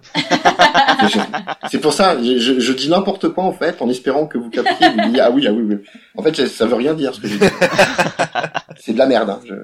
C'est 1.71 1.79
pour 1.81 1.93
ça, 1.93 2.17
je, 2.23 2.39
je- 2.39 2.61
je 2.61 2.73
dis 2.73 2.89
n'importe 2.89 3.29
quoi 3.31 3.45
en 3.45 3.53
fait, 3.53 3.81
en 3.83 3.89
espérant 3.89 4.27
que 4.27 4.39
vous 4.39 4.51
captiez. 4.51 4.89
Vous 4.91 5.11
dites, 5.11 5.21
ah 5.23 5.31
oui, 5.31 5.47
ah 5.49 5.53
oui, 5.53 5.63
oui. 5.69 5.77
En 6.17 6.23
fait, 6.23 6.47
ça 6.47 6.67
veut 6.67 6.75
rien 6.77 6.95
dire 6.95 7.15
ce 7.15 7.21
que 7.21 7.29
j'ai 7.29 7.39
dit. 7.39 7.47
c'est 8.81 8.93
de 8.93 8.99
la 8.99 9.07
merde. 9.07 9.31
Hein. 9.31 9.41
Je... 9.47 9.55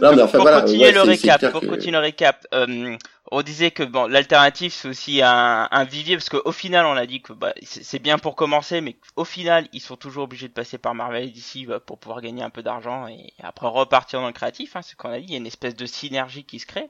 Non, 0.00 0.14
mais 0.14 0.22
enfin 0.22 0.38
pour 0.38 0.42
voilà. 0.42 0.60
continuer 0.62 0.84
ouais, 0.84 0.92
le 0.92 0.98
c'est- 1.00 1.16
c'est 1.16 1.30
récap, 1.32 1.52
pour 1.52 1.60
que- 1.60 1.66
continuer 1.66 1.92
le 1.92 1.98
récap, 1.98 2.46
euh, 2.54 2.96
on 3.30 3.42
disait 3.42 3.70
que 3.70 3.82
bon, 3.82 4.06
l'alternative 4.06 4.72
c'est 4.72 4.88
aussi 4.88 5.22
un, 5.22 5.68
un 5.70 5.84
vivier 5.84 6.16
parce 6.16 6.28
qu'au 6.28 6.52
final 6.52 6.86
on 6.86 6.92
a 6.96 7.06
dit 7.06 7.20
que 7.22 7.32
bah, 7.32 7.52
c'est 7.62 7.98
bien 7.98 8.18
pour 8.18 8.36
commencer, 8.36 8.80
mais 8.80 8.96
au 9.16 9.24
final 9.24 9.68
ils 9.72 9.80
sont 9.80 9.96
toujours 9.96 10.24
obligés 10.24 10.48
de 10.48 10.52
passer 10.52 10.78
par 10.78 10.94
Marvel 10.94 11.32
DC 11.32 11.66
bah, 11.66 11.80
pour 11.80 11.98
pouvoir 11.98 12.20
gagner 12.22 12.42
un 12.42 12.50
peu 12.50 12.62
d'argent 12.62 13.06
et 13.08 13.32
après 13.42 13.66
repartir 13.68 14.20
dans 14.20 14.26
le 14.26 14.32
créatif. 14.32 14.76
Hein, 14.76 14.82
c'est 14.82 14.92
ce 14.92 14.96
qu'on 14.96 15.10
a 15.10 15.18
dit, 15.18 15.24
il 15.26 15.30
y 15.32 15.34
a 15.34 15.38
une 15.38 15.46
espèce 15.46 15.74
de 15.76 15.86
synergie 15.86 16.44
qui 16.44 16.58
se 16.58 16.66
crée. 16.66 16.88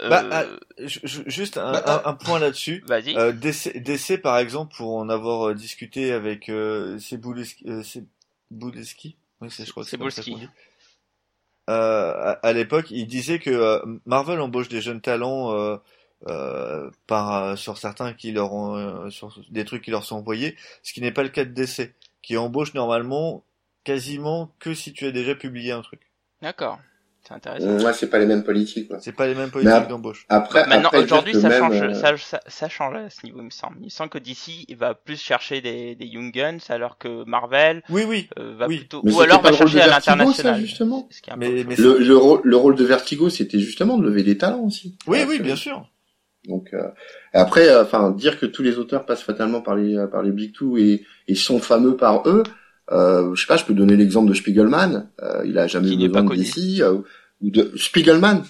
Euh, 0.00 0.08
Bah, 0.08 0.24
ah, 0.32 0.44
ju- 0.78 1.00
ju- 1.04 1.24
juste 1.26 1.58
un, 1.58 1.74
un, 1.74 2.02
un 2.04 2.14
point 2.14 2.38
là-dessus. 2.38 2.82
Vas-y. 2.88 3.16
Euh, 3.16 3.32
DC, 3.32 3.76
DC, 3.82 4.20
par 4.20 4.38
exemple, 4.38 4.74
pour 4.76 4.96
en 4.96 5.08
avoir 5.08 5.48
euh, 5.48 5.54
discuté 5.54 6.12
avec 6.12 6.48
euh, 6.48 6.98
Cebulski, 6.98 7.64
euh, 7.68 7.82
oui, 9.40 9.48
je 9.50 9.70
crois 9.70 9.84
que 9.84 9.90
c'est 9.90 9.98
comme 9.98 10.10
ça 10.10 10.22
Cebulski. 10.22 10.32
qu'on 10.32 10.38
dit. 10.38 10.44
Euh, 10.44 10.48
à, 11.66 12.32
à 12.42 12.52
l'époque, 12.52 12.90
il 12.90 13.06
disait 13.06 13.38
que 13.38 13.50
euh, 13.50 13.80
Marvel 14.06 14.40
embauche 14.40 14.68
des 14.68 14.80
jeunes 14.80 15.00
talents 15.00 15.54
euh, 15.54 15.76
euh, 16.28 16.88
par 17.08 17.32
euh, 17.34 17.56
sur 17.56 17.78
certains 17.78 18.12
qui 18.12 18.30
leur 18.30 18.52
ont 18.52 18.76
euh, 18.76 19.10
sur 19.10 19.36
des 19.50 19.64
trucs 19.64 19.82
qui 19.82 19.90
leur 19.90 20.04
sont 20.04 20.16
envoyés, 20.16 20.56
ce 20.84 20.92
qui 20.92 21.00
n'est 21.00 21.10
pas 21.10 21.24
le 21.24 21.28
cas 21.28 21.44
de 21.44 21.50
DC, 21.50 21.94
qui 22.22 22.36
embauche 22.36 22.74
normalement 22.74 23.42
quasiment 23.82 24.52
que 24.60 24.72
si 24.72 24.92
tu 24.92 25.04
as 25.04 25.10
déjà 25.10 25.34
publié 25.34 25.72
un 25.72 25.82
truc. 25.82 26.00
D'accord, 26.40 26.78
c'est 27.26 27.34
intéressant. 27.34 27.66
Moi, 27.80 27.92
c'est 27.92 28.08
pas 28.10 28.18
les 28.18 28.26
mêmes 28.26 28.42
politiques. 28.44 28.88
Quoi. 28.88 28.98
C'est 29.00 29.12
pas 29.12 29.26
les 29.26 29.34
mêmes 29.34 29.50
politiques 29.50 29.88
d'embauche. 29.88 30.26
Après, 30.28 30.66
Maintenant, 30.66 30.88
après, 30.88 30.98
dire 30.98 31.04
aujourd'hui, 31.06 31.34
ça 31.34 31.48
même, 31.48 31.58
change, 31.60 31.82
euh, 31.82 31.94
ça, 31.94 32.16
ça, 32.16 32.40
ça 32.46 32.68
change 32.68 32.96
à 32.96 33.10
ce 33.10 33.24
niveau, 33.24 33.38
il 33.40 33.44
me 33.44 33.50
semble. 33.50 33.76
Il 33.80 33.84
me 33.84 33.90
semble 33.90 34.10
que 34.10 34.18
DC 34.18 34.64
il 34.68 34.76
va 34.76 34.94
plus 34.94 35.20
chercher 35.20 35.60
des, 35.60 35.94
des 35.94 36.06
Young 36.06 36.32
Guns, 36.32 36.58
alors 36.68 36.98
que 36.98 37.24
Marvel 37.24 37.82
Oui, 37.90 38.02
oui. 38.08 38.28
euh, 38.38 38.54
va 38.56 38.66
Oui. 38.66 38.78
plutôt, 38.78 39.02
Mais 39.04 39.12
ou 39.12 39.20
alors 39.20 39.40
pas 39.40 39.50
va 39.50 39.56
chercher 39.56 39.80
à 39.80 39.86
l'international. 39.86 40.60
justement. 40.60 41.06
Ce 41.10 41.20
qui 41.22 41.30
est 41.30 41.32
un 41.32 41.36
Mais, 41.36 41.64
mais 41.66 41.76
Le, 41.76 41.98
le, 41.98 42.16
rôle, 42.16 42.40
le 42.44 42.56
rôle 42.56 42.74
de 42.74 42.84
Vertigo, 42.84 43.30
c'était 43.30 43.58
justement 43.60 43.98
de 43.98 44.04
lever 44.04 44.22
des 44.24 44.36
talents 44.38 44.62
aussi. 44.64 44.96
oui, 45.06 45.20
oui, 45.28 45.38
bien 45.38 45.56
sûr. 45.56 45.88
Donc 46.48 46.70
euh, 46.74 46.88
après, 47.32 47.68
euh, 47.68 47.84
enfin, 47.84 48.10
dire 48.10 48.36
que 48.40 48.46
tous 48.46 48.64
les 48.64 48.78
auteurs 48.78 49.06
passent 49.06 49.22
fatalement 49.22 49.60
par 49.60 49.76
les 49.76 49.96
euh, 49.96 50.08
par 50.08 50.24
les 50.24 50.32
big 50.32 50.52
two 50.52 50.76
et, 50.76 51.04
et 51.28 51.36
sont 51.36 51.60
fameux 51.60 51.96
par 51.96 52.28
eux. 52.28 52.42
Euh, 52.90 53.34
je 53.34 53.40
sais 53.40 53.46
pas, 53.46 53.56
je 53.56 53.64
peux 53.64 53.74
donner 53.74 53.96
l'exemple 53.96 54.28
de 54.28 54.34
Spiegelman. 54.34 55.08
Euh, 55.22 55.42
il 55.44 55.58
a 55.58 55.66
jamais 55.66 55.88
Qui 55.88 55.94
eu 55.94 55.98
n'est 55.98 56.08
besoin 56.08 56.26
pas 56.26 56.34
de. 56.34 56.40
DC 56.40 56.80
euh, 56.80 56.98
ou 57.40 57.50
de 57.50 57.72
Spiegelman, 57.76 58.42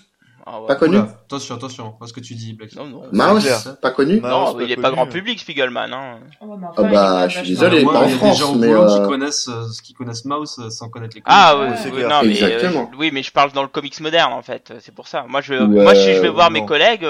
Ah 0.47 0.61
ouais. 0.61 0.66
pas 0.66 0.74
connu. 0.74 0.97
Oula, 0.97 1.09
attention, 1.26 1.55
attention, 1.55 1.95
à 2.01 2.07
ce 2.07 2.12
que 2.12 2.20
tu 2.20 2.35
dis, 2.35 2.55
Black. 2.55 2.74
Non, 2.74 2.87
non. 2.87 3.03
Mouse, 3.12 3.68
pas 3.80 3.91
connu. 3.91 4.20
Non, 4.20 4.59
il 4.59 4.66
pas 4.66 4.72
est 4.72 4.76
pas 4.76 4.91
grand 4.91 5.07
public, 5.07 5.39
Spiegelman. 5.39 5.93
Hein. 5.93 6.18
Oh, 6.41 6.47
Ah 6.53 6.57
bah, 6.57 6.72
quand 6.74 6.83
même 7.20 7.30
je 7.30 7.39
suis 7.39 7.49
désolé, 7.51 7.85
Moi, 7.85 7.93
pas 7.93 8.01
en 8.01 8.05
il 8.07 8.11
y 8.11 8.14
a 8.14 8.16
France, 8.16 8.37
des 8.37 8.41
gens 8.41 8.55
mais, 8.57 8.72
euh, 8.74 8.87
qui 9.03 9.07
connaissent, 9.09 9.49
euh, 9.49 9.64
qui 9.85 9.93
connaissent 9.95 10.24
Mouse 10.24 10.57
euh, 10.61 10.70
sans 10.70 10.89
connaître 10.89 11.14
les 11.16 11.22
Ah 11.26 11.53
comics. 11.55 11.70
oui, 11.72 11.78
c'est 11.83 11.91
oui, 11.91 11.97
clair. 11.99 12.09
non, 12.09 12.20
mais 12.24 12.30
Exactement. 12.30 12.91
euh, 12.93 12.97
oui, 12.99 13.11
mais 13.12 13.22
je 13.22 13.33
parle 13.33 13.53
dans 13.53 13.62
le 13.62 13.68
comics 13.68 14.01
moderne 14.01 14.33
en 14.33 14.43
fait. 14.43 14.72
C'est 14.80 14.95
pour 14.95 15.09
ça. 15.09 15.26
Moi, 15.28 15.43
je, 15.43 15.55
Ouais, 15.55 15.66
moi, 15.85 15.95
si 15.95 16.14
je 16.14 16.20
vais 16.20 16.28
voir 16.30 16.51
non. 16.51 16.61
mes 16.61 16.66
collègues 16.66 17.07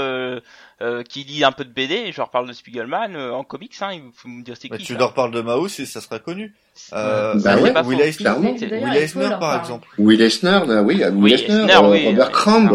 euh, 0.82 0.98
euh, 0.98 1.02
qui 1.02 1.24
lisent 1.24 1.44
un 1.44 1.52
peu 1.52 1.64
de 1.64 1.70
BD, 1.72 2.10
je 2.12 2.16
leur 2.18 2.30
parle 2.30 2.48
de 2.48 2.52
Spiegelman 2.52 3.14
euh, 3.14 3.32
en 3.32 3.44
comics. 3.44 3.72
Hein, 3.80 3.90
il 3.94 4.02
faut 4.14 4.28
me 4.28 4.42
dire 4.42 4.56
c'est 4.60 4.68
Bah, 4.68 4.76
qui. 4.78 4.84
tu 4.84 4.92
ça. 4.94 4.98
leur 4.98 5.14
parles 5.14 5.30
de 5.30 5.40
Mouse 5.40 5.78
et 5.80 5.86
ça 5.86 6.00
sera 6.00 6.18
connu. 6.18 6.54
Euh, 6.92 7.34
Bah 7.36 7.56
Will, 7.56 7.72
ouais. 7.72 7.82
Will. 7.84 8.00
Eisner, 8.00 8.30
Will 8.38 8.96
Eisner, 8.96 9.28
par 9.28 9.38
parler. 9.38 9.60
exemple. 9.60 9.88
Will 9.98 10.20
Eisner, 10.22 10.60
euh, 10.68 10.82
oui, 10.82 10.96
Will 11.04 11.12
Oui, 11.14 11.32
Eisner, 11.34 11.54
Eisner, 11.60 11.74
euh, 11.74 11.90
oui, 11.90 12.06
Robert 12.08 12.26
oui. 12.26 12.32
Crumb, 12.32 12.72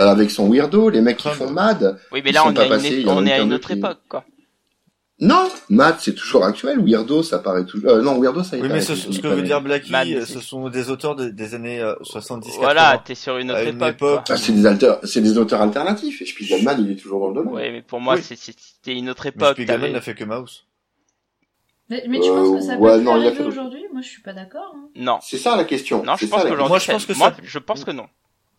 euh, 0.00 0.08
avec 0.08 0.30
son 0.30 0.48
weirdo, 0.50 0.88
les 0.90 1.00
mecs 1.00 1.16
qui 1.16 1.28
font 1.30 1.50
Mad. 1.50 1.98
Oui, 2.12 2.20
mais 2.24 2.30
ils 2.30 2.34
là, 2.34 2.42
sont 2.42 2.48
on, 2.48 2.56
à 2.56 2.64
une, 2.66 2.72
a 3.08 3.12
on 3.12 3.26
est 3.26 3.32
à 3.32 3.38
une 3.40 3.52
autre 3.52 3.70
époque, 3.70 3.98
quoi. 4.08 4.24
Non, 5.20 5.50
Mad, 5.68 5.96
c'est 5.98 6.14
toujours 6.14 6.44
actuel. 6.44 6.78
Weirdo, 6.80 7.24
ça 7.24 7.40
paraît 7.40 7.64
toujours. 7.64 7.90
Euh, 7.90 8.02
non, 8.02 8.20
Weirdo, 8.20 8.44
ça 8.44 8.56
y 8.56 8.60
est. 8.60 8.62
Oui, 8.62 8.68
mais 8.70 8.80
ce, 8.80 8.94
ce 8.94 9.18
que 9.18 9.26
veut 9.26 9.42
dire 9.42 9.60
Blacky, 9.60 9.90
Mad, 9.90 10.06
euh, 10.06 10.24
ce 10.24 10.38
sont 10.40 10.68
des 10.68 10.90
auteurs 10.90 11.16
de- 11.16 11.28
des 11.28 11.54
années 11.56 11.80
euh, 11.80 11.94
70 12.02 12.52
Voilà, 12.58 13.02
t'es 13.04 13.16
sur 13.16 13.36
une 13.38 13.50
autre 13.50 13.66
une 13.66 13.82
époque. 13.82 14.22
Ah, 14.28 14.36
c'est 14.36 14.52
des 14.52 14.64
auteurs, 14.64 15.00
c'est 15.02 15.20
des 15.20 15.36
auteurs 15.36 15.60
alternatifs. 15.60 16.22
Et 16.22 16.26
Spiegelman, 16.26 16.76
il 16.80 16.92
est 16.92 16.96
toujours 16.96 17.18
dans 17.20 17.28
le 17.30 17.34
domaine. 17.34 17.52
Ouais, 17.52 17.72
mais 17.72 17.82
pour 17.82 18.00
moi, 18.00 18.14
Oui. 18.14 18.22
c'est- 18.22 18.36
c'est- 18.36 18.54
c'était 18.56 18.96
une 18.96 19.10
autre 19.10 19.22
Mais 19.24 19.30
époque. 19.30 19.54
Spiegelman 19.54 19.80
t'avais- 19.80 19.92
n'a 19.92 20.00
fait 20.00 20.14
que 20.14 20.22
Mouse. 20.24 20.66
Mais, 21.90 22.04
mais 22.08 22.20
tu 22.20 22.28
penses 22.28 22.56
que 22.56 22.60
ça 22.64 22.72
Euh, 22.74 22.76
peut 22.76 22.82
ouais, 22.82 22.98
non, 23.00 23.14
arriver 23.14 23.34
fait- 23.34 23.42
aujourd'hui? 23.42 23.82
Moi, 23.92 24.02
je 24.02 24.08
suis 24.08 24.22
pas 24.22 24.34
d'accord. 24.34 24.72
hein. 24.76 24.88
Non. 24.94 25.18
C'est 25.22 25.38
ça 25.38 25.56
la 25.56 25.64
question. 25.64 26.04
Non, 26.04 26.14
je 26.16 26.26
pense 26.26 26.42
qu'aujourd'hui, 26.42 26.68
Moi, 26.68 26.78
je 26.78 26.92
pense 26.92 27.06
que 27.06 27.12
moi, 27.14 27.30
ça- 27.30 27.36
je 27.42 27.58
pense 27.58 27.82
que 27.84 27.90
non. 27.90 28.06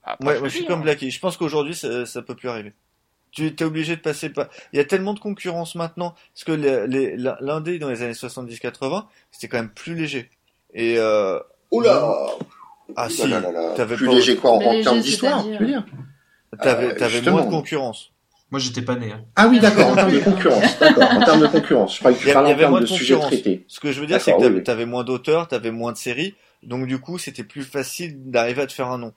Après, 0.04 0.28
Ouais, 0.28 0.36
je 0.36 0.40
moi, 0.40 0.50
je 0.50 0.56
suis 0.56 0.66
comme 0.66 0.80
hein. 0.80 0.84
Blacky. 0.84 1.10
Je 1.12 1.20
pense 1.22 1.38
qu'aujourd'hui, 1.38 1.76
ça, 1.76 2.06
ça 2.06 2.22
peut 2.22 2.36
plus 2.36 2.50
arriver. 2.50 2.74
Tu 3.32 3.46
es 3.48 3.64
obligé 3.64 3.96
de 3.96 4.02
passer 4.02 4.30
par. 4.30 4.48
Il 4.74 4.78
y 4.78 4.80
a 4.80 4.86
tellement 4.86 5.14
de 5.14 5.20
concurrence 5.20 5.76
maintenant, 5.76 6.16
parce 6.34 6.44
que 6.46 6.52
les- 6.52 6.88
les- 6.88 7.16
l'indé 7.42 7.78
dans 7.80 7.90
les 7.90 8.02
années 8.02 8.14
70-80, 8.14 9.08
c'était 9.32 9.48
quand 9.48 9.58
même 9.58 9.70
plus 9.70 9.94
léger. 9.96 10.30
Et 10.74 10.96
euh, 10.98 11.40
Oula 11.72 12.02
ah 12.96 13.06
Ouh 13.06 13.10
si, 13.10 13.28
là 13.28 13.40
là 13.40 13.52
là. 13.52 13.74
t'avais 13.76 13.96
Plus 13.96 14.08
pas- 14.08 14.14
léger 14.14 14.36
quoi 14.36 14.52
en, 14.52 14.60
Mais 14.60 14.66
en 14.66 14.72
léger, 14.72 14.84
termes 14.84 15.00
d'histoire, 15.02 15.44
tu 15.44 15.58
veux 15.58 15.66
dire? 15.68 15.86
T'avais 16.62 16.88
Euh, 16.88 16.96
t'avais 16.96 17.10
justement. 17.12 17.38
moins 17.38 17.46
de 17.46 17.52
concurrence. 17.52 18.12
Moi, 18.52 18.60
j'étais 18.60 18.82
pas 18.82 18.96
né. 18.96 19.12
Hein. 19.12 19.24
Ah 19.36 19.48
oui, 19.48 19.60
d'accord, 19.60 19.90
en 19.90 19.96
termes 19.96 20.12
de 20.12 20.20
concurrence. 20.20 20.80
D'accord, 20.80 21.04
en 21.12 21.20
termes 21.24 21.42
de 21.42 21.48
concurrence. 21.48 21.94
Je 21.94 22.00
croyais 22.00 22.18
que 22.18 22.24
Il 22.28 22.32
tu 22.32 22.36
en 22.36 22.44
termes 22.56 22.76
de 22.76 22.80
de 22.80 22.86
sujets 22.88 23.14
concurrence. 23.14 23.32
traités. 23.34 23.64
Ce 23.68 23.80
que 23.80 23.92
je 23.92 24.02
veux 24.02 24.08
dire, 24.08 24.20
c'est 24.20 24.32
que 24.36 24.60
t'avais 24.62 24.86
oui, 24.86 24.90
moins 24.90 25.04
d'auteurs, 25.04 25.48
t'avais 25.48 25.70
moins 25.70 25.92
de 25.92 25.98
séries, 25.98 26.34
donc 26.64 26.88
du 26.88 27.00
coup, 27.00 27.20
c'était 27.20 27.44
plus 27.44 27.62
facile 27.62 28.32
d'arriver 28.32 28.64
à 28.64 28.68
te 28.68 28.74
faire 28.74 28.88
un 28.88 28.98
nom. 28.98 29.14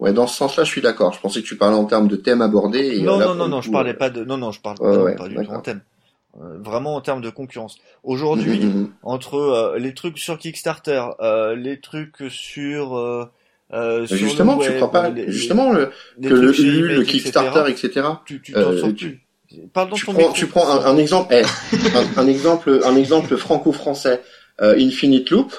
Ouais, 0.00 0.12
dans 0.12 0.26
ce 0.26 0.36
sens-là, 0.36 0.64
je 0.64 0.70
suis 0.70 0.80
d'accord. 0.80 1.12
Je 1.12 1.20
pensais 1.20 1.40
que 1.40 1.46
tu 1.46 1.56
parlais 1.56 1.76
en 1.76 1.84
termes 1.84 2.08
de 2.08 2.16
thèmes 2.16 2.42
abordés. 2.42 2.98
Et 2.98 3.02
non, 3.02 3.18
là, 3.18 3.26
non, 3.26 3.34
non, 3.34 3.44
le 3.44 3.50
non, 3.50 3.60
je 3.62 3.70
parlais 3.70 3.90
euh, 3.92 3.98
pas 3.98 4.10
de, 4.10 4.24
non, 4.24 4.36
non, 4.36 4.50
je 4.52 4.60
parle 4.60 4.76
Ouais, 4.80 4.96
non, 4.96 5.02
ouais, 5.04 5.14
pas 5.14 5.28
du 5.28 5.36
tout 5.36 5.50
en 5.50 5.60
thème. 5.60 5.80
Euh, 6.40 6.58
vraiment 6.58 6.96
en 6.96 7.00
termes 7.00 7.20
de 7.20 7.30
concurrence. 7.30 7.76
Aujourd'hui, 8.02 8.58
mhm, 8.58 8.80
mhm. 8.80 8.92
entre 9.04 9.36
euh, 9.36 9.78
les 9.78 9.94
trucs 9.94 10.18
sur 10.18 10.36
Kickstarter, 10.36 11.04
les 11.56 11.80
trucs 11.80 12.16
sur 12.28 12.98
euh, 12.98 13.26
euh, 13.72 14.04
Justement, 14.06 14.56
le 14.56 14.64
tu 14.64 14.68
web, 14.70 14.76
crois 14.76 14.90
pas, 14.90 15.08
les- 15.10 15.30
justement, 15.30 15.72
le, 15.72 15.90
que 16.20 16.28
le 16.34 16.50
le 16.50 16.96
Image, 16.96 17.06
Kickstarter, 17.06 17.70
etc., 17.70 17.86
etc. 17.86 18.06
tu 18.26 18.40
tu 18.42 18.52
t'en 18.52 18.76
sors 18.76 18.94
tu- 18.94 19.08
plus. 19.10 19.20
Prends, 20.04 20.32
tu 20.32 20.46
prends 20.48 20.68
un, 20.68 20.84
un 20.84 20.96
exemple, 20.98 21.32
eh, 21.32 21.42
un, 21.94 22.22
un 22.22 22.26
exemple, 22.26 22.80
un 22.84 22.96
exemple 22.96 23.36
franco-français, 23.36 24.20
euh, 24.60 24.74
Infinite 24.76 25.30
Loop. 25.30 25.52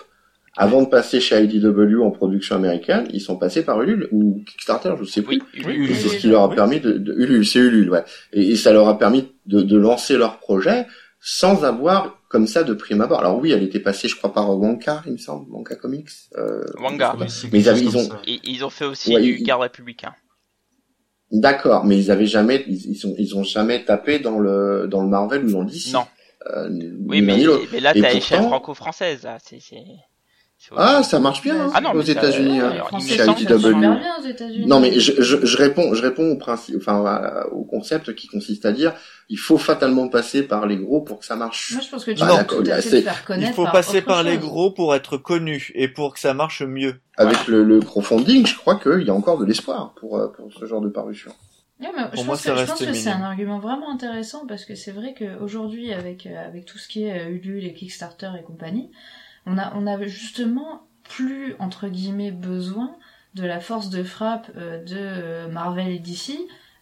Avant 0.58 0.82
de 0.84 0.88
passer 0.88 1.20
chez 1.20 1.44
IDW 1.44 2.02
en 2.02 2.12
production 2.12 2.56
américaine, 2.56 3.08
ils 3.12 3.20
sont 3.22 3.38
passés 3.38 3.64
par 3.64 3.82
Ulule 3.82 4.08
ou 4.12 4.42
Kickstarter, 4.48 4.94
je 5.00 5.04
sais 5.06 5.22
plus. 5.22 5.42
Oui, 5.56 5.64
Oui, 5.66 5.76
oui, 5.80 5.96
c'est 5.96 6.08
ce 6.08 6.18
qui 6.18 6.28
leur 6.28 6.44
a 6.44 6.50
permis 6.50 6.80
de, 6.80 6.94
de 6.94 7.14
Ulule, 7.14 7.46
c'est 7.46 7.60
Ulule, 7.60 7.90
ouais. 7.90 8.04
Et, 8.32 8.52
et 8.52 8.56
ça 8.56 8.72
leur 8.72 8.88
a 8.88 8.98
permis 8.98 9.34
de, 9.48 9.62
de 9.62 9.78
lancer 9.78 10.18
leur 10.18 10.40
projet 10.40 10.86
sans 11.20 11.64
avoir 11.66 12.22
comme 12.30 12.48
ça 12.48 12.64
de 12.64 12.74
prime 12.74 13.02
abord. 13.02 13.20
Alors 13.20 13.38
oui, 13.40 13.52
elle 13.52 13.64
était 13.64 13.80
passée, 13.80 14.08
je 14.08 14.16
crois, 14.16 14.32
par 14.34 14.50
Wonka, 14.58 15.04
il 15.08 15.14
me 15.14 15.18
semble, 15.18 15.50
Wonka 15.52 15.76
Comics. 15.76 16.08
Euh, 16.38 16.64
Wanga. 16.80 17.16
Oui, 17.20 17.26
c'est 17.30 17.52
Mais 17.52 17.60
ils 17.60 17.70
avaient- 17.70 17.88
ont-. 17.96 18.10
Et 18.28 18.40
ils 18.44 18.64
ont 18.64 18.70
fait 18.70 18.86
aussi 18.86 19.14
Ouais, 19.14 19.22
du 19.22 19.38
ils- 19.42 19.52
républicain. 19.54 20.14
D'accord, 21.32 21.84
mais 21.86 21.98
ils 21.98 22.12
avaient 22.12 22.28
jamais, 22.28 22.64
ils, 22.68 22.92
ils, 22.92 23.08
ont, 23.08 23.16
ils 23.18 23.36
ont 23.36 23.44
jamais 23.44 23.84
tapé 23.84 24.20
dans 24.20 24.40
le 24.40 24.88
dans 24.88 25.02
le 25.02 25.10
Marvel 25.10 25.44
ou 25.46 25.52
dans 25.52 25.62
le 25.62 25.66
DC. 25.70 25.92
Non. 25.92 26.06
Euh, 26.56 26.70
Oui, 27.08 27.22
mais, 27.22 27.44
mais 27.74 27.80
là, 27.80 27.92
Et 27.96 28.00
t'es 28.02 28.06
à 28.06 28.14
échelle 28.14 28.38
pourtant- 28.40 28.50
franco-française, 28.50 29.24
là. 29.24 29.38
C'est, 29.44 29.58
Ah, 30.76 31.04
ça 31.04 31.20
marche 31.20 31.42
bien 31.42 31.56
hein, 31.68 31.72
Ah 31.74 31.82
non, 31.82 31.92
aux 31.94 32.02
États-Unis. 32.02 32.60
hein. 32.60 32.74
Non, 34.68 34.80
mais 34.80 35.00
je, 35.00 35.22
je, 35.22 35.46
je 35.46 35.58
réponds, 35.58 35.94
je 35.94 36.02
réponds 36.02 36.32
au 36.32 36.38
principe, 36.38 36.78
enfin 36.78 37.04
à- 37.06 37.48
au 37.52 37.64
concept 37.64 38.16
qui 38.16 38.28
consiste 38.28 38.66
à 38.66 38.72
dire, 38.72 38.94
il 39.30 39.38
faut 39.38 39.58
fatalement 39.58 40.08
passer 40.08 40.44
par 40.44 40.66
les 40.66 40.78
gros 40.78 41.02
pour 41.02 41.20
que 41.20 41.26
ça 41.26 41.36
marche. 41.36 41.72
Moi, 41.74 41.82
je 41.84 41.90
pense 41.90 42.06
que 42.06 42.12
tu 42.12 42.22
Ah, 42.24 42.44
tout 42.44 42.64
à 42.66 42.76
fait 42.76 42.82
c'est- 42.82 42.98
te 43.00 43.04
faire 43.04 43.26
connaître. 43.26 43.52
Il 43.52 43.54
faut 43.54 43.64
par 43.64 43.74
passer 43.74 44.02
par 44.02 44.24
les 44.24 44.38
gros 44.38 44.72
pour 44.72 44.96
être 44.96 45.18
connu 45.18 45.72
et 45.76 45.88
pour 45.88 46.14
que 46.14 46.20
ça 46.20 46.34
marche 46.34 46.62
mieux. 46.62 46.96
Avec 47.18 47.48
le, 47.48 47.64
le 47.64 47.80
crowdfunding, 47.80 48.46
je 48.46 48.56
crois 48.58 48.76
qu'il 48.76 49.02
y 49.04 49.10
a 49.10 49.14
encore 49.14 49.38
de 49.38 49.46
l'espoir 49.46 49.94
pour 50.00 50.18
euh, 50.18 50.28
pour 50.28 50.52
ce 50.54 50.66
genre 50.66 50.82
de 50.82 50.90
parution. 50.90 51.32
Ouais, 51.82 51.88
mais 51.96 52.04
Pour 52.10 52.22
je 52.22 52.26
moi, 52.26 52.36
pense 52.36 52.44
que, 52.44 52.56
je 52.56 52.66
pense 52.66 52.80
que 52.86 52.94
c'est 52.94 53.10
un 53.10 53.22
argument 53.22 53.60
vraiment 53.60 53.92
intéressant 53.92 54.46
parce 54.48 54.64
que 54.64 54.76
c'est 54.76 54.92
vrai 54.92 55.14
qu'aujourd'hui, 55.18 55.92
avec, 55.94 56.26
euh, 56.26 56.48
avec 56.48 56.64
tout 56.66 56.78
ce 56.78 56.88
qui 56.88 57.04
est 57.04 57.20
euh, 57.20 57.30
Ulule 57.30 57.66
et 57.66 57.74
Kickstarter 57.74 58.30
et 58.40 58.44
compagnie, 58.44 58.92
on 59.46 59.58
a, 59.58 59.74
on 59.76 59.88
avait 59.88 60.10
justement 60.10 60.82
plus, 61.04 61.56
entre 61.60 61.88
guillemets, 61.88 62.32
besoin 62.32 62.92
de 63.36 63.46
la 63.46 63.60
force 63.60 63.90
de 63.90 64.04
frappe 64.04 64.50
euh, 64.58 64.84
de 64.84 64.96
euh, 64.98 65.48
Marvel 65.50 65.90
et 65.90 66.00
DC 66.00 66.32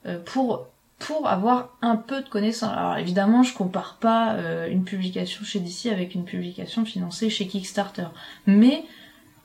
euh, 0.06 0.20
pour, 0.24 0.68
pour 1.00 1.28
avoir 1.28 1.76
un 1.82 1.96
peu 1.96 2.22
de 2.22 2.30
connaissances. 2.30 2.72
Alors 2.72 2.98
évidemment, 2.98 3.44
je 3.44 3.54
compare 3.54 3.98
pas 4.00 4.34
euh, 4.36 4.68
une 4.70 4.84
publication 4.86 5.44
chez 5.44 5.60
DC 5.60 5.88
avec 5.92 6.14
une 6.16 6.26
publication 6.26 6.86
financée 6.86 7.30
chez 7.30 7.48
Kickstarter. 7.48 8.06
Mais 8.46 8.86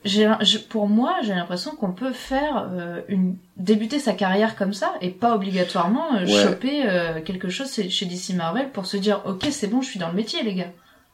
j'ai, 0.04 0.28
pour 0.68 0.86
moi, 0.88 1.16
j'ai 1.22 1.34
l'impression 1.34 1.72
qu'on 1.72 1.92
peut 1.92 2.12
faire 2.12 2.68
euh, 2.72 3.00
une 3.08 3.36
débuter 3.56 3.98
sa 3.98 4.12
carrière 4.12 4.54
comme 4.54 4.72
ça 4.72 4.94
et 5.00 5.10
pas 5.10 5.34
obligatoirement 5.34 6.14
euh, 6.14 6.20
Ouais. 6.20 6.42
choper 6.44 6.88
euh, 6.88 7.20
quelque 7.20 7.48
chose 7.48 7.72
chez 7.74 7.90
chez 7.90 8.06
DC 8.06 8.34
Marvel 8.36 8.70
pour 8.70 8.86
se 8.86 8.96
dire 8.96 9.22
ok 9.26 9.48
c'est 9.50 9.66
bon 9.66 9.82
je 9.82 9.88
suis 9.90 9.98
dans 9.98 10.08
le 10.08 10.14
métier 10.14 10.42
les 10.44 10.54
gars. 10.54 10.70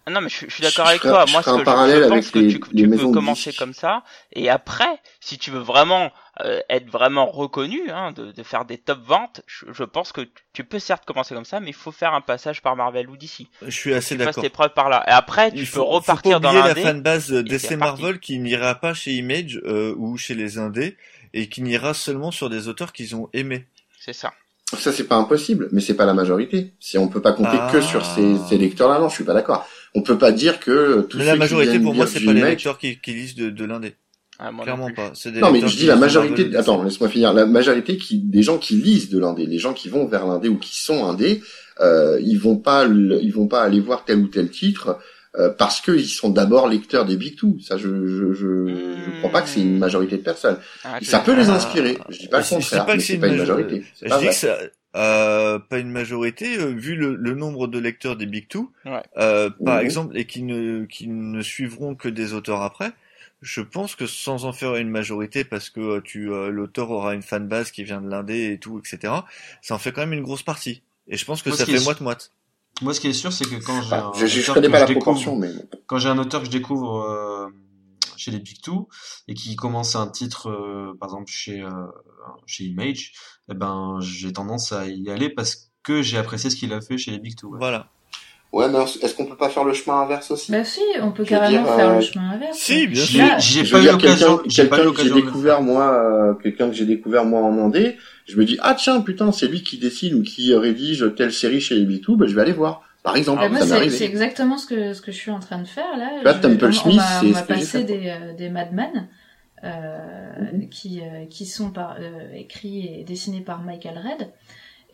Ah 0.06 0.10
Non, 0.10 0.20
mais 0.20 0.28
je, 0.28 0.44
je 0.46 0.52
suis 0.52 0.62
d'accord 0.62 0.86
avec 0.86 1.00
ferai- 1.00 1.10
toi. 1.10 1.24
Moi, 1.32 1.42
ce 1.42 1.50
un 1.50 1.54
que 1.54 1.58
je- 1.60 1.64
parallèle 1.64 2.02
je, 2.04 2.08
pense 2.08 2.30
que 2.30 2.38
les- 2.38 2.48
tu, 2.48 2.60
les 2.72 2.82
tu 2.82 2.90
peux 2.90 3.10
commencer 3.10 3.52
comme 3.54 3.72
ça. 3.72 4.02
Et 4.32 4.50
après, 4.50 5.00
si 5.20 5.38
tu 5.38 5.50
veux 5.50 5.60
vraiment 5.60 6.12
euh, 6.44 6.58
être 6.68 6.90
vraiment 6.90 7.26
reconnu, 7.26 7.90
hein, 7.90 8.10
de, 8.12 8.32
de 8.32 8.42
faire 8.42 8.64
des 8.64 8.76
top 8.76 8.98
ventes, 9.06 9.40
je, 9.46 9.66
je 9.72 9.84
pense 9.84 10.10
que 10.12 10.28
tu 10.52 10.64
peux 10.64 10.78
certes 10.80 11.04
commencer 11.06 11.34
comme 11.34 11.44
ça, 11.44 11.60
mais 11.60 11.68
il 11.70 11.74
faut 11.74 11.92
faire 11.92 12.12
un 12.12 12.20
passage 12.20 12.60
par 12.60 12.74
Marvel 12.76 13.08
ou 13.08 13.16
DC. 13.16 13.46
Je 13.62 13.70
suis 13.70 13.94
assez 13.94 14.16
Tu 14.16 14.18
fasses 14.24 14.26
d'accord. 14.34 14.42
tes 14.42 14.50
preuves 14.50 14.74
par 14.74 14.88
là. 14.88 15.04
Et 15.06 15.10
après, 15.12 15.50
tu 15.52 15.58
Il 15.58 15.60
peux 15.60 15.66
faut, 15.66 15.76
faut 15.82 15.84
repartir 15.86 16.32
pas 16.40 16.40
dans 16.40 16.48
oublier 16.50 16.62
la 16.62 16.68
l'indé. 16.74 16.82
fanbase 16.82 17.32
reparti. 17.32 17.76
Marvel 17.76 18.18
qui 18.18 18.38
n'ira 18.40 18.74
pas 18.74 18.92
chez 18.94 19.12
Image 19.12 19.60
euh, 19.64 19.94
ou 19.96 20.16
chez 20.16 20.34
les 20.34 20.58
indés 20.58 20.96
et 21.32 21.48
qui 21.48 21.62
n'ira 21.62 21.94
seulement 21.94 22.30
sur 22.32 22.50
des 22.50 22.68
auteurs 22.68 22.92
qu'ils 22.92 23.14
ont 23.16 23.28
aimés. 23.32 23.66
C'est 24.00 24.12
ça. 24.12 24.32
Ça 24.76 24.92
c'est 24.92 25.04
pas 25.04 25.16
impossible, 25.16 25.68
mais 25.70 25.80
c'est 25.80 25.94
pas 25.94 26.04
la 26.06 26.14
majorité. 26.14 26.72
Si 26.80 26.98
on 26.98 27.06
peut 27.08 27.22
pas 27.22 27.32
compter 27.32 27.58
Ah. 27.60 27.68
que 27.70 27.80
sur 27.80 28.04
ces, 28.04 28.36
ces 28.48 28.58
lecteurs-là, 28.58 28.98
non, 28.98 29.08
je 29.08 29.14
suis 29.14 29.24
pas 29.24 29.34
d'accord. 29.34 29.64
On 29.94 30.02
peut 30.02 30.18
pas 30.18 30.32
dire 30.32 30.58
que 30.60 31.02
tous 31.02 31.18
Mais 31.18 31.24
la 31.24 31.36
majorité 31.36 31.78
pour 31.78 31.94
moi 31.94 32.06
c'est 32.06 32.18
du 32.18 32.26
pas 32.26 32.32
les 32.32 32.40
Image- 32.40 32.50
lecteurs 32.52 32.78
qui, 32.78 32.98
qui 33.00 33.12
lisent 33.12 33.34
de, 33.36 33.50
de 33.50 33.64
l'indé. 33.64 33.94
Ah, 34.40 34.50
Clairement 34.62 34.90
pas. 34.90 35.12
Des 35.24 35.40
Non, 35.40 35.52
mais 35.52 35.60
je 35.60 35.76
dis 35.76 35.86
la 35.86 35.94
de 35.94 36.00
majorité. 36.00 36.56
Attends, 36.56 36.82
laisse-moi 36.82 37.08
finir. 37.08 37.32
La 37.32 37.46
majorité 37.46 37.96
qui, 37.96 38.18
des 38.18 38.42
gens 38.42 38.58
qui 38.58 38.74
lisent 38.74 39.08
de 39.08 39.20
l'indé, 39.20 39.46
les 39.46 39.58
gens 39.58 39.72
qui 39.72 39.88
vont 39.88 40.06
vers 40.06 40.26
l'indé 40.26 40.48
ou 40.48 40.58
qui 40.58 40.76
sont 40.82 41.04
indé, 41.06 41.40
euh, 41.80 42.18
ils 42.20 42.36
vont 42.38 42.56
pas, 42.56 42.84
le- 42.84 43.22
ils 43.22 43.32
vont 43.32 43.46
pas 43.46 43.62
aller 43.62 43.78
voir 43.78 44.04
tel 44.04 44.18
ou 44.18 44.26
tel 44.26 44.50
titre 44.50 44.98
euh, 45.38 45.50
parce 45.50 45.80
qu'ils 45.80 46.08
sont 46.08 46.30
d'abord 46.30 46.68
lecteurs 46.68 47.04
des 47.04 47.16
Big 47.16 47.36
Two. 47.36 47.58
Ça, 47.60 47.76
je, 47.76 47.86
je, 47.88 48.32
je, 48.34 48.66
je 48.66 49.18
crois 49.20 49.30
pas 49.30 49.42
que 49.42 49.48
c'est 49.48 49.60
une 49.60 49.78
majorité 49.78 50.16
de 50.16 50.22
personnes. 50.22 50.58
Ah, 50.82 50.98
Ça 51.02 51.20
peut 51.20 51.36
les 51.36 51.48
inspirer. 51.50 51.96
Je 52.08 52.18
dis 52.18 52.26
pas 52.28 52.38
le 52.38 52.42
Je 52.44 52.48
dis 52.48 52.54
contraire, 52.56 52.86
pas 52.86 52.92
que 52.92 52.96
mais 52.98 53.02
c'est 53.04 53.18
pas 53.18 53.28
une 53.28 53.36
major- 53.36 53.56
majorité. 53.56 53.84
Je 54.02 54.08
pas 54.08 54.18
dis 54.18 54.24
vrai. 54.24 54.32
que 54.34 54.38
ça, 54.40 54.58
euh, 54.94 55.58
pas 55.58 55.78
une 55.78 55.90
majorité, 55.90 56.58
euh, 56.58 56.66
vu 56.72 56.94
le, 56.96 57.14
le 57.16 57.34
nombre 57.34 57.66
de 57.66 57.78
lecteurs 57.78 58.16
des 58.16 58.26
Big 58.26 58.48
Two, 58.48 58.70
Ouais. 58.84 59.02
euh, 59.16 59.50
par 59.64 59.76
Mhm. 59.76 59.84
exemple, 59.84 60.16
et 60.18 60.26
qui 60.26 60.42
ne, 60.42 60.84
qui 60.84 61.08
ne 61.08 61.42
suivront 61.42 61.94
que 61.94 62.08
des 62.08 62.32
auteurs 62.32 62.62
après, 62.62 62.92
je 63.42 63.60
pense 63.60 63.94
que 63.96 64.06
sans 64.06 64.44
en 64.46 64.52
faire 64.52 64.76
une 64.76 64.88
majorité, 64.90 65.44
parce 65.44 65.68
que 65.70 65.80
euh, 65.80 66.00
tu 66.02 66.32
euh, 66.32 66.50
l'auteur 66.50 66.90
aura 66.90 67.14
une 67.14 67.22
fanbase 67.22 67.70
qui 67.70 67.84
vient 67.84 68.00
de 68.00 68.08
l'indé 68.08 68.52
et 68.52 68.58
tout, 68.58 68.78
etc., 68.78 69.12
ça 69.62 69.74
en 69.74 69.78
fait 69.78 69.92
quand 69.92 70.00
même 70.02 70.12
une 70.14 70.22
grosse 70.22 70.42
partie. 70.42 70.82
Et 71.08 71.16
je 71.16 71.24
pense 71.24 71.42
que 71.42 71.50
Moi, 71.50 71.58
ça 71.58 71.66
fait 71.66 71.80
moite-moite. 71.80 72.30
Moi, 72.82 72.94
ce 72.94 73.00
qui 73.00 73.08
est 73.08 73.12
sûr, 73.12 73.32
c'est 73.32 73.44
que 73.44 73.64
quand 73.64 73.82
j'ai 73.82 73.94
un 73.94 74.12
je, 74.14 74.26
je, 74.26 74.40
je 74.40 74.50
auteur 74.50 74.54
que 74.54 74.60
découvre- 74.60 74.92
proportion, 75.00 75.36
mais 75.36 75.50
quand 75.86 75.98
j'ai 75.98 76.08
un 76.08 76.18
auteur 76.18 76.40
que 76.40 76.46
je 76.46 76.50
découvre 76.50 77.02
euh, 77.02 77.48
chez 78.24 78.30
les 78.30 78.38
Big 78.40 78.60
Two 78.60 78.88
et 79.28 79.34
qui 79.34 79.54
commence 79.56 79.96
un 79.96 80.06
titre, 80.08 80.48
euh, 80.50 80.96
par 80.98 81.10
exemple 81.10 81.30
chez 81.30 81.60
euh, 81.62 81.70
chez 82.46 82.64
Image, 82.64 83.12
eh 83.50 83.54
ben 83.54 83.98
j'ai 84.00 84.32
tendance 84.32 84.72
à 84.72 84.86
y 84.86 85.10
aller 85.10 85.28
parce 85.28 85.70
que 85.82 86.00
j'ai 86.02 86.16
apprécié 86.18 86.48
ce 86.50 86.56
qu'il 86.56 86.72
a 86.72 86.80
fait 86.80 86.96
chez 86.96 87.10
les 87.10 87.18
Big 87.18 87.36
Two. 87.36 87.50
ouais. 87.50 87.58
Voilà. 87.58 87.88
Ouais, 88.52 88.68
mais 88.68 88.78
est-ce 88.84 89.16
qu'on 89.16 89.26
peut 89.26 89.36
pas 89.36 89.48
faire 89.48 89.64
le 89.64 89.72
chemin 89.72 90.02
inverse 90.02 90.30
aussi? 90.30 90.52
Bah 90.52 90.64
si 90.64 90.80
on 91.02 91.10
peut 91.10 91.24
Je 91.24 91.30
carrément 91.30 91.64
dire, 91.64 91.74
faire 91.74 91.88
euh, 91.88 91.96
le 91.96 92.00
chemin 92.00 92.30
inverse. 92.30 92.56
Si, 92.56 92.86
bien 92.86 93.02
J'ai 93.02 93.18
sûr. 93.18 93.38
J'ai 93.40 93.64
Je 93.64 93.72
pas 93.72 93.82
eu 93.82 93.86
l'occasion, 93.86 94.38
quelqu'un 94.38 94.92
que 94.92 95.02
j'ai 95.02 95.10
découvert 95.10 95.60
moi, 95.60 95.92
euh, 95.92 96.34
quelqu'un 96.34 96.68
que 96.68 96.74
j'ai 96.74 96.86
découvert 96.86 97.24
moi 97.24 97.40
en 97.42 97.58
Indé, 97.58 97.96
je 98.26 98.36
me 98.36 98.44
dis 98.44 98.56
ah 98.62 98.74
tiens 98.74 99.00
putain 99.00 99.32
c'est 99.32 99.48
lui 99.48 99.64
qui 99.64 99.78
dessine 99.78 100.14
ou 100.14 100.22
qui 100.22 100.54
rédige 100.54 101.04
telle 101.16 101.32
série 101.32 101.60
chez 101.60 101.74
les 101.74 101.84
Big 101.84 102.00
Two, 102.04 102.16
bah 102.16 102.26
je 102.28 102.34
vais 102.36 102.42
aller 102.42 102.52
voir. 102.52 102.82
Par 103.04 103.16
exemple, 103.16 103.42
Bah, 103.42 103.48
moi, 103.50 103.60
ça 103.60 103.88
c'est 103.90 104.04
exactement 104.06 104.56
ce 104.58 104.66
que, 104.66 104.92
ce 104.94 105.00
que 105.02 105.12
je 105.12 105.16
suis 105.18 105.30
en 105.30 105.38
train 105.38 105.58
de 105.58 105.68
faire 105.68 105.96
là. 105.96 106.10
Je- 106.24 106.40
Temple 106.40 106.64
on- 106.66 106.72
Smith, 106.72 106.84
on 106.94 106.96
m'a- 106.96 107.20
c'est 107.20 107.26
on 107.26 107.30
m'a 107.30 107.42
ce 107.42 107.46
que 107.46 107.54
j'ai 107.54 107.60
passé 107.60 107.78
fait. 107.78 107.84
des, 107.84 108.08
euh, 108.08 108.32
des 108.32 108.48
Madman 108.48 109.08
euh, 109.62 110.66
qui, 110.70 111.00
euh, 111.00 111.26
qui 111.26 111.46
sont 111.46 111.70
par, 111.70 111.96
euh, 112.00 112.32
écrits 112.34 112.86
et 113.00 113.04
dessinés 113.04 113.40
par 113.42 113.62
Michael 113.62 113.98
Red. 113.98 114.28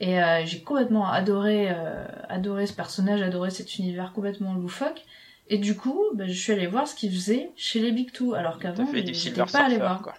Et 0.01 0.21
euh, 0.23 0.45
j'ai 0.45 0.61
complètement 0.61 1.09
adoré, 1.11 1.69
euh, 1.71 2.05
adoré 2.29 2.67
ce 2.67 2.73
personnage, 2.73 3.23
adoré 3.23 3.51
cet 3.51 3.79
univers 3.79 4.13
complètement 4.13 4.55
loufoque. 4.55 5.03
Et 5.49 5.59
du 5.59 5.77
coup, 5.77 6.01
bah, 6.15 6.25
je 6.27 6.33
suis 6.33 6.53
allée 6.53 6.67
voir 6.67 6.87
ce 6.89 6.95
qu'il 6.95 7.11
faisait 7.13 7.51
chez 7.57 7.81
les 7.81 7.93
Big 7.93 8.13
Two, 8.13 8.35
alors 8.35 8.59
qu'avant, 8.59 8.85
j'étais 8.93 9.15
Silver 9.15 9.45
pas 9.53 9.65
allée 9.67 9.77
voir. 9.77 10.03
quoi. 10.03 10.15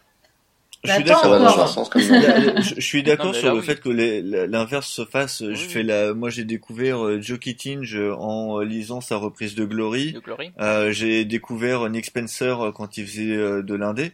Je 0.84 0.91
suis 0.91 1.03
d'accord. 1.03 1.91
je, 1.95 2.75
je 2.75 2.82
suis 2.82 3.03
d'accord 3.03 3.36
sur 3.36 3.47
là, 3.47 3.53
le 3.53 3.59
oui. 3.59 3.65
fait 3.65 3.79
que 3.79 3.89
l'inverse 3.89 4.88
se 4.88 5.05
fasse. 5.05 5.41
Oui, 5.41 5.55
je 5.55 5.65
oui. 5.65 5.69
fais 5.69 5.84
la, 5.84 6.13
moi 6.13 6.29
j'ai 6.32 6.43
découvert 6.43 7.05
euh, 7.05 7.21
Joe 7.21 7.38
Kittinge 7.38 7.95
en 7.95 8.59
euh, 8.59 8.63
lisant 8.63 8.99
sa 8.99 9.17
reprise 9.17 9.53
de 9.53 9.65
Glory. 9.65 10.15
Euh, 10.59 10.91
j'ai 10.91 11.23
découvert 11.25 11.88
Nick 11.89 12.05
Spencer 12.05 12.59
euh, 12.59 12.71
quand 12.71 12.97
il 12.97 13.05
faisait 13.05 13.36
euh, 13.36 13.61
de 13.61 13.75
l'indé. 13.75 14.13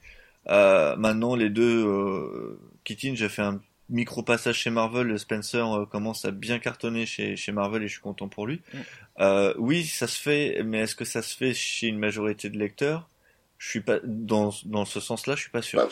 Euh, 0.50 0.96
maintenant 0.98 1.36
les 1.36 1.50
deux, 1.50 1.86
euh, 1.86 2.60
Kittinge 2.84 3.22
a 3.22 3.30
fait 3.30 3.44
un 3.44 3.62
micro 3.90 4.22
passage 4.22 4.58
chez 4.58 4.70
Marvel, 4.70 5.18
Spencer 5.18 5.64
euh, 5.74 5.86
commence 5.86 6.26
à 6.26 6.32
bien 6.32 6.60
cartonner 6.60 7.06
chez, 7.06 7.38
chez 7.38 7.54
Marvel 7.54 7.84
et 7.84 7.88
je 7.88 7.94
suis 7.94 8.02
content 8.02 8.28
pour 8.28 8.46
lui. 8.46 8.62
Mm. 8.74 8.78
Euh, 9.22 9.54
oui, 9.58 9.86
ça 9.86 10.08
se 10.08 10.20
fait, 10.20 10.62
mais 10.66 10.80
est-ce 10.80 10.96
que 10.96 11.06
ça 11.06 11.22
se 11.22 11.36
fait 11.36 11.54
chez 11.54 11.88
une 11.88 11.98
majorité 11.98 12.50
de 12.50 12.58
lecteurs? 12.58 13.08
Je 13.58 13.70
suis 13.70 13.80
pas 13.82 14.00
dans 14.04 14.54
dans 14.66 14.86
ce 14.86 15.00
sens-là, 15.00 15.36
je 15.36 15.42
suis 15.42 15.50
pas 15.50 15.62
sûr. 15.64 15.80
Bah, 15.80 15.88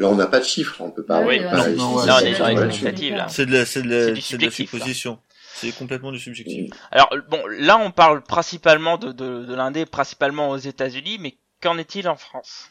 Là, 0.00 0.08
on 0.08 0.16
n'a 0.16 0.26
pas 0.26 0.40
de 0.40 0.44
chiffres, 0.44 0.80
on 0.80 0.90
peut 0.90 1.04
pas. 1.04 1.20
Oui, 1.20 1.40
on 1.40 1.42
peut 1.42 1.56
pas 1.56 1.68
non, 1.68 1.76
non, 1.76 1.98
estimer 1.98 2.00
ouais, 2.00 2.06
là, 2.06 2.14
on 2.16 2.18
ça. 2.18 2.28
est 2.28 2.34
sur 2.34 2.46
les 2.46 2.54
Ouais, 2.56 2.64
initiatives, 2.64 3.14
là. 3.14 3.28
c'est 3.28 3.46
de 3.46 3.52
la 3.52 3.66
c'est 3.66 3.82
de 3.82 3.88
la 3.90 4.04
C'est 4.06 4.12
du 4.12 4.20
c'est 4.22 4.38
de 4.38 4.44
la 4.44 4.50
subjectif, 4.50 4.72
là. 4.72 4.78
supposition. 4.78 5.18
C'est 5.54 5.72
complètement 5.72 6.10
du 6.10 6.18
subjectif. 6.18 6.70
Alors 6.90 7.14
bon, 7.28 7.42
là 7.58 7.76
on 7.78 7.90
parle 7.90 8.22
principalement 8.22 8.96
de, 8.96 9.12
de, 9.12 9.44
de 9.44 9.54
l'indé, 9.54 9.84
principalement 9.84 10.48
aux 10.50 10.56
États-Unis, 10.56 11.18
mais 11.20 11.34
qu'en 11.62 11.76
est-il 11.76 12.08
en 12.08 12.16
France, 12.16 12.70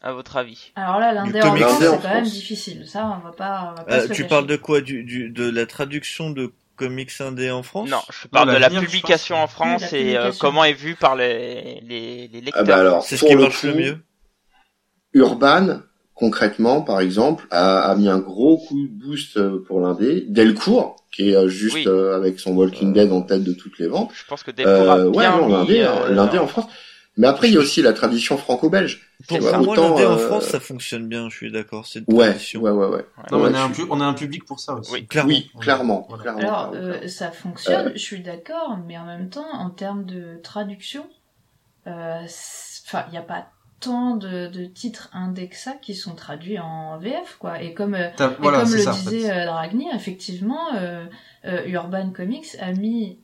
à 0.00 0.12
votre 0.12 0.36
avis? 0.36 0.70
Alors 0.76 1.00
là, 1.00 1.12
l'indé 1.12 1.42
en. 1.42 1.56
France, 1.56 1.78
c'est 1.80 2.02
quand 2.02 2.14
même 2.14 2.24
difficile. 2.24 2.86
Ça, 2.86 3.04
on 3.20 3.26
va 3.26 3.32
pas, 3.32 3.72
on 3.72 3.74
va 3.74 3.84
pas 3.84 3.94
Euh, 3.96 4.06
se 4.06 4.12
tu 4.12 4.24
parles 4.26 4.46
de 4.46 4.56
quoi? 4.56 4.80
Du, 4.80 5.02
du 5.02 5.30
de 5.30 5.50
la 5.50 5.66
traduction 5.66 6.30
de 6.30 6.52
comics 6.76 7.10
indés 7.20 7.50
en 7.50 7.64
France? 7.64 7.90
Non, 7.90 8.00
je 8.10 8.28
parle 8.28 8.48
Non, 8.48 8.54
de 8.54 8.58
la 8.60 8.70
publication 8.70 9.36
en 9.36 9.48
France 9.48 9.82
Oui, 9.82 9.88
la 9.90 9.98
et 9.98 10.16
euh, 10.16 10.20
publication. 10.20 10.46
comment 10.46 10.64
est 10.64 10.72
vu 10.72 10.94
par 10.94 11.16
les, 11.16 11.80
les, 11.80 12.28
les 12.28 12.40
lecteurs. 12.40 12.62
Ah 12.62 12.62
bah 12.62 12.76
alors, 12.76 13.02
C'est 13.02 13.16
ce 13.16 13.24
qui 13.24 13.34
le 13.34 13.40
marche 13.40 13.64
le 13.64 13.74
mieux. 13.74 13.98
Urban, 15.14 15.80
concrètement, 16.20 16.82
par 16.82 17.00
exemple, 17.00 17.46
a, 17.50 17.80
a 17.90 17.96
mis 17.96 18.08
un 18.08 18.18
gros 18.20 18.58
coup 18.58 18.86
de 18.86 18.92
boost 18.92 19.36
euh, 19.38 19.64
pour 19.66 19.80
l'indé. 19.80 20.24
Delcourt, 20.28 20.96
qui 21.10 21.30
est 21.30 21.36
euh, 21.36 21.48
juste 21.48 21.74
Oui. 21.74 21.84
euh, 21.88 22.14
avec 22.14 22.38
son 22.38 22.52
Walking 22.54 22.92
Dead 22.92 23.10
en 23.10 23.22
tête 23.22 23.42
de 23.42 23.52
toutes 23.54 23.78
les 23.80 23.88
ventes. 23.88 24.10
Je 24.14 24.24
pense 24.28 24.42
que 24.44 24.52
Delcourt 24.52 24.90
a 24.90 24.98
Euh, 24.98 25.06
ouais, 25.08 25.12
bien 25.26 25.48
l'indé, 25.48 25.80
euh, 25.80 25.88
hein, 25.90 26.10
l'indé 26.10 26.38
en 26.38 26.46
France. 26.46 26.66
Mais 27.16 27.26
après, 27.26 27.48
il 27.48 27.54
y 27.54 27.56
a 27.56 27.60
aussi 27.60 27.82
la 27.82 27.92
tradition 27.92 28.38
franco-belge. 28.38 29.10
Pour 29.28 29.42
ça. 29.42 29.58
moi, 29.58 29.74
l'indé 29.76 30.06
en 30.06 30.16
France, 30.16 30.44
ça 30.44 30.60
fonctionne 30.60 31.08
bien, 31.08 31.28
je 31.28 31.36
suis 31.36 31.50
d'accord. 31.52 31.84
C'est 31.86 31.98
une 32.08 32.14
Ouais, 32.14 32.28
tradition. 32.28 32.60
ouais, 32.62 32.70
ouais, 32.70 32.86
ouais. 32.86 33.04
Non, 33.32 33.42
Ouais, 33.42 33.50
on, 33.50 33.54
a 33.54 33.62
un 33.64 33.74
suis- 33.74 33.82
on 33.90 34.00
a 34.00 34.04
un 34.04 34.14
public 34.14 34.44
pour 34.44 34.60
ça 34.60 34.74
aussi. 34.74 34.92
Oui. 34.92 35.06
Clairement. 35.06 35.28
Oui, 35.30 35.50
clairement, 35.60 36.06
Voilà. 36.08 36.22
clairement. 36.22 36.40
Alors, 36.40 36.70
clairement, 36.70 36.86
euh, 36.86 36.90
clairement. 36.92 37.08
ça 37.08 37.30
fonctionne, 37.32 37.86
Euh. 37.88 37.92
je 37.94 37.98
suis 37.98 38.20
d'accord, 38.22 38.78
mais 38.86 38.96
en 38.96 39.04
même 39.04 39.28
temps, 39.28 39.52
en 39.52 39.70
termes 39.70 40.04
de 40.04 40.38
traduction, 40.42 41.04
euh, 41.88 42.20
c'est- 42.28 42.82
enfin, 42.86 43.04
il 43.08 43.12
n'y 43.12 43.18
a 43.18 43.22
pas 43.22 43.48
tant 43.80 44.14
de, 44.16 44.46
de 44.48 44.64
titres 44.66 45.08
indexa 45.12 45.72
qui 45.80 45.94
sont 45.94 46.14
traduits 46.14 46.58
en 46.58 46.98
VF, 46.98 47.36
quoi. 47.38 47.62
Et 47.62 47.72
comme, 47.72 47.94
euh, 47.94 48.08
T'as- 48.16 48.32
et 48.32 48.36
Voilà, 48.38 48.62
comme 48.62 48.72
le 48.72 48.78
ça. 48.78 48.90
en 48.90 48.94
fait. 48.94 49.10
disait 49.10 49.30
euh, 49.32 49.46
Dragny, 49.46 49.88
effectivement, 49.94 50.74
euh, 50.74 51.06
Urban 51.66 52.10
Comics 52.10 52.56
a 52.60 52.72
mis 52.72 53.16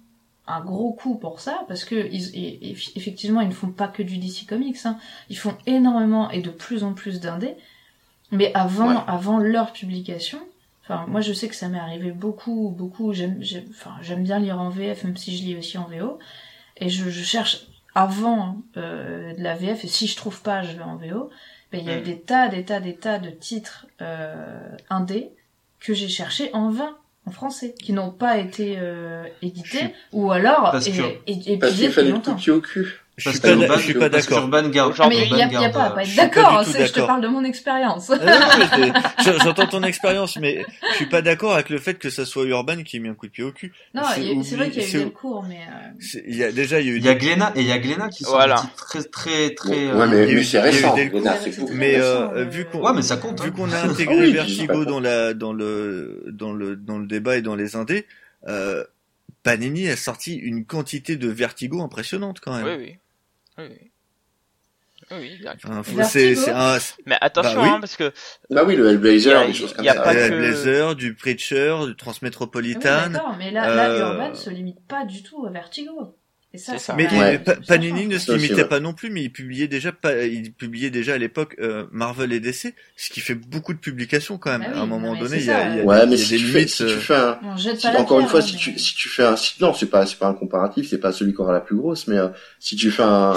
un 0.48 0.60
gros 0.60 0.92
coup 0.92 1.16
pour 1.16 1.40
ça, 1.40 1.64
parce 1.68 1.84
que 1.84 1.94
ils, 2.10 2.34
et- 2.36 2.70
et- 2.70 2.76
effectivement, 2.96 3.40
ils 3.40 3.48
ne 3.48 3.52
font 3.54 3.68
pas 3.70 3.88
que 3.88 4.02
du 4.02 4.16
DC 4.18 4.46
Comics, 4.48 4.78
hein. 4.84 4.96
ils 5.28 5.36
font 5.36 5.54
énormément 5.66 6.30
et 6.30 6.40
de 6.40 6.50
plus 6.50 6.84
en 6.84 6.92
plus 6.94 7.20
d'indés, 7.20 7.54
mais 8.32 8.52
avant, 8.54 8.88
Ouais. 8.90 9.02
avant 9.08 9.38
leur 9.38 9.72
publication, 9.72 10.38
enfin, 10.84 11.04
moi 11.08 11.20
je 11.20 11.32
sais 11.32 11.48
que 11.48 11.54
ça 11.56 11.68
m'est 11.68 11.78
arrivé 11.80 12.12
beaucoup, 12.12 12.72
beaucoup, 12.76 13.12
j'aime, 13.12 13.36
j'aime, 13.40 13.64
enfin, 13.70 13.90
j'aime 14.02 14.22
bien 14.22 14.38
lire 14.38 14.60
en 14.60 14.70
VF, 14.70 15.02
même 15.04 15.16
si 15.16 15.36
je 15.36 15.42
lis 15.44 15.56
aussi 15.56 15.78
en 15.78 15.84
VO, 15.88 16.18
et 16.78 16.88
je, 16.88 17.10
je 17.10 17.22
cherche 17.24 17.66
avant 17.96 18.58
euh, 18.76 19.32
de 19.34 19.42
la 19.42 19.54
VF, 19.56 19.84
et 19.84 19.88
si 19.88 20.06
je 20.06 20.16
trouve 20.16 20.42
pas, 20.42 20.62
je 20.62 20.76
vais 20.76 20.82
en 20.82 20.96
VO, 20.96 21.30
mais 21.72 21.78
il 21.80 21.86
y 21.86 21.90
a 21.90 21.96
eu 21.96 22.00
Mm. 22.00 22.04
des 22.04 22.20
tas, 22.20 22.48
des 22.48 22.62
tas, 22.64 22.78
des 22.80 22.94
tas 22.94 23.18
de 23.18 23.30
titres 23.30 23.86
euh, 24.02 24.60
indés 24.90 25.30
que 25.80 25.94
j'ai 25.94 26.08
cherché 26.08 26.50
en 26.52 26.68
vain 26.70 26.94
en 27.26 27.30
français, 27.30 27.74
qui 27.82 27.92
n'ont 27.94 28.10
pas 28.10 28.36
été 28.38 28.76
euh, 28.78 29.24
édités, 29.42 29.94
ou 30.12 30.30
alors 30.30 30.70
Parce 30.70 30.86
et, 30.86 30.92
que- 30.92 31.02
et, 31.26 31.52
et 31.54 31.58
Parce 31.58 31.74
qu'il 31.74 31.90
fallait 31.90 32.10
longtemps. 32.10 32.36
au 32.48 32.60
cul. 32.60 33.00
Je 33.18 33.30
suis 33.30 33.40
pas, 33.40 33.52
Urban- 33.52 33.74
je 33.78 33.82
suis 33.82 33.94
pas 33.94 34.08
d'accord. 34.10 34.40
Urban 34.40 34.68
garde- 34.68 34.92
Aujourd'hui, 34.92 35.18
Mais 35.18 35.24
il 35.26 35.36
y 35.38 35.40
a, 35.40 35.46
Urban 35.46 35.60
y 35.62 35.64
a 35.64 35.70
pas 35.70 35.90
pas 35.90 36.02
d'accord, 36.16 36.62
je 36.64 36.92
te 36.92 37.00
parle 37.00 37.22
de 37.22 37.28
mon 37.28 37.44
expérience. 37.44 38.10
Ah 38.10 39.30
J'entends 39.42 39.66
ton 39.66 39.82
expérience, 39.84 40.36
mais 40.36 40.66
je 40.90 40.96
suis 40.96 41.06
pas 41.06 41.22
d'accord 41.22 41.54
avec 41.54 41.70
le 41.70 41.78
fait 41.78 41.94
que 41.98 42.10
ça 42.10 42.26
soit 42.26 42.44
Urban 42.44 42.82
qui 42.82 42.98
ait 42.98 43.00
mis 43.00 43.08
un 43.08 43.14
coup 43.14 43.26
de 43.26 43.32
pied 43.32 43.42
au 43.42 43.52
cul. 43.52 43.72
Non, 43.94 44.02
C'est 44.04 44.56
vrai 44.56 44.70
qu'il 44.70 44.82
y 44.82 44.84
a 44.84 44.88
eu 45.00 45.04
des 45.06 45.10
cours, 45.12 45.44
mais 45.48 45.60
euh, 45.60 46.20
Il 46.26 46.36
y 46.36 46.44
a 46.44 46.52
déjà 46.52 46.80
il 46.80 46.86
y 46.86 46.90
a 46.90 46.92
eu 46.92 46.96
Il 46.98 47.04
y 47.04 47.08
a 47.08 47.14
Glénat 47.14 47.52
et 47.56 47.60
il 47.62 47.66
y 47.66 47.72
a 47.72 47.78
Glénat 47.78 48.08
qui 48.10 48.24
sont 48.24 48.30
Voilà. 48.32 48.62
très 48.76 49.02
très 49.04 49.54
très. 49.54 49.70
Ouais, 49.70 50.02
euh, 50.02 50.06
mais, 50.06 50.42
c'est 50.44 50.58
il 50.58 50.64
y 50.64 50.66
a 50.66 50.66
eu 50.66 50.70
récent. 50.70 50.96
c'est. 51.42 51.70
Mais 51.72 51.94
euh, 51.98 52.44
vu 52.44 52.66
qu'on 52.66 52.80
Ouais, 52.86 52.92
mais 52.94 53.02
ça 53.02 53.16
compte, 53.16 53.42
vu 53.42 53.50
qu'on 53.50 53.72
a 53.72 53.76
Ah 53.78 53.86
intégré 53.86 54.30
Vertigo 54.30 54.84
dans 54.84 55.00
la 55.00 55.32
dans 55.32 55.52
le 55.54 56.24
dans 56.32 56.52
le 56.52 56.76
dans 56.76 56.98
le 56.98 57.06
débat 57.06 57.38
et 57.38 57.42
dans 57.42 57.56
les 57.56 57.76
indés, 57.76 58.06
euh, 58.46 58.84
Panini 59.42 59.88
a 59.88 59.96
sorti 59.96 60.34
une 60.36 60.64
quantité 60.66 61.16
de 61.16 61.28
Vertigo 61.28 61.80
impressionnante 61.80 62.40
quand 62.40 62.54
même. 62.54 62.66
Oui, 62.66 62.74
oui. 62.78 62.98
Oui, 63.58 63.64
oui. 63.70 63.90
Oui, 65.10 65.38
oui, 65.94 66.04
c'est 66.04 66.34
c'est 66.34 66.50
un 66.50 66.78
Mais 67.06 67.16
attention, 67.20 67.56
Bah 67.60 67.62
oui. 67.62 67.68
hein, 67.68 67.80
parce 67.80 67.96
que 67.96 68.12
Bah 68.50 68.64
oui, 68.66 68.76
le 68.76 68.84
Il 68.84 68.88
y 68.88 68.90
Hellblazer, 68.92 69.36
a- 69.36 69.46
des 69.46 69.52
choses 69.54 69.72
comme 69.74 69.84
il 69.84 69.86
y 69.86 69.90
a 69.90 69.94
ça. 69.94 70.02
pas 70.02 70.14
euh, 70.14 70.30
que- 70.30 70.34
Blazer, 70.34 70.94
du 70.96 71.14
Preacher, 71.14 71.76
du 71.82 71.86
oui, 71.90 71.94
Transmétropolitan. 71.96 72.80
d'accord, 73.12 73.36
mais 73.38 73.50
là, 73.52 73.68
là, 73.68 73.90
euh, 73.90 74.12
Urban 74.14 74.34
se 74.34 74.50
limite 74.50 74.80
pas 74.88 75.04
du 75.04 75.22
tout 75.22 75.44
à 75.46 75.50
Vertigo. 75.50 76.16
Ça, 76.58 76.78
ça. 76.78 76.94
Mais 76.94 77.06
Ouais. 77.12 77.40
euh, 77.48 77.54
Panini 77.66 78.06
ne 78.06 78.18
se 78.18 78.32
limitait 78.32 78.54
ouais. 78.62 78.68
pas 78.68 78.80
non 78.80 78.92
plus, 78.92 79.10
mais 79.10 79.22
il 79.22 79.30
publiait 79.30 79.68
déjà, 79.68 79.92
pas, 79.92 80.24
il 80.24 80.52
publiait 80.52 80.90
déjà 80.90 81.14
à 81.14 81.18
l'époque 81.18 81.56
euh, 81.60 81.86
Marvel 81.92 82.32
et 82.32 82.40
DC, 82.40 82.74
ce 82.96 83.10
qui 83.10 83.20
fait 83.20 83.34
beaucoup 83.34 83.72
de 83.74 83.78
publications 83.78 84.38
quand 84.38 84.50
même. 84.58 84.62
Oui, 84.70 84.78
à 84.78 84.80
un 84.82 84.86
moment 84.86 85.14
donné, 85.16 85.38
il 85.38 85.44
y 85.44 85.50
a, 85.50 85.62
ça, 85.62 85.68
il 85.68 85.76
y 85.76 85.80
a 85.80 85.84
Ouais, 85.84 86.00
des, 86.04 86.10
mais 86.10 86.16
si 86.16 86.30
des 86.30 86.36
tu, 86.38 86.44
fais, 86.46 86.66
si 86.66 86.82
euh, 86.82 86.86
tu 86.86 86.98
fais 87.00 87.14
un, 87.14 87.38
si- 87.56 87.86
encore 87.96 88.20
une 88.20 88.26
fois, 88.28 88.40
hein, 88.40 88.42
si 88.42 88.56
tu, 88.56 88.78
si 88.78 88.94
tu 88.94 89.08
fais 89.08 89.24
un, 89.24 89.36
si- 89.36 89.54
non, 89.60 89.72
c'est 89.74 89.86
pas, 89.86 90.06
c'est 90.06 90.18
pas 90.18 90.28
un 90.28 90.34
comparatif, 90.34 90.88
c'est 90.88 90.98
pas 90.98 91.12
celui 91.12 91.32
qui 91.34 91.40
aura 91.40 91.52
la 91.52 91.60
plus 91.60 91.76
grosse, 91.76 92.06
mais 92.08 92.18
euh, 92.18 92.28
si 92.58 92.76
tu 92.76 92.90
fais 92.90 93.02
un, 93.02 93.32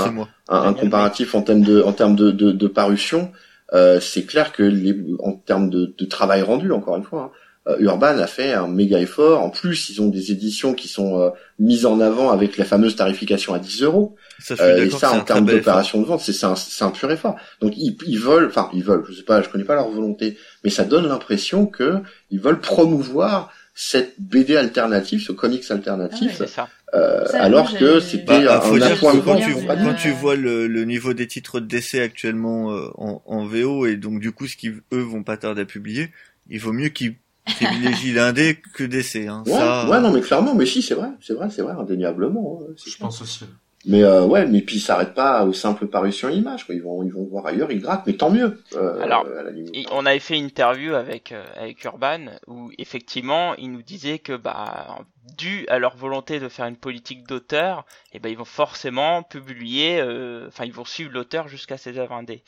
un, 0.50 0.62
un 0.64 0.74
comparatif 0.74 1.36
en 1.36 1.42
termes 1.42 1.62
de, 1.62 1.82
en 1.82 1.94
termes 1.94 2.16
de, 2.16 2.32
de, 2.32 2.52
de 2.52 2.68
parution, 2.68 3.32
euh, 3.74 4.00
c'est 4.00 4.24
clair 4.26 4.52
que 4.52 4.64
les, 4.64 4.96
en 5.20 5.34
termes 5.34 5.70
de, 5.70 5.94
de 5.98 6.06
travail 6.06 6.42
rendu, 6.42 6.72
encore 6.72 6.98
une 6.98 7.04
fois, 7.04 7.24
hein, 7.24 7.32
euh, 7.32 7.39
Urban 7.80 8.18
a 8.18 8.28
fait 8.28 8.54
un 8.54 8.68
méga 8.68 9.00
effort. 9.00 9.44
En 9.44 9.50
plus, 9.50 9.90
ils 9.90 10.02
ont 10.02 10.08
des 10.10 10.32
éditions 10.32 10.74
qui 10.74 10.88
sont 10.88 11.20
euh, 11.20 11.30
mises 11.60 11.86
en 11.86 12.00
avant 12.00 12.32
avec 12.32 12.58
la 12.58 12.66
fameuse 12.66 12.96
tarification 12.96 13.54
à 13.54 13.60
10 13.60 13.84
euros. 13.84 14.16
Euh, 14.64 14.78
et 14.86 14.90
ça, 15.00 15.12
en 15.12 15.20
termes 15.26 15.46
d'opération 15.60 16.02
de 16.02 16.06
vente, 16.08 16.22
c'est 16.22 16.34
c'est 16.34 16.46
un, 16.46 16.56
c'est 16.56 16.84
un 16.84 16.92
pur 16.92 17.12
effort. 17.12 17.36
Donc 17.62 17.74
ils, 17.78 17.96
ils 18.08 18.20
veulent, 18.20 18.48
enfin 18.48 18.70
ils 18.74 18.84
veulent, 18.84 19.04
je 19.08 19.14
sais 19.14 19.24
pas, 19.24 19.42
je 19.42 19.50
connais 19.50 19.66
pas 19.66 19.76
leur 19.76 19.90
volonté, 19.90 20.38
mais 20.64 20.70
ça 20.70 20.84
donne 20.86 21.08
l'impression 21.08 21.66
que 21.68 21.96
ils 22.32 22.40
veulent 22.40 22.62
promouvoir 22.62 23.52
cette 23.76 24.16
BD 24.20 24.58
alternative, 24.58 25.22
ce 25.22 25.32
comics 25.32 25.64
Ah 25.70 25.74
alternatif, 25.74 26.36
c'est 26.38 26.48
ça. 26.48 26.70
euh, 26.96 27.26
Ça, 27.28 27.44
alors 27.44 27.74
que 27.78 28.00
c'était 28.00 28.44
Bah, 28.46 28.58
un, 28.58 28.62
faut 28.62 28.76
un 28.76 28.78
dire 28.88 28.98
point 29.00 29.14
de 29.14 29.20
quand 29.22 29.36
tu, 29.36 29.54
quand 29.84 29.94
tu 29.94 30.12
vois 30.12 30.36
le, 30.36 30.68
le 30.68 30.84
niveau 30.86 31.14
des 31.14 31.28
titres 31.28 31.60
de 31.60 31.66
décès 31.68 32.02
actuellement 32.02 32.72
euh, 32.74 32.88
en, 32.98 33.22
en 33.26 33.46
VO 33.46 33.86
et 33.86 33.96
donc 33.96 34.20
du 34.20 34.32
coup 34.32 34.48
ce 34.48 34.58
qu'ils 34.58 34.82
eux 34.92 35.00
vont 35.02 35.24
pas 35.24 35.38
tarder 35.38 35.62
à 35.62 35.66
publier, 35.66 36.10
il 36.50 36.60
vaut 36.60 36.74
mieux 36.74 36.90
qu'ils 36.90 37.16
privilégient 37.56 38.14
l'indé 38.14 38.60
que 38.74 38.84
DC. 38.84 39.28
Hein. 39.28 39.44
Ouais, 39.46 39.52
Ça, 39.54 39.90
ouais, 39.90 40.00
non, 40.02 40.12
mais 40.12 40.22
clairement, 40.22 40.56
mais 40.56 40.66
si, 40.66 40.82
c'est 40.82 40.96
vrai, 40.96 41.10
c'est 41.22 41.34
vrai, 41.34 41.50
c'est 41.50 41.62
vrai, 41.62 41.74
indéniablement. 41.80 42.60
hein, 42.62 42.74
Je 42.78 42.84
clair. 42.96 43.08
pense 43.08 43.22
aussi. 43.22 43.46
Mais 43.86 44.04
euh, 44.04 44.26
ouais, 44.26 44.46
mais 44.46 44.62
puis 44.62 44.78
ils 44.78 44.82
s'arrêtent 44.82 45.14
pas 45.14 45.46
aux 45.46 45.54
simples 45.54 45.88
parutions 45.88 46.30
images, 46.30 46.66
quoi. 46.66 46.76
Ils 46.76 46.82
vont, 46.82 47.02
ils 47.04 47.14
vont 47.14 47.24
voir 47.24 47.46
ailleurs, 47.46 47.72
ils 47.72 47.80
grattent, 47.80 48.06
mais 48.06 48.14
tant 48.14 48.30
mieux. 48.30 48.62
Euh, 48.74 49.02
Alors, 49.02 49.26
à 49.26 49.44
la 49.44 49.52
limite. 49.52 49.74
Et 49.74 49.86
on 49.92 50.06
avait 50.06 50.20
fait 50.20 50.38
une 50.38 50.46
interview 50.46 50.96
avec 50.96 51.32
euh, 51.32 51.46
avec 51.56 51.84
Urban 51.86 52.26
où 52.48 52.72
effectivement 52.78 53.56
ils 53.56 53.72
nous 53.72 53.82
disaient 53.82 54.20
que 54.20 54.36
bah 54.36 55.00
dû 55.38 55.66
à 55.70 55.80
leur 55.80 55.96
volonté 55.96 56.40
de 56.40 56.50
faire 56.50 56.66
une 56.66 56.78
politique 56.78 57.28
d'auteur, 57.28 57.86
et 58.12 58.20
ben 58.20 58.30
ils 58.30 58.38
vont 58.38 58.46
forcément 58.46 59.24
publier, 59.24 60.00
euh, 60.02 60.48
enfin 60.48 60.66
ils 60.66 60.74
vont 60.74 60.86
suivre 60.86 61.12
l'auteur 61.12 61.48
jusqu'à 61.48 61.78
ses 61.78 61.98
œuvres 61.98 62.14
indées. 62.14 62.44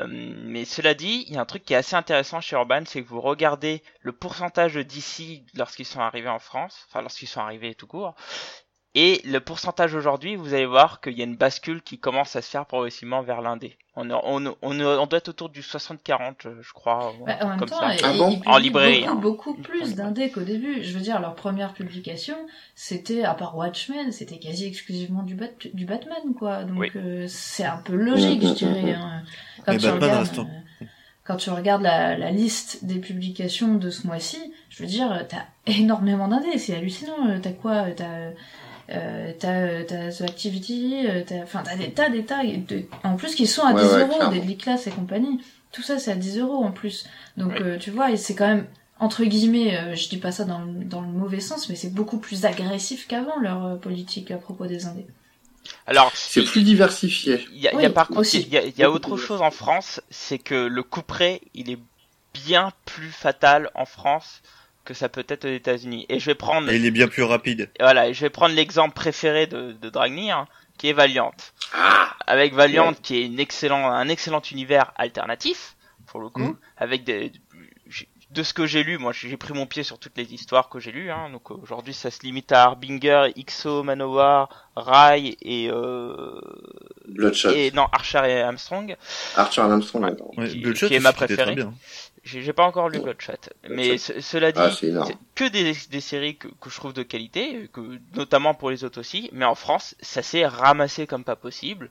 Euh, 0.00 0.06
mais 0.08 0.64
cela 0.64 0.94
dit, 0.94 1.24
il 1.28 1.34
y 1.34 1.38
a 1.38 1.40
un 1.40 1.46
truc 1.46 1.64
qui 1.64 1.74
est 1.74 1.76
assez 1.76 1.96
intéressant 1.96 2.40
chez 2.40 2.56
Urban, 2.56 2.82
c'est 2.86 3.02
que 3.02 3.08
vous 3.08 3.20
regardez 3.20 3.82
le 4.00 4.12
pourcentage 4.12 4.76
d'ici 4.76 5.44
lorsqu'ils 5.54 5.86
sont 5.86 6.00
arrivés 6.00 6.28
en 6.28 6.38
France, 6.38 6.86
enfin 6.88 7.02
lorsqu'ils 7.02 7.28
sont 7.28 7.40
arrivés 7.40 7.74
tout 7.74 7.86
court, 7.86 8.14
et 8.94 9.20
le 9.24 9.38
pourcentage 9.40 9.94
aujourd'hui, 9.94 10.34
vous 10.36 10.54
allez 10.54 10.66
voir 10.66 11.00
qu'il 11.00 11.12
y 11.16 11.20
a 11.20 11.24
une 11.24 11.36
bascule 11.36 11.82
qui 11.82 11.98
commence 11.98 12.34
à 12.36 12.42
se 12.42 12.50
faire 12.50 12.66
progressivement 12.66 13.22
vers 13.22 13.42
l'indé. 13.42 13.76
On, 13.96 14.08
est- 14.10 14.14
on, 14.24 14.46
on, 14.62 14.80
on 14.80 15.06
doit 15.06 15.18
être 15.18 15.28
autour 15.28 15.48
du 15.48 15.60
60-40, 15.60 16.46
euh, 16.46 16.54
je 16.62 16.72
crois, 16.72 17.12
Bah, 17.26 17.36
en 17.42 17.48
même 17.48 17.58
comme 17.58 17.68
temps, 17.68 17.80
ça. 17.80 17.94
ils- 17.94 18.00
Ah 18.04 18.10
ils 18.12 18.18
bon 18.18 18.34
publient 18.36 18.48
En 18.52 18.58
librairie, 18.58 19.00
Beaucoup, 19.02 19.10
hein. 19.10 19.20
beaucoup 19.20 19.54
plus 19.54 19.94
d'indés 19.96 20.30
qu'au 20.30 20.42
début. 20.42 20.82
Je 20.82 20.92
veux 20.94 21.00
dire, 21.00 21.20
leur 21.20 21.34
première 21.34 21.72
publication, 21.74 22.36
c'était, 22.74 23.24
à 23.24 23.34
part 23.34 23.56
Watchmen, 23.56 24.10
c'était 24.12 24.38
quasi 24.38 24.66
exclusivement 24.66 25.22
du, 25.22 25.34
Bat- 25.34 25.68
du 25.74 25.84
Batman, 25.84 26.34
quoi. 26.38 26.64
Donc, 26.64 26.78
Oui. 26.78 26.90
euh, 26.96 27.26
c'est 27.28 27.64
un 27.64 27.78
peu 27.78 27.94
logique, 27.94 28.42
je 28.42 28.52
dirais. 28.54 28.94
hein. 28.94 29.22
Quand, 29.66 29.76
tu 29.76 29.88
regardes, 29.88 30.38
euh, 30.38 30.84
quand 31.24 31.36
tu 31.36 31.50
regardes 31.50 31.82
la, 31.82 32.16
la 32.16 32.30
liste 32.30 32.84
des 32.84 33.00
publications 33.00 33.74
de 33.74 33.90
ce 33.90 34.06
mois-ci, 34.06 34.38
je 34.70 34.82
veux 34.82 34.88
dire, 34.88 35.26
t'as 35.28 35.44
énormément 35.66 36.28
d'indés, 36.28 36.56
c'est 36.58 36.74
hallucinant. 36.76 37.28
Euh, 37.28 37.38
T'as 37.42 37.52
quoi 37.52 37.90
T'as... 37.96 38.30
Euh, 38.90 39.32
t'as, 39.38 39.52
euh, 39.66 39.84
t'as 39.86 40.10
The 40.10 40.22
Activity, 40.22 41.06
euh, 41.06 41.22
t'as, 41.26 41.42
enfin, 41.42 41.62
t'as 41.62 41.76
des 41.76 41.92
tas, 41.92 42.08
des 42.08 42.24
tas, 42.24 42.42
de- 42.44 42.84
en 43.04 43.16
plus 43.16 43.34
qui 43.34 43.46
sont 43.46 43.62
à 43.62 43.74
Ouais, 43.74 43.82
10 43.82 43.92
ouais, 43.94 44.00
euros, 44.00 44.26
des 44.32 44.40
Gliclass 44.40 44.86
et 44.86 44.90
compagnie. 44.90 45.40
Tout 45.72 45.82
ça, 45.82 45.98
c'est 45.98 46.12
à 46.12 46.16
10 46.16 46.38
euros 46.38 46.64
en 46.64 46.72
plus. 46.72 47.06
Donc, 47.36 47.52
Oui. 47.52 47.60
euh, 47.60 47.78
tu 47.78 47.90
vois, 47.90 48.10
et 48.10 48.16
c'est 48.16 48.34
quand 48.34 48.46
même, 48.48 48.66
entre 48.98 49.24
guillemets, 49.24 49.76
euh, 49.76 49.94
je 49.94 50.08
dis 50.08 50.16
pas 50.16 50.32
ça 50.32 50.44
dans 50.44 50.60
le, 50.60 50.84
dans 50.84 51.02
le 51.02 51.08
mauvais 51.08 51.40
sens, 51.40 51.68
mais 51.68 51.76
c'est 51.76 51.92
beaucoup 51.92 52.18
plus 52.18 52.46
agressif 52.46 53.06
qu'avant, 53.06 53.38
leur 53.40 53.64
euh, 53.66 53.76
politique 53.76 54.30
à 54.30 54.38
propos 54.38 54.66
des 54.66 54.86
indés. 54.86 55.06
Alors, 55.86 56.12
C'est 56.14 56.44
plus 56.44 56.62
diversifié. 56.62 57.46
il 57.52 57.60
y 57.60 57.68
a, 57.68 57.82
y 57.82 57.88
par 57.92 58.08
contre, 58.08 58.34
il 58.34 58.48
y 58.48 58.56
a, 58.56 58.64
y 58.66 58.84
autre 58.86 59.16
chose 59.16 59.42
en 59.42 59.50
France, 59.50 60.00
c'est 60.10 60.38
que 60.38 60.54
le 60.54 60.82
couperet, 60.82 61.42
il 61.54 61.70
est 61.70 61.78
bien 62.32 62.72
plus 62.84 63.10
fatal 63.10 63.70
en 63.74 63.84
France 63.84 64.42
que 64.88 64.94
ça 64.94 65.10
peut 65.10 65.26
être 65.28 65.44
aux 65.44 65.52
États-Unis. 65.52 66.06
Et 66.08 66.18
je 66.18 66.24
vais 66.24 66.34
prendre. 66.34 66.70
Et 66.70 66.76
il 66.76 66.86
est 66.86 66.90
bien 66.90 67.08
plus 67.08 67.22
rapide. 67.22 67.70
Voilà, 67.78 68.10
je 68.10 68.22
vais 68.22 68.30
prendre 68.30 68.54
l'exemple 68.54 68.94
préféré 68.94 69.46
de, 69.46 69.72
de 69.72 69.90
Dragnir, 69.90 70.46
qui 70.78 70.88
est 70.88 70.94
Valiant. 70.94 71.32
Ah 71.74 72.14
avec 72.26 72.54
Valiant, 72.54 72.94
qui 72.94 73.16
est 73.16 73.26
une 73.26 73.38
excellent, 73.38 73.90
un 73.90 74.08
excellent 74.08 74.40
univers 74.50 74.92
alternatif, 74.96 75.76
pour 76.06 76.20
le 76.20 76.30
coup, 76.30 76.40
mm. 76.40 76.56
avec 76.78 77.04
des, 77.04 77.32
de 78.30 78.42
ce 78.42 78.52
que 78.52 78.66
j'ai 78.66 78.82
lu, 78.82 78.98
moi 78.98 79.12
j'ai 79.12 79.36
pris 79.38 79.54
mon 79.54 79.66
pied 79.66 79.82
sur 79.82 79.98
toutes 79.98 80.16
les 80.16 80.34
histoires 80.34 80.68
que 80.68 80.78
j'ai 80.78 80.92
lues. 80.92 81.10
Hein, 81.10 81.30
donc 81.32 81.50
aujourd'hui 81.50 81.94
ça 81.94 82.10
se 82.10 82.20
limite 82.22 82.52
à 82.52 82.64
Harbinger, 82.64 83.32
XO, 83.46 83.82
Manowar, 83.82 84.68
Rai 84.76 85.36
et 85.40 85.70
euh, 85.70 86.38
Bloodshot. 87.06 87.50
Et 87.50 87.70
non 87.72 87.86
Archer 87.92 88.20
et 88.26 88.40
Armstrong. 88.42 88.96
Archer 89.36 89.62
et 89.62 89.64
Armstrong, 89.64 90.16
qui, 90.46 90.72
qui, 90.72 90.94
est 90.94 91.00
ma 91.00 91.14
préférée. 91.14 91.56
J'ai 92.30 92.52
pas 92.52 92.64
encore 92.64 92.88
lu 92.88 93.00
Bloodshot, 93.00 93.32
mais 93.70 93.96
cela 93.96 94.52
dit, 94.52 94.60
ah, 94.60 94.70
c'est 94.70 95.16
que 95.34 95.48
des, 95.48 95.74
des 95.90 96.00
séries 96.00 96.36
que, 96.36 96.48
que, 96.48 96.68
je 96.68 96.76
trouve 96.76 96.92
de 96.92 97.02
qualité, 97.02 97.70
que 97.72 97.80
notamment 98.14 98.54
pour 98.54 98.70
les 98.70 98.84
autres 98.84 99.00
aussi. 99.00 99.30
Mais 99.32 99.46
en 99.46 99.54
France, 99.54 99.94
ça 100.00 100.22
s'est 100.22 100.46
ramassé 100.46 101.06
comme 101.06 101.24
pas 101.24 101.36
possible. 101.36 101.90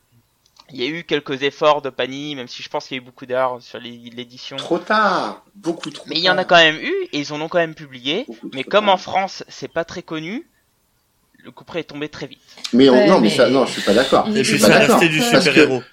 Il 0.69 0.81
y 0.81 0.83
a 0.83 0.87
eu 0.87 1.03
quelques 1.03 1.43
efforts 1.43 1.81
de 1.81 1.89
Panini, 1.89 2.35
même 2.35 2.47
si 2.47 2.61
je 2.61 2.69
pense 2.69 2.87
qu'il 2.87 2.97
y 2.97 2.99
a 2.99 3.01
eu 3.01 3.05
beaucoup 3.05 3.25
d'erreurs 3.25 3.61
sur 3.61 3.79
l'édition. 3.79 4.57
Trop 4.57 4.79
tard, 4.79 5.43
beaucoup 5.55 5.89
trop. 5.89 6.05
Mais 6.07 6.17
il 6.17 6.23
y 6.23 6.29
en 6.29 6.37
a 6.37 6.43
quand 6.43 6.57
même 6.57 6.75
eu 6.75 6.93
et 7.13 7.19
ils 7.19 7.33
en 7.33 7.41
ont 7.41 7.47
quand 7.47 7.59
même 7.59 7.75
publié. 7.75 8.25
mais 8.53 8.63
comme 8.63 8.89
en 8.89 8.97
France, 8.97 9.43
c'est 9.47 9.71
pas 9.71 9.85
très 9.85 10.03
connu, 10.03 10.45
le 11.43 11.51
couperet 11.51 11.79
est 11.79 11.83
tombé 11.83 12.09
très 12.09 12.27
vite. 12.27 12.41
Mais, 12.73 12.87
non, 13.07 13.21
mais, 13.21 13.29
ça, 13.29 13.49
non, 13.49 13.65
je 13.65 13.71
suis 13.71 13.81
pas 13.81 13.93
d'accord. 13.93 14.27
Et 14.35 14.43
puis 14.43 14.59
ça 14.59 14.77
restait 14.77 15.09
du 15.09 15.21
super 15.21 15.57
héros. 15.57 15.83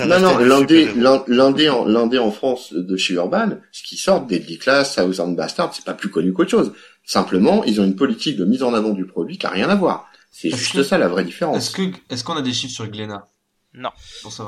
Non, 0.00 0.20
non, 0.20 0.38
l'indé, 0.38 0.90
l'indé 1.26 1.68
en, 1.68 1.86
en 1.86 2.30
France 2.30 2.72
de 2.72 2.96
chez 2.96 3.14
Urban, 3.14 3.50
ce 3.72 3.82
qui 3.82 3.96
sort 3.96 4.24
Deadly 4.26 4.58
Class, 4.58 4.94
Thousand 4.96 5.28
Bastard, 5.28 5.74
c'est 5.74 5.84
pas 5.84 5.94
plus 5.94 6.08
connu 6.08 6.32
qu'autre 6.32 6.50
chose. 6.50 6.72
Simplement, 7.04 7.64
ils 7.64 7.80
ont 7.80 7.84
une 7.84 7.96
politique 7.96 8.36
de 8.36 8.44
mise 8.44 8.62
en 8.62 8.74
avant 8.74 8.90
du 8.90 9.06
produit 9.06 9.38
qui 9.38 9.46
a 9.46 9.50
rien 9.50 9.68
à 9.68 9.74
voir. 9.74 10.08
C'est 10.30 10.50
juste 10.50 10.82
ça 10.82 10.96
la 10.96 11.08
vraie 11.08 11.24
différence. 11.24 11.58
Est-ce 11.58 11.70
que, 11.72 11.82
est-ce 12.08 12.24
qu'on 12.24 12.36
a 12.36 12.42
des 12.42 12.52
chiffres 12.52 12.72
sur 12.72 12.86
Glénat? 12.88 13.28
Non. 13.74 13.90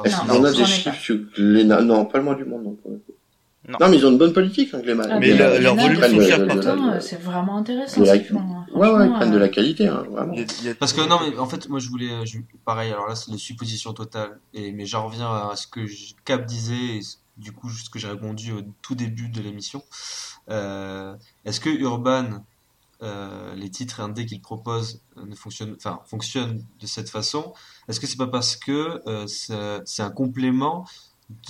Est-ce 0.04 0.16
qu'on 0.26 0.44
a 0.44 0.52
des 0.52 0.64
chiffres 0.64 1.00
sur 1.00 1.16
Glénat? 1.36 1.82
Non, 1.82 2.06
pas 2.06 2.18
le 2.18 2.24
moins 2.24 2.34
du 2.34 2.44
monde, 2.44 2.64
non, 2.64 2.78
non. 3.68 3.78
non. 3.80 3.88
mais 3.88 3.96
ils 3.96 4.06
ont 4.06 4.10
une 4.10 4.18
bonne 4.18 4.32
politique, 4.32 4.74
hein, 4.74 4.80
Glénat. 4.80 5.06
Ah, 5.10 5.18
mais 5.18 5.34
leur, 5.34 5.60
leur 5.60 5.74
volume 5.74 6.00
c'est 7.00 7.20
vraiment 7.20 7.56
intéressant. 7.56 8.00
De 8.00 8.06
la... 8.06 8.12
Hein. 8.14 8.66
Ouais, 8.74 8.90
ouais, 8.90 9.06
ils 9.06 9.12
prennent 9.12 9.32
de 9.32 9.38
la 9.38 9.48
qualité, 9.48 9.88
hein, 9.88 10.04
vraiment. 10.10 10.34
Parce 10.78 10.92
que 10.92 11.06
non, 11.08 11.18
mais 11.20 11.36
en 11.38 11.46
fait, 11.46 11.68
moi, 11.68 11.78
je 11.78 11.88
voulais, 11.88 12.26
je... 12.26 12.38
pareil. 12.64 12.92
Alors 12.92 13.08
là, 13.08 13.14
c'est 13.14 13.30
une 13.30 13.38
supposition 13.38 13.92
totale. 13.92 14.38
Et 14.52 14.72
mais 14.72 14.86
j'en 14.86 15.06
reviens 15.06 15.30
à 15.30 15.56
ce 15.56 15.66
que 15.66 15.80
Cap 16.24 16.44
disait, 16.44 16.96
et 16.96 17.00
du 17.36 17.52
coup, 17.52 17.70
ce 17.70 17.90
que 17.90 17.98
j'ai 17.98 18.08
répondu 18.08 18.52
au 18.52 18.60
tout 18.82 18.94
début 18.94 19.28
de 19.28 19.40
l'émission. 19.40 19.82
Euh, 20.50 21.14
Est-ce 21.44 21.60
que 21.60 21.70
Urban 21.70 22.42
euh, 23.02 23.54
les 23.56 23.70
titres 23.70 24.00
indés 24.00 24.24
qu'il 24.24 24.40
propose 24.40 25.02
euh, 25.18 25.26
ne 25.26 25.34
fonctionnent, 25.34 25.74
enfin, 25.76 26.00
fonctionnent 26.06 26.64
de 26.80 26.86
cette 26.86 27.10
façon, 27.10 27.52
est-ce 27.88 27.98
que 28.00 28.06
c'est 28.06 28.16
pas 28.16 28.28
parce 28.28 28.56
que 28.56 29.02
euh, 29.06 29.26
c'est 29.84 30.02
un 30.02 30.10
complément 30.10 30.86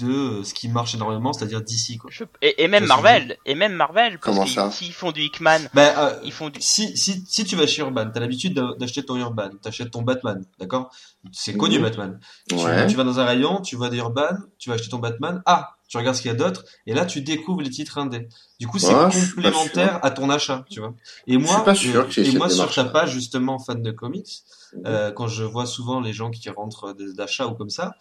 de 0.01 0.43
ce 0.45 0.55
qui 0.55 0.69
marche 0.69 0.95
énormément, 0.95 1.33
c'est-à-dire 1.33 1.61
d'ici 1.61 1.99
quoi. 1.99 2.11
Et, 2.43 2.69
même 2.69 2.87
Marvel, 2.87 3.37
et 3.45 3.55
même 3.55 3.73
Marvel, 3.73 4.19
parce 4.19 4.55
que 4.55 4.71
s'ils 4.71 4.93
font 4.93 5.11
du 5.11 5.23
Hickman, 5.23 5.59
ben, 5.75 5.93
ils 6.23 6.33
font 6.33 6.49
du. 6.49 6.61
Si, 6.61 6.97
si, 6.97 7.25
si 7.27 7.45
tu 7.45 7.57
vas 7.57 7.67
chez 7.67 7.83
Urban, 7.83 8.09
t'as 8.13 8.21
l'habitude 8.21 8.55
d'acheter 8.79 9.05
ton 9.05 9.17
Urban, 9.17 9.51
t'achètes 9.63 9.91
ton 9.91 10.03
Batman, 10.03 10.45
d'accord? 10.61 10.91
C'est 11.33 11.57
connu 11.57 11.79
Batman. 11.81 12.21
Tu, 12.49 12.57
tu, 12.57 12.95
vas 12.97 13.05
dans 13.05 13.19
un 13.19 13.25
rayon, 13.25 13.61
tu 13.63 13.77
vois 13.77 13.91
des 13.91 13.99
Urban, 13.99 14.37
tu 14.59 14.69
vas 14.69 14.77
acheter 14.77 14.91
ton 14.91 14.99
Batman. 14.99 15.43
Ah, 15.45 15.77
tu 15.89 15.97
regardes 15.97 16.17
ce 16.17 16.23
qu'il 16.23 16.31
y 16.31 16.35
a 16.35 16.37
d'autre, 16.37 16.65
et 16.87 16.95
là 16.95 17.05
tu 17.05 17.21
découvres 17.23 17.63
les 17.63 17.71
titres 17.71 17.99
indés. 17.99 18.29
Du 18.61 18.67
coup, 18.67 18.79
c'est 18.79 18.93
complémentaire 18.93 19.99
à 20.03 20.11
ton 20.11 20.31
achat, 20.31 20.65
tu 20.71 20.81
vois. 20.81 20.95
Et 21.27 21.37
moi, 21.37 21.75
sûr 21.75 22.07
et 22.17 22.33
moi 22.33 22.49
sur 22.49 22.73
ta 22.73 22.85
page 22.85 23.11
justement 23.11 23.59
fan 23.59 23.83
de 23.83 23.91
comics, 23.91 24.45
euh, 24.87 25.13
quand 25.13 25.29
je 25.29 25.45
vois 25.45 25.67
souvent 25.67 26.01
les 26.01 26.13
gens 26.13 26.31
qui 26.31 26.49
rentrent 26.51 26.95
d'achat 27.17 27.47
ou 27.47 27.55
comme 27.55 27.71
ça, 27.71 27.95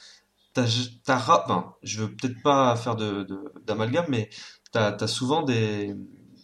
t'as, 0.53 0.65
enfin, 1.17 1.75
je 1.83 2.01
veux 2.03 2.15
peut-être 2.15 2.41
pas 2.43 2.75
faire 2.75 2.95
de, 2.95 3.27
d'amalgame, 3.65 4.05
mais 4.09 4.29
t'as, 4.71 4.95
as 4.99 5.07
souvent 5.07 5.43
des, 5.43 5.95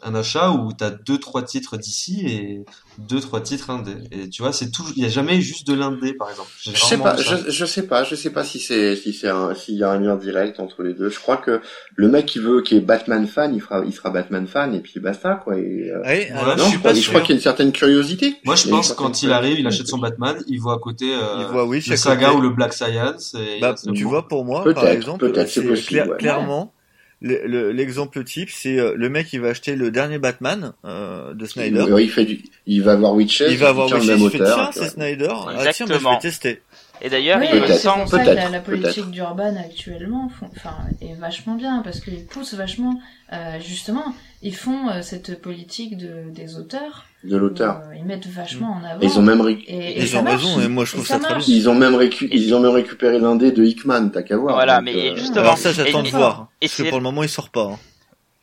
un 0.04 0.16
achat 0.16 0.52
où 0.52 0.72
t'as 0.74 0.90
deux 0.90 1.18
trois 1.18 1.44
titres 1.44 1.78
d'ici 1.78 2.26
et 2.28 2.66
deux 2.98 3.20
trois 3.20 3.42
titres 3.42 3.70
indés. 3.70 3.98
Et 4.12 4.30
tu 4.30 4.42
vois 4.42 4.54
c'est 4.54 4.72
tout 4.72 4.84
il 4.96 5.04
y 5.04 5.06
a 5.06 5.10
jamais 5.10 5.42
juste 5.42 5.68
de 5.68 5.74
l'indé 5.74 6.14
par 6.14 6.30
exemple. 6.30 6.50
Je 6.62 6.72
sais 6.72 6.98
pas 6.98 7.16
je, 7.18 7.50
je, 7.50 7.66
sais 7.66 7.84
pas 7.84 8.04
je 8.04 8.16
sais 8.16 8.30
pas 8.30 8.44
si 8.44 8.60
c'est 8.60 8.96
si 8.96 9.14
c'est 9.14 9.30
s'il 9.56 9.76
y 9.76 9.84
a 9.84 9.90
un 9.90 10.00
lien 10.00 10.16
direct 10.16 10.60
entre 10.60 10.84
les 10.84 10.94
deux. 10.94 11.10
Je 11.10 11.20
crois 11.20 11.38
que 11.38 11.62
le 11.96 12.08
mec 12.08 12.26
qui 12.26 12.40
veut 12.40 12.62
qui 12.62 12.76
est 12.78 12.82
Batman 12.82 13.28
fan 13.28 13.54
il 13.54 13.62
fera 13.62 13.84
il 13.86 13.94
sera 13.94 14.10
Batman 14.10 14.48
fan 14.48 14.74
et 14.74 14.80
puis 14.80 15.00
basta 15.00 15.36
quoi. 15.36 15.58
Et, 15.58 15.92
euh, 15.92 16.02
oui, 16.06 16.28
non, 16.58 16.70
je, 16.70 16.78
crois, 16.78 16.94
je 16.94 17.08
crois 17.10 17.22
qu'il 17.22 17.30
y 17.30 17.34
a 17.34 17.36
une 17.36 17.42
certaine 17.42 17.72
curiosité. 17.72 18.36
Moi 18.46 18.56
je 18.56 18.70
pense 18.70 18.94
quand 18.94 19.22
il 19.24 19.32
arrive 19.32 19.60
il 19.60 19.68
achète 19.68 19.88
son 19.88 19.98
Batman 19.98 20.38
il 20.48 20.60
voit 20.60 20.76
à 20.76 20.80
côté 20.80 21.14
euh, 21.14 21.40
il 21.40 21.46
voit, 21.46 21.66
oui, 21.66 21.84
le 21.88 21.96
saga 21.96 22.34
ou 22.34 22.42
le 22.42 22.50
Black 22.50 22.74
Science 22.74 23.36
et 23.36 23.60
bah, 23.60 23.76
tu 23.94 24.04
vois 24.04 24.28
pour 24.28 24.46
moi 24.46 24.64
par 24.74 24.88
exemple 24.88 25.32
c'est 25.48 26.18
clairement 26.18 26.74
l'exemple 27.22 28.24
type, 28.24 28.50
c'est 28.50 28.80
euh, 28.80 28.94
le 28.96 29.10
mec 29.10 29.28
qui 29.28 29.38
va 29.38 29.50
acheter 29.50 29.76
le 29.76 29.92
dernier 29.92 30.20
Batman 30.20 30.74
euh, 30.86 31.34
de 31.34 31.46
Snyder. 31.46 31.86
Oui, 31.90 32.06
il 32.06 32.10
fait 32.10 32.26
du, 32.26 32.42
il 32.66 32.82
va 32.82 32.96
voir 32.96 33.14
Witcher. 33.14 33.48
Il 33.50 33.58
va 33.58 33.72
voir 33.72 33.92
Witcher, 33.92 34.16
il 34.18 34.30
fait 34.30 34.38
tiens, 34.38 34.70
c'est 34.74 34.90
Snyder. 34.90 35.30
Ah 35.30 35.72
tiens, 35.74 35.86
bah, 35.86 35.98
je 36.00 36.08
vais 36.08 36.20
tester. 36.20 36.62
Et 37.02 37.10
d'ailleurs, 37.10 37.40
oui, 37.40 37.48
c'est 37.68 37.90
pour 37.90 38.08
ça 38.08 38.20
que 38.20 38.30
la, 38.30 38.50
la 38.50 38.60
politique 38.60 39.10
d'Urban 39.10 39.56
actuellement, 39.58 40.30
enfin, 40.42 40.76
est 41.02 41.14
vachement 41.14 41.56
bien 41.56 41.82
parce 41.84 42.02
qu'ils 42.02 42.26
poussent 42.26 42.54
vachement, 42.54 43.00
euh, 43.32 43.60
justement, 43.60 44.14
ils 44.42 44.56
font 44.56 44.90
euh, 44.90 45.02
cette 45.02 45.42
politique 45.42 45.98
de, 45.98 46.30
des 46.30 46.58
auteurs. 46.58 47.06
De 47.24 47.38
l'auteur. 47.38 47.82
Euh, 47.86 47.96
ils 47.96 48.06
mettent 48.06 48.28
vachement 48.28 48.72
en 48.72 48.84
avant. 48.84 49.00
Ils 49.02 49.18
ont 49.18 49.22
même 49.22 49.42
et, 49.48 50.02
ils 50.02 50.18
ont 50.18 50.24
raison, 50.24 50.60
et 50.60 50.68
moi 50.68 50.86
je 50.86 50.94
trouve 50.94 51.08
ça, 51.08 51.20
très 51.20 51.36
bien. 51.36 51.46
Ils 51.48 51.70
ont 51.70 51.76
même 51.76 51.96
récu... 51.96 52.28
ils 52.32 52.54
ont 52.54 52.60
même 52.60 52.72
récupéré 52.72 53.20
l'indé 53.20 53.52
de 53.52 53.64
Hickman, 53.64 54.10
t'as 54.10 54.24
qu'à 54.24 54.38
voir. 54.38 54.56
Voilà, 54.56 54.82
mais 54.82 55.16
justement. 55.16 55.42
Alors 55.42 55.58
ça, 55.58 55.72
j'attends 55.72 56.04
de 56.04 56.10
voir. 56.10 56.48
Parce 56.60 56.76
que 56.76 56.84
pour 56.84 56.98
le 56.98 57.04
moment, 57.04 57.24
il 57.24 57.30
sort 57.30 57.50
pas. 57.50 57.64
Hein. 57.64 57.80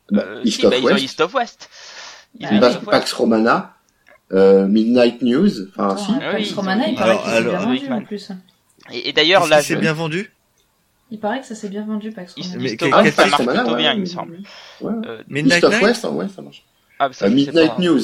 Bah, 0.09 0.23
East, 0.43 0.63
of 0.63 0.71
bah, 0.71 0.79
West. 0.79 1.03
East 1.03 1.21
of 1.21 1.33
West. 1.33 1.69
Pax 2.85 3.13
Romana. 3.13 3.76
Euh, 4.33 4.67
Midnight 4.67 5.21
News, 5.21 5.69
enfin 5.69 5.95
si. 5.97 6.11
Pax 6.13 6.53
Romana, 6.53 6.87
il 6.87 6.95
paraît 6.95 7.17
qu'il 7.17 7.31
s'est 7.31 7.43
bien 7.43 7.59
vendu 7.59 7.89
en 7.89 8.01
plus. 8.01 8.31
Et, 8.93 9.13
d'ailleurs 9.13 9.47
là, 9.47 9.61
c'est 9.61 9.77
bien 9.77 9.93
vendu? 9.93 10.31
Il 11.09 11.19
paraît 11.19 11.39
que 11.39 11.45
ça 11.45 11.55
s'est 11.55 11.69
bien 11.69 11.85
vendu, 11.85 12.11
Pax 12.11 12.35
Romana. 12.35 12.57
Mais 12.59 13.11
ça 13.11 13.27
marche 13.27 13.45
plutôt 13.45 13.75
bien, 13.75 13.93
il 13.93 14.01
me 14.01 14.05
semble. 14.05 14.39
Ouais. 14.81 14.93
Euh, 15.05 15.23
Midnight 15.29 15.63
East 15.63 15.73
of 15.73 15.81
West, 15.81 16.03
ouais, 16.03 16.25
ça 16.27 16.41
marche. 16.41 16.63
Ah, 16.99 17.09
ça, 17.13 17.25
euh, 17.25 17.29
Midnight 17.29 17.79
News. 17.79 18.01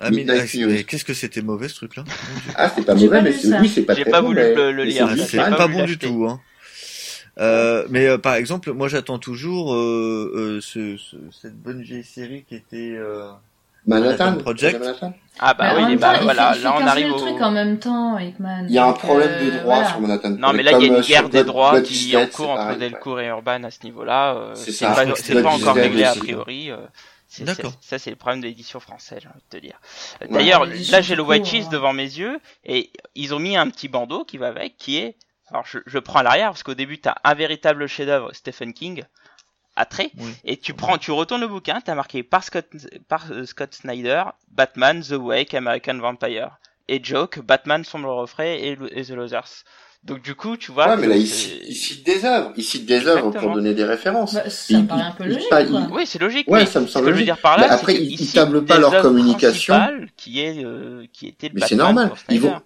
Ah, 0.00 0.10
Midnight 0.10 0.50
ah, 0.54 0.58
News. 0.58 0.84
Qu'est-ce 0.86 1.04
que 1.04 1.14
c'était 1.14 1.42
mauvais 1.42 1.68
ce 1.68 1.74
truc-là? 1.74 2.04
Ah, 2.54 2.70
c'est 2.74 2.84
pas 2.84 2.94
mauvais, 2.94 3.22
mais 3.22 3.34
oui, 3.60 3.68
c'est 3.68 3.82
pas 3.82 3.94
très 3.94 4.04
J'ai 4.04 4.10
pas 4.10 4.20
voulu 4.20 4.40
le, 4.40 4.70
le 4.70 4.84
lire. 4.84 5.08
C'est 5.26 5.38
pas 5.38 5.66
bon 5.66 5.84
du 5.84 5.98
tout. 5.98 6.26
Hein. 6.28 6.40
Euh, 7.40 7.84
mais 7.90 8.06
euh, 8.06 8.18
par 8.18 8.36
exemple, 8.36 8.72
moi 8.72 8.86
j'attends 8.86 9.18
toujours 9.18 9.74
euh, 9.74 10.32
euh, 10.36 10.60
ce, 10.60 10.96
ce, 10.96 11.16
cette 11.32 11.60
bonne 11.60 11.82
vieille 11.82 12.04
série 12.04 12.44
qui 12.48 12.54
était 12.54 12.96
euh, 13.86 14.00
Manhattan, 14.00 14.38
Project. 14.38 14.82
Ah 15.40 15.52
bah, 15.52 15.74
oui, 15.76 15.96
bah 15.96 16.20
voilà, 16.22 16.54
là 16.54 16.76
on 16.78 16.86
arrive 16.86 17.12
au... 17.12 17.18
truc 17.18 17.40
en 17.40 17.50
même 17.50 17.80
temps, 17.80 18.16
Hickman. 18.18 18.66
Il 18.68 18.74
y 18.74 18.78
a 18.78 18.86
un 18.86 18.92
problème 18.92 19.44
de 19.44 19.50
euh, 19.50 19.60
droit 19.60 19.84
sur 19.84 20.00
Manhattan. 20.00 20.30
Non 20.30 20.52
mais 20.52 20.62
là 20.62 20.72
il 20.78 20.86
y 20.86 20.90
a 20.90 20.96
une 20.96 21.02
guerre 21.02 21.28
des 21.28 21.42
droits 21.42 21.80
qui 21.80 22.12
est 22.12 22.16
en 22.16 22.26
cours 22.26 22.50
entre 22.50 22.78
Delcourt 22.78 23.20
et 23.20 23.26
Urban 23.26 23.64
à 23.64 23.70
ce 23.70 23.82
niveau-là. 23.82 24.36
Euh, 24.36 24.54
c'est 24.54 24.86
pas, 24.86 25.04
c'est 25.16 25.42
pas 25.42 25.50
encore 25.50 25.74
réglé 25.74 26.04
a 26.04 26.14
priori. 26.14 26.70
Euh, 26.70 26.76
D'accord. 27.40 27.72
Ça 27.80 27.98
c'est 27.98 28.10
le 28.10 28.16
problème 28.16 28.42
de 28.42 28.46
l'édition 28.46 28.78
française, 28.78 29.18
j'ai 29.22 29.28
envie 29.28 29.40
de 29.50 29.58
te 29.58 29.60
dire. 29.60 29.80
D'ailleurs, 30.30 30.66
là 30.66 31.00
j'ai 31.00 31.16
le 31.16 31.22
White 31.22 31.46
Cheese 31.46 31.68
devant 31.68 31.92
mes 31.92 32.04
yeux 32.04 32.38
et 32.64 32.92
ils 33.16 33.34
ont 33.34 33.40
mis 33.40 33.56
un 33.56 33.68
petit 33.70 33.88
bandeau 33.88 34.24
qui 34.24 34.38
va 34.38 34.46
avec, 34.46 34.76
qui 34.76 34.98
est 34.98 35.16
alors 35.50 35.64
je, 35.66 35.78
je 35.84 35.98
prends 35.98 36.20
à 36.20 36.22
l'arrière 36.22 36.50
parce 36.50 36.62
qu'au 36.62 36.74
début 36.74 37.00
t'as 37.00 37.16
un 37.24 37.34
véritable 37.34 37.88
chef-d'œuvre 37.88 38.30
Stephen 38.34 38.72
King 38.72 39.02
attrait. 39.76 40.10
Et 40.44 40.56
tu 40.56 40.74
prends 40.74 40.98
tu 40.98 41.10
retournes 41.10 41.40
le 41.40 41.48
bouquin 41.48 41.80
t'as 41.84 41.94
marqué 41.94 42.22
par 42.22 42.44
Scott 42.44 42.66
par 43.08 43.30
euh, 43.30 43.44
Scott 43.46 43.74
Snyder 43.74 44.24
Batman 44.50 45.02
The 45.02 45.12
Wake 45.12 45.54
American 45.54 45.98
Vampire. 45.98 46.58
Et 46.86 47.02
Joke 47.02 47.40
Batman 47.40 47.82
Sombre 47.82 48.14
Refrain 48.14 48.44
et, 48.44 48.76
et 48.92 49.04
The 49.04 49.10
Losers. 49.10 49.64
Donc 50.04 50.20
du 50.20 50.34
coup 50.34 50.58
tu 50.58 50.70
vois 50.70 50.88
ouais, 50.88 50.96
mais 50.98 51.06
là 51.06 51.16
il, 51.16 51.26
cite 51.26 52.04
des 52.04 52.26
œuvres. 52.26 52.52
Il 52.56 52.62
cite 52.62 52.84
des 52.84 53.06
œuvres 53.06 53.30
pour 53.30 53.54
donner 53.54 53.72
des 53.72 53.84
références. 53.84 54.34
Bah, 54.34 54.50
ça 54.50 54.78
me 54.78 54.86
paraît 54.86 55.02
un 55.02 55.12
peu 55.12 55.24
logique 55.24 55.48
oui 55.92 56.02
c'est 56.04 56.18
logique 56.18 56.46
ouais 56.50 56.66
ça 56.66 56.80
me 56.80 56.86
semble 56.86 57.08
logique. 57.08 57.24
dire 57.24 57.38
par 57.38 57.56
là, 57.56 57.68
mais 57.68 57.72
après 57.72 57.94
ils, 57.94 58.20
ils 58.20 58.32
tablent 58.32 58.66
pas 58.66 58.78
leur 58.78 59.00
communication. 59.00 59.74
qui 60.18 60.40
est 60.40 60.62
euh, 60.62 61.06
qui 61.10 61.28
était 61.28 61.50
mais 61.54 61.62
c'est 61.66 61.74
normal. 61.74 62.12
Ils 62.28 62.40
vont 62.40 62.60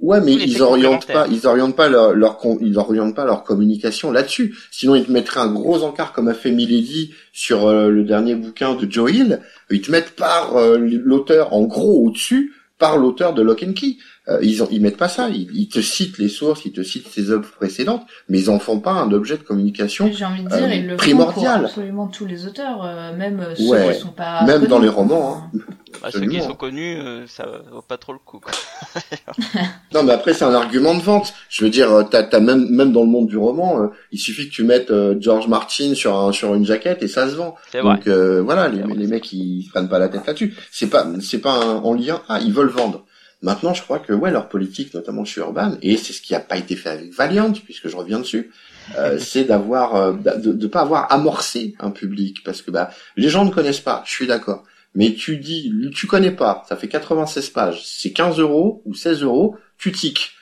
Ouais, 0.00 0.20
mais 0.22 0.32
ils 0.32 0.62
orientent 0.62 1.06
pas, 1.06 1.26
ils 1.30 1.46
orientent 1.46 1.76
pas 1.76 1.90
leur, 1.90 2.14
leur 2.14 2.38
ils 2.62 2.78
orientent 2.78 3.14
pas 3.14 3.26
leur 3.26 3.44
communication 3.44 4.10
là-dessus. 4.10 4.56
Sinon, 4.70 4.94
ils 4.94 5.04
te 5.04 5.12
mettraient 5.12 5.40
un 5.40 5.52
gros 5.52 5.82
encart 5.82 6.14
comme 6.14 6.28
a 6.28 6.34
fait 6.34 6.50
Milady 6.50 7.12
sur 7.32 7.66
euh, 7.66 7.90
le 7.90 8.04
dernier 8.04 8.34
bouquin 8.34 8.74
de 8.74 8.90
Joe 8.90 9.12
Hill. 9.12 9.40
Ils 9.70 9.82
te 9.82 9.90
mettent 9.90 10.16
par 10.16 10.56
euh, 10.56 10.78
l'auteur 10.78 11.52
en 11.52 11.64
gros 11.64 12.06
au-dessus 12.06 12.54
par 12.78 12.96
l'auteur 12.96 13.34
de 13.34 13.42
Lock 13.42 13.62
and 13.62 13.74
Key. 13.74 13.98
Euh, 14.28 14.38
ils, 14.42 14.62
ont, 14.62 14.68
ils 14.70 14.80
mettent 14.82 14.98
pas 14.98 15.08
ça. 15.08 15.28
Ils, 15.30 15.48
ils, 15.54 15.68
te 15.68 15.80
citent 15.80 16.18
les 16.18 16.28
sources, 16.28 16.64
ils 16.66 16.72
te 16.72 16.82
citent 16.82 17.08
ses 17.08 17.30
œuvres 17.30 17.50
précédentes, 17.50 18.02
mais 18.28 18.38
ils 18.38 18.50
en 18.50 18.58
font 18.58 18.78
pas 18.78 18.92
un 18.92 19.10
objet 19.12 19.36
de 19.38 19.42
communication 19.42 20.10
J'ai 20.12 20.24
envie 20.26 20.44
de 20.44 20.48
dire, 20.48 20.58
euh, 20.62 20.74
ils 20.74 20.86
le 20.86 20.96
primordial. 20.96 21.52
font 21.54 21.58
pour 21.60 21.66
absolument 21.70 22.06
tous 22.08 22.26
les 22.26 22.46
auteurs, 22.46 22.84
euh, 22.84 23.16
même 23.16 23.44
ceux 23.56 23.64
Ouais. 23.70 23.94
qui 23.94 24.00
sont 24.00 24.08
pas 24.08 24.42
Même 24.44 24.56
connus. 24.58 24.68
dans 24.68 24.78
les 24.78 24.88
romans, 24.88 25.36
hein. 25.54 25.58
Bah, 26.02 26.08
ceux 26.12 26.20
qui 26.20 26.40
sont 26.40 26.54
connus, 26.54 26.96
euh, 26.98 27.26
ça 27.26 27.46
vaut 27.72 27.82
pas 27.82 27.96
trop 27.98 28.12
le 28.12 28.18
coup. 28.18 28.40
Quoi. 28.40 28.52
Non, 29.92 30.02
mais 30.04 30.12
après 30.12 30.34
c'est 30.34 30.44
un 30.44 30.54
argument 30.54 30.94
de 30.94 31.00
vente. 31.02 31.32
Je 31.48 31.64
veux 31.64 31.70
dire, 31.70 31.90
euh, 31.90 32.02
t'as, 32.04 32.22
t'as 32.22 32.40
même 32.40 32.68
même 32.70 32.92
dans 32.92 33.00
le 33.02 33.08
monde 33.08 33.26
du 33.26 33.36
roman, 33.36 33.82
euh, 33.82 33.86
il 34.12 34.18
suffit 34.18 34.48
que 34.48 34.52
tu 34.54 34.62
mettes 34.62 34.90
euh, 34.90 35.16
George 35.18 35.48
Martin 35.48 35.94
sur 35.94 36.16
un 36.16 36.32
sur 36.32 36.54
une 36.54 36.64
jaquette 36.64 37.02
et 37.02 37.08
ça 37.08 37.28
se 37.28 37.34
vend. 37.34 37.56
C'est 37.72 37.80
vrai. 37.80 37.96
Donc 37.96 38.06
euh, 38.06 38.40
voilà, 38.42 38.68
les, 38.68 38.82
les 38.94 39.06
mecs 39.08 39.32
ils 39.32 39.64
se 39.64 39.70
prennent 39.70 39.88
pas 39.88 39.98
la 39.98 40.08
tête 40.08 40.26
là-dessus. 40.26 40.54
C'est 40.70 40.88
pas 40.88 41.06
c'est 41.20 41.38
pas 41.40 41.54
un, 41.54 41.76
en 41.78 41.94
lien. 41.94 42.22
Ah, 42.28 42.38
ils 42.40 42.52
veulent 42.52 42.68
vendre. 42.68 43.04
Maintenant, 43.42 43.72
je 43.72 43.82
crois 43.82 43.98
que 44.00 44.12
ouais, 44.12 44.30
leur 44.30 44.48
politique, 44.48 44.92
notamment 44.92 45.24
chez 45.24 45.40
Urban, 45.40 45.76
et 45.82 45.96
c'est 45.96 46.12
ce 46.12 46.20
qui 46.20 46.34
a 46.34 46.40
pas 46.40 46.56
été 46.58 46.76
fait 46.76 46.90
avec 46.90 47.12
Valiant, 47.14 47.52
puisque 47.52 47.88
je 47.88 47.96
reviens 47.96 48.18
dessus, 48.20 48.50
euh, 48.98 49.18
c'est 49.20 49.44
d'avoir 49.44 49.94
euh, 49.96 50.12
de, 50.12 50.52
de 50.52 50.66
pas 50.66 50.80
avoir 50.82 51.10
amorcé 51.12 51.74
un 51.80 51.90
public, 51.90 52.44
parce 52.44 52.60
que 52.62 52.70
bah 52.70 52.90
les 53.16 53.28
gens 53.30 53.44
ne 53.46 53.50
connaissent 53.50 53.80
pas. 53.80 54.02
Je 54.06 54.12
suis 54.12 54.26
d'accord. 54.26 54.64
Mais 54.94 55.14
tu 55.14 55.36
dis, 55.38 55.72
tu 55.94 56.06
connais 56.08 56.32
pas, 56.32 56.64
ça 56.68 56.76
fait 56.76 56.88
96 56.88 57.48
pages, 57.50 57.82
c'est 57.84 58.10
15 58.12 58.40
euros 58.40 58.82
ou 58.84 58.94
16 58.94 59.22
euros, 59.22 59.56
tu 59.78 59.92
tiques. 59.92 60.32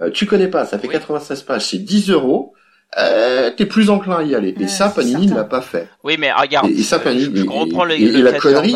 Euh, 0.00 0.10
tu 0.10 0.26
connais 0.26 0.48
pas, 0.48 0.64
ça 0.64 0.78
fait 0.78 0.86
Oui. 0.86 0.92
96 0.94 1.42
pages, 1.42 1.66
c'est 1.66 1.78
10 1.78 2.10
euros, 2.10 2.54
euh, 2.98 3.50
t'es 3.56 3.66
plus 3.66 3.90
enclin 3.90 4.18
à 4.18 4.22
y 4.22 4.34
aller. 4.34 4.54
Et 4.60 4.68
ça, 4.68 4.88
Panini 4.90 5.26
ne 5.26 5.34
l'a 5.34 5.42
pas 5.44 5.60
fait. 5.60 5.88
Oui, 6.04 6.16
mais 6.18 6.32
regarde, 6.32 6.70
Et, 6.70 6.78
et 6.78 6.82
ça, 6.82 6.98
Panini, 7.00 7.24
je, 7.24 7.36
je 7.36 7.44
et- 7.44 7.48
reprends 7.48 7.84
le, 7.84 7.94
et, 7.94 8.02
et 8.04 8.12
le 8.12 8.22
la 8.22 8.32
cas 8.32 8.38
connerie. 8.38 8.74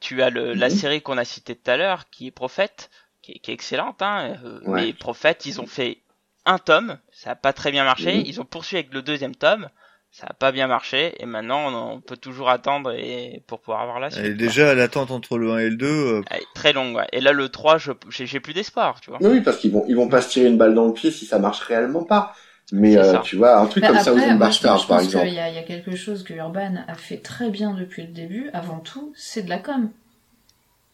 Tu 0.00 0.22
as 0.22 0.30
le, 0.30 0.54
la 0.54 0.68
Mhm. 0.70 0.74
série 0.74 1.02
qu'on 1.02 1.18
a 1.18 1.24
citée 1.24 1.54
tout 1.54 1.70
à 1.70 1.76
l'heure, 1.76 2.04
qui 2.10 2.28
est 2.28 2.30
Prophète, 2.30 2.88
qui 3.22 3.32
est, 3.32 3.38
qui 3.38 3.50
est 3.50 3.54
excellente, 3.54 4.02
hein. 4.02 4.36
euh, 4.44 4.60
Ouais. 4.66 4.86
Mais 4.86 4.92
Prophète, 4.92 5.46
ils 5.46 5.60
ont 5.60 5.66
fait 5.66 5.98
un 6.44 6.58
tome, 6.58 6.98
ça 7.12 7.30
a 7.30 7.34
pas 7.34 7.52
très 7.52 7.70
bien 7.70 7.84
marché. 7.84 8.16
Mhm. 8.16 8.24
Ils 8.26 8.40
ont 8.40 8.44
poursuivi 8.44 8.80
avec 8.80 8.92
le 8.92 9.02
deuxième 9.02 9.34
tome, 9.34 9.68
ça 10.10 10.26
a 10.28 10.34
pas 10.34 10.52
bien 10.52 10.66
marché. 10.66 11.14
Et 11.20 11.26
maintenant, 11.26 11.68
on, 11.68 11.94
on 11.94 12.00
peut 12.00 12.16
toujours 12.16 12.50
attendre 12.50 12.92
et 12.92 13.42
pour 13.46 13.60
pouvoir 13.60 13.82
avoir 13.82 14.00
la 14.00 14.10
suite. 14.10 14.24
Et 14.24 14.34
déjà, 14.34 14.74
l'attente 14.74 15.10
entre 15.10 15.38
le 15.38 15.52
1 15.52 15.58
et 15.58 15.70
le 15.70 15.76
2, 15.76 15.86
euh, 15.86 16.22
Elle 16.30 16.40
est 16.40 16.46
très 16.54 16.72
longue, 16.72 16.96
ouais. 16.96 17.06
Et 17.12 17.20
là, 17.20 17.32
le 17.32 17.48
3, 17.48 17.78
je, 17.78 17.92
j'ai, 18.10 18.40
plus 18.40 18.52
d'espoir, 18.54 19.00
tu 19.00 19.10
vois. 19.10 19.18
Oui, 19.22 19.40
parce 19.40 19.58
qu'ils 19.58 19.72
vont, 19.72 19.84
ils 19.88 19.96
vont 19.96 20.08
pas 20.08 20.20
se 20.20 20.30
tirer 20.30 20.48
une 20.48 20.58
balle 20.58 20.74
dans 20.74 20.86
le 20.86 20.92
pied 20.92 21.10
si 21.10 21.24
ça 21.24 21.38
marche 21.38 21.60
réellement 21.60 22.04
pas. 22.04 22.34
Mais 22.70 22.96
euh, 22.96 23.12
ça. 23.12 23.20
tu 23.24 23.36
vois, 23.36 23.58
un 23.58 23.66
truc 23.66 23.82
Mais 23.82 23.88
comme 23.88 23.98
après, 23.98 24.50
je, 24.50 24.56
Stars, 24.56 24.78
je 24.78 24.86
par 24.86 25.00
exemple. 25.00 25.26
qu'il 25.26 25.34
y 25.34 25.36
il 25.36 25.54
y 25.54 25.58
a 25.58 25.62
quelque 25.62 25.94
chose 25.94 26.22
que 26.22 26.32
Urban 26.32 26.76
a 26.88 26.94
fait 26.94 27.18
très 27.18 27.50
bien 27.50 27.74
depuis 27.74 28.02
le 28.02 28.12
début. 28.12 28.48
Avant 28.54 28.78
tout, 28.78 29.12
c'est 29.14 29.42
de 29.42 29.50
la 29.50 29.58
com. 29.58 29.90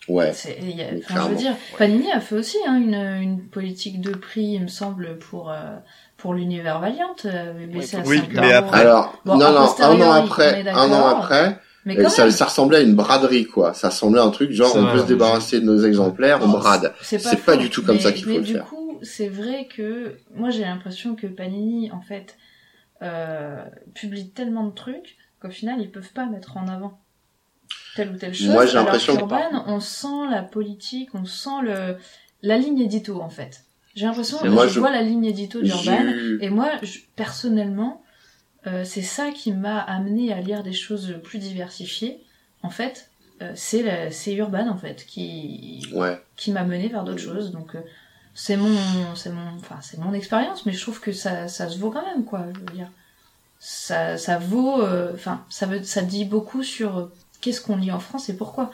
Ouais. 0.09 0.32
Y 0.62 0.82
a- 0.82 0.93
Mais 0.93 1.01
je 1.09 1.28
veux 1.28 1.35
dire, 1.36 1.55
Panini 1.76 2.10
a 2.12 2.20
fait 2.20 2.35
aussi 2.36 2.56
hein, 2.66 2.76
une, 2.76 2.94
une 2.94 3.43
politique 3.48 4.01
de 4.01 4.12
prix, 4.12 4.43
il 4.55 4.62
me 4.62 4.68
semble, 4.68 5.18
pour 5.18 5.51
euh, 5.51 5.76
pour 6.16 6.35
l'univers 6.35 6.80
Valiant, 6.80 7.14
euh, 7.26 7.66
baissé 7.66 7.97
Oui, 7.98 8.02
à 8.02 8.09
oui, 8.09 8.18
5 8.18 8.40
mais 8.40 8.52
après- 8.52 8.80
Alors, 8.80 9.20
Bon, 9.24 9.36
non, 9.36 9.47
a 9.47 9.52
non, 9.52 9.74
un 9.80 10.01
an 10.01 10.12
après, 10.12 10.68
un 10.68 10.93
an 10.93 11.06
après, 11.06 11.59
mais 11.85 11.98
euh, 11.98 12.09
ça, 12.09 12.44
ressemblait 12.47 12.78
à 12.78 12.80
une 12.80 12.94
braderie, 12.94 13.47
quoi. 13.47 13.72
Ça 13.74 13.89
ressemblait 13.90 14.20
à 14.20 14.24
un 14.24 14.30
truc 14.30 14.51
genre, 14.51 14.74
on 14.76 14.90
peut 14.93 15.01
se 15.01 15.06
débarrasser 15.06 15.60
de 15.60 15.64
nos 15.66 15.78
exemplaires, 15.85 16.40
on 16.43 16.48
Oh, 16.51 16.59
brade. 16.59 16.93
c'est 17.02 17.22
pas 17.22 17.36
faux. 17.36 17.56
du 17.56 17.70
tout 17.70 17.82
comme 17.85 17.97
Mais- 17.97 18.02
ça 18.02 18.12
qu'il 18.12 18.24
faut 18.24 18.30
mais 18.30 18.39
le 18.39 18.44
du 18.44 18.52
faire. 18.55 18.64
coup, 18.64 18.98
c'est 19.02 19.28
vrai 19.28 19.68
que 19.74 20.16
moi 20.35 20.51
j'ai 20.51 20.62
l'impression 20.62 21.14
que 21.14 21.26
Panini, 21.28 21.90
en 21.93 22.01
fait, 22.01 22.36
euh, 23.02 23.62
publie 23.94 24.30
tellement 24.30 24.64
de 24.64 24.74
trucs 24.74 25.16
qu'au 25.40 25.51
final 25.51 25.76
ils 25.80 25.90
peuvent 25.90 26.12
pas 26.12 26.26
mettre 26.26 26.56
en 26.56 26.66
avant 26.66 26.98
telle 27.99 28.11
ou 28.15 28.16
telle 28.16 28.35
chose. 28.35 28.49
Moi, 28.49 28.65
j'ai 28.66 28.75
l'impression 28.75 29.12
que- 29.15 29.19
qu'Urban, 29.19 29.65
on 29.66 29.81
sent 29.81 30.23
la 30.31 30.43
politique, 30.43 31.11
on 31.15 31.25
sent 31.25 31.59
le 31.62 31.97
la 32.43 32.57
ligne 32.57 32.79
édito 32.81 33.20
en 33.20 33.29
fait. 33.31 33.65
J'ai 33.97 34.07
l'impression, 34.07 34.39
Et 34.45 34.49
je, 34.69 34.79
vois 34.79 34.91
la 34.93 35.03
ligne 35.03 35.25
édito 35.25 35.61
d'Urban 35.61 36.07
et 36.41 36.51
moi, 36.51 36.69
je- 36.83 37.01
personnellement, 37.16 38.03
euh, 38.69 38.85
c'est 38.85 39.03
ça 39.03 39.31
qui 39.33 39.51
m'a 39.53 39.79
amené 39.81 40.33
à 40.33 40.41
lire 40.41 40.62
des 40.62 40.73
choses 40.73 41.16
plus 41.25 41.39
diversifiées. 41.41 42.20
En 42.62 42.70
fait, 42.70 43.11
euh, 43.43 43.51
c'est 43.57 43.83
la- 43.83 44.11
c'est 44.12 44.35
Urban 44.35 44.69
en 44.69 44.77
fait 44.77 45.05
qui 45.07 45.85
Ouais. 45.93 46.16
qui 46.37 46.53
m'a 46.53 46.62
mené 46.65 46.87
vers 46.89 47.03
d'autres 47.03 47.20
choses. 47.31 47.51
Donc 47.51 47.75
euh, 47.75 47.81
c'est 48.35 48.57
mon 48.57 48.77
c'est 49.16 49.31
mon 49.31 49.49
enfin 49.57 49.79
c'est 49.83 49.99
mon 49.99 50.12
expérience, 50.12 50.65
mais 50.65 50.73
je 50.73 50.81
trouve 50.81 51.01
que 51.01 51.11
ça 51.12 51.49
ça 51.49 51.69
se 51.69 51.77
vaut 51.79 51.91
quand 51.91 52.07
même 52.07 52.25
quoi. 52.25 52.45
Je 52.55 52.61
veux 52.61 52.77
dire, 52.77 52.91
ça 53.59 54.16
ça 54.16 54.39
vaut 54.39 54.81
enfin 55.15 55.45
ça 55.49 55.66
veut 55.66 55.83
ça 55.83 56.03
dit 56.03 56.25
beaucoup 56.25 56.62
sur 56.62 57.11
qu'est-ce 57.40 57.60
qu'on 57.60 57.77
lit 57.77 57.93
en 57.93 58.01
France 58.01 58.28
et 58.28 58.36
pourquoi? 58.36 58.70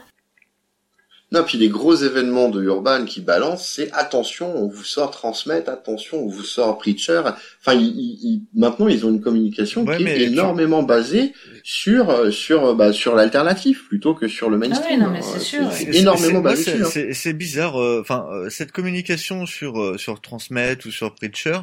Non, 1.32 1.42
puis 1.42 1.58
les 1.58 1.68
gros 1.68 1.96
événements 1.96 2.48
de 2.48 2.62
Urban 2.62 3.06
qui 3.06 3.20
balancent, 3.20 3.66
c'est 3.66 3.90
attention, 3.92 4.54
on 4.56 4.68
vous 4.68 4.84
sort 4.84 5.10
Transmet, 5.10 5.68
attention, 5.68 6.18
on 6.18 6.28
vous 6.28 6.44
sort 6.44 6.78
Preacher. 6.78 7.22
Enfin, 7.60 7.72
ils, 7.74 7.86
ils- 7.88 8.18
ils- 8.22 8.42
maintenant, 8.54 8.86
ils 8.86 9.04
ont 9.04 9.08
une 9.08 9.20
communication 9.20 9.82
Ouais, 9.84 9.96
qui 9.96 10.04
est 10.04 10.14
tu- 10.16 10.22
énormément 10.24 10.84
basée 10.84 11.32
sur 11.64 12.10
euh, 12.10 12.30
sur 12.30 12.66
euh, 12.66 12.74
bah, 12.74 12.92
sur 12.92 13.16
l'alternatif 13.16 13.88
plutôt 13.88 14.14
que 14.14 14.28
sur 14.28 14.48
le 14.48 14.58
mainstream. 14.58 14.84
Ah 14.86 14.94
oui, 14.94 15.00
non, 15.06 15.10
mais 15.10 15.22
c'est 15.22 15.40
sûr. 15.40 15.72
C'est 15.72 15.92
énormément 15.96 16.40
basé 16.40 16.62
c'est- 16.62 16.72
dessus. 16.74 16.84
hein. 16.84 16.88
C'est 16.92 17.12
c'est 17.14 17.32
bizarre. 17.32 17.80
euh, 17.82 18.00
Enfin, 18.02 18.28
euh, 18.30 18.48
cette 18.48 18.70
communication 18.70 19.44
sur 19.44 19.80
euh, 19.82 19.98
sur 19.98 20.20
Transmet 20.20 20.76
ou 20.86 20.92
sur 20.92 21.16
Preacher, 21.16 21.58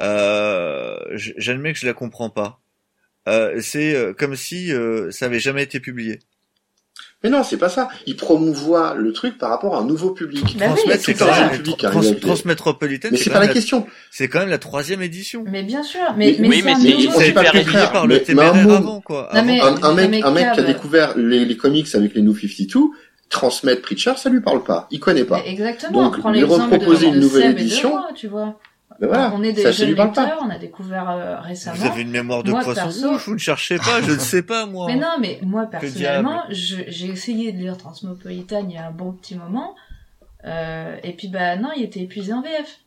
euh, 0.00 0.96
j'admets 1.16 1.72
que 1.72 1.78
je 1.80 1.86
la 1.86 1.94
comprends 1.94 2.30
pas. 2.30 2.60
Euh, 3.28 3.60
c'est 3.60 3.94
euh, 3.94 4.12
comme 4.14 4.36
si 4.36 4.72
euh, 4.72 5.10
ça 5.10 5.26
avait 5.26 5.40
jamais 5.40 5.62
été 5.64 5.80
publié. 5.80 6.20
Mais 7.24 7.30
non, 7.30 7.42
c'est 7.42 7.56
pas 7.56 7.68
ça. 7.68 7.88
Ils 8.06 8.14
promouvoient 8.16 8.94
le 8.96 9.12
truc 9.12 9.38
par 9.38 9.50
rapport 9.50 9.74
à 9.74 9.80
un 9.80 9.84
nouveau 9.84 10.10
public. 10.10 10.56
Bah 10.56 10.66
oui, 10.68 10.74
Transmet, 10.76 10.98
c'est 10.98 11.20
Un 11.22 11.48
public 11.48 11.76
Trans- 11.78 12.00
Transmétropolitaine, 12.20 13.10
Mais 13.12 13.18
c'est 13.18 13.30
quand 13.30 13.40
pas 13.40 13.46
la 13.46 13.52
question. 13.52 13.86
c'est 14.12 14.28
quand 14.28 14.38
même 14.38 14.50
la 14.50 14.58
troisième 14.58 15.02
édition. 15.02 15.44
Mais 15.46 15.64
bien 15.64 15.82
sûr, 15.82 16.00
mais 16.16 16.36
Mais- 16.38 16.42
mais, 16.42 16.48
oui, 16.48 16.56
c'est 16.58 16.64
mais 16.64 16.72
un 16.72 16.76
c'est- 16.78 16.84
le 16.86 16.92
hyper 17.30 17.52
contraire, 17.52 17.92
par 17.92 18.06
mais- 18.06 18.22
le 18.28 18.34
mot- 18.62 18.70
avant, 18.72 19.00
quoi. 19.00 19.34
Un, 19.36 19.42
mec, 19.42 19.60
un 19.62 19.92
mec 20.30 20.52
qui 20.52 20.60
a 20.60 20.62
découvert 20.62 21.16
les, 21.16 21.56
comics 21.56 21.92
avec 21.92 22.14
les 22.14 22.22
New 22.22 22.36
52, 22.36 22.90
transmettre 23.28 23.82
Preacher, 23.82 24.12
ça 24.16 24.30
lui 24.30 24.40
parle 24.40 24.62
pas. 24.62 24.86
Il 24.92 25.00
connaît 25.00 25.24
pas. 25.24 25.42
Exactement. 25.44 26.04
Donc, 26.04 26.18
on 26.18 26.20
prend 26.20 26.30
lui 26.30 26.44
reproposer 26.44 27.08
une 27.08 27.18
nouvelle 27.20 27.50
édition, 27.50 27.90
moi, 27.90 28.08
tu 28.14 28.28
vois. 28.28 28.58
Voilà, 29.00 29.32
on 29.34 29.42
est 29.44 29.52
des 29.52 29.72
jeunes 29.72 29.94
lecteurs, 29.94 30.38
on 30.42 30.50
a 30.50 30.58
découvert 30.58 31.08
euh, 31.10 31.40
récemment. 31.40 31.76
Vous 31.76 31.86
avez 31.86 32.02
une 32.02 32.10
mémoire 32.10 32.42
de 32.42 32.50
Moi, 32.50 32.62
poisson 32.64 32.82
perso- 32.82 33.10
rouge, 33.10 33.22
vous 33.26 33.34
ne 33.34 33.38
cherchez 33.38 33.76
pas, 33.78 34.02
je 34.02 34.10
ne 34.12 34.18
sais 34.18 34.42
pas 34.42 34.66
moi. 34.66 34.86
Mais 34.88 34.96
non, 34.96 35.16
mais 35.20 35.38
moi 35.42 35.66
Que 35.66 35.72
personnellement, 35.72 36.42
j'ai 36.50 37.06
essayé 37.06 37.52
de 37.52 37.58
lire 37.58 37.76
Transmopolitan 37.76 38.66
il 38.68 38.74
y 38.74 38.76
a 38.78 38.86
un 38.88 38.90
bon 38.90 39.12
petit 39.12 39.36
moment, 39.36 39.76
euh, 40.44 40.96
et 41.04 41.12
puis 41.12 41.28
bah 41.28 41.56
non, 41.56 41.70
il 41.76 41.84
était 41.84 42.00
épuisé 42.00 42.32
en 42.32 42.42
VF. 42.42 42.78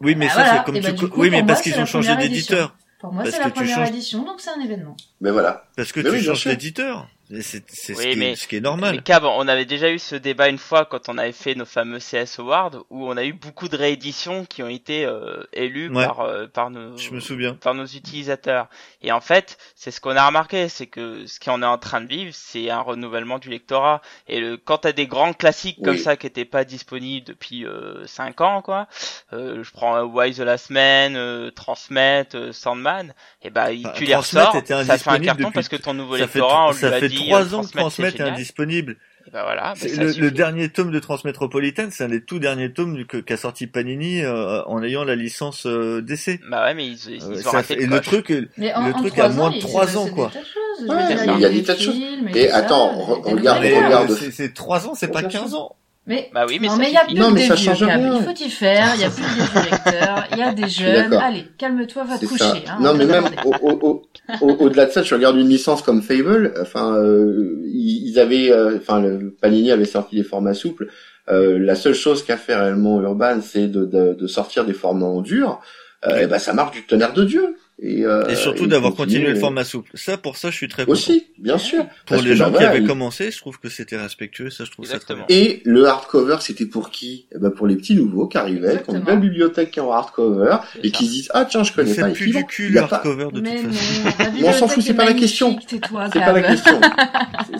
Oui, 0.00 0.16
mais 0.16 0.26
Bah 0.26 0.32
ça 0.32 0.42
voilà, 0.42 0.58
c'est 0.58 0.64
comme 0.64 0.76
et 0.76 0.80
bah, 0.80 0.92
tu. 0.92 1.08
coup, 1.08 1.20
oui, 1.20 1.30
mais 1.30 1.38
moi, 1.42 1.46
parce 1.48 1.62
qu'ils 1.62 1.78
ont 1.78 1.86
changé 1.86 2.16
d'éditeur. 2.16 2.74
Pour 2.98 3.12
moi, 3.12 3.24
c'est 3.24 3.38
la 3.38 3.50
première 3.50 3.76
changes- 3.76 3.88
édition, 3.88 4.24
donc 4.24 4.40
c'est 4.40 4.50
un 4.50 4.60
événement. 4.60 4.96
Mais 5.20 5.30
voilà. 5.30 5.64
Parce 5.76 5.92
que 5.92 6.00
Mais 6.00 6.10
tu 6.10 6.16
oui, 6.16 6.22
changes 6.24 6.44
d'éditeur. 6.46 7.08
C'est 7.40 7.64
c'est 7.68 7.94
ce, 7.94 7.98
Oui, 7.98 8.10
qui 8.12 8.18
mais- 8.18 8.32
est- 8.32 8.36
ce 8.36 8.46
qui 8.46 8.56
est 8.56 8.60
Mais 8.60 8.64
normal. 8.68 9.02
Cab, 9.02 9.24
on 9.24 9.48
avait 9.48 9.64
déjà 9.64 9.90
eu 9.90 9.98
ce 9.98 10.14
débat 10.16 10.48
une 10.48 10.58
fois 10.58 10.84
quand 10.84 11.08
on 11.08 11.16
avait 11.16 11.32
fait 11.32 11.54
nos 11.54 11.64
fameux 11.64 11.98
CS 11.98 12.38
Awards 12.38 12.84
où 12.90 13.08
on 13.08 13.16
a 13.16 13.24
eu 13.24 13.32
beaucoup 13.32 13.68
de 13.68 13.76
rééditions 13.76 14.44
qui 14.44 14.62
ont 14.62 14.68
été 14.68 15.04
euh, 15.06 15.42
élues 15.52 15.88
Ouais. 15.88 16.04
par 16.06 16.20
euh, 16.20 16.46
par 16.46 16.70
nos 16.70 16.96
Je 16.98 17.10
me 17.10 17.20
souviens. 17.20 17.54
par 17.54 17.74
nos 17.74 17.86
utilisateurs. 17.86 18.68
Et 19.02 19.12
en 19.12 19.20
fait, 19.20 19.56
c'est 19.74 19.90
ce 19.90 20.00
qu'on 20.00 20.16
a 20.16 20.26
remarqué, 20.26 20.68
c'est 20.68 20.86
que 20.86 21.26
ce 21.26 21.40
qu'on 21.40 21.62
est 21.62 21.66
en 21.66 21.78
train 21.78 22.00
de 22.02 22.06
vivre, 22.08 22.32
c'est 22.34 22.68
un 22.70 22.80
renouvellement 22.80 23.38
du 23.38 23.48
lectorat. 23.48 24.02
Et 24.28 24.38
le, 24.40 24.56
quand 24.56 24.78
t'as 24.78 24.92
des 24.92 25.06
grands 25.06 25.32
classiques 25.32 25.78
comme 25.82 25.94
Oui. 25.94 26.00
ça 26.00 26.16
qui 26.16 26.26
étaient 26.26 26.44
pas 26.44 26.64
disponibles 26.64 27.26
depuis 27.26 27.64
euh, 27.64 28.06
5 28.06 28.40
ans, 28.42 28.62
quoi, 28.62 28.88
euh, 29.32 29.62
je 29.64 29.70
prends 29.72 29.96
euh, 29.96 30.02
Why 30.04 30.32
the 30.34 30.38
Last 30.40 30.70
Man, 30.70 31.14
euh, 31.16 31.50
Transmet, 31.50 32.26
Sandman, 32.52 33.14
et 33.42 33.50
ben 33.50 33.80
Bah, 33.82 33.92
tu 33.96 34.04
les 34.04 34.14
ressors, 34.14 34.52
ça 34.52 34.98
fait 34.98 35.10
un 35.10 35.18
carton 35.20 35.50
parce 35.50 35.68
que 35.68 35.76
ton 35.76 35.94
nouveau 35.94 36.16
lectorat, 36.16 36.68
on 36.68 36.72
lui 36.72 36.84
a 36.84 37.00
dit 37.08 37.21
trois 37.26 37.54
euh, 37.54 37.56
ans 37.58 37.62
que 37.64 37.72
Transmet, 37.72 38.08
est 38.08 38.20
indisponible. 38.20 38.96
Ben 39.32 39.42
voilà, 39.44 39.74
ça 39.76 39.86
le, 39.86 40.12
le 40.20 40.30
dernier 40.32 40.68
tome 40.68 40.90
de 40.90 40.98
Transmétropolitane, 40.98 41.90
c'est 41.92 42.02
un 42.04 42.08
des 42.08 42.24
tout 42.24 42.40
derniers 42.40 42.72
tomes 42.72 43.04
qu'a 43.06 43.36
sorti 43.36 43.68
Panini 43.68 44.20
euh, 44.22 44.62
en 44.64 44.82
ayant 44.82 45.04
la 45.04 45.14
licence 45.14 45.64
euh, 45.66 46.02
d'essai. 46.02 46.40
Bah 46.50 46.64
ouais, 46.64 46.74
mais 46.74 46.86
ils, 46.88 46.98
ils, 47.08 47.22
Euh, 47.22 47.34
ils 47.34 47.38
ont 47.38 47.50
ça 47.52 47.58
raté 47.58 47.76
le 47.76 47.82
et 47.82 47.86
le 47.86 48.00
truc, 48.00 48.30
euh, 48.32 48.48
Mais 48.58 48.74
en, 48.74 48.86
Le 48.88 48.92
truc 48.94 49.16
a 49.20 49.28
moins 49.28 49.50
de 49.50 49.54
il 49.56 49.60
s'est 49.62 49.68
trois 49.68 49.84
passé 49.86 49.96
ans, 49.96 50.04
des 50.06 50.10
quoi. 50.10 50.30
choses. 50.30 50.42
Il 50.80 51.40
y 51.40 51.44
a 51.44 51.48
des 51.50 51.62
tas 51.62 51.74
de 51.74 51.78
films 51.78 52.28
Et 52.34 52.50
attends, 52.50 52.96
des 53.24 53.30
regarde- 53.32 53.58
regarde. 53.62 54.10
euh, 54.10 54.16
c'est- 54.16 54.32
c'est 54.32 54.52
trois 54.54 54.88
ans, 54.88 54.94
c'est 54.96 55.08
pas 55.08 55.18
Regarde. 55.20 55.32
15 55.34 55.54
ans. 55.54 55.76
Mais 56.06 56.30
Bah 56.34 56.46
oui, 56.48 56.58
mais 56.60 56.66
non, 56.66 56.72
ça 56.74 56.78
mais 56.80 56.88
il 56.88 56.94
y 56.94 56.96
a 56.96 57.04
plus 57.04 57.14
Non, 57.14 57.28
que 57.28 57.34
mais 57.34 57.48
des 57.48 57.54
vieux 57.54 57.86
câbles. 57.86 58.10
Il 58.16 58.22
faut 58.24 58.44
y 58.44 58.50
faire. 58.50 58.88
Il 58.96 59.00
y 59.00 59.04
a 59.04 59.10
plus 59.10 59.22
vieux 59.22 59.70
lecteurs. 59.70 60.24
Il 60.32 60.38
y 60.38 60.42
a 60.42 60.52
des 60.52 60.68
jeunes. 60.68 61.14
Allez, 61.14 61.44
calme-toi, 61.58 62.04
va 62.04 62.18
te 62.18 62.26
coucher. 62.26 62.44
Hein, 62.66 62.78
non, 62.80 62.90
on 62.90 62.94
mais 62.94 63.06
même 63.06 63.24
regarder. 63.24 63.48
au- 63.62 63.68
au- 63.68 63.86
au- 63.86 64.02
au- 64.40 64.56
au-delà 64.64 64.86
de 64.86 64.90
ça, 64.90 65.02
tu 65.02 65.14
regardes 65.14 65.36
une 65.36 65.48
licence 65.48 65.80
comme 65.82 66.02
Fable. 66.02 66.54
Enfin, 66.60 66.96
euh, 66.96 67.62
ils 67.66 68.18
avaient, 68.18 68.50
euh, 68.50 68.78
enfin, 68.78 69.00
le 69.00 69.30
Panini 69.40 69.70
avait 69.70 69.84
sorti 69.84 70.16
des 70.16 70.24
formats 70.24 70.54
souples. 70.54 70.88
Euh, 71.30 71.56
la 71.60 71.76
seule 71.76 71.94
chose 71.94 72.24
qu'a 72.24 72.36
fait 72.36 72.56
réellement 72.56 73.00
Urban, 73.00 73.38
c'est 73.40 73.68
de, 73.68 73.84
de, 73.84 74.14
de 74.14 74.26
sortir 74.26 74.64
des 74.64 74.72
formats 74.72 75.06
en 75.06 75.20
dur. 75.20 75.60
Euh, 76.04 76.18
et 76.22 76.26
ben, 76.26 76.40
ça 76.40 76.52
marche 76.52 76.72
du 76.72 76.84
tonnerre 76.84 77.12
de 77.12 77.22
Dieu. 77.22 77.54
Et, 77.84 78.04
euh, 78.04 78.28
Et 78.28 78.36
surtout 78.36 78.68
d'avoir 78.68 78.94
continué 78.94 79.30
le 79.30 79.34
format 79.34 79.64
souple. 79.64 79.90
Ça, 79.94 80.16
pour 80.16 80.36
ça, 80.36 80.50
je 80.52 80.56
suis 80.56 80.68
très 80.68 80.82
content. 80.84 80.92
Aussi, 80.92 81.26
bien 81.36 81.58
sûr. 81.58 81.84
Pour 82.06 82.22
les 82.22 82.36
gens 82.36 82.44
bah, 82.44 82.50
qui 82.50 82.54
voilà, 82.58 82.68
avaient 82.70 82.78
il- 82.80 82.86
commencé, 82.86 83.32
je 83.32 83.38
trouve 83.38 83.58
que 83.58 83.68
c'était 83.68 83.96
respectueux. 83.96 84.50
Ça, 84.50 84.64
je 84.64 84.70
trouve 84.70 84.84
ça 84.86 85.00
très 85.00 85.16
bien. 85.16 85.24
Et 85.28 85.62
le 85.64 85.84
hardcover, 85.86 86.36
c'était 86.38 86.66
pour 86.66 86.90
qui? 86.90 87.26
Eh 87.34 87.38
ben 87.40 87.50
Pour 87.50 87.66
les 87.66 87.74
petits 87.74 87.96
nouveaux 87.96 88.28
qui 88.28 88.38
arrivaient, 88.38 88.80
qui 88.84 88.90
ont 88.90 88.94
une 88.94 89.00
belle 89.02 89.18
bibliothèque 89.18 89.72
qui 89.72 89.80
est 89.80 89.82
en 89.82 89.90
hardcover, 89.90 90.58
C'est 90.74 90.78
et 90.86 90.90
ça. 90.90 90.96
qui 90.96 91.06
se 91.06 91.10
disent 91.10 91.30
«Ah 91.34 91.44
tiens, 91.44 91.64
je 91.64 91.72
connais 91.72 91.92
C'est 91.92 92.02
pas. 92.02 92.10
Et 92.10 92.12
plus 92.12 92.26
du 92.26 92.32
bon, 92.34 92.42
cul 92.44 92.66
il 92.66 92.70
y 92.70 92.72
le 92.74 92.78
a 92.82 92.86
pas- 92.86 92.96
hardcover 92.96 93.26
de 93.32 93.40
Mais 93.40 93.62
toute 93.62 93.72
façon. 93.74 94.44
on 94.44 94.52
s'en 94.52 94.68
fout, 94.68 94.82
c'est 94.84 94.90
est 94.92 94.94
pas 94.94 95.04
la 95.04 95.14
question. 95.14 95.58
C'est 95.68 95.80
pas 95.90 96.32
la 96.32 96.42
question. 96.42 96.80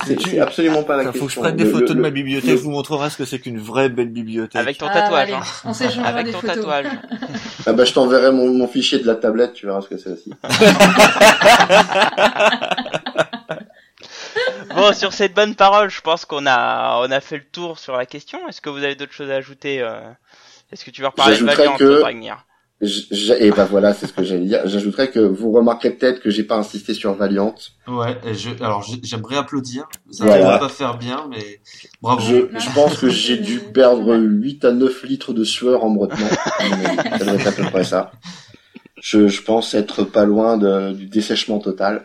C'est- 0.06 0.20
C'est 0.20 0.28
c'est 0.30 0.38
absolument 0.40 0.84
pas 0.84 0.96
la 0.96 1.04
question. 1.04 1.20
faut 1.20 1.26
que 1.26 1.32
je 1.32 1.40
prenne 1.40 1.56
des 1.56 1.64
photos 1.66 1.96
de 1.96 2.00
ma 2.00 2.10
bibliothèque, 2.10 2.50
je 2.50 2.62
vous 2.62 2.70
montrerai 2.70 3.10
ce 3.10 3.16
que 3.16 3.24
c'est 3.24 3.38
qu'une 3.40 3.58
vraie 3.58 3.88
belle 3.88 4.08
bibliothèque. 4.10 4.60
Avec 4.60 4.78
ton 4.78 4.86
Ah, 4.88 4.94
tatouage, 4.94 5.20
allez, 5.22 5.32
hein. 5.32 5.42
On 5.64 5.72
s'échangera 5.74 6.06
Avec 6.06 6.26
des 6.26 6.32
ton 6.32 6.40
photos. 6.40 6.56
tatouage. 6.56 6.86
Ah 7.66 7.72
bah 7.72 7.84
je 7.84 7.92
t'enverrai 7.92 8.30
mon 8.32 8.66
fichier 8.68 8.98
de 9.00 9.06
la 9.06 9.14
tablette, 9.16 9.52
tu 9.54 9.66
verras 9.66 9.80
ce 9.82 9.88
que 9.88 9.96
c'est 9.96 10.11
aussi. 10.12 10.32
Bon, 14.74 14.92
sur 14.94 15.12
cette 15.12 15.34
bonne 15.34 15.54
parole, 15.54 15.90
je 15.90 16.00
pense 16.00 16.24
qu'on 16.24 16.46
a, 16.46 16.98
on 17.06 17.10
a 17.10 17.20
fait 17.20 17.36
le 17.36 17.44
tour 17.52 17.78
sur 17.78 17.94
la 17.96 18.06
question. 18.06 18.38
Est-ce 18.48 18.60
que 18.60 18.70
vous 18.70 18.78
avez 18.82 18.94
d'autres 18.94 19.12
choses 19.12 19.30
à 19.30 19.34
ajouter 19.34 19.82
euh 19.82 20.00
Est-ce 20.72 20.84
que 20.84 20.90
tu 20.90 21.02
veux 21.02 21.08
reparler 21.08 21.34
de 21.34 21.40
J'ajouterais 21.40 21.56
Valiant, 21.64 21.76
que- 21.76 22.00
Dragnir 22.00 22.46
Et 23.38 23.50
bah 23.50 23.66
voilà, 23.70 23.92
c'est 23.92 24.06
ce 24.06 24.12
que 24.14 24.24
j'allais 24.24 24.46
dire. 24.46 24.62
J'ajouterais 24.64 25.10
que 25.10 25.20
vous 25.20 25.52
remarquerez 25.52 25.90
peut-être 25.90 26.20
que 26.20 26.30
j'ai 26.30 26.42
pas 26.44 26.56
insisté 26.56 26.94
sur 26.94 27.12
Valiant. 27.14 27.54
Ouais, 27.86 28.16
et 28.24 28.34
je, 28.34 28.50
alors 28.62 28.82
j'aimerais 29.02 29.36
applaudir. 29.36 29.84
Ça 30.10 30.24
Voilà. 30.24 30.44
va 30.52 30.58
pas 30.58 30.68
faire 30.70 30.96
bien, 30.96 31.26
mais 31.30 31.60
bravo. 32.00 32.22
Je, 32.22 32.58
je 32.58 32.74
pense 32.74 32.96
que 32.96 33.08
j'ai 33.10 33.36
dû 33.36 33.60
perdre 33.60 34.16
8 34.16 34.64
à 34.64 34.72
9 34.72 35.02
litres 35.04 35.32
de 35.34 35.44
sueur 35.44 35.84
en 35.84 35.90
me 35.90 35.98
retenant. 36.00 36.28
Ça 37.18 37.24
doit 37.24 37.34
être 37.34 37.46
à 37.48 37.52
peu 37.52 37.64
près 37.64 37.84
ça. 37.84 38.10
Je, 39.02 39.26
je 39.26 39.42
pense 39.42 39.74
être 39.74 40.04
pas 40.04 40.24
loin 40.24 40.56
de- 40.56 40.92
du 40.92 41.06
dessèchement 41.06 41.58
total. 41.58 42.04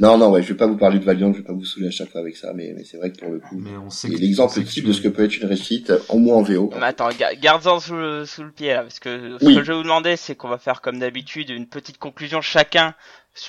Non, 0.00 0.18
non, 0.18 0.30
ouais, 0.32 0.42
je 0.42 0.48
vais 0.48 0.56
pas 0.56 0.66
vous 0.66 0.76
parler 0.76 0.98
de 0.98 1.04
Valiant, 1.04 1.32
je 1.32 1.38
vais 1.38 1.44
pas 1.44 1.52
vous 1.52 1.64
saouler 1.64 1.86
à 1.86 1.90
chaque 1.92 2.10
fois 2.10 2.20
avec 2.20 2.36
ça, 2.36 2.52
mais, 2.52 2.72
mais 2.76 2.82
c'est 2.82 2.96
vrai 2.96 3.12
que 3.12 3.18
pour 3.20 3.30
le 3.30 3.38
coup, 3.38 3.54
Mais 3.56 3.76
on 3.76 3.88
sait 3.90 4.08
c'est 4.08 4.14
l'exemple 4.16 4.52
type 4.54 4.66
tu- 4.66 4.82
de 4.82 4.92
ce 4.92 5.00
que 5.00 5.06
peut 5.08 5.22
être 5.22 5.36
une 5.36 5.46
réussite, 5.46 5.92
au 6.08 6.18
moins 6.18 6.38
en 6.38 6.42
VO. 6.42 6.72
Mais 6.76 6.86
attends, 6.86 7.10
ga- 7.10 7.36
garde-en 7.36 7.78
sous 7.78 7.94
le, 7.94 8.26
sous 8.26 8.42
le 8.42 8.50
pied 8.50 8.72
là, 8.72 8.82
parce 8.82 8.98
que 8.98 9.36
ce 9.38 9.44
Oui. 9.44 9.54
que 9.54 9.62
je 9.62 9.70
vais 9.70 9.76
vous 9.76 9.84
demander, 9.84 10.16
c'est 10.16 10.34
qu'on 10.34 10.48
va 10.48 10.58
faire 10.58 10.80
comme 10.80 10.98
d'habitude 10.98 11.50
une 11.50 11.68
petite 11.68 11.98
conclusion 11.98 12.40
chacun 12.40 12.94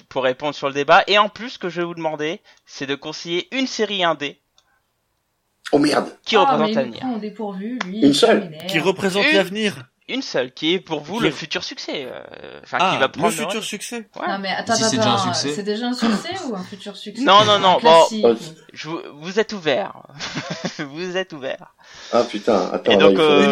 pour 0.10 0.24
répondre 0.24 0.54
sur 0.54 0.68
le 0.68 0.76
débat. 0.76 1.04
Et 1.08 1.18
en 1.18 1.30
plus, 1.30 1.52
ce 1.52 1.58
que 1.60 1.70
je 1.70 1.82
vais 1.82 1.88
vous 1.88 1.96
demander, 1.96 2.40
c'est 2.68 2.86
de 2.86 2.94
conseiller 2.96 3.48
une 3.58 3.66
série 3.66 4.04
indé 4.04 4.38
Oh 5.72 5.80
merde 5.80 6.06
qui 6.24 6.36
Ah, 6.36 6.42
représente 6.42 6.70
nous 6.70 6.76
l'avenir. 6.76 7.02
Une 8.04 8.14
seule. 8.14 8.52
Qui 8.68 8.78
représente 8.78 9.26
Une- 9.26 9.38
l'avenir. 9.38 9.86
Une 10.10 10.22
seule, 10.22 10.52
qui 10.52 10.74
est 10.74 10.80
pour 10.80 11.00
vous 11.00 11.20
le 11.22 11.32
futur 11.32 11.64
succès. 11.64 12.06
euh, 12.12 12.60
Enfin, 12.64 12.78
Ah, 12.82 12.92
qui 12.92 12.98
va 13.00 13.06
le 13.06 13.12
prendre 13.12 13.32
futur 13.32 13.50
relais. 13.50 13.62
succès. 13.62 14.08
Ouais. 14.20 14.28
Non 14.28 14.38
mais 14.40 14.50
attends, 14.50 14.76
Si 14.76 14.84
c'est 14.84 15.00
attends, 15.00 15.12
déjà 15.12 15.12
un 15.14 15.34
succès. 15.34 15.54
c'est 15.56 15.64
déjà 15.64 15.86
un 15.88 15.94
succès 15.94 16.30
ou 16.46 16.56
un 16.56 16.64
futur 16.64 16.98
succès? 16.98 17.24
Non, 17.24 17.46
non, 17.46 17.58
non, 17.60 17.78
bon. 17.82 18.36
vous, 18.84 19.00
vous 19.16 19.40
êtes 19.40 19.54
ouvert. 19.54 19.94
vous 20.80 21.16
êtes 21.16 21.32
ouvert. 21.32 21.74
Ah 22.12 22.24
putain, 22.24 22.70
attends, 22.74 22.92
Et 22.92 22.96
là, 22.98 23.02
donc, 23.02 23.12
il 23.12 23.18
faut 23.18 23.22
euh, 23.22 23.48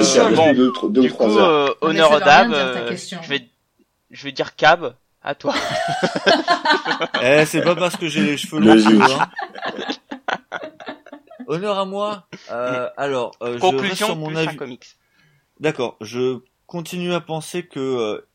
deux, 0.53 1.01
du 1.01 1.07
ou 1.07 1.07
trois 1.13 1.27
coup, 1.27 1.37
heures. 1.37 1.49
euh, 1.49 1.73
honneur 1.81 2.11
euh, 2.13 2.89
question. 2.89 3.19
je 3.23 3.29
vais, 3.29 3.47
je 4.11 4.23
vais 4.25 4.31
dire 4.33 4.55
Cab. 4.55 4.93
À 5.23 5.35
toi. 5.35 5.53
Eh, 7.23 7.45
c'est 7.45 7.61
pas 7.61 7.75
parce 7.75 7.95
que 7.95 8.07
j'ai 8.07 8.21
les 8.21 8.37
cheveux 8.37 8.59
longs. 8.59 9.01
Hein. 9.03 9.29
Honneur 11.47 11.77
à 11.77 11.85
moi. 11.85 12.27
Euh, 12.51 12.89
alors, 12.97 13.31
euh, 13.41 13.47
je 13.47 13.51
reste 13.53 13.61
Conclusion 13.61 14.05
sur 14.07 14.15
mon 14.15 14.35
avis. 14.35 14.55
comics. 14.55 14.85
D'accord, 15.61 15.95
je 16.01 16.39
continue 16.65 17.13
à 17.13 17.21
penser 17.21 17.65
que 17.65 17.79
euh, 17.79 18.27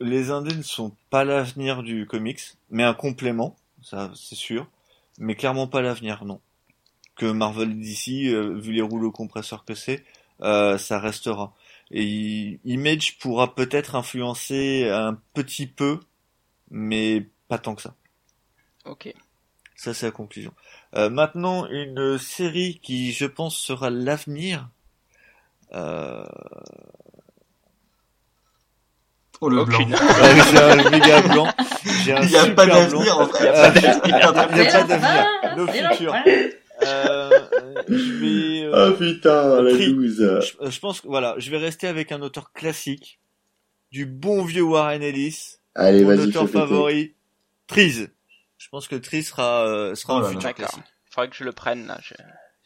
les 0.00 0.30
indés 0.30 0.54
ne 0.54 0.62
sont 0.62 0.94
pas 1.08 1.24
l'avenir 1.24 1.82
du 1.82 2.06
comics, 2.06 2.40
mais 2.68 2.82
un 2.82 2.94
complément, 2.94 3.56
ça 3.82 4.10
c'est 4.14 4.34
sûr, 4.34 4.68
mais 5.18 5.34
clairement 5.34 5.68
pas 5.68 5.80
l'avenir, 5.80 6.24
non. 6.26 6.40
Que 7.16 7.26
Marvel 7.26 7.78
d'ici, 7.78 8.28
vu 8.28 8.72
les 8.72 8.82
rouleaux 8.82 9.10
compresseurs 9.10 9.64
que 9.64 9.74
c'est, 9.74 10.04
euh, 10.42 10.78
ça 10.78 11.00
restera. 11.00 11.54
Et 11.90 12.60
Image 12.64 13.18
pourra 13.18 13.54
peut-être 13.54 13.94
influencer 13.94 14.88
un 14.88 15.18
petit 15.34 15.66
peu, 15.66 16.00
mais 16.70 17.26
pas 17.48 17.58
tant 17.58 17.74
que 17.74 17.82
ça. 17.82 17.94
Ok. 18.84 19.12
Ça, 19.74 19.94
c'est 19.94 20.06
la 20.06 20.12
conclusion. 20.12 20.52
Euh, 20.94 21.08
maintenant, 21.08 21.66
une 21.68 22.18
série 22.18 22.80
qui, 22.82 23.12
je 23.12 23.26
pense, 23.26 23.56
sera 23.56 23.90
l'avenir. 23.90 24.68
Euh... 25.74 26.24
Oh 29.40 29.48
le 29.48 29.60
Aucune. 29.60 29.88
blanc. 29.90 29.98
euh, 30.22 30.42
j'ai 30.50 30.58
un 30.58 30.90
méga 30.90 31.22
blanc. 31.22 31.48
J'ai 32.04 32.12
un 32.12 32.22
Il 32.22 32.28
n'y 32.28 32.36
a 32.36 32.46
pas 32.50 32.66
d'avenir 32.66 33.18
en 33.20 33.26
fait. 33.28 33.46
Euh, 33.48 33.70
Il 34.04 34.12
n'y 34.14 34.20
a 34.20 34.32
pas 34.32 34.84
d'avenir. 34.84 35.26
Le 35.56 35.66
futur. 35.66 36.14
Euh, 36.14 36.50
euh, 36.86 37.82
je 37.88 38.12
vais. 38.14 38.62
euh, 38.66 38.90
Ah 38.92 38.96
putain, 38.98 39.62
la 39.62 39.70
loose. 39.72 40.40
je, 40.62 40.70
je 40.70 40.78
pense 40.80 41.00
que 41.00 41.08
voilà, 41.08 41.34
je 41.38 41.50
vais 41.50 41.58
rester 41.58 41.86
avec 41.86 42.10
un 42.12 42.20
auteur 42.22 42.52
classique, 42.52 43.20
du 43.92 44.06
bon 44.06 44.44
vieux 44.44 44.62
Warren 44.62 45.02
Ellis, 45.02 45.56
Allez, 45.74 46.02
mon 46.04 46.18
auteur 46.18 46.48
favori, 46.48 47.14
Trees. 47.68 48.08
Je 48.58 48.68
pense 48.70 48.88
que 48.88 48.96
Trees 48.96 49.22
sera 49.24 49.66
euh, 49.66 49.94
sera 49.94 50.16
Oh 50.20 50.24
un 50.24 50.30
futur 50.30 50.52
classique. 50.54 50.82
Faudrait 51.12 51.28
que 51.30 51.36
je 51.36 51.44
le 51.44 51.52
prenne 51.52 51.86
là. 51.86 51.98
je- 52.02 52.14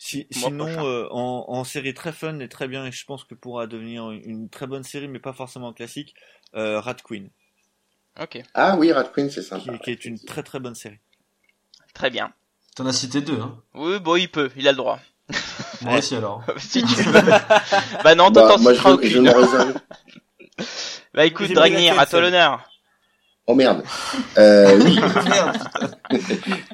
Si, 0.05 0.27
sinon, 0.33 0.67
euh, 0.85 1.07
en, 1.13 1.45
en 1.47 1.63
série 1.63 1.95
très 1.95 2.11
fun 2.11 2.41
et 2.41 2.49
très 2.49 2.67
bien, 2.67 2.85
et 2.87 2.91
je 2.91 3.05
pense 3.05 3.23
que 3.23 3.37
pourra 3.37 3.69
devenir 3.69 4.11
une, 4.11 4.49
très 4.49 4.67
bonne 4.67 4.83
série, 4.83 5.07
mais 5.07 5.21
pas 5.21 5.33
forcément 5.33 5.73
classique, 5.73 6.17
euh, 6.57 6.81
Rat 6.81 6.97
Queen, 7.05 7.31
Ok. 8.21 8.43
Ah 8.53 8.75
oui, 8.77 8.91
Rat 8.91 9.05
Queen, 9.15 9.31
c'est 9.31 9.43
qui, 9.43 9.47
sympa. 9.47 9.79
qui 9.79 9.91
est 9.93 10.05
une 10.05 10.19
très 10.19 10.43
très 10.43 10.59
bonne 10.59 10.75
série. 10.75 10.99
Très 11.95 12.11
bien. 12.11 12.33
T'en 12.75 12.85
as 12.87 12.93
cité 12.93 13.21
deux, 13.21 13.39
hein. 13.41 13.63
Oui, 13.75 14.01
bon, 14.01 14.17
il 14.17 14.29
peut. 14.29 14.51
Il 14.57 14.67
a 14.67 14.73
le 14.73 14.77
droit. 14.77 14.99
Moi 15.83 15.99
aussi 15.99 16.17
alors. 16.17 16.43
si 16.59 16.83
tu 16.83 16.95
veux. 17.01 17.13
bah 18.03 18.17
non, 18.17 18.33
toi 18.33 18.57
Bah, 18.57 18.57
je, 18.59 18.75
citeras 18.75 18.91
je 18.91 18.95
aucune. 18.95 19.29
réserve. 19.29 19.75
Bah 21.15 21.27
écoute, 21.27 21.53
Dragnir, 21.53 21.97
à 22.01 22.07
toi 22.07 22.21
l'honneur. 22.23 22.69
Oh 23.47 23.55
merde. 23.55 23.83
Euh, 24.39 24.79
oui, 24.83 24.97
Merde, 25.29 25.59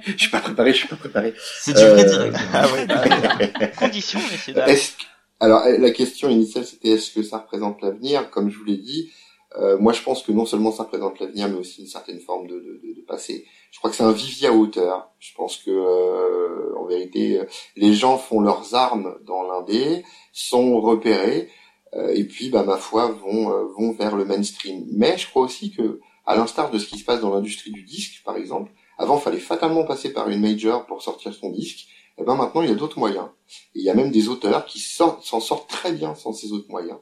je 0.07 0.17
suis 0.17 0.31
pas 0.31 0.41
préparé, 0.41 0.73
je 0.73 0.79
suis 0.79 0.89
pas 0.89 0.97
préparé. 0.97 1.35
c'est 1.61 1.73
du 1.73 1.81
vrai 1.81 2.05
Euh, 2.05 2.09
direct. 2.09 2.37
Ah 2.53 2.69
ouais. 2.73 2.87
bah, 2.87 3.67
Condition, 3.79 4.21
messieurs 4.31 4.55
dames. 4.55 4.69
Est-ce 4.69 4.93
que- 4.93 5.03
Alors, 5.41 5.63
euh, 5.67 5.77
la 5.79 5.91
question 5.91 6.29
initiale, 6.29 6.65
c'était 6.65 6.91
est-ce 6.91 7.11
que 7.11 7.23
ça 7.23 7.39
représente 7.39 7.81
l'avenir? 7.83 8.31
Comme 8.31 8.51
je 8.51 8.59
vous 8.59 8.65
l'ai 8.65 8.77
dit, 8.77 9.11
euh, 9.59 9.77
moi, 9.79 9.93
je 9.93 10.03
pense 10.03 10.23
que 10.23 10.31
non 10.33 10.47
seulement 10.47 10.71
ça 10.73 10.85
représente 10.85 11.19
l'avenir, 11.21 11.49
mais 11.49 11.57
aussi 11.57 11.81
une 11.81 11.89
certaine 11.89 12.21
forme 12.21 12.47
de, 12.47 12.55
de, 12.55 12.81
de, 12.87 12.95
de 13.01 13.05
passé. 13.07 13.47
Je 13.73 13.79
crois 13.79 13.91
que 13.91 13.97
c'est 13.97 14.03
un 14.05 14.13
vivier 14.13 14.49
à 14.49 14.53
hauteur. 14.53 15.11
Je 15.19 15.33
pense 15.35 15.57
que, 15.57 15.71
euh, 15.71 16.77
en 16.79 16.85
vérité, 16.87 17.41
euh, 17.41 17.45
les 17.77 17.93
gens 17.95 18.19
font 18.19 18.41
leurs 18.41 18.75
armes 18.75 19.17
dans 19.27 19.43
l'indé, 19.43 20.05
sont 20.33 20.81
repérés, 20.81 21.49
euh, 21.95 22.13
et 22.15 22.25
puis, 22.25 22.51
bah, 22.51 22.63
ma 22.63 22.77
foi, 22.77 23.09
vont 23.09 23.49
vont 23.77 23.93
vers 23.93 24.15
le 24.17 24.25
mainstream. 24.27 24.85
Mais 24.93 25.17
je 25.19 25.27
crois 25.29 25.43
aussi 25.43 25.73
que, 25.73 26.01
à 26.29 26.37
l'instar 26.37 26.71
de 26.71 26.79
ce 26.79 26.87
qui 26.87 26.99
se 26.99 27.07
passe 27.07 27.23
dans 27.23 27.35
l'industrie 27.35 27.73
du 27.73 27.85
disque, 27.85 28.23
par 28.23 28.37
exemple, 28.37 28.71
avant, 28.99 29.17
fallait 29.17 29.39
fatalement 29.39 29.85
passer 29.85 30.13
par 30.13 30.29
une 30.29 30.43
major 30.43 30.85
pour 30.85 31.03
sortir 31.03 31.33
son 31.33 31.49
disque. 31.51 31.89
Et 32.19 32.23
ben 32.23 32.35
maintenant, 32.35 32.61
il 32.61 32.69
y 32.69 32.73
a 32.73 32.75
d'autres 32.75 32.99
moyens. 32.99 33.29
Il 33.75 33.83
y 33.83 33.89
a 33.89 33.95
même 33.95 34.11
des 34.11 34.29
auteurs 34.29 34.67
qui 34.67 34.79
s'en 34.79 35.21
sortent 35.23 35.71
très 35.71 35.91
bien 35.91 36.15
sans 36.15 36.35
ces 36.35 36.53
autres 36.53 36.69
moyens. 36.69 36.99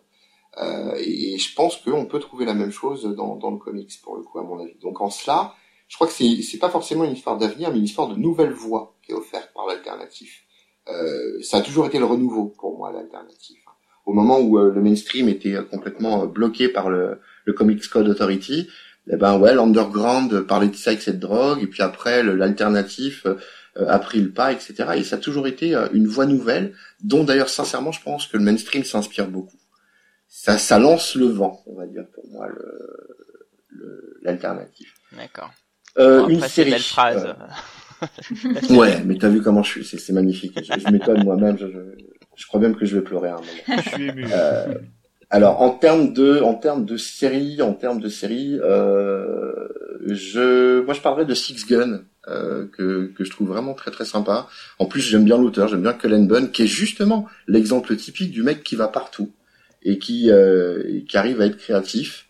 Euh, 0.58 0.94
et, 0.98 1.34
et 1.34 1.38
je 1.38 1.54
pense 1.54 1.76
qu'on 1.78 2.06
peut 2.06 2.20
trouver 2.20 2.44
la 2.44 2.54
même 2.54 2.70
chose 2.70 3.02
dans, 3.16 3.34
dans 3.34 3.50
le 3.50 3.58
comics, 3.58 4.00
pour 4.04 4.16
le 4.16 4.22
coup, 4.22 4.38
à 4.38 4.44
mon 4.44 4.60
avis. 4.60 4.78
Donc 4.80 5.00
en 5.00 5.10
cela, 5.10 5.54
je 5.88 5.96
crois 5.96 6.06
que 6.06 6.12
c'est, 6.12 6.42
c'est 6.42 6.58
pas 6.58 6.70
forcément 6.70 7.02
une 7.02 7.14
histoire 7.14 7.36
d'avenir, 7.36 7.72
mais 7.72 7.78
une 7.78 7.84
histoire 7.84 8.08
de 8.08 8.14
nouvelle 8.14 8.52
voie 8.52 8.96
qui 9.02 9.10
est 9.10 9.14
offerte 9.14 9.50
par 9.54 9.66
l'alternatif. 9.66 10.44
Euh, 10.88 11.42
ça 11.42 11.56
a 11.56 11.62
toujours 11.62 11.86
été 11.86 11.98
le 11.98 12.04
renouveau 12.04 12.54
pour 12.60 12.78
moi, 12.78 12.92
l'alternatif. 12.92 13.58
Au 14.04 14.12
moment 14.12 14.38
où 14.38 14.56
euh, 14.56 14.70
le 14.72 14.80
mainstream 14.80 15.28
était 15.28 15.54
euh, 15.54 15.62
complètement 15.62 16.22
euh, 16.22 16.26
bloqué 16.26 16.68
par 16.68 16.90
le, 16.90 17.20
le 17.44 17.52
Comics 17.52 17.88
Code 17.88 18.08
Authority, 18.08 18.68
eh 19.10 19.16
ben 19.16 19.38
ouais, 19.38 19.54
l'underground 19.54 20.40
parlait 20.46 20.68
de 20.68 20.74
sexe 20.76 21.08
et 21.08 21.12
de 21.12 21.18
drogue, 21.18 21.62
et 21.62 21.66
puis 21.66 21.82
après 21.82 22.22
le- 22.22 22.34
l'alternatif 22.34 23.26
euh, 23.26 23.36
a 23.88 23.98
pris 23.98 24.20
le 24.20 24.30
pas, 24.32 24.52
etc. 24.52 24.74
Et 24.96 25.04
ça 25.04 25.16
a 25.16 25.18
toujours 25.18 25.46
été 25.46 25.74
euh, 25.74 25.86
une 25.92 26.06
voie 26.06 26.26
nouvelle, 26.26 26.74
dont 27.02 27.24
d'ailleurs 27.24 27.48
sincèrement 27.48 27.92
je 27.92 28.02
pense 28.02 28.26
que 28.26 28.36
le 28.36 28.42
mainstream 28.44 28.84
s'inspire 28.84 29.28
beaucoup. 29.28 29.58
Ça, 30.28 30.58
ça 30.58 30.78
lance 30.78 31.14
le 31.14 31.26
vent, 31.26 31.62
on 31.66 31.74
va 31.76 31.86
dire 31.86 32.04
pour 32.14 32.26
moi 32.30 32.48
le 32.48 32.88
le- 33.68 34.18
l'alternatif. 34.22 34.94
D'accord. 35.16 35.50
Euh, 35.98 36.22
Bon, 36.22 36.28
une 36.28 36.40
série. 36.40 36.70
belles 36.70 36.80
phrases. 36.80 37.26
euh, 37.26 38.06
ouais, 38.76 39.02
mais 39.04 39.16
t'as 39.18 39.28
vu 39.28 39.40
comment 39.40 39.62
je 39.62 39.70
suis, 39.70 39.84
c'est, 39.84 39.98
c'est 39.98 40.12
magnifique. 40.12 40.58
Je, 40.62 40.80
je 40.80 40.88
m'étonne 40.90 41.24
moi-même, 41.24 41.56
je, 41.58 41.66
je, 41.66 41.78
je 42.34 42.46
crois 42.46 42.60
même 42.60 42.76
que 42.76 42.84
je 42.84 42.96
vais 42.96 43.02
pleurer 43.02 43.28
à 43.28 43.34
un 43.36 43.38
moment. 43.38 43.82
Je 43.82 43.88
suis 43.90 44.08
ému. 44.08 44.26
Euh, 44.30 44.74
alors 45.30 45.60
en 45.62 45.70
termes 45.70 46.12
de 46.12 46.40
en 46.40 46.54
termes 46.54 46.84
de 46.84 46.96
série, 46.96 47.60
en 47.62 47.72
termes 47.74 48.00
de 48.00 48.08
série, 48.08 48.58
euh, 48.62 49.68
je 50.06 50.80
moi 50.82 50.94
je 50.94 51.00
parlerais 51.00 51.24
de 51.24 51.34
Six 51.34 51.66
Gun 51.66 52.02
euh, 52.28 52.66
que 52.72 53.06
que 53.16 53.24
je 53.24 53.30
trouve 53.30 53.48
vraiment 53.48 53.74
très 53.74 53.90
très 53.90 54.04
sympa. 54.04 54.46
En 54.78 54.86
plus 54.86 55.00
j'aime 55.00 55.24
bien 55.24 55.38
l'auteur, 55.38 55.68
j'aime 55.68 55.82
bien 55.82 55.92
Cullen 55.94 56.26
Bunn 56.28 56.50
qui 56.50 56.62
est 56.62 56.66
justement 56.66 57.26
l'exemple 57.48 57.96
typique 57.96 58.30
du 58.30 58.42
mec 58.42 58.62
qui 58.62 58.76
va 58.76 58.88
partout 58.88 59.32
et 59.82 59.98
qui 59.98 60.30
euh, 60.30 61.00
qui 61.08 61.16
arrive 61.16 61.40
à 61.40 61.46
être 61.46 61.56
créatif. 61.58 62.26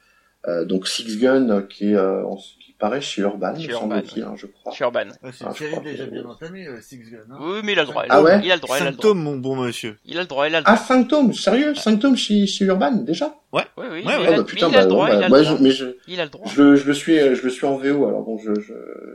Euh, 0.49 0.65
donc 0.65 0.87
Six 0.89 1.19
Gun 1.19 1.63
qui 1.63 1.91
est 1.91 1.97
euh, 1.97 2.25
en- 2.25 2.39
paraît 2.79 3.01
chez 3.01 3.23
Urban, 3.23 3.55
Chez 3.59 3.69
me 3.69 3.73
Urban, 3.73 3.81
semble-t-il, 3.97 4.23
hein, 4.23 4.35
je 4.37 4.47
crois. 4.47 4.73
Chez 4.73 4.85
Urban. 4.85 5.07
Ouais, 5.23 5.31
c'est 5.33 5.45
Ah, 5.47 5.53
crois 5.55 5.81
déjà 5.81 6.07
bien 6.07 6.25
entamée, 6.25 6.67
euh, 6.67 6.81
Six 6.81 6.99
Gun. 6.99 7.19
Hein. 7.31 7.37
Oui, 7.41 7.61
mais 7.65 7.73
il 7.73 7.79
a 7.79 7.83
le 7.83 7.89
droit. 7.89 8.05
Ah 8.09 8.23
ouais 8.23 8.41
Il 8.45 8.51
a 8.51 8.55
le 8.57 8.61
droit, 8.61 8.77
il 8.79 8.83
a 8.83 8.85
le 8.85 8.91
Cinq 8.93 8.97
droit. 9.01 9.11
tomes, 9.11 9.23
mon 9.23 9.37
bon 9.37 9.57
monsieur. 9.57 9.99
Il 10.05 10.17
a 10.19 10.21
le 10.23 10.27
droit, 10.27 10.49
il 10.49 10.55
a 10.55 10.59
le 10.61 10.65
droit. 10.65 10.75
Ah, 10.79 10.83
5 10.83 11.09
tomes, 11.09 11.33
sérieux 11.33 11.75
5 11.75 11.99
tomes 12.01 12.17
chez, 12.17 12.47
chez 12.47 12.65
Urban, 12.67 12.93
déjà? 12.93 13.35
Oui, 13.53 13.63
oui, 13.79 13.85
Ouais, 13.85 13.91
ouais. 13.91 14.01
il, 14.03 14.09
Ah, 14.09 14.15
a, 14.17 14.19
bah, 14.19 14.35
mais 14.39 14.45
putain, 14.45 14.69
il 14.69 14.75
a 14.75 14.79
bah, 14.79 14.83
le 14.83 14.89
droit, 14.89 15.07
non, 15.09 15.15
il 15.15 15.19
bah, 15.21 15.27
a 15.27 15.29
moi, 15.29 15.39
le 15.39 15.45
je, 15.45 15.49
droit. 15.51 15.61
mais 15.63 15.71
je, 15.71 15.85
Il 16.09 16.21
a 16.21 16.25
le 16.25 16.31
droit. 16.31 16.47
je, 16.55 16.63
le- 16.63 16.77
je 16.77 16.85
le 16.87 16.93
suis, 16.95 17.17
je 17.17 17.43
le 17.43 17.49
suis 17.51 17.65
en 17.65 17.77
VO, 17.77 18.07
alors 18.07 18.23
bon, 18.23 18.39
je, 18.39 18.53
je, 18.61 18.73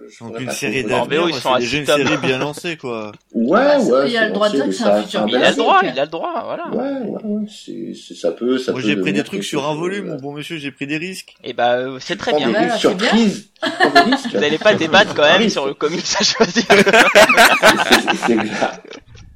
je 0.09 0.23
Donc 0.23 0.39
une 0.39 0.49
série 0.49 0.83
d'avenir, 0.83 1.27
ils 1.29 1.35
sont 1.35 1.57
déjà 1.57 1.77
une 1.77 1.85
série 1.85 2.17
bien 2.17 2.37
lancée, 2.39 2.77
quoi. 2.77 3.11
Ouais, 3.35 3.59
Ah, 3.61 3.79
c'est- 3.79 3.91
ouais. 3.91 4.09
il 4.09 4.17
a 4.17 4.27
le 4.27 4.33
droit 4.33 4.49
de 4.49 4.55
dire 4.55 4.65
que 4.65 4.71
c'est 4.71 4.83
un 4.85 5.01
futur 5.03 5.25
Il 5.27 5.35
a 5.35 5.49
le 5.51 5.55
droit, 5.55 5.81
il 5.83 5.99
a 5.99 6.05
le 6.05 6.09
droit, 6.09 6.41
voilà. 6.45 6.67
Ouais, 6.69 7.07
ouais, 7.09 7.21
ouais, 7.23 7.45
c'est, 7.49 7.91
c'est, 7.93 8.15
ça 8.15 8.31
peut, 8.31 8.57
ça 8.57 8.71
Moi, 8.71 8.81
peut 8.81 8.87
j'ai 8.87 8.95
pris 8.95 9.13
des 9.13 9.23
trucs 9.23 9.43
sur 9.43 9.67
un 9.69 9.75
volume, 9.75 10.07
euh, 10.07 10.11
mon 10.13 10.17
bon 10.17 10.31
monsieur, 10.33 10.57
j'ai 10.57 10.71
pris 10.71 10.87
des 10.87 10.97
risques. 10.97 11.35
Et 11.43 11.53
bah, 11.53 11.73
euh, 11.75 11.97
c'est 11.99 12.15
très 12.15 12.33
bien. 12.33 12.49
des 12.49 12.69
surprises. 12.77 13.49
Vous 14.33 14.39
n'allez 14.39 14.57
pas 14.57 14.73
débattre 14.73 15.13
quand 15.13 15.21
même 15.23 15.49
sur 15.49 15.67
le 15.67 15.73
comics 15.75 16.03
à 16.19 16.23
choisir. 16.23 16.63
c'est 18.25 18.35
clair. 18.35 18.79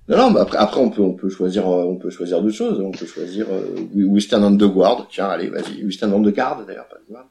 Non, 0.08 0.18
non, 0.18 0.32
mais 0.32 0.40
après, 0.42 0.58
après, 0.58 0.80
on 0.80 0.90
peut, 0.92 1.02
on 1.02 1.14
peut 1.14 1.30
choisir, 1.30 1.68
euh, 1.68 1.84
on 1.86 1.96
peut 1.96 2.12
choisir 2.12 2.42
d'autres 2.42 2.56
choses. 2.56 2.80
On 2.80 2.92
peut 2.92 3.08
choisir 3.08 3.48
euh, 3.50 3.76
Western 4.08 4.44
Underground. 4.44 5.06
Tiens, 5.10 5.28
allez, 5.30 5.50
vas-y. 5.50 5.84
Western 5.84 6.14
Underground, 6.14 6.66
d'ailleurs, 6.68 6.88
pas 6.88 6.98
de 6.98 7.12
Guard. 7.12 7.26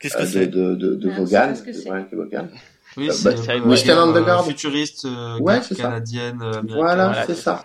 Qu'est-ce 0.00 0.16
que 0.16 0.22
Euh, 0.22 0.26
c'est 0.26 0.46
de, 0.46 0.74
de, 0.74 0.94
de, 0.94 0.94
de 0.96 1.10
Ah, 1.10 1.16
Vaughan, 1.18 1.50
de 1.52 1.72
c'est. 1.72 1.88
Brian 1.88 2.04
K. 2.04 2.14
Vaughan. 2.14 2.48
Oui, 2.98 3.08
Euh, 3.08 3.12
c'est 3.12 3.36
bah, 3.46 3.66
Western 3.66 3.98
guerre, 3.98 4.08
Underground. 4.08 4.44
euh, 4.46 4.50
futuriste, 4.50 5.04
euh, 5.06 5.38
Ouais, 5.38 5.54
guerre 5.54 5.64
c'est 5.64 5.74
ça. 5.74 5.82
canadienne. 5.84 6.38
Voilà, 6.68 7.06
voilà, 7.08 7.26
c'est 7.26 7.34
ça. 7.34 7.64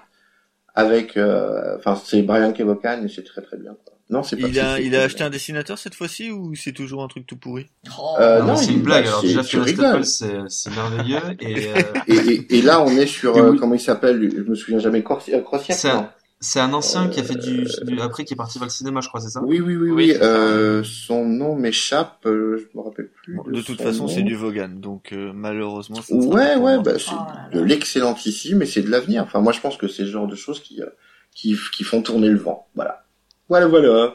Avec, 0.76 1.18
euh, 1.18 1.76
enfin, 1.78 1.96
c'est 2.04 2.22
Brian 2.24 2.54
K. 2.54 2.62
Vaughan 2.62 3.04
et 3.04 3.10
c'est 3.10 3.24
très 3.24 3.42
très 3.42 3.58
bien. 3.58 3.76
Quoi. 3.86 3.93
Non, 4.14 4.24
c'est 4.24 4.38
pas. 4.38 4.48
Il 4.48 4.60
a, 4.60 4.80
il 4.80 4.96
acheté 4.96 5.24
un 5.24 5.30
dessinateur 5.30 5.78
cette 5.80 5.96
fois-ci 5.96 6.30
ou 6.32 6.54
c'est 6.56 6.72
toujours 6.72 7.04
un 7.04 7.08
truc 7.08 7.26
tout 7.26 7.36
pourri 7.38 7.68
Oh. 8.00 8.16
Euh, 8.20 8.40
Non, 8.42 8.48
non, 8.48 8.56
c'est 8.56 8.72
une 8.72 8.82
blague. 8.84 9.08
Alors 9.08 9.22
c'est- 9.22 9.28
déjà, 9.28 9.42
rigoles. 9.42 10.06
Staples, 10.06 10.46
c'est 10.50 10.70
merveilleux. 10.76 11.20
Et 11.42 11.68
euh, 11.76 11.82
Et, 12.08 12.16
et, 12.16 12.58
et 12.58 12.62
là, 12.62 12.82
on 12.82 12.90
est 12.92 13.08
sur 13.08 13.36
euh, 13.36 13.56
comment 13.58 13.74
il 13.76 13.80
s'appelle? 13.80 14.32
Je 14.36 14.42
me 14.44 14.56
souviens 14.56 14.80
jamais. 14.80 15.02
Crossière. 15.04 15.44
C'est 16.40 16.60
un- 16.60 16.74
ancien 16.74 17.08
qui 17.08 17.22
a 17.22 17.24
fait 17.24 17.36
du, 17.36 17.66
du- 17.86 18.02
après 18.02 18.26
qui 18.26 18.34
est 18.34 18.38
parti 18.38 18.60
vers 18.60 18.66
le 18.68 18.72
cinéma, 18.72 19.00
je 19.00 19.08
crois, 19.08 19.22
c'est 19.22 19.30
ça? 19.30 19.42
Oui, 19.44 19.62
oui, 19.62 19.76
oui, 19.78 20.14
euh, 20.22 20.84
son 20.84 21.26
nom 21.26 21.56
m'échappe. 21.56 22.20
euh, 22.26 22.58
je 22.72 22.78
me 22.78 22.84
rappelle 22.84 23.08
plus. 23.08 23.38
Bon, 23.38 23.44
De 23.50 23.62
toute 23.62 23.82
façon, 23.82 24.08
c'est 24.10 24.24
du 24.24 24.36
Vaughan, 24.36 24.68
donc 24.76 25.14
euh, 25.14 25.32
malheureusement, 25.34 26.02
ça 26.02 26.14
Ouais, 26.14 26.56
ouais, 26.58 26.80
bah, 26.84 27.00
c'est 27.00 27.12
Oh 27.14 27.56
de 27.56 27.62
l'excellentissime 27.62 28.62
et 28.62 28.66
c'est 28.66 28.82
de 28.82 28.90
l'avenir. 28.90 29.24
Enfin, 29.24 29.40
moi, 29.40 29.54
je 29.54 29.62
pense 29.62 29.78
que 29.78 29.88
c'est 29.88 30.04
le 30.04 30.10
genre 30.10 30.28
de 30.28 30.36
choses 30.36 30.60
qui, 30.62 30.82
qui, 31.34 31.56
qui 31.72 31.84
font 31.86 32.02
tourner 32.02 32.28
le 32.28 32.38
vent. 32.38 32.68
Voilà. 32.76 33.06
Voilà, 33.50 33.68
voilà. 33.68 34.14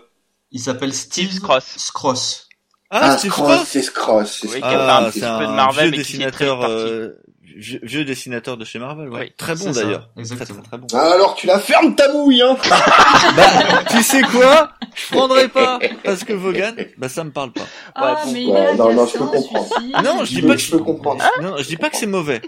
Il 0.50 0.60
s'appelle 0.60 0.94
Steve 0.94 1.28
Steve 1.30 1.40
Cross. 1.42 1.64
Scross. 1.76 2.48
Ah, 2.90 3.18
Steve 3.18 3.30
Scross, 3.32 3.46
Cross 3.56 3.68
c'est 3.68 3.82
Scross. 3.82 4.38
c'est 4.40 4.46
Oui, 4.48 4.56
Scross. 4.58 4.70
qui 4.70 4.76
a 4.76 4.96
un 4.96 5.04
Ah, 5.04 5.10
petit 5.10 5.20
c'est 5.20 5.26
peu 5.26 5.44
de 5.44 5.50
un 5.50 5.54
Marvel, 5.54 5.90
vieux 5.90 5.98
mais 5.98 6.04
qui 6.04 6.12
dessinateur, 6.12 6.58
très 6.60 6.70
euh, 6.70 7.10
vieux, 7.42 7.80
vieux 7.82 8.04
dessinateur 8.06 8.56
de 8.56 8.64
chez 8.64 8.78
Marvel, 8.78 9.10
ouais. 9.10 9.20
Oui. 9.20 9.32
Très 9.36 9.54
bon 9.56 9.70
d'ailleurs. 9.72 10.08
Très, 10.12 10.20
exactement. 10.20 10.60
très, 10.62 10.68
très 10.70 10.78
bon. 10.78 10.86
Ah, 10.94 11.12
alors, 11.12 11.34
tu 11.34 11.46
la 11.46 11.58
fermes 11.58 11.94
ta 11.94 12.10
mouille, 12.12 12.40
hein 12.40 12.56
bah, 13.36 13.84
tu 13.90 14.02
sais 14.02 14.22
quoi? 14.22 14.72
Je 14.94 15.14
prendrai 15.14 15.48
pas 15.48 15.78
parce 16.02 16.24
que 16.24 16.32
Vaughan, 16.32 16.72
bah 16.96 17.08
ça 17.10 17.24
me 17.24 17.30
parle 17.30 17.52
pas. 17.52 17.66
Ah, 17.94 18.14
Ouais, 18.24 18.32
mais 18.32 18.42
il 18.44 18.48
est 18.48 18.52
Ouais, 18.52 18.74
non, 18.76 18.94
non, 18.94 19.06
je 19.06 19.18
peux 19.18 19.26
comprendre. 19.26 19.68
Non, 20.02 20.24
je 20.24 20.30
dis 20.34 20.42
pas 20.42 20.54
que 20.54 20.60
je 20.62 20.70
peux 20.70 20.78
comprendre. 20.78 21.24
Non, 21.42 21.56
je 21.58 21.64
dis 21.64 21.76
pas 21.76 21.90
que 21.90 21.96
c'est 21.96 22.06
mauvais. 22.06 22.40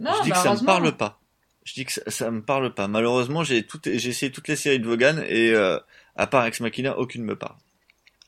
Non, 0.00 0.10
je 0.18 0.22
dis 0.24 0.30
bah, 0.30 0.36
que 0.36 0.42
ça 0.42 0.54
me 0.54 0.66
parle 0.66 0.96
pas. 0.96 1.20
Je 1.64 1.72
dis 1.74 1.84
que 1.86 1.92
ça, 1.92 2.02
ça 2.08 2.30
me 2.32 2.42
parle 2.42 2.74
pas. 2.74 2.88
Malheureusement, 2.88 3.42
j'ai 3.44 3.64
tout, 3.64 3.78
j'ai 3.84 4.08
essayé 4.10 4.30
toutes 4.32 4.48
les 4.48 4.56
séries 4.56 4.80
de 4.80 4.86
Vaughan 4.86 5.16
et 5.26 5.52
euh, 5.54 5.78
à 6.16 6.26
part 6.26 6.44
Ex 6.46 6.60
Machina, 6.60 6.98
aucune 6.98 7.24
me 7.24 7.36
parle. 7.36 7.56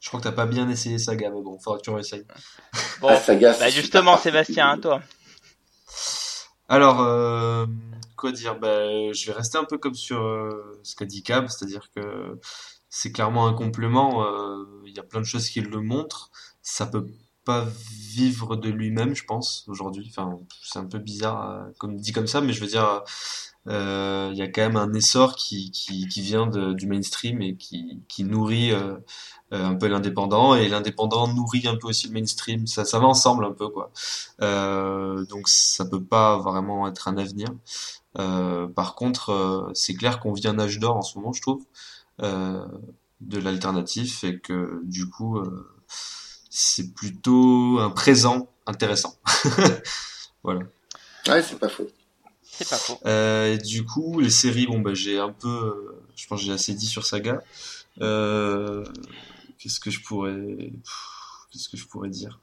Je 0.00 0.08
crois 0.08 0.20
que 0.20 0.24
t'as 0.24 0.32
pas 0.32 0.46
bien 0.46 0.68
essayé 0.68 0.98
Saga, 0.98 1.30
mais 1.30 1.42
bon, 1.42 1.58
faudra 1.58 1.78
que 1.78 1.84
tu 1.84 1.90
réessayes. 1.90 2.24
Bon, 3.00 3.08
Ah, 3.10 3.16
Saga, 3.16 3.52
c'est 3.54 3.60
bah 3.60 3.70
justement, 3.70 4.16
Sébastien, 4.18 4.68
à 4.70 4.78
toi. 4.78 5.02
Alors, 6.68 7.00
euh, 7.00 7.66
quoi 8.16 8.32
dire 8.32 8.58
bah, 8.58 9.12
Je 9.12 9.26
vais 9.26 9.32
rester 9.32 9.58
un 9.58 9.64
peu 9.64 9.78
comme 9.78 9.94
sur 9.94 10.20
euh, 10.22 10.80
ce 10.82 10.96
qu'a 10.96 11.04
dit 11.06 11.22
Cab, 11.22 11.48
c'est-à-dire 11.48 11.90
que 11.94 12.38
c'est 12.88 13.12
clairement 13.12 13.46
un 13.46 13.54
complément. 13.54 14.24
euh, 14.24 14.64
Il 14.86 14.94
y 14.94 15.00
a 15.00 15.02
plein 15.02 15.20
de 15.20 15.26
choses 15.26 15.48
qui 15.48 15.60
le 15.60 15.80
montrent. 15.80 16.30
Ça 16.62 16.86
peut 16.86 17.06
pas 17.44 17.64
vivre 17.92 18.56
de 18.56 18.68
lui-même, 18.68 19.14
je 19.14 19.24
pense, 19.24 19.64
aujourd'hui. 19.68 20.06
Enfin, 20.10 20.38
c'est 20.62 20.80
un 20.80 20.86
peu 20.86 20.98
bizarre 20.98 21.50
euh, 21.50 21.64
comme 21.78 21.96
dit 21.96 22.12
comme 22.12 22.26
ça, 22.26 22.40
mais 22.40 22.52
je 22.52 22.60
veux 22.60 22.66
dire, 22.66 22.84
euh, 22.84 23.00
il 23.68 24.36
y 24.36 24.42
a 24.42 24.48
quand 24.48 24.62
même 24.62 24.76
un 24.76 24.92
essor 24.94 25.34
qui, 25.36 25.70
qui, 25.70 26.06
qui 26.08 26.20
vient 26.22 26.46
de- 26.46 26.72
du 26.72 26.86
mainstream 26.86 27.42
et 27.42 27.56
qui, 27.56 28.00
qui 28.08 28.24
nourrit 28.24 28.72
euh, 28.72 28.96
euh, 29.52 29.64
un 29.66 29.74
peu 29.74 29.86
l'indépendant 29.88 30.54
et 30.54 30.68
l'indépendant 30.68 31.28
nourrit 31.32 31.66
un 31.68 31.76
peu 31.76 31.88
aussi 31.88 32.08
le 32.08 32.14
mainstream. 32.14 32.66
Ça, 32.66 32.84
ça 32.84 32.98
va 32.98 33.06
ensemble 33.06 33.44
un 33.44 33.52
peu, 33.52 33.68
quoi. 33.68 33.90
Euh, 34.42 35.24
donc 35.26 35.48
ça 35.48 35.84
peut 35.84 36.02
pas 36.02 36.38
vraiment 36.38 36.86
être 36.88 37.08
un 37.08 37.16
avenir. 37.18 37.48
Euh, 38.18 38.66
par 38.68 38.94
contre, 38.94 39.30
euh, 39.30 39.70
c'est 39.74 39.94
clair 39.94 40.20
qu'on 40.20 40.32
vit 40.32 40.48
un 40.48 40.58
âge 40.58 40.78
d'or 40.78 40.96
en 40.96 41.02
ce 41.02 41.18
moment, 41.18 41.32
je 41.32 41.42
trouve, 41.42 41.64
euh, 42.22 42.64
de 43.20 43.38
l'alternatif 43.38 44.24
et 44.24 44.38
que 44.40 44.80
du 44.84 45.08
coup, 45.08 45.38
euh, 45.38 45.68
c'est 46.50 46.94
plutôt 46.94 47.78
un 47.80 47.90
présent 47.90 48.48
intéressant. 48.66 49.16
Voilà. 50.44 50.60
Ouais, 51.28 51.42
c'est 51.42 51.58
pas 51.58 51.68
faux. 51.68 51.88
C'est 52.56 52.68
pas 52.68 52.76
faux. 52.76 52.98
Euh, 53.06 53.56
du 53.58 53.84
coup, 53.84 54.20
les 54.20 54.30
séries, 54.30 54.66
bon, 54.66 54.80
bah, 54.80 54.94
j'ai 54.94 55.18
un 55.18 55.30
peu, 55.32 55.48
euh, 55.48 56.02
je 56.16 56.26
pense 56.26 56.40
que 56.40 56.46
j'ai 56.46 56.52
assez 56.52 56.74
dit 56.74 56.86
sur 56.86 57.04
Saga. 57.06 57.40
Euh, 58.00 58.84
qu'est-ce 59.58 59.80
que 59.80 59.90
je 59.90 60.00
pourrais, 60.00 60.32
pff, 60.34 60.94
qu'est-ce 61.52 61.68
que 61.68 61.76
je 61.76 61.86
pourrais 61.86 62.08
dire? 62.10 62.40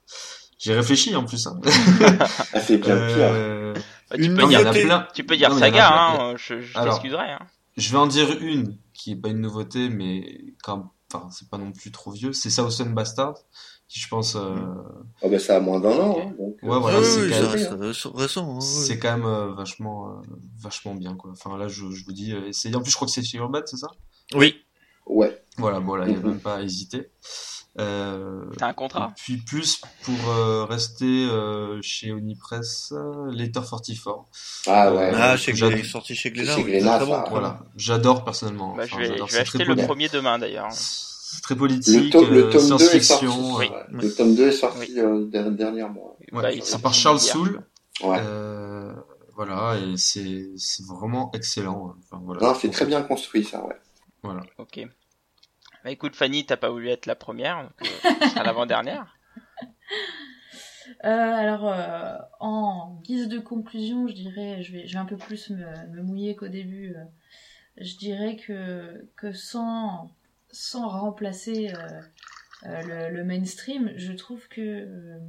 J'ai 0.60 0.74
réfléchi 0.74 1.16
en 1.16 1.26
plus. 1.26 1.46
Hein. 1.48 1.60
Ah, 2.54 2.60
c'est 2.62 2.78
bien 2.78 2.96
pire. 2.96 3.16
Euh, 3.18 3.74
Bah, 4.10 4.16
tu, 4.18 4.28
peux 4.30 4.42
non, 4.42 4.48
dire, 4.48 4.60
en 4.60 4.62
a 4.62 4.66
nouveauté. 4.66 4.84
plein. 4.86 5.08
tu 5.14 5.24
peux 5.24 5.36
dire 5.38 5.50
Non, 5.50 5.60
saga, 5.60 5.90
hein, 5.92 6.36
je, 6.38 6.62
je 6.62 6.78
Alors, 6.78 6.94
t'excuserai. 6.96 7.32
Hein. 7.32 7.40
Je 7.76 7.92
vais 7.92 7.98
en 7.98 8.08
dire 8.08 8.30
une 8.42 8.78
qui 8.94 9.12
est 9.12 9.16
pas 9.16 9.30
une 9.30 9.42
nouveauté, 9.42 9.90
mais 9.90 10.44
quand, 10.64 10.92
enfin, 11.12 11.28
c'est 11.32 11.50
pas 11.50 11.58
non 11.58 11.72
plus 11.72 11.92
trop 11.92 12.12
vieux. 12.12 12.32
C'est 12.34 12.50
Southern 12.52 12.94
Bastard, 12.94 13.34
qui 13.94 14.00
je 14.00 14.08
pense, 14.10 14.36
euh, 14.36 14.56
Ah, 15.24 15.28
bah, 15.28 15.38
ça 15.38 15.58
a 15.58 15.60
moins 15.60 15.80
d'un 15.80 15.92
an, 15.92 16.18
hein, 16.20 16.34
donc. 16.40 16.56
Ouais, 16.64 16.72
euh, 16.76 16.80
voilà, 16.80 17.00
oui, 17.00 17.06
c'est 17.06 17.22
oui, 17.22 17.30
quand 17.30 17.36
même- 17.36 17.44
hein, 17.44 17.50
oui. 18.94 19.00
quand 19.00 19.12
même 19.18 19.26
euh, 19.26 19.54
vachement, 19.54 20.10
euh, 20.10 20.22
vachement 20.60 20.96
bien, 20.96 21.16
quoi. 21.16 21.32
Enfin, 21.32 21.56
là, 21.58 21.68
je, 21.68 21.92
je 21.92 22.04
vous 22.04 22.12
dis, 22.14 22.34
euh, 22.34 22.48
essayez. 22.48 22.76
En 22.76 22.82
plus, 22.82 22.90
je 22.90 22.96
crois 22.96 23.06
que 23.08 23.12
c'est 23.14 23.24
chez 23.24 23.38
Urban, 23.38 23.62
c'est 23.66 23.78
ça? 23.78 23.88
Oui. 24.34 24.56
Ouais. 25.06 25.44
Voilà, 25.58 25.80
bon, 25.80 25.94
là, 25.96 26.06
il 26.08 26.12
n'y 26.12 26.18
a 26.18 26.20
Mhm. 26.22 26.28
même 26.28 26.40
pas 26.40 26.56
à 26.56 26.62
hésiter. 26.62 27.12
Euh, 27.80 28.46
T'as 28.58 28.68
un 28.68 28.72
et 28.72 28.76
contrat. 28.76 29.14
puis 29.16 29.38
plus 29.38 29.82
pour 30.04 30.30
euh, 30.30 30.64
rester 30.66 31.06
euh, 31.30 31.80
chez 31.82 32.12
Onipress, 32.12 32.94
euh, 32.96 33.32
Letter 33.32 33.62
44. 33.68 34.26
Ah, 34.68 34.94
ouais. 34.94 35.12
Ah, 35.16 35.38
chez 35.38 35.54
Glénat, 35.54 35.84
sorti 35.84 36.16
chez 36.16 36.30
Glénat, 36.32 36.56
Chez 36.56 36.64
bon. 36.64 37.24
Voilà, 37.32 37.60
j'adore 37.76 38.24
personnellement. 38.24 38.76
Bah, 38.76 38.84
Enfin, 38.86 38.98
je 39.04 39.12
vais, 39.12 39.18
je 39.18 39.38
acheter 39.38 39.66
le 39.66 39.76
premier 39.76 40.08
demain 40.10 40.38
d'ailleurs. 40.38 40.70
C'est 41.34 41.42
très 41.42 41.56
Le, 41.56 41.60
politique, 41.60 42.12
tome, 42.12 42.30
le 42.34 42.46
euh, 42.46 42.52
tome 42.52 42.68
2 42.70 42.76
est 42.76 43.00
sorti. 43.02 43.26
science-fiction. 43.26 43.56
Oui. 43.56 43.68
ouais. 43.70 43.86
Le 43.90 44.14
tome 44.16 44.36
2 44.36 44.48
est 44.48 44.52
sorti 44.52 45.00
euh, 45.00 45.26
der- 45.28 45.52
dernièrement. 45.52 46.16
Ouais, 46.32 46.42
Bah, 46.42 46.52
il 46.52 46.64
c'est 46.64 46.82
par 46.82 46.94
Charles. 46.94 47.20
Soule. 47.20 47.62
Ouais. 48.04 48.18
Euh, 48.22 48.94
voilà, 49.36 49.76
et 49.78 49.98
c'est 49.98 50.52
c'est 50.58 50.86
vraiment 50.86 51.32
excellent. 51.34 51.96
Enfin, 52.00 52.22
voilà, 52.24 52.42
Non, 52.48 52.54
c'est 52.56 52.70
très 52.70 52.86
bien 52.86 53.02
construit, 53.02 53.44
ça, 53.44 53.66
ouais. 53.66 53.76
Voilà. 54.22 54.42
Ok. 54.58 54.80
Bah 55.84 55.92
écoute 55.92 56.16
Fanny, 56.16 56.46
t'as 56.46 56.56
pas 56.58 56.70
voulu 56.70 56.90
être 56.90 57.08
la 57.08 57.16
première, 57.16 57.64
donc 57.64 57.72
euh, 57.82 58.10
tu 58.22 58.30
seras 58.30 58.44
l'avant-dernière. 58.44 59.16
Euh, 61.06 61.10
alors, 61.10 61.68
euh, 61.68 62.16
en 62.40 63.00
guise 63.04 63.28
de 63.30 63.40
conclusion, 63.40 64.08
je 64.08 64.14
dirais, 64.14 64.62
je 64.64 64.74
vais, 64.74 64.88
je 64.88 64.94
vais 64.94 65.00
un 65.00 65.06
peu 65.06 65.18
plus 65.18 65.50
me, 65.50 65.66
me 65.96 66.02
mouiller 66.02 66.36
qu'au 66.36 66.48
début. 66.50 66.94
euh, 66.96 67.04
je 67.78 67.96
dirais 67.98 68.36
que, 68.36 69.06
que 69.16 69.32
sans, 69.34 70.12
sans 70.54 70.88
remplacer 70.88 71.74
euh, 71.74 72.02
euh, 72.66 73.10
le, 73.10 73.18
le 73.18 73.24
mainstream, 73.26 73.92
je 73.98 74.14
trouve 74.14 74.48
que 74.48 74.62
euh, 74.62 75.20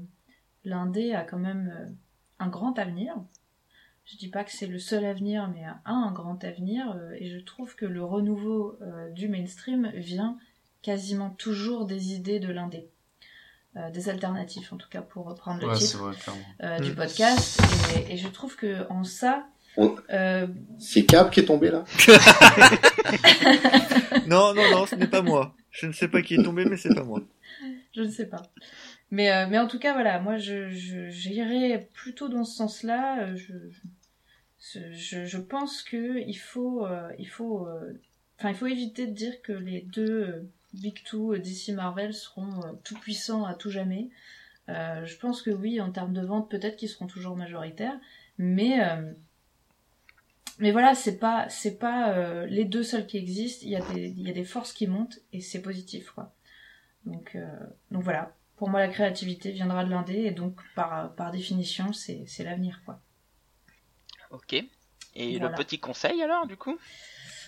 l'indé 0.64 1.12
a 1.14 1.22
quand 1.24 1.38
même 1.38 1.74
euh, 1.76 1.90
un 2.38 2.48
grand 2.48 2.78
avenir. 2.78 3.16
Je 4.04 4.16
dis 4.18 4.28
pas 4.28 4.44
que 4.44 4.52
c'est 4.52 4.66
le 4.66 4.78
seul 4.78 5.04
avenir, 5.04 5.48
mais 5.48 5.64
a 5.64 5.80
un 5.86 6.12
grand 6.12 6.44
avenir. 6.44 6.90
euh, 6.92 7.12
et 7.18 7.28
je 7.28 7.38
trouve 7.38 7.74
que 7.74 7.86
le 7.86 8.04
renouveau 8.04 8.76
euh, 8.82 9.10
du 9.10 9.28
mainstream 9.28 9.90
vient 9.94 10.38
quasiment 10.82 11.30
toujours 11.30 11.86
des 11.86 12.12
idées 12.12 12.38
de 12.38 12.52
l'indé. 12.52 12.90
Euh, 13.76 13.90
des 13.90 14.08
alternatives 14.08 14.68
en 14.72 14.76
tout 14.76 14.88
cas 14.88 15.02
pour 15.02 15.24
reprendre 15.26 15.60
le 15.60 15.66
Ouais, 15.68 15.76
titre 15.76 15.98
vrai, 15.98 16.14
euh, 16.62 16.78
du 16.78 16.92
Mm. 16.92 16.94
podcast 16.94 17.60
et, 17.96 18.12
et 18.12 18.16
je 18.16 18.28
trouve 18.28 18.54
que 18.54 18.86
en 18.88 19.02
ça 19.02 19.48
On- 19.76 19.96
euh, 20.10 20.46
C'est 20.78 21.04
Cap 21.04 21.30
qui 21.30 21.40
est 21.40 21.44
tombé, 21.44 21.70
là. 21.70 21.84
Non, 24.26 24.54
non, 24.54 24.70
non, 24.70 24.86
ce 24.86 24.94
n'est 24.94 25.06
pas 25.06 25.22
moi. 25.22 25.54
Je 25.70 25.86
ne 25.86 25.92
sais 25.92 26.08
pas 26.08 26.22
qui 26.22 26.34
est 26.34 26.42
tombé, 26.42 26.64
mais 26.64 26.76
c'est 26.76 26.94
pas 26.94 27.04
moi. 27.04 27.20
je 27.94 28.02
ne 28.02 28.08
sais 28.08 28.26
pas 28.26 28.42
mais 29.10 29.30
euh, 29.32 29.46
mais 29.48 29.58
en 29.58 29.68
tout 29.68 29.78
cas 29.78 29.92
voilà 29.92 30.18
moi 30.18 30.38
je 30.38 30.70
je- 30.70 31.08
j'irais 31.10 31.88
plutôt 31.92 32.28
dans 32.28 32.42
ce 32.44 32.56
sens-là 32.56 33.20
euh, 33.22 33.36
je, 33.36 33.52
je 34.58 34.80
je 34.92 35.24
je 35.24 35.38
pense 35.38 35.82
que 35.84 36.18
il 36.26 36.34
faut 36.34 36.84
euh, 36.86 37.10
il 37.18 37.28
faut 37.28 37.66
euh, 37.68 37.92
enfin 38.38 38.48
il 38.50 38.56
faut 38.56 38.66
éviter 38.66 39.06
de 39.06 39.12
dire 39.12 39.40
que 39.42 39.52
les 39.52 39.82
deux 39.82 40.22
euh, 40.22 40.48
Big 40.72 41.00
Two 41.04 41.36
DC 41.36 41.68
Marvel 41.74 42.12
seront 42.14 42.60
euh, 42.64 42.72
tout 42.82 42.98
puissants 42.98 43.44
à 43.44 43.54
tout 43.54 43.70
jamais 43.70 44.08
Euh, 44.70 45.04
je 45.04 45.16
pense 45.18 45.42
que 45.42 45.50
oui, 45.50 45.78
en 45.80 45.90
termes 45.92 46.14
de 46.14 46.22
vente, 46.24 46.50
peut-être 46.50 46.76
qu'ils 46.76 46.88
seront 46.88 47.06
toujours 47.06 47.36
majoritaires, 47.36 47.98
mais 48.38 48.82
euh, 48.82 49.12
mais 50.58 50.70
voilà, 50.70 50.94
c'est 50.94 51.18
pas 51.18 51.48
c'est 51.48 51.78
pas 51.78 52.12
euh, 52.12 52.46
les 52.46 52.64
deux 52.64 52.82
seuls 52.82 53.06
qui 53.06 53.18
existent. 53.18 53.62
Il 53.64 53.70
y 53.70 53.76
a 53.76 53.80
des 53.92 54.08
il 54.08 54.26
y 54.26 54.30
a 54.30 54.32
des 54.32 54.44
forces 54.44 54.72
qui 54.72 54.86
montent 54.86 55.18
et 55.32 55.40
c'est 55.40 55.62
positif 55.62 56.10
quoi. 56.10 56.32
Donc 57.06 57.32
euh, 57.34 57.46
donc 57.90 58.02
voilà. 58.02 58.32
Pour 58.56 58.68
moi, 58.68 58.78
la 58.78 58.88
créativité 58.88 59.50
viendra 59.50 59.84
de 59.84 59.90
l'indé 59.90 60.14
et 60.14 60.30
donc 60.30 60.60
par 60.74 61.14
par 61.14 61.32
définition, 61.32 61.92
c'est 61.92 62.24
c'est 62.26 62.44
l'avenir 62.44 62.82
quoi. 62.84 63.00
Ok. 64.30 64.54
Et 65.16 65.38
Voilà. 65.38 65.48
le 65.48 65.54
petit 65.54 65.78
conseil 65.78 66.22
alors 66.22 66.46
du 66.46 66.56
coup? 66.56 66.78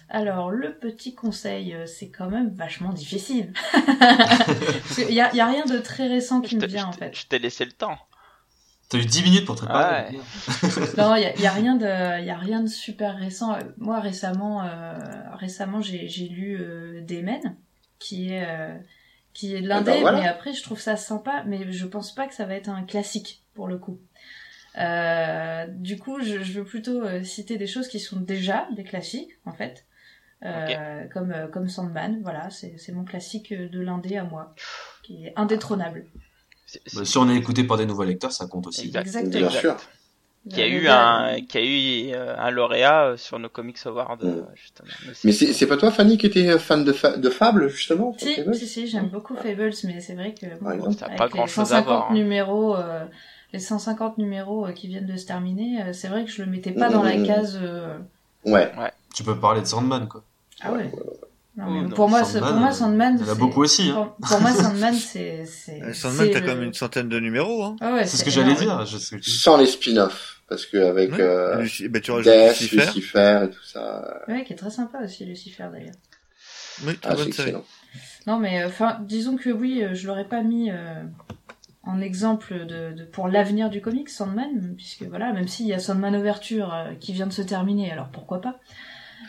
Alors, 0.08 0.52
le 0.52 0.78
petit 0.78 1.14
conseil, 1.14 1.74
euh, 1.74 1.86
c'est 1.86 2.10
quand 2.10 2.30
même 2.30 2.54
vachement 2.54 2.92
difficile. 2.92 3.52
Il 4.98 5.14
y 5.14 5.20
a, 5.20 5.46
rien 5.46 5.64
de 5.64 5.78
très 5.78 6.06
récent 6.06 6.40
qui 6.40 6.54
Je 6.54 6.60
me 6.60 6.66
vient, 6.66 6.86
en 6.86 6.92
fait. 6.92 7.12
Je 7.16 7.26
t'ai 7.26 7.38
laissé 7.38 7.64
le 7.64 7.72
temps. 7.72 7.98
T'as 8.88 8.98
eu 8.98 9.04
10 9.04 9.22
minutes 9.24 9.44
pour 9.46 9.56
te 9.56 9.64
préparer. 9.64 10.12
Ouais. 10.12 10.18
Non, 10.96 11.16
il 11.16 11.22
y 11.22 11.26
a, 11.26 11.36
y 11.36 11.46
a 11.46 11.50
rien 11.50 11.74
de, 11.74 11.84
y 12.24 12.30
a 12.30 12.36
rien 12.36 12.62
de 12.62 12.68
super 12.68 13.16
récent. 13.16 13.58
Moi, 13.78 13.98
récemment, 14.00 14.62
euh, 14.62 14.94
récemment, 15.34 15.80
j'ai 15.80 16.06
j'ai 16.08 16.28
lu 16.28 16.56
euh, 16.60 17.00
Daemon, 17.00 17.40
qui 17.98 18.32
est, 18.32 18.44
euh, 18.46 18.76
qui 19.34 19.56
est 19.56 19.60
de 19.60 19.68
l'indé, 19.68 19.90
Ah 19.90 19.94
bah 19.94 20.00
voilà. 20.00 20.20
mais 20.20 20.28
après, 20.28 20.52
je 20.52 20.62
trouve 20.62 20.78
ça 20.80 20.96
sympa, 20.96 21.42
mais 21.46 21.72
je 21.72 21.84
pense 21.86 22.14
pas 22.14 22.26
que 22.28 22.34
ça 22.34 22.44
va 22.46 22.54
être 22.54 22.68
un 22.68 22.84
classique, 22.84 23.42
pour 23.54 23.66
le 23.66 23.78
coup. 23.78 23.98
Euh, 24.78 25.66
du 25.68 25.98
coup, 25.98 26.20
je, 26.20 26.42
je 26.42 26.52
veux 26.60 26.64
plutôt 26.64 27.02
euh, 27.02 27.24
citer 27.24 27.56
des 27.58 27.66
choses 27.66 27.88
qui 27.88 27.98
sont 27.98 28.20
déjà 28.20 28.68
des 28.76 28.84
classiques, 28.84 29.32
en 29.46 29.52
fait. 29.52 29.84
Euh, 30.44 31.06
comme, 31.12 31.34
comme 31.50 31.68
Sandman, 31.68 32.20
voilà, 32.22 32.50
c'est 32.50 32.76
c'est 32.78 32.92
mon 32.92 33.04
classique 33.04 33.52
de 33.54 33.80
l'indé 33.80 34.16
à 34.18 34.22
moi, 34.24 34.54
qui 35.02 35.24
est 35.26 35.32
indétrônable. 35.34 36.04
Bah, 36.94 37.04
si 37.04 37.18
on 37.18 37.28
est 37.30 37.36
écouté 37.36 37.64
par 37.64 37.76
des 37.76 37.86
nouveaux 37.86 38.04
lecteurs, 38.04 38.32
ça 38.32 38.46
compte 38.46 38.66
aussi. 38.66 38.86
Exact. 38.86 39.06
Exactement. 39.06 39.48
Bien 39.48 39.50
sûr. 39.50 39.76
Qui 40.48 40.62
a 40.62 40.68
eu 40.68 40.86
un, 40.86 41.40
qui 41.42 41.58
a 41.58 41.60
eu 41.64 42.12
euh, 42.14 42.36
un 42.38 42.50
lauréat 42.52 43.04
euh, 43.06 43.16
sur 43.16 43.36
nos 43.40 43.48
Comics 43.48 43.84
Awards, 43.86 44.18
euh, 44.22 44.42
Mm. 44.42 44.46
justement. 44.54 44.88
Mais 45.24 45.32
c'est 45.32 45.66
pas 45.66 45.76
toi, 45.76 45.90
Fanny, 45.90 46.18
qui 46.18 46.26
était 46.26 46.56
fan 46.60 46.84
de, 46.84 46.92
fa 46.92 47.16
de 47.16 47.28
Fable, 47.30 47.68
justement 47.68 48.14
Si, 48.16 48.36
si, 48.54 48.66
si, 48.68 48.86
j'aime 48.86 49.08
beaucoup 49.08 49.34
Fables, 49.34 49.72
mais 49.84 50.00
c'est 50.00 50.14
vrai 50.14 50.34
que 50.40 50.46
bon, 50.60 50.68
avec 50.68 50.98
pas 51.18 51.24
les 51.24 51.30
grand-chose 51.30 51.72
à 51.72 51.82
150 51.82 51.84
voir, 51.86 52.10
hein. 52.10 52.14
numéros, 52.14 52.76
euh, 52.76 53.04
les 53.52 53.58
150 53.58 54.18
numéros 54.18 54.66
euh, 54.66 54.72
qui 54.72 54.86
viennent 54.86 55.06
de 55.06 55.16
se 55.16 55.26
terminer, 55.26 55.82
euh, 55.82 55.92
c'est 55.92 56.06
vrai 56.08 56.24
que 56.24 56.30
je 56.30 56.42
le 56.44 56.48
mettais 56.50 56.70
pas 56.72 56.90
dans 56.90 57.02
la 57.02 57.16
Mhm. 57.16 57.26
case. 57.26 57.58
euh, 57.60 57.98
Ouais. 58.44 58.72
Tu 59.14 59.24
peux 59.24 59.36
parler 59.40 59.62
de 59.62 59.66
Sandman, 59.66 60.06
quoi. 60.06 60.22
Ah 60.60 60.72
ouais. 60.72 60.92
Non, 61.56 61.64
Oh, 61.66 61.70
mais 61.70 61.82
non, 61.82 61.88
pour 61.88 62.08
moi, 62.10 62.22
Sandman, 62.22 62.32
c'est- 62.32 62.40
pour 62.50 62.58
moi, 62.60 62.68
euh, 62.68 62.72
Sandman. 62.72 63.16
il 63.18 63.26
y 63.26 63.28
en 63.28 63.32
a 63.32 63.34
beaucoup 63.34 63.62
aussi, 63.62 63.88
hein. 63.88 64.12
Pour, 64.20 64.28
pour 64.28 64.40
moi, 64.42 64.50
Sandman, 64.74 64.94
c'est. 64.94 65.44
c'est 65.46 65.82
Euh, 65.82 65.94
Sandman, 65.94 66.30
t'as 66.30 66.40
quand 66.42 66.54
même 66.54 66.62
une 66.64 66.74
centaine 66.74 67.08
de 67.08 67.18
numéros, 67.18 67.62
hein. 67.64 67.76
Ah 67.80 67.94
ouais, 67.94 68.06
C'est 68.06 68.18
ce 68.18 68.24
que 68.24 68.30
j'allais 68.30 68.54
dire. 68.54 68.84
Je 68.84 68.98
sais 68.98 69.16
que- 69.18 69.24
Sans 69.24 69.56
les 69.56 69.66
spin-offs. 69.66 70.34
Parce 70.48 70.64
que 70.66 70.76
avec 70.76 71.10
Ouais. 71.12 71.20
euh, 71.22 71.56
bah, 71.88 72.00
tu 72.00 72.12
Death, 72.22 72.48
Lucifer. 72.60 72.76
Lucifer 72.86 73.40
et 73.46 73.50
tout 73.50 73.64
ça. 73.64 74.20
Ouais, 74.28 74.44
qui 74.44 74.52
est 74.52 74.56
très 74.56 74.70
sympa 74.70 74.98
aussi, 75.02 75.24
Lucifer 75.24 75.64
d'ailleurs. 75.72 75.94
Oui, 76.84 76.96
très 76.98 77.10
Ah, 77.12 77.16
c'est 77.16 77.26
excellent. 77.26 77.64
Non, 78.28 78.38
mais 78.38 78.62
enfin, 78.64 78.98
disons 79.02 79.36
que 79.36 79.50
oui, 79.50 79.82
euh, 79.82 79.94
je 79.94 80.06
l'aurais 80.06 80.28
pas 80.28 80.42
mis 80.42 80.70
euh, 80.70 81.02
en 81.82 82.00
exemple 82.00 82.66
de, 82.66 82.92
de- 82.92 83.04
pour 83.04 83.26
l'avenir 83.28 83.70
du 83.70 83.80
comics, 83.80 84.08
Sandman, 84.10 84.74
puisque 84.76 85.02
voilà, 85.04 85.32
même 85.32 85.48
s'il 85.48 85.66
y 85.66 85.72
a 85.72 85.78
Sandman 85.80 86.14
Ouverture 86.14 86.72
euh, 86.72 86.92
qui 87.00 87.12
vient 87.12 87.26
de 87.26 87.32
se 87.32 87.42
terminer, 87.42 87.90
alors 87.90 88.08
pourquoi 88.10 88.40
pas. 88.40 88.60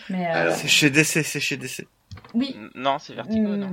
Mais 0.09 0.27
euh, 0.35 0.53
C'est 0.53 0.67
chez 0.67 0.89
DC, 0.91 1.23
c'est 1.23 1.39
chez 1.39 1.57
DC. 1.57 1.87
Oui. 2.33 2.55
Non, 2.75 2.99
c'est 2.99 3.13
Vertigo, 3.13 3.55
non 3.55 3.71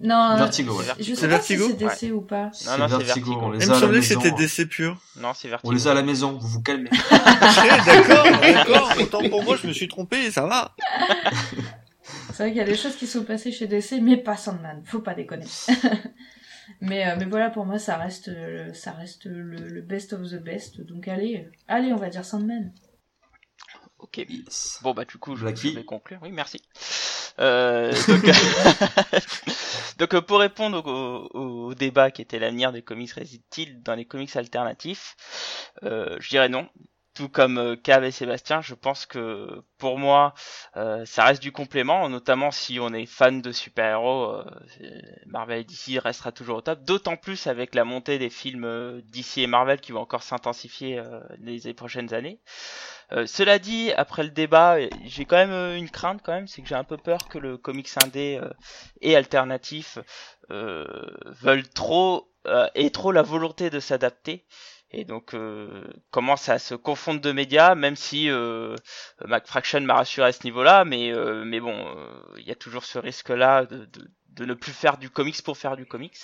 non, 0.00 0.36
Vertigo, 0.36 0.78
ouais. 0.78 0.84
C'est 0.96 1.02
je 1.02 1.14
sais 1.14 1.20
C'est 1.20 1.28
pas 1.28 1.36
Vertigo 1.36 1.64
si 1.64 1.76
c'est 1.78 2.06
DC 2.08 2.14
ou 2.14 2.20
pas. 2.20 2.44
Non, 2.44 2.50
C'est 2.52 2.78
non, 2.78 2.88
c'est 2.88 3.04
Vertigo, 3.04 3.04
Vertigo. 3.04 3.40
on 3.42 3.50
les 3.50 3.64
Il 3.64 3.70
a 3.70 3.74
me 3.74 3.80
semblait 3.80 4.00
que 4.00 4.04
c'était 4.06 4.30
DC 4.32 4.68
pur. 4.68 5.00
Non, 5.16 5.32
c'est 5.34 5.48
Vertigo. 5.48 5.70
On 5.70 5.74
les 5.74 5.86
a 5.88 5.90
à 5.90 5.94
la 5.94 6.02
maison, 6.02 6.38
vous 6.38 6.48
vous 6.48 6.62
calmez. 6.62 6.90
D'accord, 7.10 8.24
d'accord. 8.40 8.92
Autant 9.00 9.28
pour 9.28 9.42
moi, 9.44 9.56
je 9.60 9.66
me 9.66 9.72
suis 9.72 9.88
trompé, 9.88 10.30
ça 10.30 10.46
va. 10.46 10.74
C'est 12.32 12.42
vrai 12.42 12.48
qu'il 12.50 12.58
y 12.58 12.60
a 12.60 12.64
des 12.64 12.76
choses 12.76 12.96
qui 12.96 13.06
sont 13.06 13.24
passées 13.24 13.50
chez 13.52 13.66
DC, 13.66 14.00
mais 14.02 14.16
pas 14.16 14.36
Sandman, 14.36 14.82
faut 14.84 15.00
pas 15.00 15.14
déconner. 15.14 15.46
mais, 16.80 17.08
euh, 17.08 17.16
mais 17.18 17.24
voilà, 17.24 17.50
pour 17.50 17.64
moi, 17.66 17.78
ça 17.78 17.96
reste, 17.96 18.28
euh, 18.28 18.72
ça 18.74 18.92
reste 18.92 19.24
le, 19.24 19.56
le 19.56 19.80
best 19.82 20.12
of 20.12 20.22
the 20.30 20.42
best. 20.42 20.80
Donc 20.82 21.08
allez, 21.08 21.46
euh, 21.46 21.50
allez, 21.68 21.92
on 21.92 21.96
va 21.96 22.08
dire 22.10 22.24
Sandman. 22.24 22.72
Ok. 23.98 24.18
Yes. 24.28 24.80
Bon, 24.82 24.92
bah, 24.92 25.04
du 25.04 25.16
coup, 25.18 25.36
je, 25.36 25.46
je 25.46 25.68
vais 25.70 25.84
conclure. 25.84 26.18
Oui, 26.22 26.30
merci. 26.30 26.60
Euh, 27.38 27.92
donc, 29.98 30.14
euh, 30.14 30.22
pour 30.22 30.40
répondre 30.40 30.86
au, 31.34 31.74
débat 31.74 32.10
qui 32.10 32.22
était 32.22 32.38
l'avenir 32.38 32.72
des 32.72 32.82
comics 32.82 33.10
réside-t-il 33.10 33.82
dans 33.82 33.94
les 33.94 34.04
comics 34.04 34.34
alternatifs, 34.36 35.16
euh, 35.82 36.16
je 36.20 36.30
dirais 36.30 36.48
non. 36.48 36.68
Tout 37.16 37.30
comme 37.30 37.56
euh, 37.56 37.76
Cave 37.76 38.04
et 38.04 38.10
Sébastien, 38.10 38.60
je 38.60 38.74
pense 38.74 39.06
que 39.06 39.62
pour 39.78 39.98
moi, 39.98 40.34
euh, 40.76 41.02
ça 41.06 41.24
reste 41.24 41.40
du 41.40 41.50
complément, 41.50 42.10
notamment 42.10 42.50
si 42.50 42.78
on 42.78 42.92
est 42.92 43.06
fan 43.06 43.40
de 43.40 43.52
super-héros, 43.52 44.32
euh, 44.32 44.44
Marvel 45.24 45.60
et 45.60 45.64
DC 45.64 45.98
restera 45.98 46.30
toujours 46.30 46.58
au 46.58 46.60
top, 46.60 46.82
d'autant 46.82 47.16
plus 47.16 47.46
avec 47.46 47.74
la 47.74 47.84
montée 47.84 48.18
des 48.18 48.28
films 48.28 48.64
euh, 48.64 49.00
DC 49.12 49.38
et 49.38 49.46
Marvel 49.46 49.80
qui 49.80 49.92
vont 49.92 50.00
encore 50.00 50.22
s'intensifier 50.22 50.98
euh, 50.98 51.20
les, 51.38 51.72
prochaines 51.72 52.12
années. 52.12 52.38
Euh, 53.12 53.24
cela 53.24 53.58
dit, 53.58 53.92
après 53.92 54.22
le 54.22 54.30
débat, 54.30 54.76
j'ai 55.06 55.24
quand 55.24 55.36
même 55.36 55.74
une 55.74 55.88
crainte 55.88 56.20
quand 56.22 56.32
même, 56.32 56.48
c'est 56.48 56.60
que 56.60 56.68
j'ai 56.68 56.74
un 56.74 56.84
peu 56.84 56.98
peur 56.98 57.28
que 57.28 57.38
le 57.38 57.56
comics 57.56 57.88
indé 58.04 58.40
et 59.00 59.16
alternatif 59.16 59.98
veulent 60.50 61.68
trop 61.68 62.30
aient 62.74 62.90
trop 62.90 63.10
la 63.10 63.22
volonté 63.22 63.70
de 63.70 63.80
s'adapter 63.80 64.44
et 64.90 65.04
donc 65.04 65.34
euh, 65.34 65.84
commence 66.10 66.48
à 66.48 66.58
se 66.58 66.74
confondre 66.74 67.20
de 67.20 67.32
médias, 67.32 67.74
même 67.74 67.96
si 67.96 68.30
euh, 68.30 68.76
McFraction 69.26 69.80
m'a 69.82 69.94
rassuré 69.94 70.28
à 70.28 70.32
ce 70.32 70.44
niveau-là, 70.44 70.84
mais 70.84 71.12
euh, 71.12 71.44
mais 71.44 71.60
bon, 71.60 71.74
euh, 71.96 72.20
il 72.38 72.46
y 72.46 72.52
a 72.52 72.54
toujours 72.56 72.84
ce 72.84 72.98
risque-là 72.98 73.66
de, 73.66 73.84
de 73.86 74.10
de 74.30 74.44
ne 74.44 74.52
plus 74.54 74.72
faire 74.72 74.98
du 74.98 75.08
comics 75.08 75.42
pour 75.42 75.56
faire 75.56 75.76
du 75.76 75.86
comics. 75.86 76.18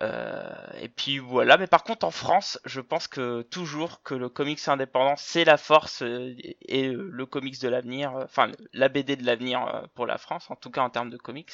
Euh, 0.00 0.54
et 0.80 0.88
puis 0.88 1.18
voilà, 1.18 1.56
mais 1.56 1.66
par 1.66 1.82
contre 1.82 2.06
en 2.06 2.12
France, 2.12 2.60
je 2.64 2.80
pense 2.80 3.08
que 3.08 3.42
toujours 3.42 4.00
que 4.04 4.14
le 4.14 4.28
comics 4.28 4.60
indépendant 4.68 5.16
c'est 5.16 5.44
la 5.44 5.56
force 5.56 6.02
euh, 6.02 6.36
et 6.62 6.86
euh, 6.88 7.08
le 7.12 7.26
comics 7.26 7.60
de 7.60 7.68
l'avenir, 7.68 8.12
enfin 8.22 8.52
la 8.72 8.88
BD 8.88 9.16
de 9.16 9.24
l'avenir 9.26 9.88
pour 9.96 10.06
la 10.06 10.16
France, 10.18 10.48
en 10.50 10.56
tout 10.56 10.70
cas 10.70 10.82
en 10.82 10.90
termes 10.90 11.10
de 11.10 11.16
comics. 11.16 11.50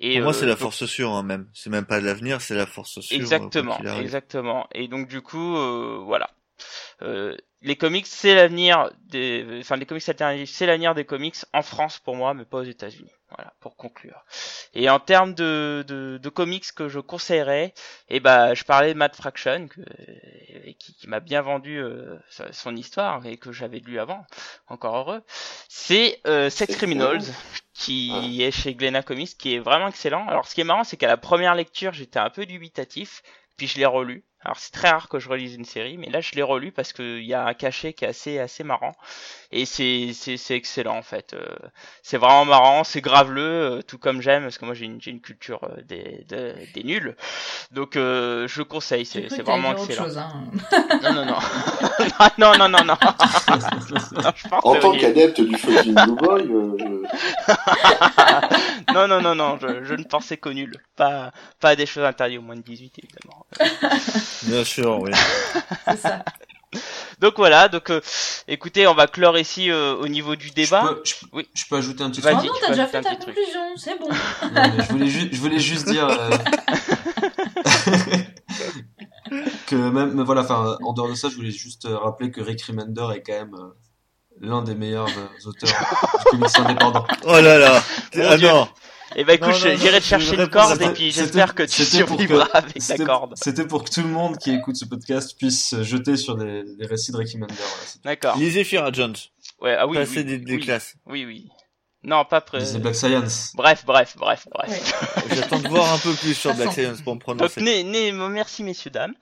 Et 0.00 0.14
Pour 0.14 0.22
moi, 0.22 0.30
euh, 0.30 0.32
c'est 0.32 0.46
la 0.46 0.52
donc- 0.52 0.60
force 0.60 0.84
sûre, 0.86 1.12
hein, 1.12 1.22
même. 1.22 1.48
C'est 1.54 1.70
même 1.70 1.84
pas 1.86 2.00
de 2.00 2.06
l'avenir, 2.06 2.40
c'est 2.40 2.54
la 2.54 2.66
force 2.66 3.00
sûre. 3.00 3.16
euh, 3.16 3.20
Exactement, 3.20 3.78
exactement. 4.00 4.66
Et 4.72 4.88
donc 4.88 5.08
du 5.08 5.20
coup, 5.22 5.56
euh, 5.56 6.00
voilà. 6.04 6.30
Euh, 7.02 7.36
les 7.62 7.76
comics, 7.76 8.06
c'est 8.06 8.34
l'avenir 8.34 8.90
des, 9.06 9.58
enfin 9.60 9.76
les 9.76 9.86
comics 9.86 10.08
alternatifs, 10.08 10.50
c'est 10.50 10.66
l'avenir 10.66 10.94
des 10.94 11.04
comics 11.04 11.36
en 11.52 11.62
France 11.62 11.98
pour 11.98 12.14
moi, 12.16 12.34
mais 12.34 12.44
pas 12.44 12.58
aux 12.58 12.62
États-Unis. 12.64 13.10
Voilà, 13.36 13.52
pour 13.60 13.76
conclure. 13.76 14.24
Et 14.72 14.88
en 14.88 15.00
termes 15.00 15.34
de, 15.34 15.84
de, 15.86 16.16
de 16.16 16.28
comics 16.30 16.72
que 16.74 16.88
je 16.88 16.98
conseillerais, 16.98 17.74
eh 18.08 18.20
ben, 18.20 18.54
je 18.54 18.64
parlais 18.64 18.94
de 18.94 18.98
Matt 18.98 19.16
Fraction, 19.16 19.68
que, 19.68 19.82
et 20.64 20.74
qui, 20.74 20.94
qui 20.94 21.08
m'a 21.08 21.20
bien 21.20 21.42
vendu 21.42 21.78
euh, 21.78 22.16
son 22.52 22.74
histoire 22.74 23.26
et 23.26 23.36
que 23.36 23.52
j'avais 23.52 23.80
lu 23.80 23.98
avant, 23.98 24.24
encore 24.68 24.96
heureux. 24.96 25.22
C'est 25.68 26.20
euh, 26.26 26.48
Sex 26.48 26.74
Criminals, 26.76 27.18
cool. 27.18 27.34
qui 27.74 28.42
est 28.42 28.50
chez 28.50 28.74
Glénat 28.74 29.02
Comics, 29.02 29.36
qui 29.36 29.54
est 29.56 29.58
vraiment 29.58 29.88
excellent. 29.88 30.26
Alors, 30.26 30.48
ce 30.48 30.54
qui 30.54 30.62
est 30.62 30.64
marrant, 30.64 30.84
c'est 30.84 30.96
qu'à 30.96 31.08
la 31.08 31.18
première 31.18 31.54
lecture, 31.54 31.92
j'étais 31.92 32.18
un 32.18 32.30
peu 32.30 32.46
dubitatif, 32.46 33.22
puis 33.58 33.66
je 33.66 33.76
l'ai 33.76 33.86
relu. 33.86 34.24
Alors, 34.44 34.56
c'est 34.58 34.70
très 34.72 34.88
rare 34.88 35.08
que 35.08 35.18
je 35.18 35.28
relise 35.28 35.56
une 35.56 35.64
série, 35.64 35.98
mais 35.98 36.08
là, 36.10 36.20
je 36.20 36.30
l'ai 36.34 36.42
relu 36.42 36.70
parce 36.70 36.92
qu'il 36.92 37.24
y 37.24 37.34
a 37.34 37.44
un 37.44 37.54
cachet 37.54 37.92
qui 37.92 38.04
est 38.04 38.08
assez, 38.08 38.38
assez 38.38 38.62
marrant. 38.62 38.94
Et 39.50 39.66
c'est, 39.66 40.12
c'est, 40.14 40.36
c'est 40.36 40.54
excellent, 40.54 40.96
en 40.96 41.02
fait. 41.02 41.34
Euh, 41.34 41.44
c'est 42.02 42.18
vraiment 42.18 42.44
marrant, 42.44 42.84
c'est 42.84 43.00
graveleux, 43.00 43.42
euh, 43.78 43.82
tout 43.82 43.98
comme 43.98 44.22
j'aime, 44.22 44.44
parce 44.44 44.56
que 44.56 44.64
moi, 44.64 44.74
j'ai 44.74 44.84
une, 44.84 45.02
j'ai 45.02 45.10
une 45.10 45.20
culture 45.20 45.64
euh, 45.64 45.82
des, 45.82 46.24
des, 46.28 46.54
des 46.72 46.84
nuls. 46.84 47.16
Donc, 47.72 47.96
euh, 47.96 48.46
je 48.46 48.62
conseille, 48.62 49.04
c'est, 49.06 49.28
c'est 49.28 49.42
vraiment 49.42 49.70
autre 49.70 49.84
excellent. 49.86 50.04
chose, 50.04 50.18
hein. 50.18 50.32
Non, 51.02 51.12
non, 51.14 51.24
non. 51.26 51.38
non, 52.38 52.52
non, 52.58 52.68
non, 52.68 52.84
non. 52.84 52.96
Non, 54.12 54.32
En 54.62 54.74
tant 54.76 54.92
qu'adepte 54.92 55.40
du 55.40 55.56
fucking 55.56 55.94
Blue 55.94 56.14
Boy, 56.16 56.42
euh, 56.42 56.76
je- 56.78 57.02
non, 58.94 59.08
non, 59.08 59.20
non, 59.20 59.34
non, 59.34 59.58
je, 59.60 59.84
je 59.84 59.94
ne 59.94 60.04
pensais 60.04 60.36
qu'aux 60.36 60.52
nuls. 60.52 60.76
Pas, 60.96 61.32
pas 61.60 61.70
à 61.70 61.76
des 61.76 61.86
choses 61.86 62.04
interdites 62.04 62.38
au 62.38 62.42
moins 62.42 62.56
de 62.56 62.62
18, 62.62 62.92
évidemment. 63.02 63.46
Bien 64.44 64.64
sûr, 64.64 65.00
oui. 65.00 65.10
C'est 65.88 65.96
ça. 65.98 66.24
Donc 67.18 67.34
voilà, 67.38 67.68
donc 67.68 67.88
euh, 67.90 68.00
écoutez, 68.46 68.86
on 68.86 68.94
va 68.94 69.06
clore 69.06 69.38
ici 69.38 69.70
euh, 69.70 69.94
au 69.96 70.06
niveau 70.06 70.36
du 70.36 70.50
débat. 70.50 70.82
Je 70.82 70.88
peux, 70.88 71.02
je, 71.04 71.14
Oui. 71.32 71.48
je 71.54 71.64
peux 71.68 71.76
ajouter 71.76 72.04
un 72.04 72.10
petit 72.10 72.20
Oh 72.22 72.28
truc 72.28 72.36
non, 72.36 72.42
tu 72.54 72.60
t'as 72.60 72.68
déjà 72.68 72.86
fait 72.86 73.00
ta 73.00 73.16
conclusion, 73.16 73.60
c'est 73.76 73.98
bon. 73.98 74.08
Non, 74.54 74.62
je 74.78 74.82
voulais 74.92 75.06
juste, 75.06 75.28
je 75.32 75.40
voulais 75.40 75.58
juste 75.58 75.88
dire 75.88 76.06
euh, 76.06 76.28
que 79.66 79.76
même, 79.76 80.14
mais 80.14 80.22
voilà, 80.24 80.42
enfin, 80.42 80.76
en 80.82 80.92
dehors 80.92 81.08
de 81.08 81.14
ça, 81.14 81.28
je 81.28 81.36
voulais 81.36 81.50
juste 81.50 81.84
euh, 81.86 81.96
rappeler 81.96 82.30
que 82.30 82.40
Rick 82.40 82.62
Remender 82.62 83.06
est 83.14 83.22
quand 83.22 83.32
même 83.32 83.54
euh, 83.54 83.68
l'un 84.40 84.62
des 84.62 84.74
meilleurs 84.74 85.08
euh, 85.08 85.48
auteurs 85.48 85.70
du 85.70 86.38
comics 86.38 86.58
indépendant. 86.58 87.06
Oh 87.24 87.40
là 87.40 87.58
là. 87.58 87.82
Ah 88.16 88.36
non. 88.36 88.68
Et 89.16 89.24
bah 89.24 89.34
écoute, 89.34 89.54
j'irai 89.54 90.00
te 90.00 90.04
chercher 90.04 90.34
une 90.34 90.48
corde 90.48 90.82
et 90.82 90.90
puis 90.90 91.10
j'espère 91.10 91.54
que 91.54 91.62
tu 91.62 91.82
survivras 91.82 92.48
avec 92.52 92.86
la 92.88 93.04
corde. 93.04 93.34
C'était 93.36 93.66
pour 93.66 93.84
que 93.84 93.90
tout 93.90 94.02
le 94.02 94.08
monde 94.08 94.36
qui 94.36 94.52
écoute 94.52 94.76
ce 94.76 94.84
podcast 94.84 95.36
puisse 95.38 95.80
jeter 95.80 96.16
sur 96.16 96.36
des, 96.36 96.62
récits 96.80 97.12
de 97.12 97.16
Ricky 97.16 97.38
Mander. 97.38 97.54
D'accord. 98.04 98.36
Lisez 98.36 98.64
Fira 98.64 98.92
Jones. 98.92 99.16
Ouais, 99.60 99.76
ah 99.78 99.86
oui. 99.86 99.96
Passer 99.96 100.24
des, 100.24 100.58
classes. 100.58 100.94
Oui, 101.06 101.24
oui. 101.24 101.48
Non, 102.04 102.24
pas 102.24 102.40
près. 102.40 102.64
C'est 102.64 102.78
Black 102.78 102.94
Science. 102.94 103.52
Bref, 103.56 103.84
bref, 103.84 104.16
bref, 104.16 104.46
bref. 104.52 105.24
J'attends 105.34 105.58
de 105.58 105.68
voir 105.68 105.92
un 105.92 105.98
peu 105.98 106.12
plus 106.12 106.34
sur 106.34 106.54
Black 106.54 106.72
Science 106.72 107.02
pour 107.02 107.16
me 107.16 107.20
prononcer. 107.20 107.60
Donc, 107.60 108.30
merci 108.30 108.62
messieurs 108.62 108.90
dames. 108.90 109.14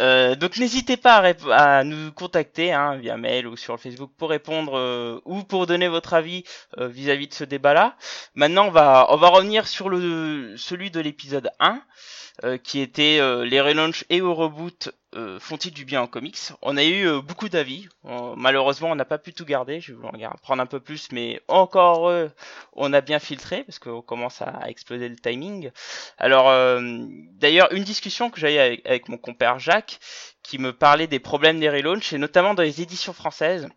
Euh, 0.00 0.34
donc 0.34 0.56
n'hésitez 0.56 0.96
pas 0.96 1.16
à, 1.16 1.78
à, 1.78 1.84
nous 1.84 2.10
contacter 2.12 2.72
hein, 2.72 2.96
via 2.96 3.16
mail 3.16 3.46
ou 3.46 3.56
sur 3.56 3.78
Facebook 3.78 4.10
pour 4.18 4.30
répondre 4.30 4.76
euh, 4.76 5.20
ou 5.24 5.44
pour 5.44 5.66
donner 5.66 5.86
votre 5.86 6.12
avis 6.12 6.42
euh, 6.78 6.88
vis-à-vis 6.88 7.28
de 7.28 7.34
ce 7.34 7.44
débat-là. 7.44 7.96
Maintenant, 8.34 8.66
on 8.66 8.72
va 8.72 9.06
on 9.10 9.16
va 9.16 9.28
revenir 9.28 9.68
sur 9.68 9.88
le 9.88 10.56
celui 10.56 10.90
de 10.90 11.00
l'épisode 11.00 11.50
1. 11.60 11.80
Euh, 12.42 12.58
qui 12.58 12.80
était 12.80 13.18
euh, 13.20 13.44
les 13.44 13.60
relaunchs 13.60 14.04
et 14.10 14.20
au 14.20 14.34
reboot 14.34 14.90
euh, 15.14 15.38
font-ils 15.38 15.72
du 15.72 15.84
bien 15.84 16.02
en 16.02 16.08
comics? 16.08 16.36
On 16.62 16.76
a 16.76 16.82
eu 16.82 17.22
beaucoup 17.22 17.48
d'avis. 17.48 17.86
malheureusement, 18.36 18.90
on 18.90 18.96
n'a 18.96 19.04
pas 19.04 19.18
pu 19.18 19.32
tout 19.32 19.44
garder. 19.44 19.80
Je 19.80 19.92
vais 19.92 19.98
vous 19.98 20.08
en 20.08 20.30
prendre 20.42 20.60
un 20.60 20.66
peu 20.66 20.80
plus, 20.80 21.12
mais 21.12 21.40
encore 21.46 22.12
on 22.72 22.92
a 22.92 23.00
bien 23.00 23.20
filtré 23.20 23.62
parce 23.62 23.78
qu'on 23.78 24.02
commence 24.02 24.42
à, 24.42 24.62
exploser 24.66 25.08
le 25.08 25.14
timing. 25.14 25.70
Alors, 26.18 26.46
d'ailleurs, 27.34 27.72
une 27.72 27.84
discussion 27.84 28.30
que 28.30 28.40
j'avais 28.40 28.58
avec, 28.58 28.84
avec, 28.84 29.08
mon 29.08 29.16
compère 29.16 29.60
Jacques, 29.60 30.00
qui 30.42 30.58
me 30.58 30.72
parlait 30.72 31.06
des 31.06 31.20
problèmes 31.20 31.60
des 31.60 31.70
relaunchs 31.70 32.12
et 32.12 32.18
notamment 32.18 32.54
dans 32.54 32.64
les 32.64 32.82
éditions 32.82 33.12
françaises. 33.12 33.68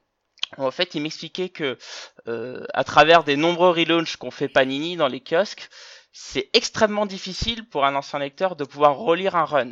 En 0.58 0.72
fait, 0.72 0.96
il 0.96 1.04
m'expliquait 1.04 1.50
que 1.50 1.78
à 2.26 2.84
travers 2.84 3.24
des 3.24 3.36
nombreux 3.36 3.70
relaunchs 3.70 4.16
qu'on 4.16 4.32
fait 4.32 4.50
Panini 4.50 4.98
dans 4.98 5.08
les 5.08 5.22
kiosques, 5.22 5.70
c'est 6.20 6.50
extrêmement 6.54 7.06
difficile 7.06 7.70
pour 7.70 7.86
un 7.86 7.94
ancien 7.94 8.18
lecteur 8.18 8.56
de 8.56 8.64
pouvoir 8.64 8.98
relire 8.98 9.36
un 9.36 9.46
run. 9.46 9.70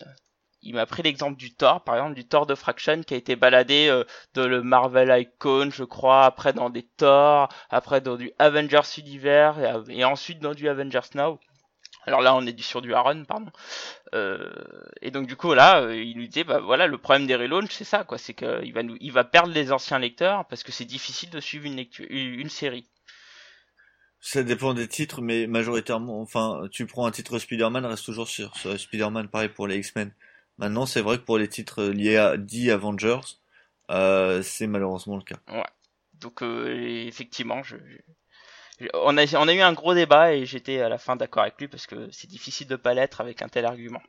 Il 0.61 0.75
m'a 0.75 0.85
pris 0.85 1.01
l'exemple 1.01 1.37
du 1.37 1.55
Thor, 1.55 1.83
par 1.83 1.95
exemple 1.95 2.13
du 2.13 2.27
Thor 2.27 2.45
de 2.45 2.53
Fraction 2.53 3.01
qui 3.01 3.15
a 3.15 3.17
été 3.17 3.35
baladé 3.35 3.87
euh, 3.89 4.03
dans 4.35 4.47
le 4.47 4.61
Marvel 4.61 5.09
Icon, 5.19 5.71
je 5.71 5.83
crois, 5.83 6.23
après 6.23 6.53
dans 6.53 6.69
des 6.69 6.83
Thor, 6.83 7.49
après 7.71 7.99
dans 7.99 8.15
du 8.15 8.31
Avengers 8.37 8.87
Universe 8.99 9.57
et, 9.89 10.05
ensuite 10.05 10.39
dans 10.39 10.53
du 10.53 10.69
Avengers 10.69 11.09
Now. 11.15 11.39
Alors 12.03 12.21
là, 12.21 12.35
on 12.35 12.45
est 12.45 12.61
sur 12.61 12.83
du 12.83 12.93
Aaron, 12.93 13.25
pardon. 13.25 13.51
Euh, 14.13 14.53
et 15.01 15.09
donc 15.09 15.25
du 15.25 15.35
coup 15.35 15.55
là, 15.55 15.81
euh, 15.81 15.95
il 15.95 16.15
nous 16.17 16.27
disait, 16.27 16.43
bah 16.43 16.59
voilà, 16.59 16.85
le 16.85 16.99
problème 16.99 17.25
des 17.25 17.35
relaunchs, 17.35 17.71
c'est 17.71 17.83
ça, 17.83 18.03
quoi, 18.03 18.19
c'est 18.19 18.35
qu'il 18.35 18.71
va 18.71 18.83
nous, 18.83 18.97
il 19.01 19.11
va 19.11 19.23
perdre 19.23 19.51
les 19.51 19.71
anciens 19.71 19.97
lecteurs 19.97 20.45
parce 20.45 20.61
que 20.61 20.71
c'est 20.71 20.85
difficile 20.85 21.31
de 21.31 21.39
suivre 21.39 21.65
une 21.65 21.75
lecture, 21.75 22.05
une 22.07 22.49
série. 22.49 22.87
Ça 24.27 24.41
dépend 24.41 24.73
des 24.73 24.87
titres, 24.87 25.21
mais 25.21 25.45
majoritairement, 25.45 26.19
enfin, 26.19 26.63
tu 26.71 26.87
prends 26.87 27.05
un 27.05 27.11
titre 27.11 27.37
Spider-Man, 27.37 27.85
reste 27.85 28.05
toujours 28.05 28.27
sur, 28.27 28.57
Spider-Man, 28.57 29.27
pareil 29.27 29.49
pour 29.49 29.67
les 29.67 29.77
X-Men. 29.77 30.11
Maintenant, 30.57 30.87
c'est 30.87 31.01
vrai 31.01 31.19
que 31.19 31.23
pour 31.23 31.37
les 31.37 31.47
titres 31.47 31.83
liés 31.83 32.17
à 32.17 32.35
The 32.35 32.69
Avengers, 32.69 33.37
euh, 33.91 34.41
c'est 34.41 34.65
malheureusement 34.65 35.17
le 35.17 35.21
cas. 35.21 35.35
Ouais. 35.49 35.63
Donc, 36.15 36.41
euh, 36.41 37.05
effectivement, 37.05 37.61
je, 37.61 37.75
on, 38.95 39.15
a, 39.15 39.35
on 39.35 39.47
a 39.47 39.53
eu 39.53 39.61
un 39.61 39.73
gros 39.73 39.93
débat 39.93 40.33
et 40.33 40.47
j'étais 40.47 40.81
à 40.81 40.89
la 40.89 40.97
fin 40.97 41.15
d'accord 41.15 41.43
avec 41.43 41.59
lui 41.59 41.67
parce 41.67 41.85
que 41.85 42.09
c'est 42.09 42.27
difficile 42.27 42.67
de 42.67 42.77
pas 42.77 42.95
l'être 42.95 43.21
avec 43.21 43.43
un 43.43 43.47
tel 43.47 43.63
argument. 43.63 44.01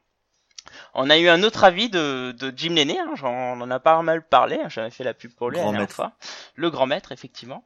On 0.95 1.11
a 1.11 1.19
eu 1.19 1.29
un 1.29 1.43
autre 1.43 1.65
avis 1.65 1.89
de, 1.89 2.33
de 2.33 2.53
Jim 2.57 2.75
Lenné, 2.75 2.99
hein, 2.99 3.15
on 3.23 3.61
en 3.61 3.71
a 3.71 3.81
pas 3.81 4.01
mal 4.03 4.27
parlé, 4.27 4.59
hein, 4.63 4.69
j'avais 4.69 4.91
fait 4.91 5.05
la 5.05 5.15
pub 5.15 5.33
pour 5.33 5.51
lui 5.51 5.59
la 5.59 5.65
dernière 5.65 5.91
fois. 5.91 6.13
Le 6.55 6.71
grand 6.71 6.87
maître, 6.87 7.13
effectivement, 7.13 7.65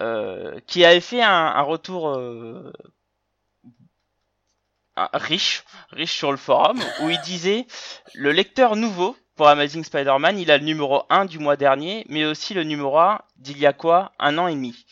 euh, 0.00 0.58
qui 0.66 0.84
avait 0.84 1.00
fait 1.00 1.22
un, 1.22 1.62
retour 1.62 2.08
euh, 2.08 2.72
riche, 5.12 5.64
riche 5.90 6.16
sur 6.16 6.30
le 6.30 6.36
forum, 6.36 6.80
où 7.02 7.10
il 7.10 7.20
disait 7.20 7.66
le 8.14 8.32
lecteur 8.32 8.76
nouveau 8.76 9.16
pour 9.36 9.48
Amazing 9.48 9.84
Spider-Man, 9.84 10.38
il 10.38 10.50
a 10.50 10.58
le 10.58 10.64
numéro 10.64 11.04
1 11.08 11.24
du 11.24 11.38
mois 11.38 11.56
dernier, 11.56 12.04
mais 12.08 12.26
aussi 12.26 12.52
le 12.52 12.62
numéro 12.62 12.98
1 12.98 13.20
d'il 13.36 13.58
y 13.58 13.66
a 13.66 13.72
quoi 13.72 14.12
Un 14.18 14.36
an 14.36 14.48
et 14.48 14.54
demi. 14.54 14.84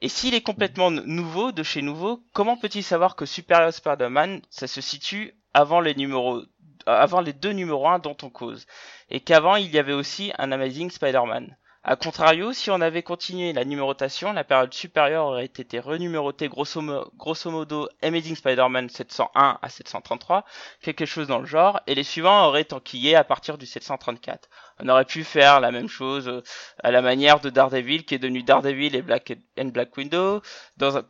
Et 0.00 0.08
s'il 0.08 0.34
est 0.34 0.42
complètement 0.42 0.90
nouveau, 0.90 1.52
de 1.52 1.62
chez 1.62 1.80
nouveau, 1.80 2.22
comment 2.32 2.56
peut-il 2.56 2.82
savoir 2.82 3.16
que 3.16 3.24
Superior 3.24 3.72
Spider-Man, 3.72 4.42
ça 4.50 4.66
se 4.66 4.80
situe 4.80 5.34
avant 5.54 5.80
les 5.80 5.94
numéros 5.94 6.42
avant 6.86 7.20
les 7.20 7.32
deux 7.32 7.52
numéros 7.52 7.88
1 7.88 7.98
dont 7.98 8.16
on 8.22 8.30
cause, 8.30 8.66
et 9.10 9.20
qu'avant 9.20 9.56
il 9.56 9.70
y 9.72 9.78
avait 9.78 9.92
aussi 9.92 10.32
un 10.38 10.52
Amazing 10.52 10.90
Spider-Man. 10.90 11.56
A 11.86 11.96
contrario, 11.96 12.54
si 12.54 12.70
on 12.70 12.80
avait 12.80 13.02
continué 13.02 13.52
la 13.52 13.66
numérotation, 13.66 14.32
la 14.32 14.42
période 14.42 14.72
supérieure 14.72 15.26
aurait 15.26 15.44
été 15.44 15.78
renumérotée 15.78 16.48
grosso, 16.48 16.80
modo 16.80 17.88
Amazing 18.02 18.36
Spider-Man 18.36 18.88
701 18.88 19.58
à 19.60 19.68
733, 19.68 20.46
quelque 20.80 21.04
chose 21.04 21.26
dans 21.26 21.40
le 21.40 21.44
genre, 21.44 21.82
et 21.86 21.94
les 21.94 22.02
suivants 22.02 22.46
auraient 22.46 22.72
enquillé 22.72 23.16
à 23.16 23.22
partir 23.22 23.58
du 23.58 23.66
734. 23.66 24.48
On 24.78 24.88
aurait 24.88 25.04
pu 25.04 25.24
faire 25.24 25.60
la 25.60 25.72
même 25.72 25.88
chose 25.88 26.26
euh, 26.26 26.42
à 26.82 26.90
la 26.90 27.02
manière 27.02 27.40
de 27.40 27.50
Daredevil 27.50 28.06
qui 28.06 28.14
est 28.14 28.18
devenu 28.18 28.42
Daredevil 28.42 28.96
et 28.96 29.02
Black 29.02 29.34
and 29.58 29.66
Black 29.66 29.94
Widow 29.98 30.40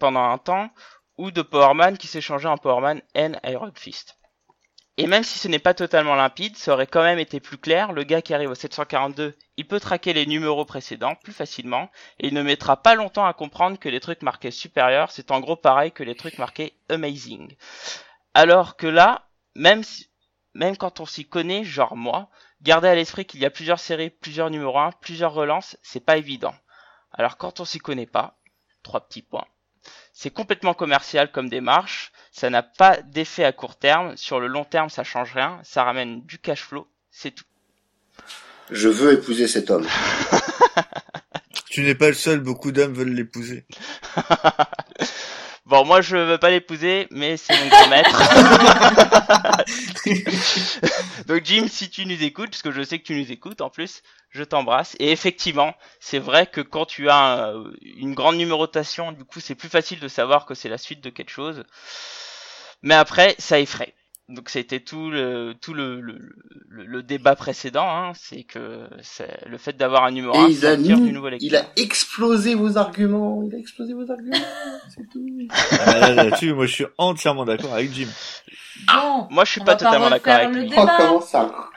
pendant 0.01 0.24
un 0.24 0.38
temps, 0.38 0.70
ou 1.18 1.30
de 1.30 1.42
Powerman 1.42 1.96
qui 1.96 2.09
s'est 2.09 2.20
changé 2.20 2.48
en 2.48 2.59
Powerman 2.59 3.01
and 3.16 3.34
Iron 3.44 3.70
Fist. 3.76 4.16
Et 4.97 5.09
même 5.09 5.25
si 5.25 5.41
ce 5.41 5.49
n'est 5.49 5.59
pas 5.59 5.75
totalement 5.75 6.15
limpide, 6.15 6.57
ça 6.57 6.73
aurait 6.73 6.87
quand 6.87 7.03
même 7.03 7.19
été 7.19 7.41
plus 7.41 7.59
clair, 7.59 7.93
le 7.93 8.05
gars 8.05 8.23
qui 8.23 8.33
arrive 8.33 8.51
au 8.51 8.55
742, 8.55 9.35
il 9.57 9.66
peut 9.66 9.81
traquer 9.81 10.12
les 10.12 10.25
numéros 10.25 10.65
précédents 10.65 11.16
plus 11.16 11.33
facilement, 11.33 11.91
et 12.21 12.29
il 12.29 12.35
ne 12.35 12.43
mettra 12.43 12.81
pas 12.81 12.95
longtemps 12.95 13.27
à 13.27 13.33
comprendre 13.33 13.79
que 13.79 13.89
les 13.89 13.99
trucs 13.99 14.23
marqués 14.23 14.53
supérieurs, 14.53 15.11
c'est 15.11 15.33
en 15.33 15.41
gros 15.41 15.57
pareil 15.57 15.91
que 15.91 16.05
les 16.05 16.15
trucs 16.15 16.39
marqués 16.39 16.75
amazing. 16.89 17.57
Alors 18.35 18.77
que 18.77 18.87
là, 18.87 19.29
même 19.57 19.83
si, 19.83 20.11
même 20.55 20.77
quand 20.77 21.01
on 21.01 21.07
s'y 21.07 21.29
connaît, 21.29 21.65
genre 21.65 21.97
moi, 21.97 22.29
garder 22.62 22.87
à 22.87 22.95
l'esprit 22.95 23.25
qu'il 23.25 23.41
y 23.41 23.47
a 23.47 23.51
plusieurs 23.51 23.81
séries, 23.81 24.11
plusieurs 24.11 24.51
numéros 24.51 24.79
1, 24.79 24.93
plusieurs 25.01 25.35
relances, 25.35 25.77
c'est 25.83 26.05
pas 26.05 26.19
évident. 26.19 26.55
Alors 27.11 27.37
quand 27.37 27.59
on 27.59 27.65
s'y 27.65 27.79
connaît 27.81 28.07
pas, 28.07 28.39
trois 28.85 29.01
petits 29.01 29.23
points. 29.23 29.47
C'est 30.16 30.31
complètement 30.31 30.74
commercial 30.74 31.31
comme 31.32 31.49
démarche, 31.49 32.12
ça 32.31 32.49
n'a 32.49 32.62
pas 32.62 33.03
d'effet 33.03 33.45
à 33.45 33.53
court 33.53 33.77
terme, 33.77 34.16
sur 34.16 34.39
le 34.39 34.47
long 34.47 34.65
terme 34.65 34.89
ça 34.89 35.03
change 35.03 35.32
rien, 35.35 35.61
ça 35.65 35.82
ramène 35.82 36.23
du 36.23 36.39
cash 36.39 36.62
flow, 36.62 36.89
c'est 37.11 37.32
tout. 37.32 37.45
Je 38.70 38.89
veux 38.89 39.12
épouser 39.12 39.49
cet 39.49 39.70
homme. 39.70 39.86
tu 41.69 41.82
n'es 41.82 41.97
pas 41.97 42.09
le 42.09 42.15
seul, 42.15 42.39
beaucoup 42.39 42.70
d'hommes 42.70 42.95
veulent 42.95 43.12
l'épouser. 43.12 43.66
Bon, 45.66 45.82
moi 45.86 46.03
je 46.03 46.16
veux 46.16 46.36
pas 46.36 46.51
l'épouser, 46.51 47.07
mais 47.11 47.39
c'est 47.39 47.59
mon 47.59 47.69
grand 47.69 47.89
maître. 47.89 48.11
Donc 51.27 51.43
Jim, 51.45 51.66
si 51.70 51.89
tu 51.89 52.05
nous 52.05 52.23
écoutes, 52.23 52.51
parce 52.51 52.61
que 52.61 52.70
je 52.70 52.82
sais 52.82 52.99
que 52.99 53.05
tu 53.05 53.19
nous 53.19 53.32
écoutes 53.32 53.62
en 53.62 53.70
plus, 53.70 54.03
je 54.28 54.45
t'embrasse. 54.45 54.95
Et 54.99 55.11
effectivement, 55.11 55.74
c'est 56.01 56.19
vrai 56.19 56.47
que 56.47 56.61
quand 56.61 56.85
tu 56.85 57.09
as 57.09 57.49
euh, 57.49 57.73
une 57.81 58.15
grande 58.15 58.36
numérotation, 58.36 59.12
du 59.12 59.24
coup 59.24 59.41
c'est 59.41 59.55
plus 59.55 59.70
facile 59.70 60.01
de 60.01 60.09
savoir 60.09 60.45
que 60.45 60.55
c'est 60.55 60.69
la 60.69 60.77
suite 60.77 61.01
de 61.01 61.09
quelque 61.09 61.31
chose. 61.31 61.65
Mais 62.82 62.95
après, 62.95 63.35
ça 63.39 63.59
effraie. 63.59 63.95
Donc 64.30 64.48
c'était 64.48 64.80
tout 64.80 65.10
le 65.10 65.55
tout 65.60 65.74
le, 65.74 66.01
le, 66.01 66.18
le, 66.70 67.02
débat 67.02 67.36
précédent, 67.36 67.86
hein, 67.86 68.12
c'est 68.14 68.42
que 68.42 68.88
c'est 69.02 69.46
le 69.46 69.59
fait 69.59 69.76
d'avoir 69.76 70.05
un 70.05 70.12
numéro 70.12 70.34
1 70.34 70.48
il 70.48 70.64
a, 70.64 70.76
du 70.76 70.94
nouveau 71.12 71.28
lecteur. 71.28 71.46
Il 71.46 71.56
a 71.56 71.66
explosé 71.76 72.55
vos 72.55 72.78
arguments, 72.78 73.42
il 73.46 73.55
a 73.55 73.59
explosé 73.59 73.92
vos 73.92 74.10
arguments, 74.10 74.38
c'est 74.88 75.06
tout. 75.10 75.26
Ah, 75.51 76.10
là-dessus, 76.12 76.55
moi 76.55 76.64
je 76.64 76.72
suis 76.72 76.86
entièrement 76.96 77.44
d'accord 77.44 77.74
avec 77.74 77.92
Jim. 77.92 78.09
Ah, 78.88 79.26
moi 79.28 79.44
je 79.44 79.52
suis 79.52 79.60
pas 79.60 79.76
totalement 79.76 80.09
d'accord 80.09 80.32
avec 80.32 80.48
lui. 80.56 80.70
Oh, 80.74 81.20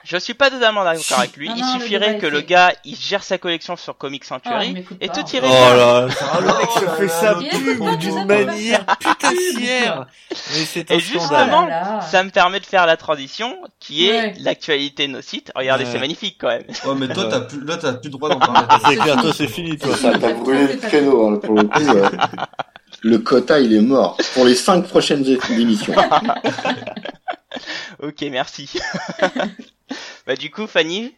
je 0.04 0.16
suis 0.16 0.32
pas 0.32 0.50
totalement 0.50 0.84
d'accord 0.84 1.18
avec 1.18 1.36
lui. 1.36 1.50
il 1.54 1.64
suffirait 1.78 2.16
que 2.16 2.26
le 2.26 2.40
gars 2.40 2.72
il 2.82 2.96
gère 2.96 3.24
sa 3.24 3.36
collection 3.36 3.76
sur 3.76 3.98
Comic 3.98 4.24
Sanctuary 4.24 4.86
ah, 4.90 4.94
et 5.02 5.08
tout 5.10 5.26
irait 5.34 5.48
Oh 5.50 5.76
là, 5.76 6.08
le 6.40 6.46
mec 6.46 6.70
se 6.70 6.96
fait 6.96 7.08
sa 7.08 7.34
pub 7.34 7.98
d'une 7.98 8.24
manière 8.24 8.86
putassière. 8.86 10.06
Mais 10.30 10.64
c'est 10.64 10.90
Et 10.90 10.98
justement, 10.98 11.68
ça 12.00 12.24
me 12.24 12.30
permet 12.38 12.60
de 12.60 12.66
faire 12.66 12.86
la 12.86 12.96
transition 12.96 13.58
qui 13.80 14.08
est 14.08 14.38
l'actualité 14.38 15.08
de 15.08 15.12
nos 15.14 15.22
sites. 15.22 15.50
Regardez, 15.56 15.84
c'est 15.86 15.98
magnifique 15.98 16.36
quand 16.38 16.46
même. 16.46 16.62
Oh 16.86 16.94
mais 16.94 17.08
toi 17.08 17.26
t'as 17.28 17.40
plus 17.40 17.64
là 17.64 17.76
t'as 17.76 17.94
plus 17.94 18.10
droit 18.10 18.28
d'en 18.28 18.38
parler. 18.38 18.64
c'est 18.86 18.96
clair, 18.96 19.20
toi 19.20 19.32
c'est 19.34 19.48
fini 19.48 19.76
toi. 19.76 19.96
Ça 19.96 20.16
t'a 20.16 20.34
brûlé 20.34 20.68
le 20.68 20.76
créneau 20.76 21.26
hein, 21.26 21.38
pour 21.38 21.56
le 21.56 21.64
coup. 21.64 21.80
Le 23.02 23.18
quota, 23.18 23.58
il 23.58 23.72
est 23.72 23.80
mort 23.80 24.16
pour 24.34 24.44
les 24.44 24.54
cinq 24.54 24.86
prochaines 24.86 25.24
émissions. 25.50 25.94
ok, 27.98 28.20
merci. 28.30 28.70
bah 30.26 30.36
du 30.36 30.52
coup, 30.52 30.68
Fanny, 30.68 31.12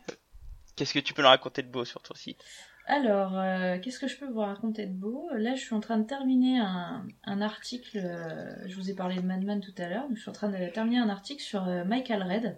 qu'est-ce 0.75 0.95
que 0.95 1.01
tu 1.01 1.13
peux 1.13 1.21
nous 1.21 1.29
raconter 1.29 1.63
de 1.63 1.69
beau 1.69 1.85
sur 1.85 2.01
ton 2.01 2.15
site? 2.15 2.39
Alors, 2.87 3.39
euh, 3.39 3.79
qu'est-ce 3.79 4.01
que 4.01 4.09
je 4.09 4.17
peux 4.17 4.27
vous 4.27 4.41
raconter 4.41 4.87
de 4.87 4.93
beau? 4.93 5.29
Là, 5.37 5.55
je 5.55 5.61
suis 5.61 5.75
en 5.75 5.81
train 5.81 5.99
de 5.99 6.05
terminer 6.05 6.59
un, 6.59 7.41
article. 7.41 7.99
Euh, 7.99 8.53
je 8.67 8.75
vous 8.75 8.91
ai 8.91 8.95
parlé 8.95 9.17
de 9.17 9.23
Madman 9.23 9.61
tout 9.61 9.75
à 9.79 9.89
l'heure. 9.89 10.07
Je 10.13 10.21
suis 10.21 10.31
en 10.31 10.33
train 10.33 10.49
de 10.49 10.73
terminer 10.73 10.99
un 10.99 11.09
article 11.09 11.43
sur 11.43 11.69
euh, 11.69 11.85
Michael 11.85 12.23
Red. 12.23 12.57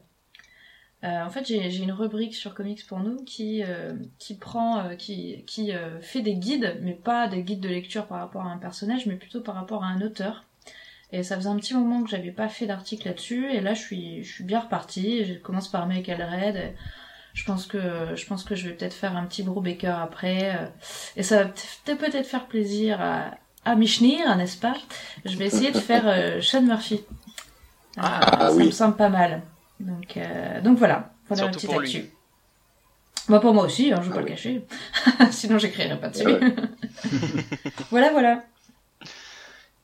En 1.05 1.31
fait, 1.31 1.45
j'ai 1.45 1.79
une 1.79 1.91
rubrique 1.91 2.33
sur 2.33 2.55
Comics 2.55 2.87
pour 2.87 3.01
nous 3.01 3.25
qui, 3.25 3.61
qui 4.21 4.37
prend, 4.37 4.95
qui, 4.97 5.43
qui 5.49 5.73
fait 6.01 6.23
des 6.23 6.37
guides, 6.37 6.79
mais 6.81 6.95
pas 6.95 7.27
des 7.27 7.43
guides 7.43 7.59
de 7.59 7.69
lecture 7.69 8.07
par 8.07 8.21
rapport 8.21 8.43
à 8.43 8.53
un 8.53 8.59
personnage, 8.59 9.07
mais 9.07 9.17
plutôt 9.17 9.41
par 9.41 9.57
rapport 9.57 9.83
à 9.83 9.89
un 9.89 10.01
auteur. 10.01 10.45
Et 11.11 11.25
ça 11.25 11.35
faisait 11.35 11.49
un 11.49 11.57
petit 11.57 11.75
moment 11.75 12.05
que 12.05 12.09
j'avais 12.09 12.31
pas 12.31 12.49
fait 12.49 12.67
d'article 12.67 13.09
là-dessus, 13.09 13.51
et 13.51 13.61
là 13.61 13.75
je 13.75 13.81
suis, 13.81 14.23
je 14.23 14.33
suis 14.33 14.45
bien 14.45 14.61
repartie. 14.61 15.25
Je 15.25 15.35
commence 15.35 15.69
par 15.69 15.89
Make 15.89 16.07
Red. 16.07 16.73
Je 17.35 17.45
pense 17.45 17.67
que 17.67 17.79
je 18.15 18.27
pense 18.27 18.45
que 18.45 18.55
je 18.55 18.69
vais 18.69 18.75
peut-être 18.75 18.95
faire 18.95 19.17
un 19.17 19.25
petit 19.25 19.43
Baker 19.63 19.95
après, 20.03 20.55
euh, 20.55 20.67
et 21.17 21.23
ça 21.23 21.45
va 21.45 21.51
peut-être 21.97 22.27
faire 22.27 22.47
plaisir 22.47 23.01
à, 23.01 23.31
à 23.65 23.75
Michnir, 23.75 24.37
n'est-ce 24.37 24.59
pas? 24.59 24.75
Je 25.25 25.37
vais 25.37 25.47
essayer 25.47 25.71
de 25.71 25.79
faire 25.79 26.03
euh, 26.07 26.41
Sean 26.43 26.63
Murphy. 26.63 27.01
Ah, 27.97 28.21
ah 28.23 28.49
ça 28.49 28.55
oui. 28.55 28.67
me 28.67 28.71
semble 28.71 28.97
pas 28.97 29.09
mal. 29.09 29.43
Donc 29.81 30.17
euh, 30.17 30.61
donc 30.61 30.79
voilà, 30.79 31.11
voilà 31.29 31.43
Surtout 31.45 31.57
petite 31.57 31.71
pour 31.71 31.81
actu. 31.81 31.99
lui. 31.99 32.11
Bah 33.29 33.39
pour 33.41 33.55
moi 33.55 33.65
aussi, 33.65 33.93
hein, 33.93 34.01
je 34.03 34.09
vais 34.09 34.15
Ah 34.15 34.15
pas 34.15 34.21
le 34.21 34.27
cacher. 34.27 34.67
Sinon 35.31 35.59
j'écrirai 35.59 35.99
pas 35.99 36.09
dessus. 36.09 36.27
Ouais. 36.27 36.55
voilà 37.91 38.11
voilà. 38.11 38.43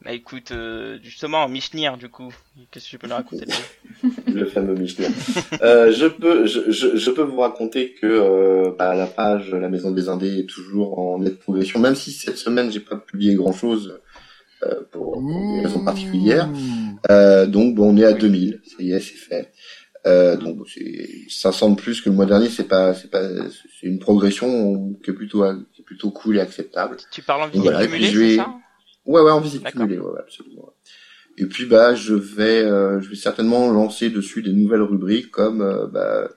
Bah 0.05 0.13
écoute, 0.13 0.53
euh, 0.53 0.99
justement, 1.03 1.49
Michnir, 1.49 1.97
du 1.97 2.09
coup, 2.09 2.33
qu'est-ce 2.71 2.85
que 2.85 2.91
tu 2.91 2.99
peux 2.99 3.09
nous 3.09 3.17
raconter 3.17 3.47
le 4.33 4.47
fameux 4.47 4.75
Michelin. 4.75 5.09
euh, 5.61 5.93
je 5.93 6.07
peux, 6.07 6.47
je, 6.47 6.71
je, 6.71 6.97
je 6.97 7.11
peux 7.11 7.23
vous 7.23 7.41
raconter 7.41 7.95
que 7.95 8.07
euh, 8.07 8.71
bah, 8.79 8.95
la 8.95 9.07
page 9.09 9.51
La 9.51 9.69
Maison 9.69 9.91
des 9.91 10.09
Indés 10.09 10.39
est 10.41 10.49
toujours 10.49 11.01
en 11.01 11.19
nette 11.19 11.41
progression, 11.41 11.81
même 11.81 11.97
si 11.97 12.13
cette 12.13 12.39
semaine 12.39 12.71
j'ai 12.71 12.79
pas 12.81 12.95
publié 12.97 13.35
grand 13.35 13.53
chose 13.53 13.99
euh, 14.63 14.83
pour, 14.93 15.15
pour 15.15 15.23
des 15.23 15.67
raisons 15.67 15.85
particulières. 15.85 16.49
Euh, 17.11 17.47
donc 17.47 17.75
bon, 17.75 17.93
on 17.93 17.97
est 17.97 18.05
à 18.05 18.13
2000, 18.13 18.61
ça 18.65 18.77
y 18.79 18.93
est, 18.93 19.01
c'est 19.01 19.17
fait. 19.17 19.53
Euh, 20.07 20.37
donc 20.37 20.59
bon, 20.59 20.65
c'est 20.73 21.09
500 21.29 21.71
de 21.71 21.75
plus 21.75 22.01
que 22.01 22.09
le 22.09 22.15
mois 22.15 22.27
dernier, 22.27 22.49
c'est 22.49 22.69
pas, 22.69 22.95
c'est 22.95 23.11
pas, 23.11 23.29
c'est 23.81 23.87
une 23.89 23.99
progression 23.99 24.95
qui 25.03 25.11
est 25.11 25.15
plutôt, 25.15 25.43
qui 25.75 25.83
est 25.83 25.85
plutôt 25.85 26.13
cool 26.13 26.37
et 26.37 26.41
acceptable. 26.41 26.99
Tu 27.11 27.21
parles 27.21 27.43
en 27.43 27.49
visite 27.49 27.63
voilà, 27.63 27.85
cumulée, 27.85 28.13
c'est 28.13 28.37
ça 28.37 28.55
Ouais, 29.09 29.21
ouais, 29.23 29.31
en 29.33 29.41
visite 29.41 29.65
cumulée, 29.65 29.99
ouais, 29.99 30.21
absolument. 30.21 30.73
Et 31.39 31.47
puis 31.47 31.67
bah, 31.67 31.95
je 31.95 32.15
vais, 32.15 32.63
euh, 32.63 33.01
je 33.01 33.09
vais 33.09 33.17
certainement 33.17 33.71
lancer 33.71 34.11
dessus 34.11 34.43
des 34.43 34.53
nouvelles 34.53 34.83
rubriques 34.83 35.31
comme 35.31 35.63
euh, 35.63 35.87
bah, 35.87 36.29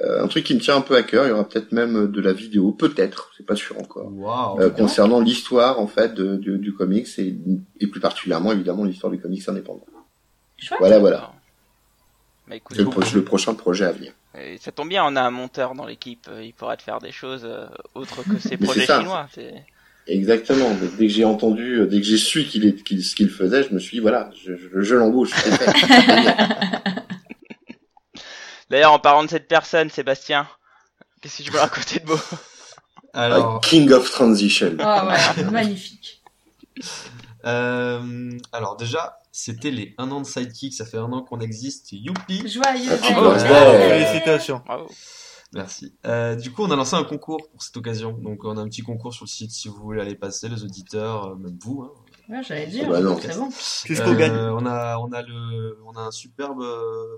euh, 0.00 0.22
un 0.24 0.28
truc 0.28 0.44
qui 0.44 0.54
me 0.54 0.60
tient 0.60 0.76
un 0.76 0.80
peu 0.80 0.96
à 0.96 1.02
cœur. 1.02 1.26
Il 1.26 1.28
y 1.28 1.32
aura 1.32 1.46
peut-être 1.46 1.72
même 1.72 2.10
de 2.10 2.20
la 2.22 2.32
vidéo, 2.32 2.72
peut-être, 2.72 3.30
c'est 3.36 3.44
pas 3.46 3.54
sûr 3.56 3.78
encore, 3.78 4.10
Waouh. 4.12 4.60
euh, 4.60 4.70
concernant 4.70 5.20
l'histoire 5.20 5.78
en 5.78 5.86
fait 5.86 6.14
de, 6.14 6.36
de- 6.36 6.56
du 6.56 6.72
comics 6.74 7.06
et, 7.18 7.36
et 7.80 7.86
plus 7.86 8.00
particulièrement 8.00 8.50
évidemment 8.52 8.84
l'histoire 8.84 9.12
du 9.12 9.20
comics 9.20 9.46
indépendant. 9.48 9.84
Chouette. 10.58 10.80
Voilà, 10.80 10.98
voilà. 10.98 11.32
Bah 12.48 12.56
écoute, 12.56 12.76
C'est 12.76 12.82
le, 12.82 12.88
pro- 12.90 13.02
le 13.14 13.24
prochain 13.24 13.54
projet 13.54 13.84
à 13.84 13.92
venir. 13.92 14.12
euh, 14.36 14.56
ça 14.58 14.72
tombe 14.72 14.88
bien, 14.88 15.04
on 15.06 15.14
a 15.16 15.20
un 15.22 15.30
monteur 15.30 15.74
dans 15.74 15.84
l'équipe, 15.86 16.26
euh, 16.30 16.42
il 16.42 16.54
pourra 16.54 16.76
te 16.78 16.82
faire 16.82 16.98
des 16.98 17.12
choses 17.12 17.42
euh, 17.44 17.66
autres 17.94 18.22
que 18.24 18.38
ses 18.40 18.56
Mais 18.56 18.64
projets 18.66 18.80
c'est 18.80 18.86
ça. 18.86 19.00
chinois. 19.00 19.28
c'est- 19.34 19.64
Exactement. 20.06 20.70
Dès- 20.74 20.88
Dès 20.98 21.06
que 21.06 21.12
j'ai 21.12 21.24
entendu, 21.24 21.80
euh, 21.80 21.86
dès 21.86 22.00
que 22.00 22.06
j'ai 22.06 22.16
su 22.18 22.44
qu'il 22.44 22.66
est, 22.66 22.82
qu'il, 22.82 23.04
ce 23.04 23.14
qu'il 23.14 23.30
faisait, 23.30 23.62
je 23.62 23.72
me 23.74 23.78
suis 23.78 23.96
dit 23.98 24.00
voilà, 24.00 24.30
je, 24.44 24.54
je, 24.56 24.80
je 24.80 24.94
l'embauche. 24.94 25.30
D'ailleurs, 28.70 28.92
en 28.92 28.98
parlant 28.98 29.24
de 29.24 29.28
cette 29.30 29.48
personne, 29.48 29.90
Sébastien, 29.90 30.46
qu'est-ce 31.20 31.38
que 31.38 31.42
tu 31.44 31.50
peux 31.50 31.58
raconter 31.58 31.98
de 32.00 32.06
beau? 32.06 32.18
Alors, 33.12 33.60
King 33.60 33.90
of 33.90 34.08
Transition. 34.10 34.76
Ah 34.78 35.08
ouais, 35.36 35.44
magnifique. 35.44 36.22
euh, 37.44 38.30
alors 38.52 38.76
déjà, 38.76 39.18
c'était 39.32 39.72
les 39.72 39.94
un 39.98 40.10
an 40.12 40.20
de 40.20 40.26
Sidekick. 40.26 40.72
Ça 40.74 40.84
fait 40.86 40.98
un 40.98 41.12
an 41.12 41.22
qu'on 41.22 41.40
existe. 41.40 41.88
Youpi. 41.90 42.48
Joyeux 42.48 42.96
bravo. 43.00 43.30
anniversaire. 43.30 43.80
Félicitations. 44.08 44.62
Bravo. 44.64 44.88
Merci. 45.52 45.92
Euh, 46.06 46.36
du 46.36 46.52
coup, 46.52 46.62
on 46.62 46.70
a 46.70 46.76
lancé 46.76 46.94
un 46.94 47.02
concours 47.04 47.48
pour 47.50 47.62
cette 47.62 47.76
occasion. 47.76 48.12
Donc, 48.12 48.44
on 48.44 48.56
a 48.56 48.60
un 48.60 48.68
petit 48.68 48.82
concours 48.82 49.12
sur 49.12 49.24
le 49.24 49.30
site 49.30 49.50
si 49.50 49.68
vous 49.68 49.74
voulez 49.82 50.00
aller 50.00 50.14
passer, 50.14 50.48
les 50.48 50.62
auditeurs, 50.62 51.26
euh, 51.32 51.34
même 51.36 51.58
vous. 51.60 51.82
Hein. 51.82 51.90
Ouais, 52.28 52.42
j'allais 52.44 52.68
dire, 52.68 52.88
Bah 52.88 53.00
non. 53.00 53.18
c'est 53.20 53.36
bon. 53.36 53.48
Qu'est-ce 53.84 54.02
qu'on 54.02 54.14
gagne? 54.14 54.30
Euh, 54.30 54.54
on 54.54 54.64
a, 54.64 54.98
on 54.98 55.10
a 55.10 55.22
le, 55.22 55.76
on 55.84 55.90
a 55.96 56.02
un 56.02 56.10
superbe, 56.12 56.62
euh, 56.62 57.16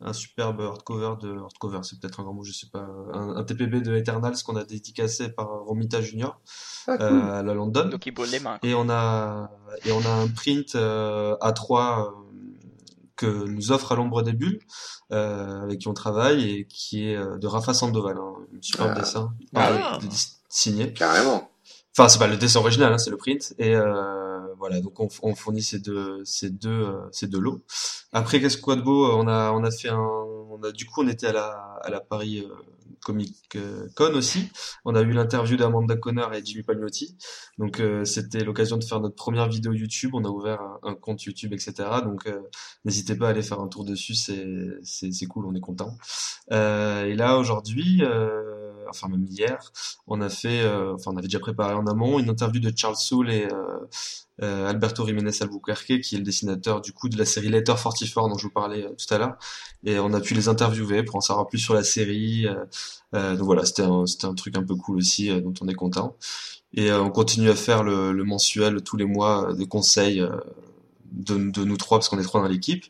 un 0.00 0.12
superbe 0.12 0.60
hardcover 0.60 1.14
de, 1.22 1.38
hardcover, 1.38 1.78
c'est 1.84 2.00
peut-être 2.00 2.18
un 2.18 2.24
grand 2.24 2.32
mot, 2.34 2.42
je 2.42 2.50
sais 2.50 2.66
pas, 2.72 2.84
un, 3.12 3.36
un 3.36 3.44
TPB 3.44 3.80
de 3.80 3.94
Eternals 3.94 4.34
qu'on 4.44 4.56
a 4.56 4.64
dédicacé 4.64 5.28
par 5.28 5.46
Romita 5.64 6.00
Junior 6.00 6.40
Ah, 6.88 6.96
cool. 6.96 7.06
euh, 7.06 7.38
à 7.38 7.42
la 7.44 7.54
London. 7.54 7.88
Donc 7.88 8.04
il 8.06 8.10
brûle 8.10 8.30
les 8.30 8.40
mains. 8.40 8.58
Et 8.64 8.74
on 8.74 8.90
a, 8.90 9.48
et 9.84 9.92
on 9.92 10.00
a 10.04 10.10
un 10.10 10.26
print 10.26 10.74
euh, 10.74 11.36
A3 11.36 12.08
euh, 12.08 12.10
que 13.18 13.26
nous 13.46 13.70
offre 13.72 13.92
à 13.92 13.96
l'ombre 13.96 14.22
des 14.22 14.32
bulles, 14.32 14.60
euh, 15.12 15.62
avec 15.62 15.80
qui 15.80 15.88
on 15.88 15.94
travaille 15.94 16.48
et 16.50 16.66
qui 16.66 17.08
est 17.10 17.16
euh, 17.16 17.36
de 17.36 17.46
Rafa 17.46 17.74
Sandoval, 17.74 18.16
hein, 18.16 18.32
un 18.56 18.62
superbe 18.62 18.92
Ah. 18.94 18.98
dessin, 19.00 19.34
Ah. 19.54 19.98
de- 20.00 20.06
de- 20.06 20.12
signé. 20.48 20.92
Carrément. 20.94 21.50
Enfin, 21.96 22.08
c'est 22.08 22.18
pas 22.20 22.28
le 22.28 22.36
dessin 22.36 22.60
original, 22.60 22.92
hein, 22.92 22.98
c'est 22.98 23.10
le 23.10 23.16
print. 23.16 23.54
Et 23.58 23.74
euh, 23.74 24.38
voilà, 24.56 24.80
donc 24.80 24.98
on, 25.00 25.08
on 25.22 25.34
fournit 25.34 25.62
ces 25.62 25.80
deux, 25.80 26.20
ces 26.24 26.48
deux, 26.48 26.70
euh, 26.70 27.00
ces 27.12 27.26
deux 27.26 27.40
lots. 27.40 27.60
Après, 28.12 28.40
qu'est-ce 28.40 28.56
quoi 28.58 28.76
de 28.76 28.82
beau 28.82 29.10
On 29.12 29.26
a, 29.28 29.50
on 29.52 29.64
a 29.64 29.70
fait 29.70 29.88
un, 29.88 29.98
on 29.98 30.62
a 30.62 30.70
du 30.72 30.86
coup, 30.86 31.02
on 31.02 31.08
était 31.08 31.26
à 31.26 31.32
la, 31.32 31.48
à 31.82 31.90
la 31.90 32.00
Paris 32.00 32.46
euh, 32.48 32.54
Comic 33.02 33.36
euh, 33.56 33.88
Con 33.96 34.14
aussi. 34.14 34.50
On 34.84 34.94
a 34.94 35.02
eu 35.02 35.10
l'interview 35.12 35.56
d'Amanda 35.56 35.96
Conner 35.96 36.26
et 36.34 36.44
Jimmy 36.44 36.62
Palmiotti. 36.62 37.16
Donc 37.58 37.80
euh, 37.80 38.04
c'était 38.04 38.44
l'occasion 38.44 38.76
de 38.76 38.84
faire 38.84 39.00
notre 39.00 39.16
première 39.16 39.48
vidéo 39.48 39.72
YouTube. 39.72 40.10
On 40.14 40.24
a 40.24 40.28
ouvert 40.28 40.60
un, 40.82 40.94
compte 40.94 41.22
YouTube, 41.24 41.52
etc. 41.52 41.72
Donc 42.04 42.26
euh, 42.26 42.40
n'hésitez 42.84 43.16
pas 43.16 43.28
à 43.28 43.30
aller 43.30 43.42
faire 43.42 43.60
un 43.60 43.68
tour 43.68 43.84
dessus, 43.84 44.14
c'est 44.14 45.26
cool, 45.26 45.46
on 45.46 45.54
est 45.54 45.60
content. 45.60 45.96
Euh, 46.52 47.04
et 47.04 47.14
là 47.14 47.38
aujourd'hui, 47.38 48.02
euh, 48.02 48.57
enfin 48.90 49.08
même 49.08 49.24
hier, 49.24 49.72
on 50.06 50.20
a 50.20 50.28
fait, 50.28 50.62
euh, 50.62 50.94
enfin 50.94 51.10
on 51.12 51.16
avait 51.16 51.26
déjà 51.26 51.40
préparé 51.40 51.74
en 51.74 51.86
amont 51.86 52.18
une 52.18 52.28
interview 52.28 52.60
de 52.60 52.72
Charles 52.76 52.96
Soule 52.96 53.30
et 53.30 53.46
euh, 53.52 53.78
euh, 54.42 54.68
Alberto 54.68 55.06
Jiménez 55.06 55.30
Albuquerque, 55.40 56.00
qui 56.00 56.14
est 56.14 56.18
le 56.18 56.24
dessinateur 56.24 56.80
du 56.80 56.92
coup 56.92 57.08
de 57.08 57.18
la 57.18 57.24
série 57.24 57.48
Letter 57.48 57.74
44 57.74 58.28
dont 58.28 58.38
je 58.38 58.44
vous 58.44 58.52
parlais 58.52 58.86
tout 58.96 59.14
à 59.14 59.18
l'heure. 59.18 59.36
Et 59.84 59.98
on 59.98 60.12
a 60.12 60.20
pu 60.20 60.34
les 60.34 60.48
interviewer 60.48 61.02
pour 61.02 61.16
en 61.16 61.20
savoir 61.20 61.46
plus 61.48 61.58
sur 61.58 61.74
la 61.74 61.84
série. 61.84 62.46
donc 63.12 63.42
voilà, 63.42 63.64
c'était 63.64 63.82
un, 63.82 64.04
un 64.22 64.34
truc 64.34 64.56
un 64.56 64.62
peu 64.62 64.76
cool 64.76 64.98
aussi 64.98 65.28
dont 65.40 65.54
on 65.60 65.68
est 65.68 65.74
content. 65.74 66.16
Et 66.74 66.92
on 66.92 67.10
continue 67.10 67.50
à 67.50 67.56
faire 67.56 67.82
le, 67.82 68.12
mensuel 68.24 68.82
tous 68.82 68.96
les 68.96 69.06
mois 69.06 69.52
des 69.54 69.66
conseils 69.66 70.22
de, 71.12 71.36
nous 71.36 71.76
trois 71.76 71.98
parce 71.98 72.08
qu'on 72.08 72.18
est 72.18 72.22
trois 72.22 72.40
dans 72.40 72.48
l'équipe 72.48 72.84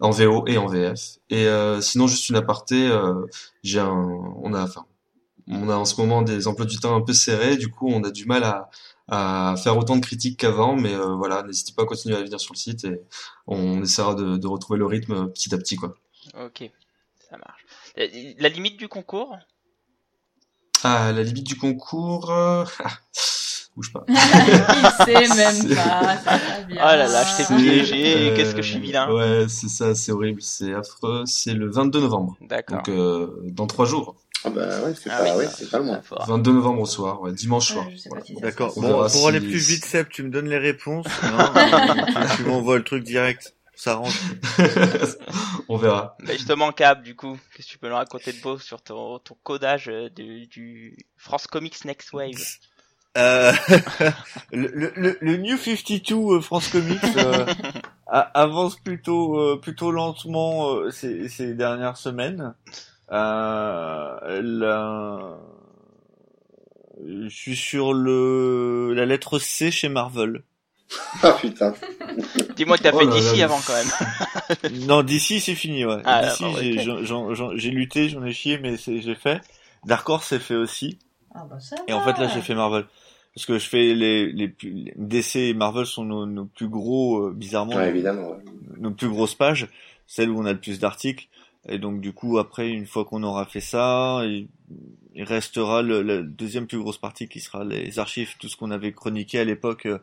en 0.00 0.10
VO 0.10 0.44
et 0.46 0.58
en 0.58 0.66
VF. 0.66 1.18
Et 1.30 1.46
sinon 1.80 2.06
juste 2.06 2.28
une 2.28 2.36
aparté, 2.36 2.88
euh, 2.88 3.26
j'ai 3.62 3.80
un, 3.80 3.90
on 4.42 4.54
a, 4.54 4.62
enfin, 4.62 4.86
on 5.50 5.68
a 5.68 5.76
en 5.76 5.84
ce 5.84 6.00
moment 6.00 6.22
des 6.22 6.46
emplois 6.48 6.66
du 6.66 6.78
temps 6.78 6.94
un 6.96 7.00
peu 7.00 7.12
serrés, 7.12 7.56
du 7.56 7.68
coup 7.70 7.88
on 7.90 8.02
a 8.04 8.10
du 8.10 8.24
mal 8.26 8.44
à, 8.44 8.70
à 9.08 9.54
faire 9.56 9.76
autant 9.76 9.96
de 9.96 10.00
critiques 10.04 10.38
qu'avant, 10.40 10.76
mais 10.76 10.94
euh, 10.94 11.14
voilà, 11.14 11.42
n'hésitez 11.42 11.72
pas 11.76 11.82
à 11.82 11.86
continuer 11.86 12.16
à 12.16 12.22
venir 12.22 12.38
sur 12.40 12.54
le 12.54 12.58
site 12.58 12.84
et 12.84 13.00
on 13.46 13.82
essaiera 13.82 14.14
de, 14.14 14.36
de 14.36 14.46
retrouver 14.46 14.78
le 14.78 14.86
rythme 14.86 15.28
petit 15.30 15.54
à 15.54 15.58
petit 15.58 15.76
quoi. 15.76 15.94
Ok, 16.44 16.70
ça 17.28 17.36
marche. 17.38 17.64
Euh, 17.98 18.06
La 18.38 18.48
limite 18.48 18.76
du 18.78 18.88
concours? 18.88 19.36
Ah, 20.82 21.12
la 21.12 21.22
limite 21.22 21.46
du 21.46 21.56
concours, 21.56 22.30
euh... 22.30 22.64
bouge 23.76 23.92
pas. 23.92 24.04
Il 24.08 24.14
sait 25.04 25.34
même 25.34 25.74
pas, 25.76 26.16
ça 26.18 26.36
va 26.38 26.62
bien. 26.62 26.76
Oh 26.76 26.96
là 26.96 27.06
là, 27.06 27.24
je 27.24 27.36
t'ai 27.36 27.54
piégé, 27.56 28.32
qu'est-ce 28.34 28.54
que 28.54 28.62
je 28.62 28.70
suis 28.72 28.80
vilain. 28.80 29.12
Ouais, 29.12 29.46
c'est 29.48 29.68
ça, 29.68 29.94
c'est 29.94 30.12
horrible, 30.12 30.40
c'est 30.42 30.72
affreux. 30.74 31.24
C'est 31.26 31.52
le 31.54 31.70
22 31.70 32.00
novembre, 32.00 32.36
D'accord. 32.40 32.78
donc 32.78 32.88
euh, 32.88 33.40
dans 33.44 33.66
trois 33.66 33.86
jours. 33.86 34.16
Ah 34.44 34.50
bah 34.50 34.80
ouais, 34.82 34.94
c'est 34.94 35.10
Ah 35.10 35.18
pas, 35.18 35.24
oui, 35.36 35.44
ouais, 35.44 35.48
c'est 35.54 35.70
pas 35.70 35.84
ça 35.86 36.02
fera. 36.02 36.24
22 36.26 36.52
novembre 36.52 36.80
au 36.82 36.86
soir, 36.86 37.20
ouais, 37.20 37.32
dimanche 37.32 37.70
Ouais, 37.70 37.74
soir. 37.74 37.86
Voilà. 38.08 38.24
si 38.24 38.34
D'accord. 38.40 38.72
Bon, 38.76 38.80
verra 38.82 39.02
pour 39.08 39.20
si- 39.20 39.26
aller 39.26 39.40
plus 39.40 39.68
vite, 39.68 39.84
Seb, 39.84 40.08
tu 40.08 40.22
me 40.22 40.30
donnes 40.30 40.48
les 40.48 40.58
réponses. 40.58 41.06
Non, 41.22 41.38
tu, 42.30 42.36
tu 42.36 42.42
m'envoies 42.44 42.78
le 42.78 42.84
truc 42.84 43.04
direct. 43.04 43.54
Ça 43.74 43.94
rentre. 43.94 44.14
on 45.68 45.76
verra. 45.78 46.16
Bah 46.20 46.32
justement, 46.34 46.70
Cap, 46.72 47.02
du 47.02 47.16
coup, 47.16 47.38
qu'est-ce 47.56 47.66
que 47.68 47.72
tu 47.72 47.78
peux 47.78 47.88
nous 47.88 47.94
raconter 47.94 48.32
de 48.32 48.40
beau 48.40 48.58
sur 48.58 48.82
ton, 48.82 49.18
ton 49.20 49.36
codage 49.42 49.88
euh, 49.88 50.10
du, 50.10 50.46
du 50.46 50.98
France 51.16 51.46
Comics 51.46 51.82
Next 51.86 52.12
Wave? 52.12 52.34
Euh, 53.18 53.52
le, 54.52 54.68
le, 54.68 54.92
le- 54.96 55.18
le 55.20 55.36
New 55.38 55.56
52 55.56 56.14
euh, 56.14 56.40
France 56.40 56.68
Comics 56.68 56.98
euh, 57.16 57.46
avance 58.06 58.76
plutôt 58.76 59.38
euh, 59.40 59.58
plutôt 59.60 59.90
lentement 59.90 60.74
euh, 60.74 60.90
ces, 60.90 61.28
ces 61.28 61.54
dernières 61.54 61.96
semaines. 61.96 62.54
Euh, 63.12 64.40
la- 64.42 65.38
Je 67.06 67.28
suis 67.28 67.56
sur 67.56 67.92
le 67.92 68.92
la 68.94 69.06
lettre 69.06 69.38
C 69.38 69.70
chez 69.70 69.88
Marvel. 69.88 70.42
Ah 71.22 71.32
putain. 71.40 71.72
Dis-moi 72.56 72.76
que 72.76 72.82
t'as 72.82 72.90
Oh 72.92 72.98
fait 72.98 73.06
d'ici 73.06 73.38
là. 73.38 73.44
avant 73.44 73.60
quand 73.66 73.72
même. 73.74 74.80
Non, 74.88 75.02
d'ici 75.02 75.40
c'est 75.40 75.54
fini, 75.54 75.84
ouais. 75.84 76.02
Ah, 76.04 76.22
d'ici 76.26 76.42
d'accord, 76.76 77.56
j'ai 77.56 77.70
lutté, 77.70 78.08
j'en 78.08 78.24
ai 78.24 78.32
chié, 78.32 78.58
mais 78.58 78.76
c'est- 78.76 79.00
j'ai 79.00 79.14
fait. 79.14 79.40
Dark 79.86 80.08
Horse 80.08 80.26
c'est 80.28 80.38
fait 80.40 80.56
aussi. 80.56 80.98
Ah 81.34 81.46
bah 81.48 81.58
ça 81.60 81.76
Et 81.88 81.92
en 81.92 82.00
fait 82.04 82.18
là 82.20 82.28
j'ai 82.28 82.40
fait 82.42 82.54
Marvel. 82.54 82.84
Parce 83.34 83.46
que 83.46 83.58
je 83.58 83.68
fais 83.68 83.94
les, 83.94 84.32
les, 84.32 84.52
DC 84.96 85.36
et 85.36 85.54
Marvel 85.54 85.86
sont 85.86 86.04
nos, 86.04 86.26
nos 86.26 86.46
plus 86.46 86.68
gros, 86.68 87.28
euh, 87.28 87.32
bizarrement, 87.32 87.76
Ouais, 87.76 87.88
évidemment. 87.88 88.30
ouais. 88.32 88.38
nos 88.78 88.90
plus 88.90 89.08
grosses 89.08 89.36
pages, 89.36 89.68
celles 90.08 90.30
où 90.30 90.40
on 90.40 90.44
a 90.46 90.52
le 90.52 90.58
plus 90.58 90.80
d'articles. 90.80 91.28
Et 91.68 91.78
donc 91.78 92.00
du 92.00 92.12
coup 92.12 92.38
après 92.38 92.70
une 92.70 92.86
fois 92.86 93.04
qu'on 93.04 93.22
aura 93.22 93.44
fait 93.44 93.60
ça, 93.60 94.22
il, 94.24 94.48
restera 95.22 95.82
le, 95.82 96.02
la 96.02 96.22
deuxième 96.22 96.66
plus 96.66 96.78
grosse 96.78 96.98
partie 96.98 97.28
qui 97.28 97.40
sera 97.40 97.64
les 97.64 97.98
archives, 97.98 98.36
tout 98.38 98.48
ce 98.48 98.56
qu'on 98.56 98.70
avait 98.70 98.92
chroniqué 98.92 99.38
à 99.38 99.44
l'époque 99.44 99.86
euh, 99.86 99.98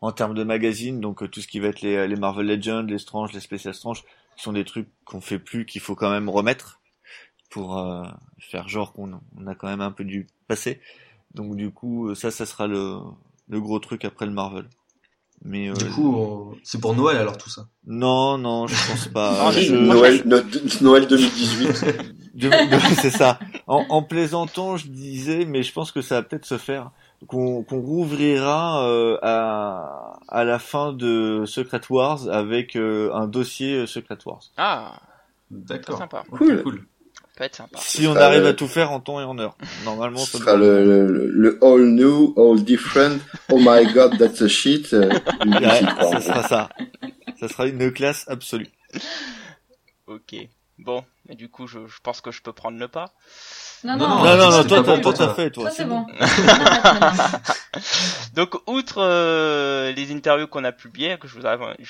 en 0.00 0.12
termes 0.12 0.34
de 0.34 0.44
magazines, 0.44 1.00
donc 1.00 1.22
euh, 1.22 1.28
tout 1.28 1.40
ce 1.40 1.48
qui 1.48 1.60
va 1.60 1.68
être 1.68 1.82
les, 1.82 2.16
Marvel 2.16 2.46
Legends, 2.46 2.82
les 2.82 2.98
Strange, 2.98 3.32
les 3.32 3.40
Special 3.40 3.74
Strange, 3.74 4.02
qui 4.36 4.42
sont 4.42 4.52
des 4.52 4.64
trucs 4.64 4.88
qu'on 5.04 5.20
fait 5.20 5.38
plus, 5.38 5.66
qu'il 5.66 5.80
faut 5.80 5.94
quand 5.94 6.10
même 6.10 6.28
remettre 6.30 6.80
pour 7.50 7.78
euh, 7.78 8.04
faire 8.38 8.68
genre 8.68 8.92
qu'on 8.94 9.20
on 9.36 9.46
a 9.46 9.54
quand 9.54 9.68
même 9.68 9.82
un 9.82 9.92
peu 9.92 10.04
du 10.04 10.26
passé. 10.48 10.80
Donc 11.34 11.56
du 11.56 11.70
coup 11.70 12.14
ça, 12.14 12.30
ça 12.30 12.46
sera 12.46 12.66
le, 12.66 12.98
le 13.48 13.60
gros 13.60 13.78
truc 13.78 14.04
après 14.06 14.24
le 14.26 14.32
Marvel. 14.32 14.66
Mais 15.44 15.68
euh, 15.68 15.74
du 15.74 15.86
coup, 15.90 16.54
c'est 16.62 16.80
pour 16.80 16.94
Noël 16.94 17.16
alors 17.16 17.36
tout 17.36 17.50
ça 17.50 17.66
Non, 17.86 18.38
non, 18.38 18.66
je 18.68 18.74
pense 18.74 19.08
pas. 19.08 19.50
Noël, 19.70 20.22
Noël 20.80 21.06
2018. 21.08 21.84
c'est 23.00 23.10
ça. 23.10 23.38
En, 23.66 23.84
en, 23.88 24.02
plaisantant, 24.02 24.76
je 24.76 24.86
disais, 24.86 25.44
mais 25.44 25.62
je 25.62 25.72
pense 25.72 25.90
que 25.90 26.00
ça 26.00 26.16
va 26.16 26.22
peut-être 26.22 26.46
se 26.46 26.58
faire 26.58 26.90
qu'on 27.26 27.62
qu'on 27.62 27.80
rouvrira 27.80 28.86
euh, 28.86 29.18
à, 29.22 30.18
à 30.28 30.44
la 30.44 30.58
fin 30.58 30.92
de 30.92 31.44
Secret 31.46 31.80
Wars 31.90 32.28
avec 32.28 32.76
euh, 32.76 33.12
un 33.12 33.26
dossier 33.26 33.86
Secret 33.86 34.18
Wars. 34.24 34.42
Ah, 34.56 35.00
d'accord. 35.50 35.98
Sympa. 35.98 36.24
Cool. 36.30 36.62
cool. 36.62 36.86
Peut 37.42 37.46
être 37.46 37.56
sympa. 37.56 37.78
Si 37.80 38.06
on 38.06 38.16
arrive 38.16 38.46
à 38.46 38.52
tout 38.52 38.68
faire 38.68 38.92
en 38.92 39.00
temps 39.00 39.20
et 39.20 39.24
en 39.24 39.38
heure. 39.38 39.56
Normalement, 39.84 40.18
ça 40.18 40.38
sera 40.38 40.54
le, 40.54 40.84
le, 40.84 41.28
le, 41.28 41.58
all 41.62 41.86
new, 41.86 42.34
all 42.36 42.62
different. 42.62 43.18
Oh 43.50 43.58
my 43.58 43.92
god, 43.92 44.18
that's 44.18 44.42
a 44.42 44.48
shit. 44.48 44.92
Euh, 44.92 45.08
ouais, 45.46 45.82
ça 46.10 46.20
sera 46.20 46.48
ça. 46.48 46.68
Ça 47.40 47.48
sera 47.48 47.66
une 47.66 47.92
classe 47.92 48.24
absolue. 48.28 48.68
Ok. 50.06 50.36
Bon, 50.78 51.04
mais 51.28 51.34
du 51.34 51.48
coup, 51.48 51.66
je, 51.66 51.86
je 51.86 51.98
pense 52.02 52.20
que 52.20 52.30
je 52.30 52.42
peux 52.42 52.52
prendre 52.52 52.78
le 52.78 52.88
pas. 52.88 53.12
Non, 53.84 53.96
non, 53.96 54.08
non, 54.08 54.36
non, 54.36 54.50
non 54.50 54.64
toi, 54.64 54.84
toi, 54.84 54.98
toi, 54.98 55.12
t'as 55.12 55.34
fait, 55.34 55.50
toi. 55.50 55.70
c'est 55.70 55.84
bon. 55.84 56.06
Donc, 58.34 58.54
outre 58.68 58.98
euh, 58.98 59.92
les 59.92 60.12
interviews 60.12 60.46
qu'on 60.46 60.64
a 60.64 60.72
publiées, 60.72 61.18
que 61.18 61.26
je, 61.26 61.34
vous, 61.34 61.42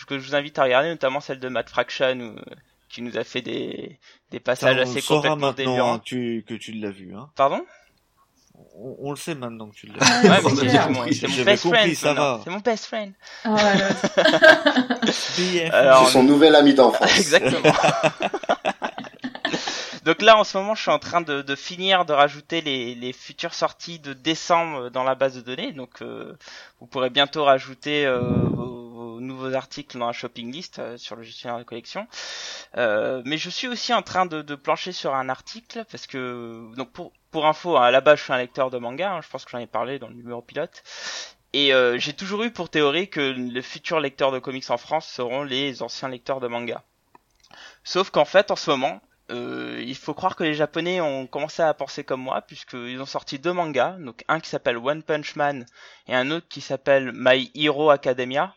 que 0.07 0.19
je 0.19 0.27
vous 0.27 0.35
invite 0.35 0.59
à 0.59 0.65
regarder, 0.65 0.89
notamment 0.89 1.21
celle 1.21 1.39
de 1.39 1.49
Matt 1.49 1.69
Fraction, 1.69 2.19
où, 2.19 2.35
qui 2.93 3.03
nous 3.03 3.17
a 3.17 3.25
fait 3.25 3.41
des, 3.41 3.99
des 4.31 4.39
passages 4.39 4.77
assez 4.79 5.01
complètement 5.03 5.53
délirants. 5.53 5.99
Tu, 5.99 6.45
que 6.47 6.55
tu 6.55 6.73
l'as 6.73 6.91
vu, 6.91 7.15
hein. 7.17 7.31
Pardon? 7.35 7.65
On, 8.77 8.97
on, 9.01 9.11
le 9.11 9.17
sait 9.17 9.35
maintenant 9.35 9.71
que 9.71 9.75
tu 9.75 9.87
l'as 9.87 9.95
vu. 9.95 10.29
ouais, 10.29 10.39
mais 11.07 11.13
c'est 11.15 11.29
mon 11.29 11.43
best 11.43 11.67
friend. 11.67 11.97
C'est 12.45 12.51
mon 12.51 12.59
best 12.59 12.85
friend. 12.85 13.13
Oh, 13.47 13.57
Alors, 15.73 16.07
c'est 16.07 16.13
son 16.13 16.23
nouvel 16.23 16.55
ami 16.55 16.75
d'enfance. 16.75 17.11
Exactement. 17.19 17.73
Donc 20.05 20.21
là, 20.21 20.37
en 20.37 20.43
ce 20.43 20.59
moment, 20.59 20.75
je 20.75 20.83
suis 20.83 20.91
en 20.91 20.99
train 20.99 21.21
de, 21.21 21.43
de 21.43 21.55
finir 21.55 22.05
de 22.05 22.13
rajouter 22.13 22.61
les, 22.61 22.95
les, 22.97 23.13
futures 23.13 23.55
sorties 23.55 24.01
de 24.01 24.13
décembre 24.13 24.91
dans 24.91 25.05
la 25.05 25.15
base 25.15 25.37
de 25.37 25.41
données. 25.41 25.73
Donc, 25.73 26.03
euh, 26.03 26.37
vous 26.81 26.87
pourrez 26.87 27.09
bientôt 27.09 27.45
rajouter 27.45 28.05
euh, 28.05 28.19
vos, 28.21 29.21
nouveaux 29.21 29.55
articles 29.55 29.97
dans 29.97 30.09
la 30.09 30.13
shopping 30.13 30.51
list 30.51 30.81
euh, 30.81 30.97
sur 30.97 31.15
le 31.15 31.23
gestionnaire 31.23 31.59
de 31.59 31.63
collection. 31.63 32.09
mais 32.77 33.39
je 33.39 33.49
suis 33.49 33.69
aussi 33.69 33.95
en 33.95 34.03
train 34.03 34.27
de, 34.27 34.43
de, 34.43 34.55
plancher 34.57 34.91
sur 34.91 35.15
un 35.15 35.29
article 35.29 35.85
parce 35.91 36.09
que, 36.09 36.75
donc 36.75 36.91
pour, 36.91 37.13
pour 37.31 37.47
info, 37.47 37.77
hein, 37.77 37.83
à 37.85 37.91
la 37.93 38.01
base, 38.01 38.19
je 38.19 38.25
suis 38.25 38.33
un 38.33 38.39
lecteur 38.39 38.71
de 38.71 38.79
manga. 38.79 39.13
Hein, 39.13 39.21
je 39.23 39.29
pense 39.29 39.45
que 39.45 39.53
j'en 39.53 39.59
ai 39.59 39.69
parlé 39.69 40.01
dans 40.01 40.09
le 40.09 40.15
numéro 40.15 40.43
pilote. 40.43 40.83
Et 41.53 41.73
j'ai 41.99 42.15
toujours 42.15 42.43
eu 42.45 42.51
pour 42.51 42.71
théorie 42.71 43.11
que 43.11 43.21
les 43.21 43.61
futurs 43.61 44.01
lecteurs 44.01 44.33
de 44.33 44.39
comics 44.39 44.71
en 44.71 44.79
France 44.79 45.07
seront 45.07 45.43
les 45.43 45.83
anciens 45.83 46.09
lecteurs 46.09 46.41
de 46.41 46.49
manga. 46.49 46.83
Sauf 47.85 48.09
qu'en 48.09 48.25
fait, 48.25 48.51
en 48.51 48.57
ce 48.57 48.71
moment, 48.71 49.03
euh, 49.31 49.83
il 49.87 49.95
faut 49.95 50.15
croire 50.15 50.37
que 50.37 50.45
les 50.45 50.55
Japonais 50.55 51.01
ont 51.01 51.27
commencé 51.27 51.63
à 51.63 51.73
penser 51.75 52.05
comme 52.05 52.21
moi, 52.21 52.43
puisqu'ils 52.43 53.01
ont 53.01 53.07
sorti 53.07 53.39
deux 53.39 53.53
mangas, 53.53 53.97
donc 53.99 54.25
un 54.29 54.41
qui 54.41 54.51
s'appelle 54.51 54.77
One 54.77 55.03
Punch 55.03 55.37
Man 55.37 55.65
et 56.09 56.15
un 56.15 56.31
autre 56.31 56.49
qui 56.49 56.61
s'appelle 56.61 57.13
My 57.15 57.51
Hero 57.55 57.91
Academia, 57.91 58.55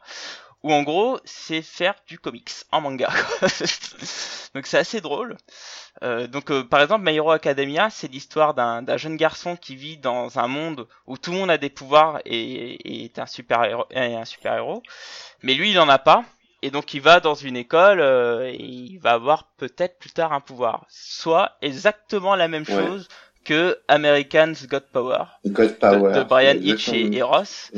où 0.63 0.73
en 0.73 0.83
gros 0.83 1.19
c'est 1.23 1.61
faire 1.61 1.95
du 2.07 2.17
comics 2.19 2.51
en 2.71 2.81
manga. 2.81 3.09
donc 4.53 4.65
c'est 4.65 4.77
assez 4.79 5.01
drôle. 5.01 5.37
Euh, 6.03 6.27
donc 6.27 6.51
euh, 6.51 6.63
par 6.63 6.81
exemple 6.81 7.05
My 7.05 7.15
Hero 7.15 7.31
Academia, 7.31 7.89
c'est 7.89 8.11
l'histoire 8.11 8.53
d'un 8.53 8.97
jeune 8.97 9.17
garçon 9.17 9.55
qui 9.55 9.75
vit 9.75 9.97
dans 9.97 10.39
un 10.39 10.47
monde 10.47 10.87
où 11.05 11.17
tout 11.17 11.31
le 11.31 11.37
monde 11.37 11.51
a 11.51 11.57
des 11.57 11.69
pouvoirs 11.69 12.19
et, 12.25 13.05
est 13.05 13.19
un 13.19 13.27
super 13.27 13.63
héros, 13.63 13.85
un 13.93 14.25
super 14.25 14.55
héros, 14.55 14.81
mais 15.43 15.53
lui 15.53 15.71
il 15.71 15.79
en 15.79 15.87
a 15.87 15.99
pas 15.99 16.25
et 16.65 16.71
donc 16.71 16.95
il 16.95 17.01
va 17.01 17.19
dans 17.19 17.35
une 17.35 17.55
école 17.55 17.99
euh, 18.01 18.49
et 18.51 18.57
il 18.63 18.97
va 18.97 19.11
avoir 19.11 19.51
peut-être 19.57 19.99
plus 19.99 20.09
tard 20.09 20.33
un 20.33 20.41
pouvoir. 20.41 20.87
Soit 20.89 21.51
exactement 21.61 22.35
la 22.35 22.47
même 22.47 22.65
chose 22.65 23.07
que 23.43 23.77
Americans 23.87 24.53
Got 24.67 24.87
Power, 24.91 25.25
God 25.45 25.77
Power 25.77 26.13
de, 26.15 26.23
Brian 26.23 26.55
Hitch 26.59 26.89
et, 26.89 27.21
Ross. 27.21 27.71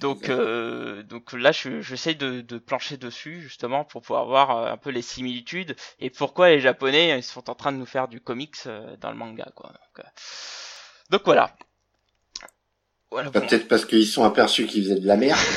Donc 0.00 0.30
euh, 0.30 1.02
donc 1.02 1.34
là 1.34 1.52
je 1.52 1.82
j'essaie 1.82 2.14
de, 2.14 2.40
de 2.40 2.56
plancher 2.56 2.96
dessus 2.96 3.42
justement 3.42 3.84
pour 3.84 4.00
pouvoir 4.00 4.24
voir 4.24 4.56
euh, 4.56 4.72
un 4.72 4.78
peu 4.78 4.88
les 4.88 5.02
similitudes 5.02 5.76
et 6.00 6.08
pourquoi 6.08 6.48
les 6.48 6.60
Japonais 6.60 7.18
ils 7.18 7.22
sont 7.22 7.50
en 7.50 7.54
train 7.54 7.72
de 7.72 7.76
nous 7.76 7.84
faire 7.84 8.08
du 8.08 8.22
comics 8.22 8.66
dans 9.02 9.10
le 9.10 9.16
manga 9.18 9.50
quoi. 9.54 9.68
Donc, 9.68 10.06
donc 11.10 11.20
voilà. 11.26 11.54
Voilà 13.12 13.30
Peut-être 13.30 13.68
parce 13.68 13.84
qu'ils 13.84 14.06
sont 14.06 14.24
aperçus 14.24 14.66
qu'ils 14.66 14.84
faisaient 14.84 15.00
de 15.00 15.06
la 15.06 15.16
merde. 15.16 15.38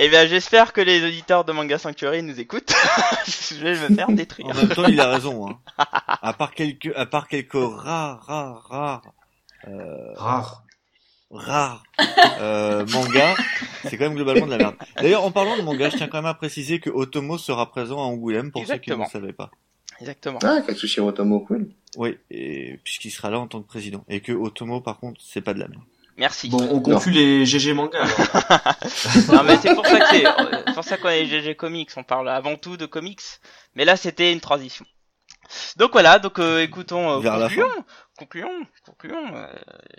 Eh 0.00 0.08
bien, 0.08 0.26
j'espère 0.26 0.72
que 0.72 0.80
les 0.80 1.04
auditeurs 1.04 1.44
de 1.44 1.50
Manga 1.50 1.76
Sanctuary 1.76 2.22
nous 2.22 2.38
écoutent. 2.38 2.72
je 3.26 3.56
vais 3.56 3.88
me 3.88 3.94
faire 3.94 4.08
détruire. 4.10 4.46
En 4.48 4.54
même 4.54 4.68
temps, 4.68 4.86
il 4.86 5.00
a 5.00 5.08
raison. 5.08 5.48
Hein. 5.48 5.58
À 5.76 6.32
part 6.32 6.54
quelques, 6.54 6.92
à 6.94 7.04
part 7.06 7.26
quelques 7.26 7.54
rares, 7.54 8.22
rares, 8.22 8.66
rares, 8.68 9.12
euh, 9.66 10.12
rares, 10.14 10.64
rares 11.30 11.82
euh, 12.40 12.86
mangas, 12.86 13.34
c'est 13.84 13.96
quand 13.96 14.04
même 14.04 14.14
globalement 14.14 14.46
de 14.46 14.52
la 14.52 14.58
merde. 14.58 14.76
D'ailleurs, 14.96 15.24
en 15.24 15.32
parlant 15.32 15.56
de 15.56 15.62
manga, 15.62 15.90
je 15.90 15.96
tiens 15.96 16.06
quand 16.06 16.18
même 16.18 16.26
à 16.26 16.34
préciser 16.34 16.78
que 16.78 16.90
Otomo 16.90 17.36
sera 17.36 17.68
présent 17.68 17.98
à 17.98 18.02
Angoulême 18.02 18.52
pour 18.52 18.64
ceux 18.66 18.78
qui 18.78 18.90
ne 18.90 19.04
savaient 19.06 19.32
pas. 19.32 19.50
Exactement. 20.00 20.38
Ah, 20.42 20.60
Katsushiro 20.66 21.08
Otomo, 21.08 21.40
cool. 21.40 21.68
Oui, 21.96 22.18
et 22.30 22.78
puisqu'il 22.84 23.10
sera 23.10 23.30
là 23.30 23.40
en 23.40 23.48
tant 23.48 23.62
que 23.62 23.66
président. 23.66 24.04
Et 24.08 24.20
que 24.20 24.32
Otomo, 24.32 24.80
par 24.80 24.98
contre, 24.98 25.20
c'est 25.24 25.40
pas 25.40 25.54
de 25.54 25.60
la 25.60 25.68
merde. 25.68 25.82
Merci. 26.16 26.48
Bon, 26.48 26.68
on 26.72 26.80
conclut 26.80 27.12
les 27.12 27.46
GG 27.46 27.74
manga. 27.74 28.02
non, 29.32 29.44
mais 29.44 29.56
c'est 29.58 29.74
pour 29.74 29.86
ça 29.86 30.00
que 30.00 30.16
c'est 30.16 30.74
pour 30.74 30.84
ça 30.84 30.96
qu'on 30.96 31.08
est 31.08 31.26
GG 31.26 31.54
comics. 31.54 31.90
On 31.96 32.02
parle 32.02 32.28
avant 32.28 32.56
tout 32.56 32.76
de 32.76 32.86
comics. 32.86 33.22
Mais 33.76 33.84
là, 33.84 33.96
c'était 33.96 34.32
une 34.32 34.40
transition. 34.40 34.84
Donc 35.76 35.92
voilà, 35.92 36.18
donc 36.18 36.40
euh, 36.40 36.60
écoutons, 36.60 37.22
euh, 37.22 37.24
concluons, 37.38 37.84
concluons, 38.18 38.66
concluons. 38.84 39.34
Euh, 39.34 39.46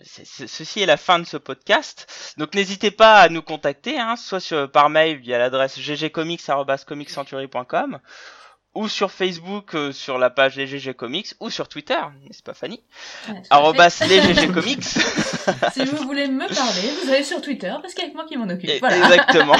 ceci 0.03 0.81
est 0.81 0.85
la 0.85 0.97
fin 0.97 1.17
de 1.19 1.23
ce 1.23 1.38
podcast. 1.38 2.35
Donc 2.38 2.53
n'hésitez 2.53 2.91
pas 2.91 3.21
à 3.21 3.30
nous 3.30 3.41
contacter, 3.41 3.97
hein, 3.97 4.15
soit 4.15 4.41
sur, 4.41 4.71
par 4.71 4.89
mail 4.89 5.17
via 5.17 5.39
l'adresse 5.39 5.80
ggcomics@comicscentury.com 5.80 7.99
ou 8.80 8.88
sur 8.88 9.11
Facebook 9.11 9.76
euh, 9.76 9.91
sur 9.91 10.18
la 10.18 10.30
page 10.30 10.56
les 10.56 10.65
GG 10.65 10.93
Comics 10.93 11.35
ou 11.41 11.49
sur 11.49 11.68
Twitter, 11.68 11.99
n'est-ce 12.26 12.41
pas 12.41 12.53
Fanny 12.53 12.81
Arrobas 13.49 14.01
les 14.07 14.22
GG 14.22 14.47
Comics. 14.53 14.84
si 15.73 15.84
vous 15.84 15.97
voulez 16.03 16.30
me 16.30 16.47
parler, 16.47 16.89
vous 17.03 17.11
allez 17.11 17.26
sur 17.26 17.41
Twitter 17.41 17.73
parce 17.81 17.93
qu'il 17.93 18.07
y 18.07 18.10
a 18.10 18.14
moi 18.14 18.23
qui 18.26 18.38
m'en 18.38 18.47
occupe. 18.47 18.80
Voilà. 18.80 18.95
Exactement. 18.95 19.53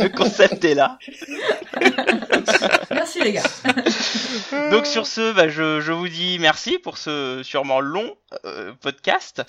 Le 0.00 0.08
concept 0.16 0.64
est 0.64 0.74
là. 0.74 0.96
merci 2.92 3.20
les 3.20 3.32
gars. 3.32 3.42
Donc 4.70 4.86
sur 4.86 5.08
ce, 5.08 5.32
bah, 5.32 5.48
je, 5.48 5.80
je, 5.80 5.90
vous 5.90 6.08
dis 6.08 6.38
merci 6.38 6.78
pour 6.78 6.98
ce 6.98 7.40
sûrement 7.42 7.80
long 7.80 8.16
euh, 8.44 8.72
podcast. 8.80 9.42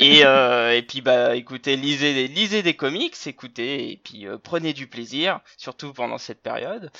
Et, 0.00 0.24
euh, 0.24 0.74
et 0.74 0.80
puis 0.80 1.02
bah 1.02 1.36
écoutez, 1.36 1.76
lisez, 1.76 2.26
lisez 2.26 2.62
des 2.62 2.74
comics, 2.74 3.14
écoutez 3.26 3.92
et 3.92 4.00
puis 4.02 4.26
prenez 4.42 4.72
du 4.72 4.86
plaisir, 4.86 5.40
surtout 5.58 5.92
pendant 5.92 6.16
cette 6.16 6.42
période. 6.42 6.90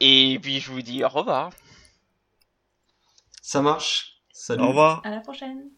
Et 0.00 0.38
puis 0.40 0.60
je 0.60 0.70
vous 0.70 0.82
dis 0.82 1.04
au 1.04 1.08
revoir. 1.08 1.50
Ça 3.42 3.62
marche. 3.62 4.20
Salut. 4.32 4.62
Au 4.62 4.68
revoir. 4.68 5.00
À 5.04 5.10
la 5.10 5.20
prochaine. 5.20 5.70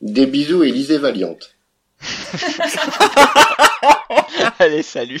Des 0.00 0.26
bisous 0.26 0.64
et 0.64 0.72
lisez 0.72 0.98
Valiante. 0.98 1.56
Allez, 4.58 4.82
salut. 4.82 5.20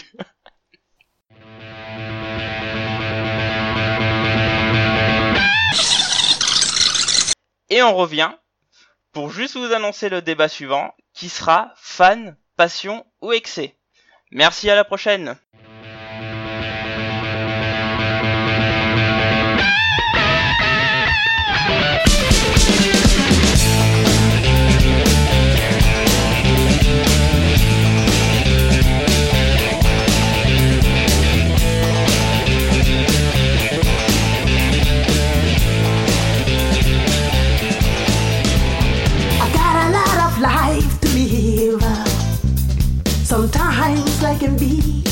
Et 7.70 7.82
on 7.82 7.94
revient 7.94 8.32
pour 9.12 9.30
juste 9.30 9.56
vous 9.56 9.72
annoncer 9.72 10.08
le 10.08 10.22
débat 10.22 10.48
suivant, 10.48 10.94
qui 11.14 11.28
sera 11.28 11.72
fan, 11.76 12.36
passion 12.56 13.06
ou 13.20 13.32
excès. 13.32 13.76
Merci 14.30 14.70
à 14.70 14.74
la 14.74 14.84
prochaine 14.84 15.36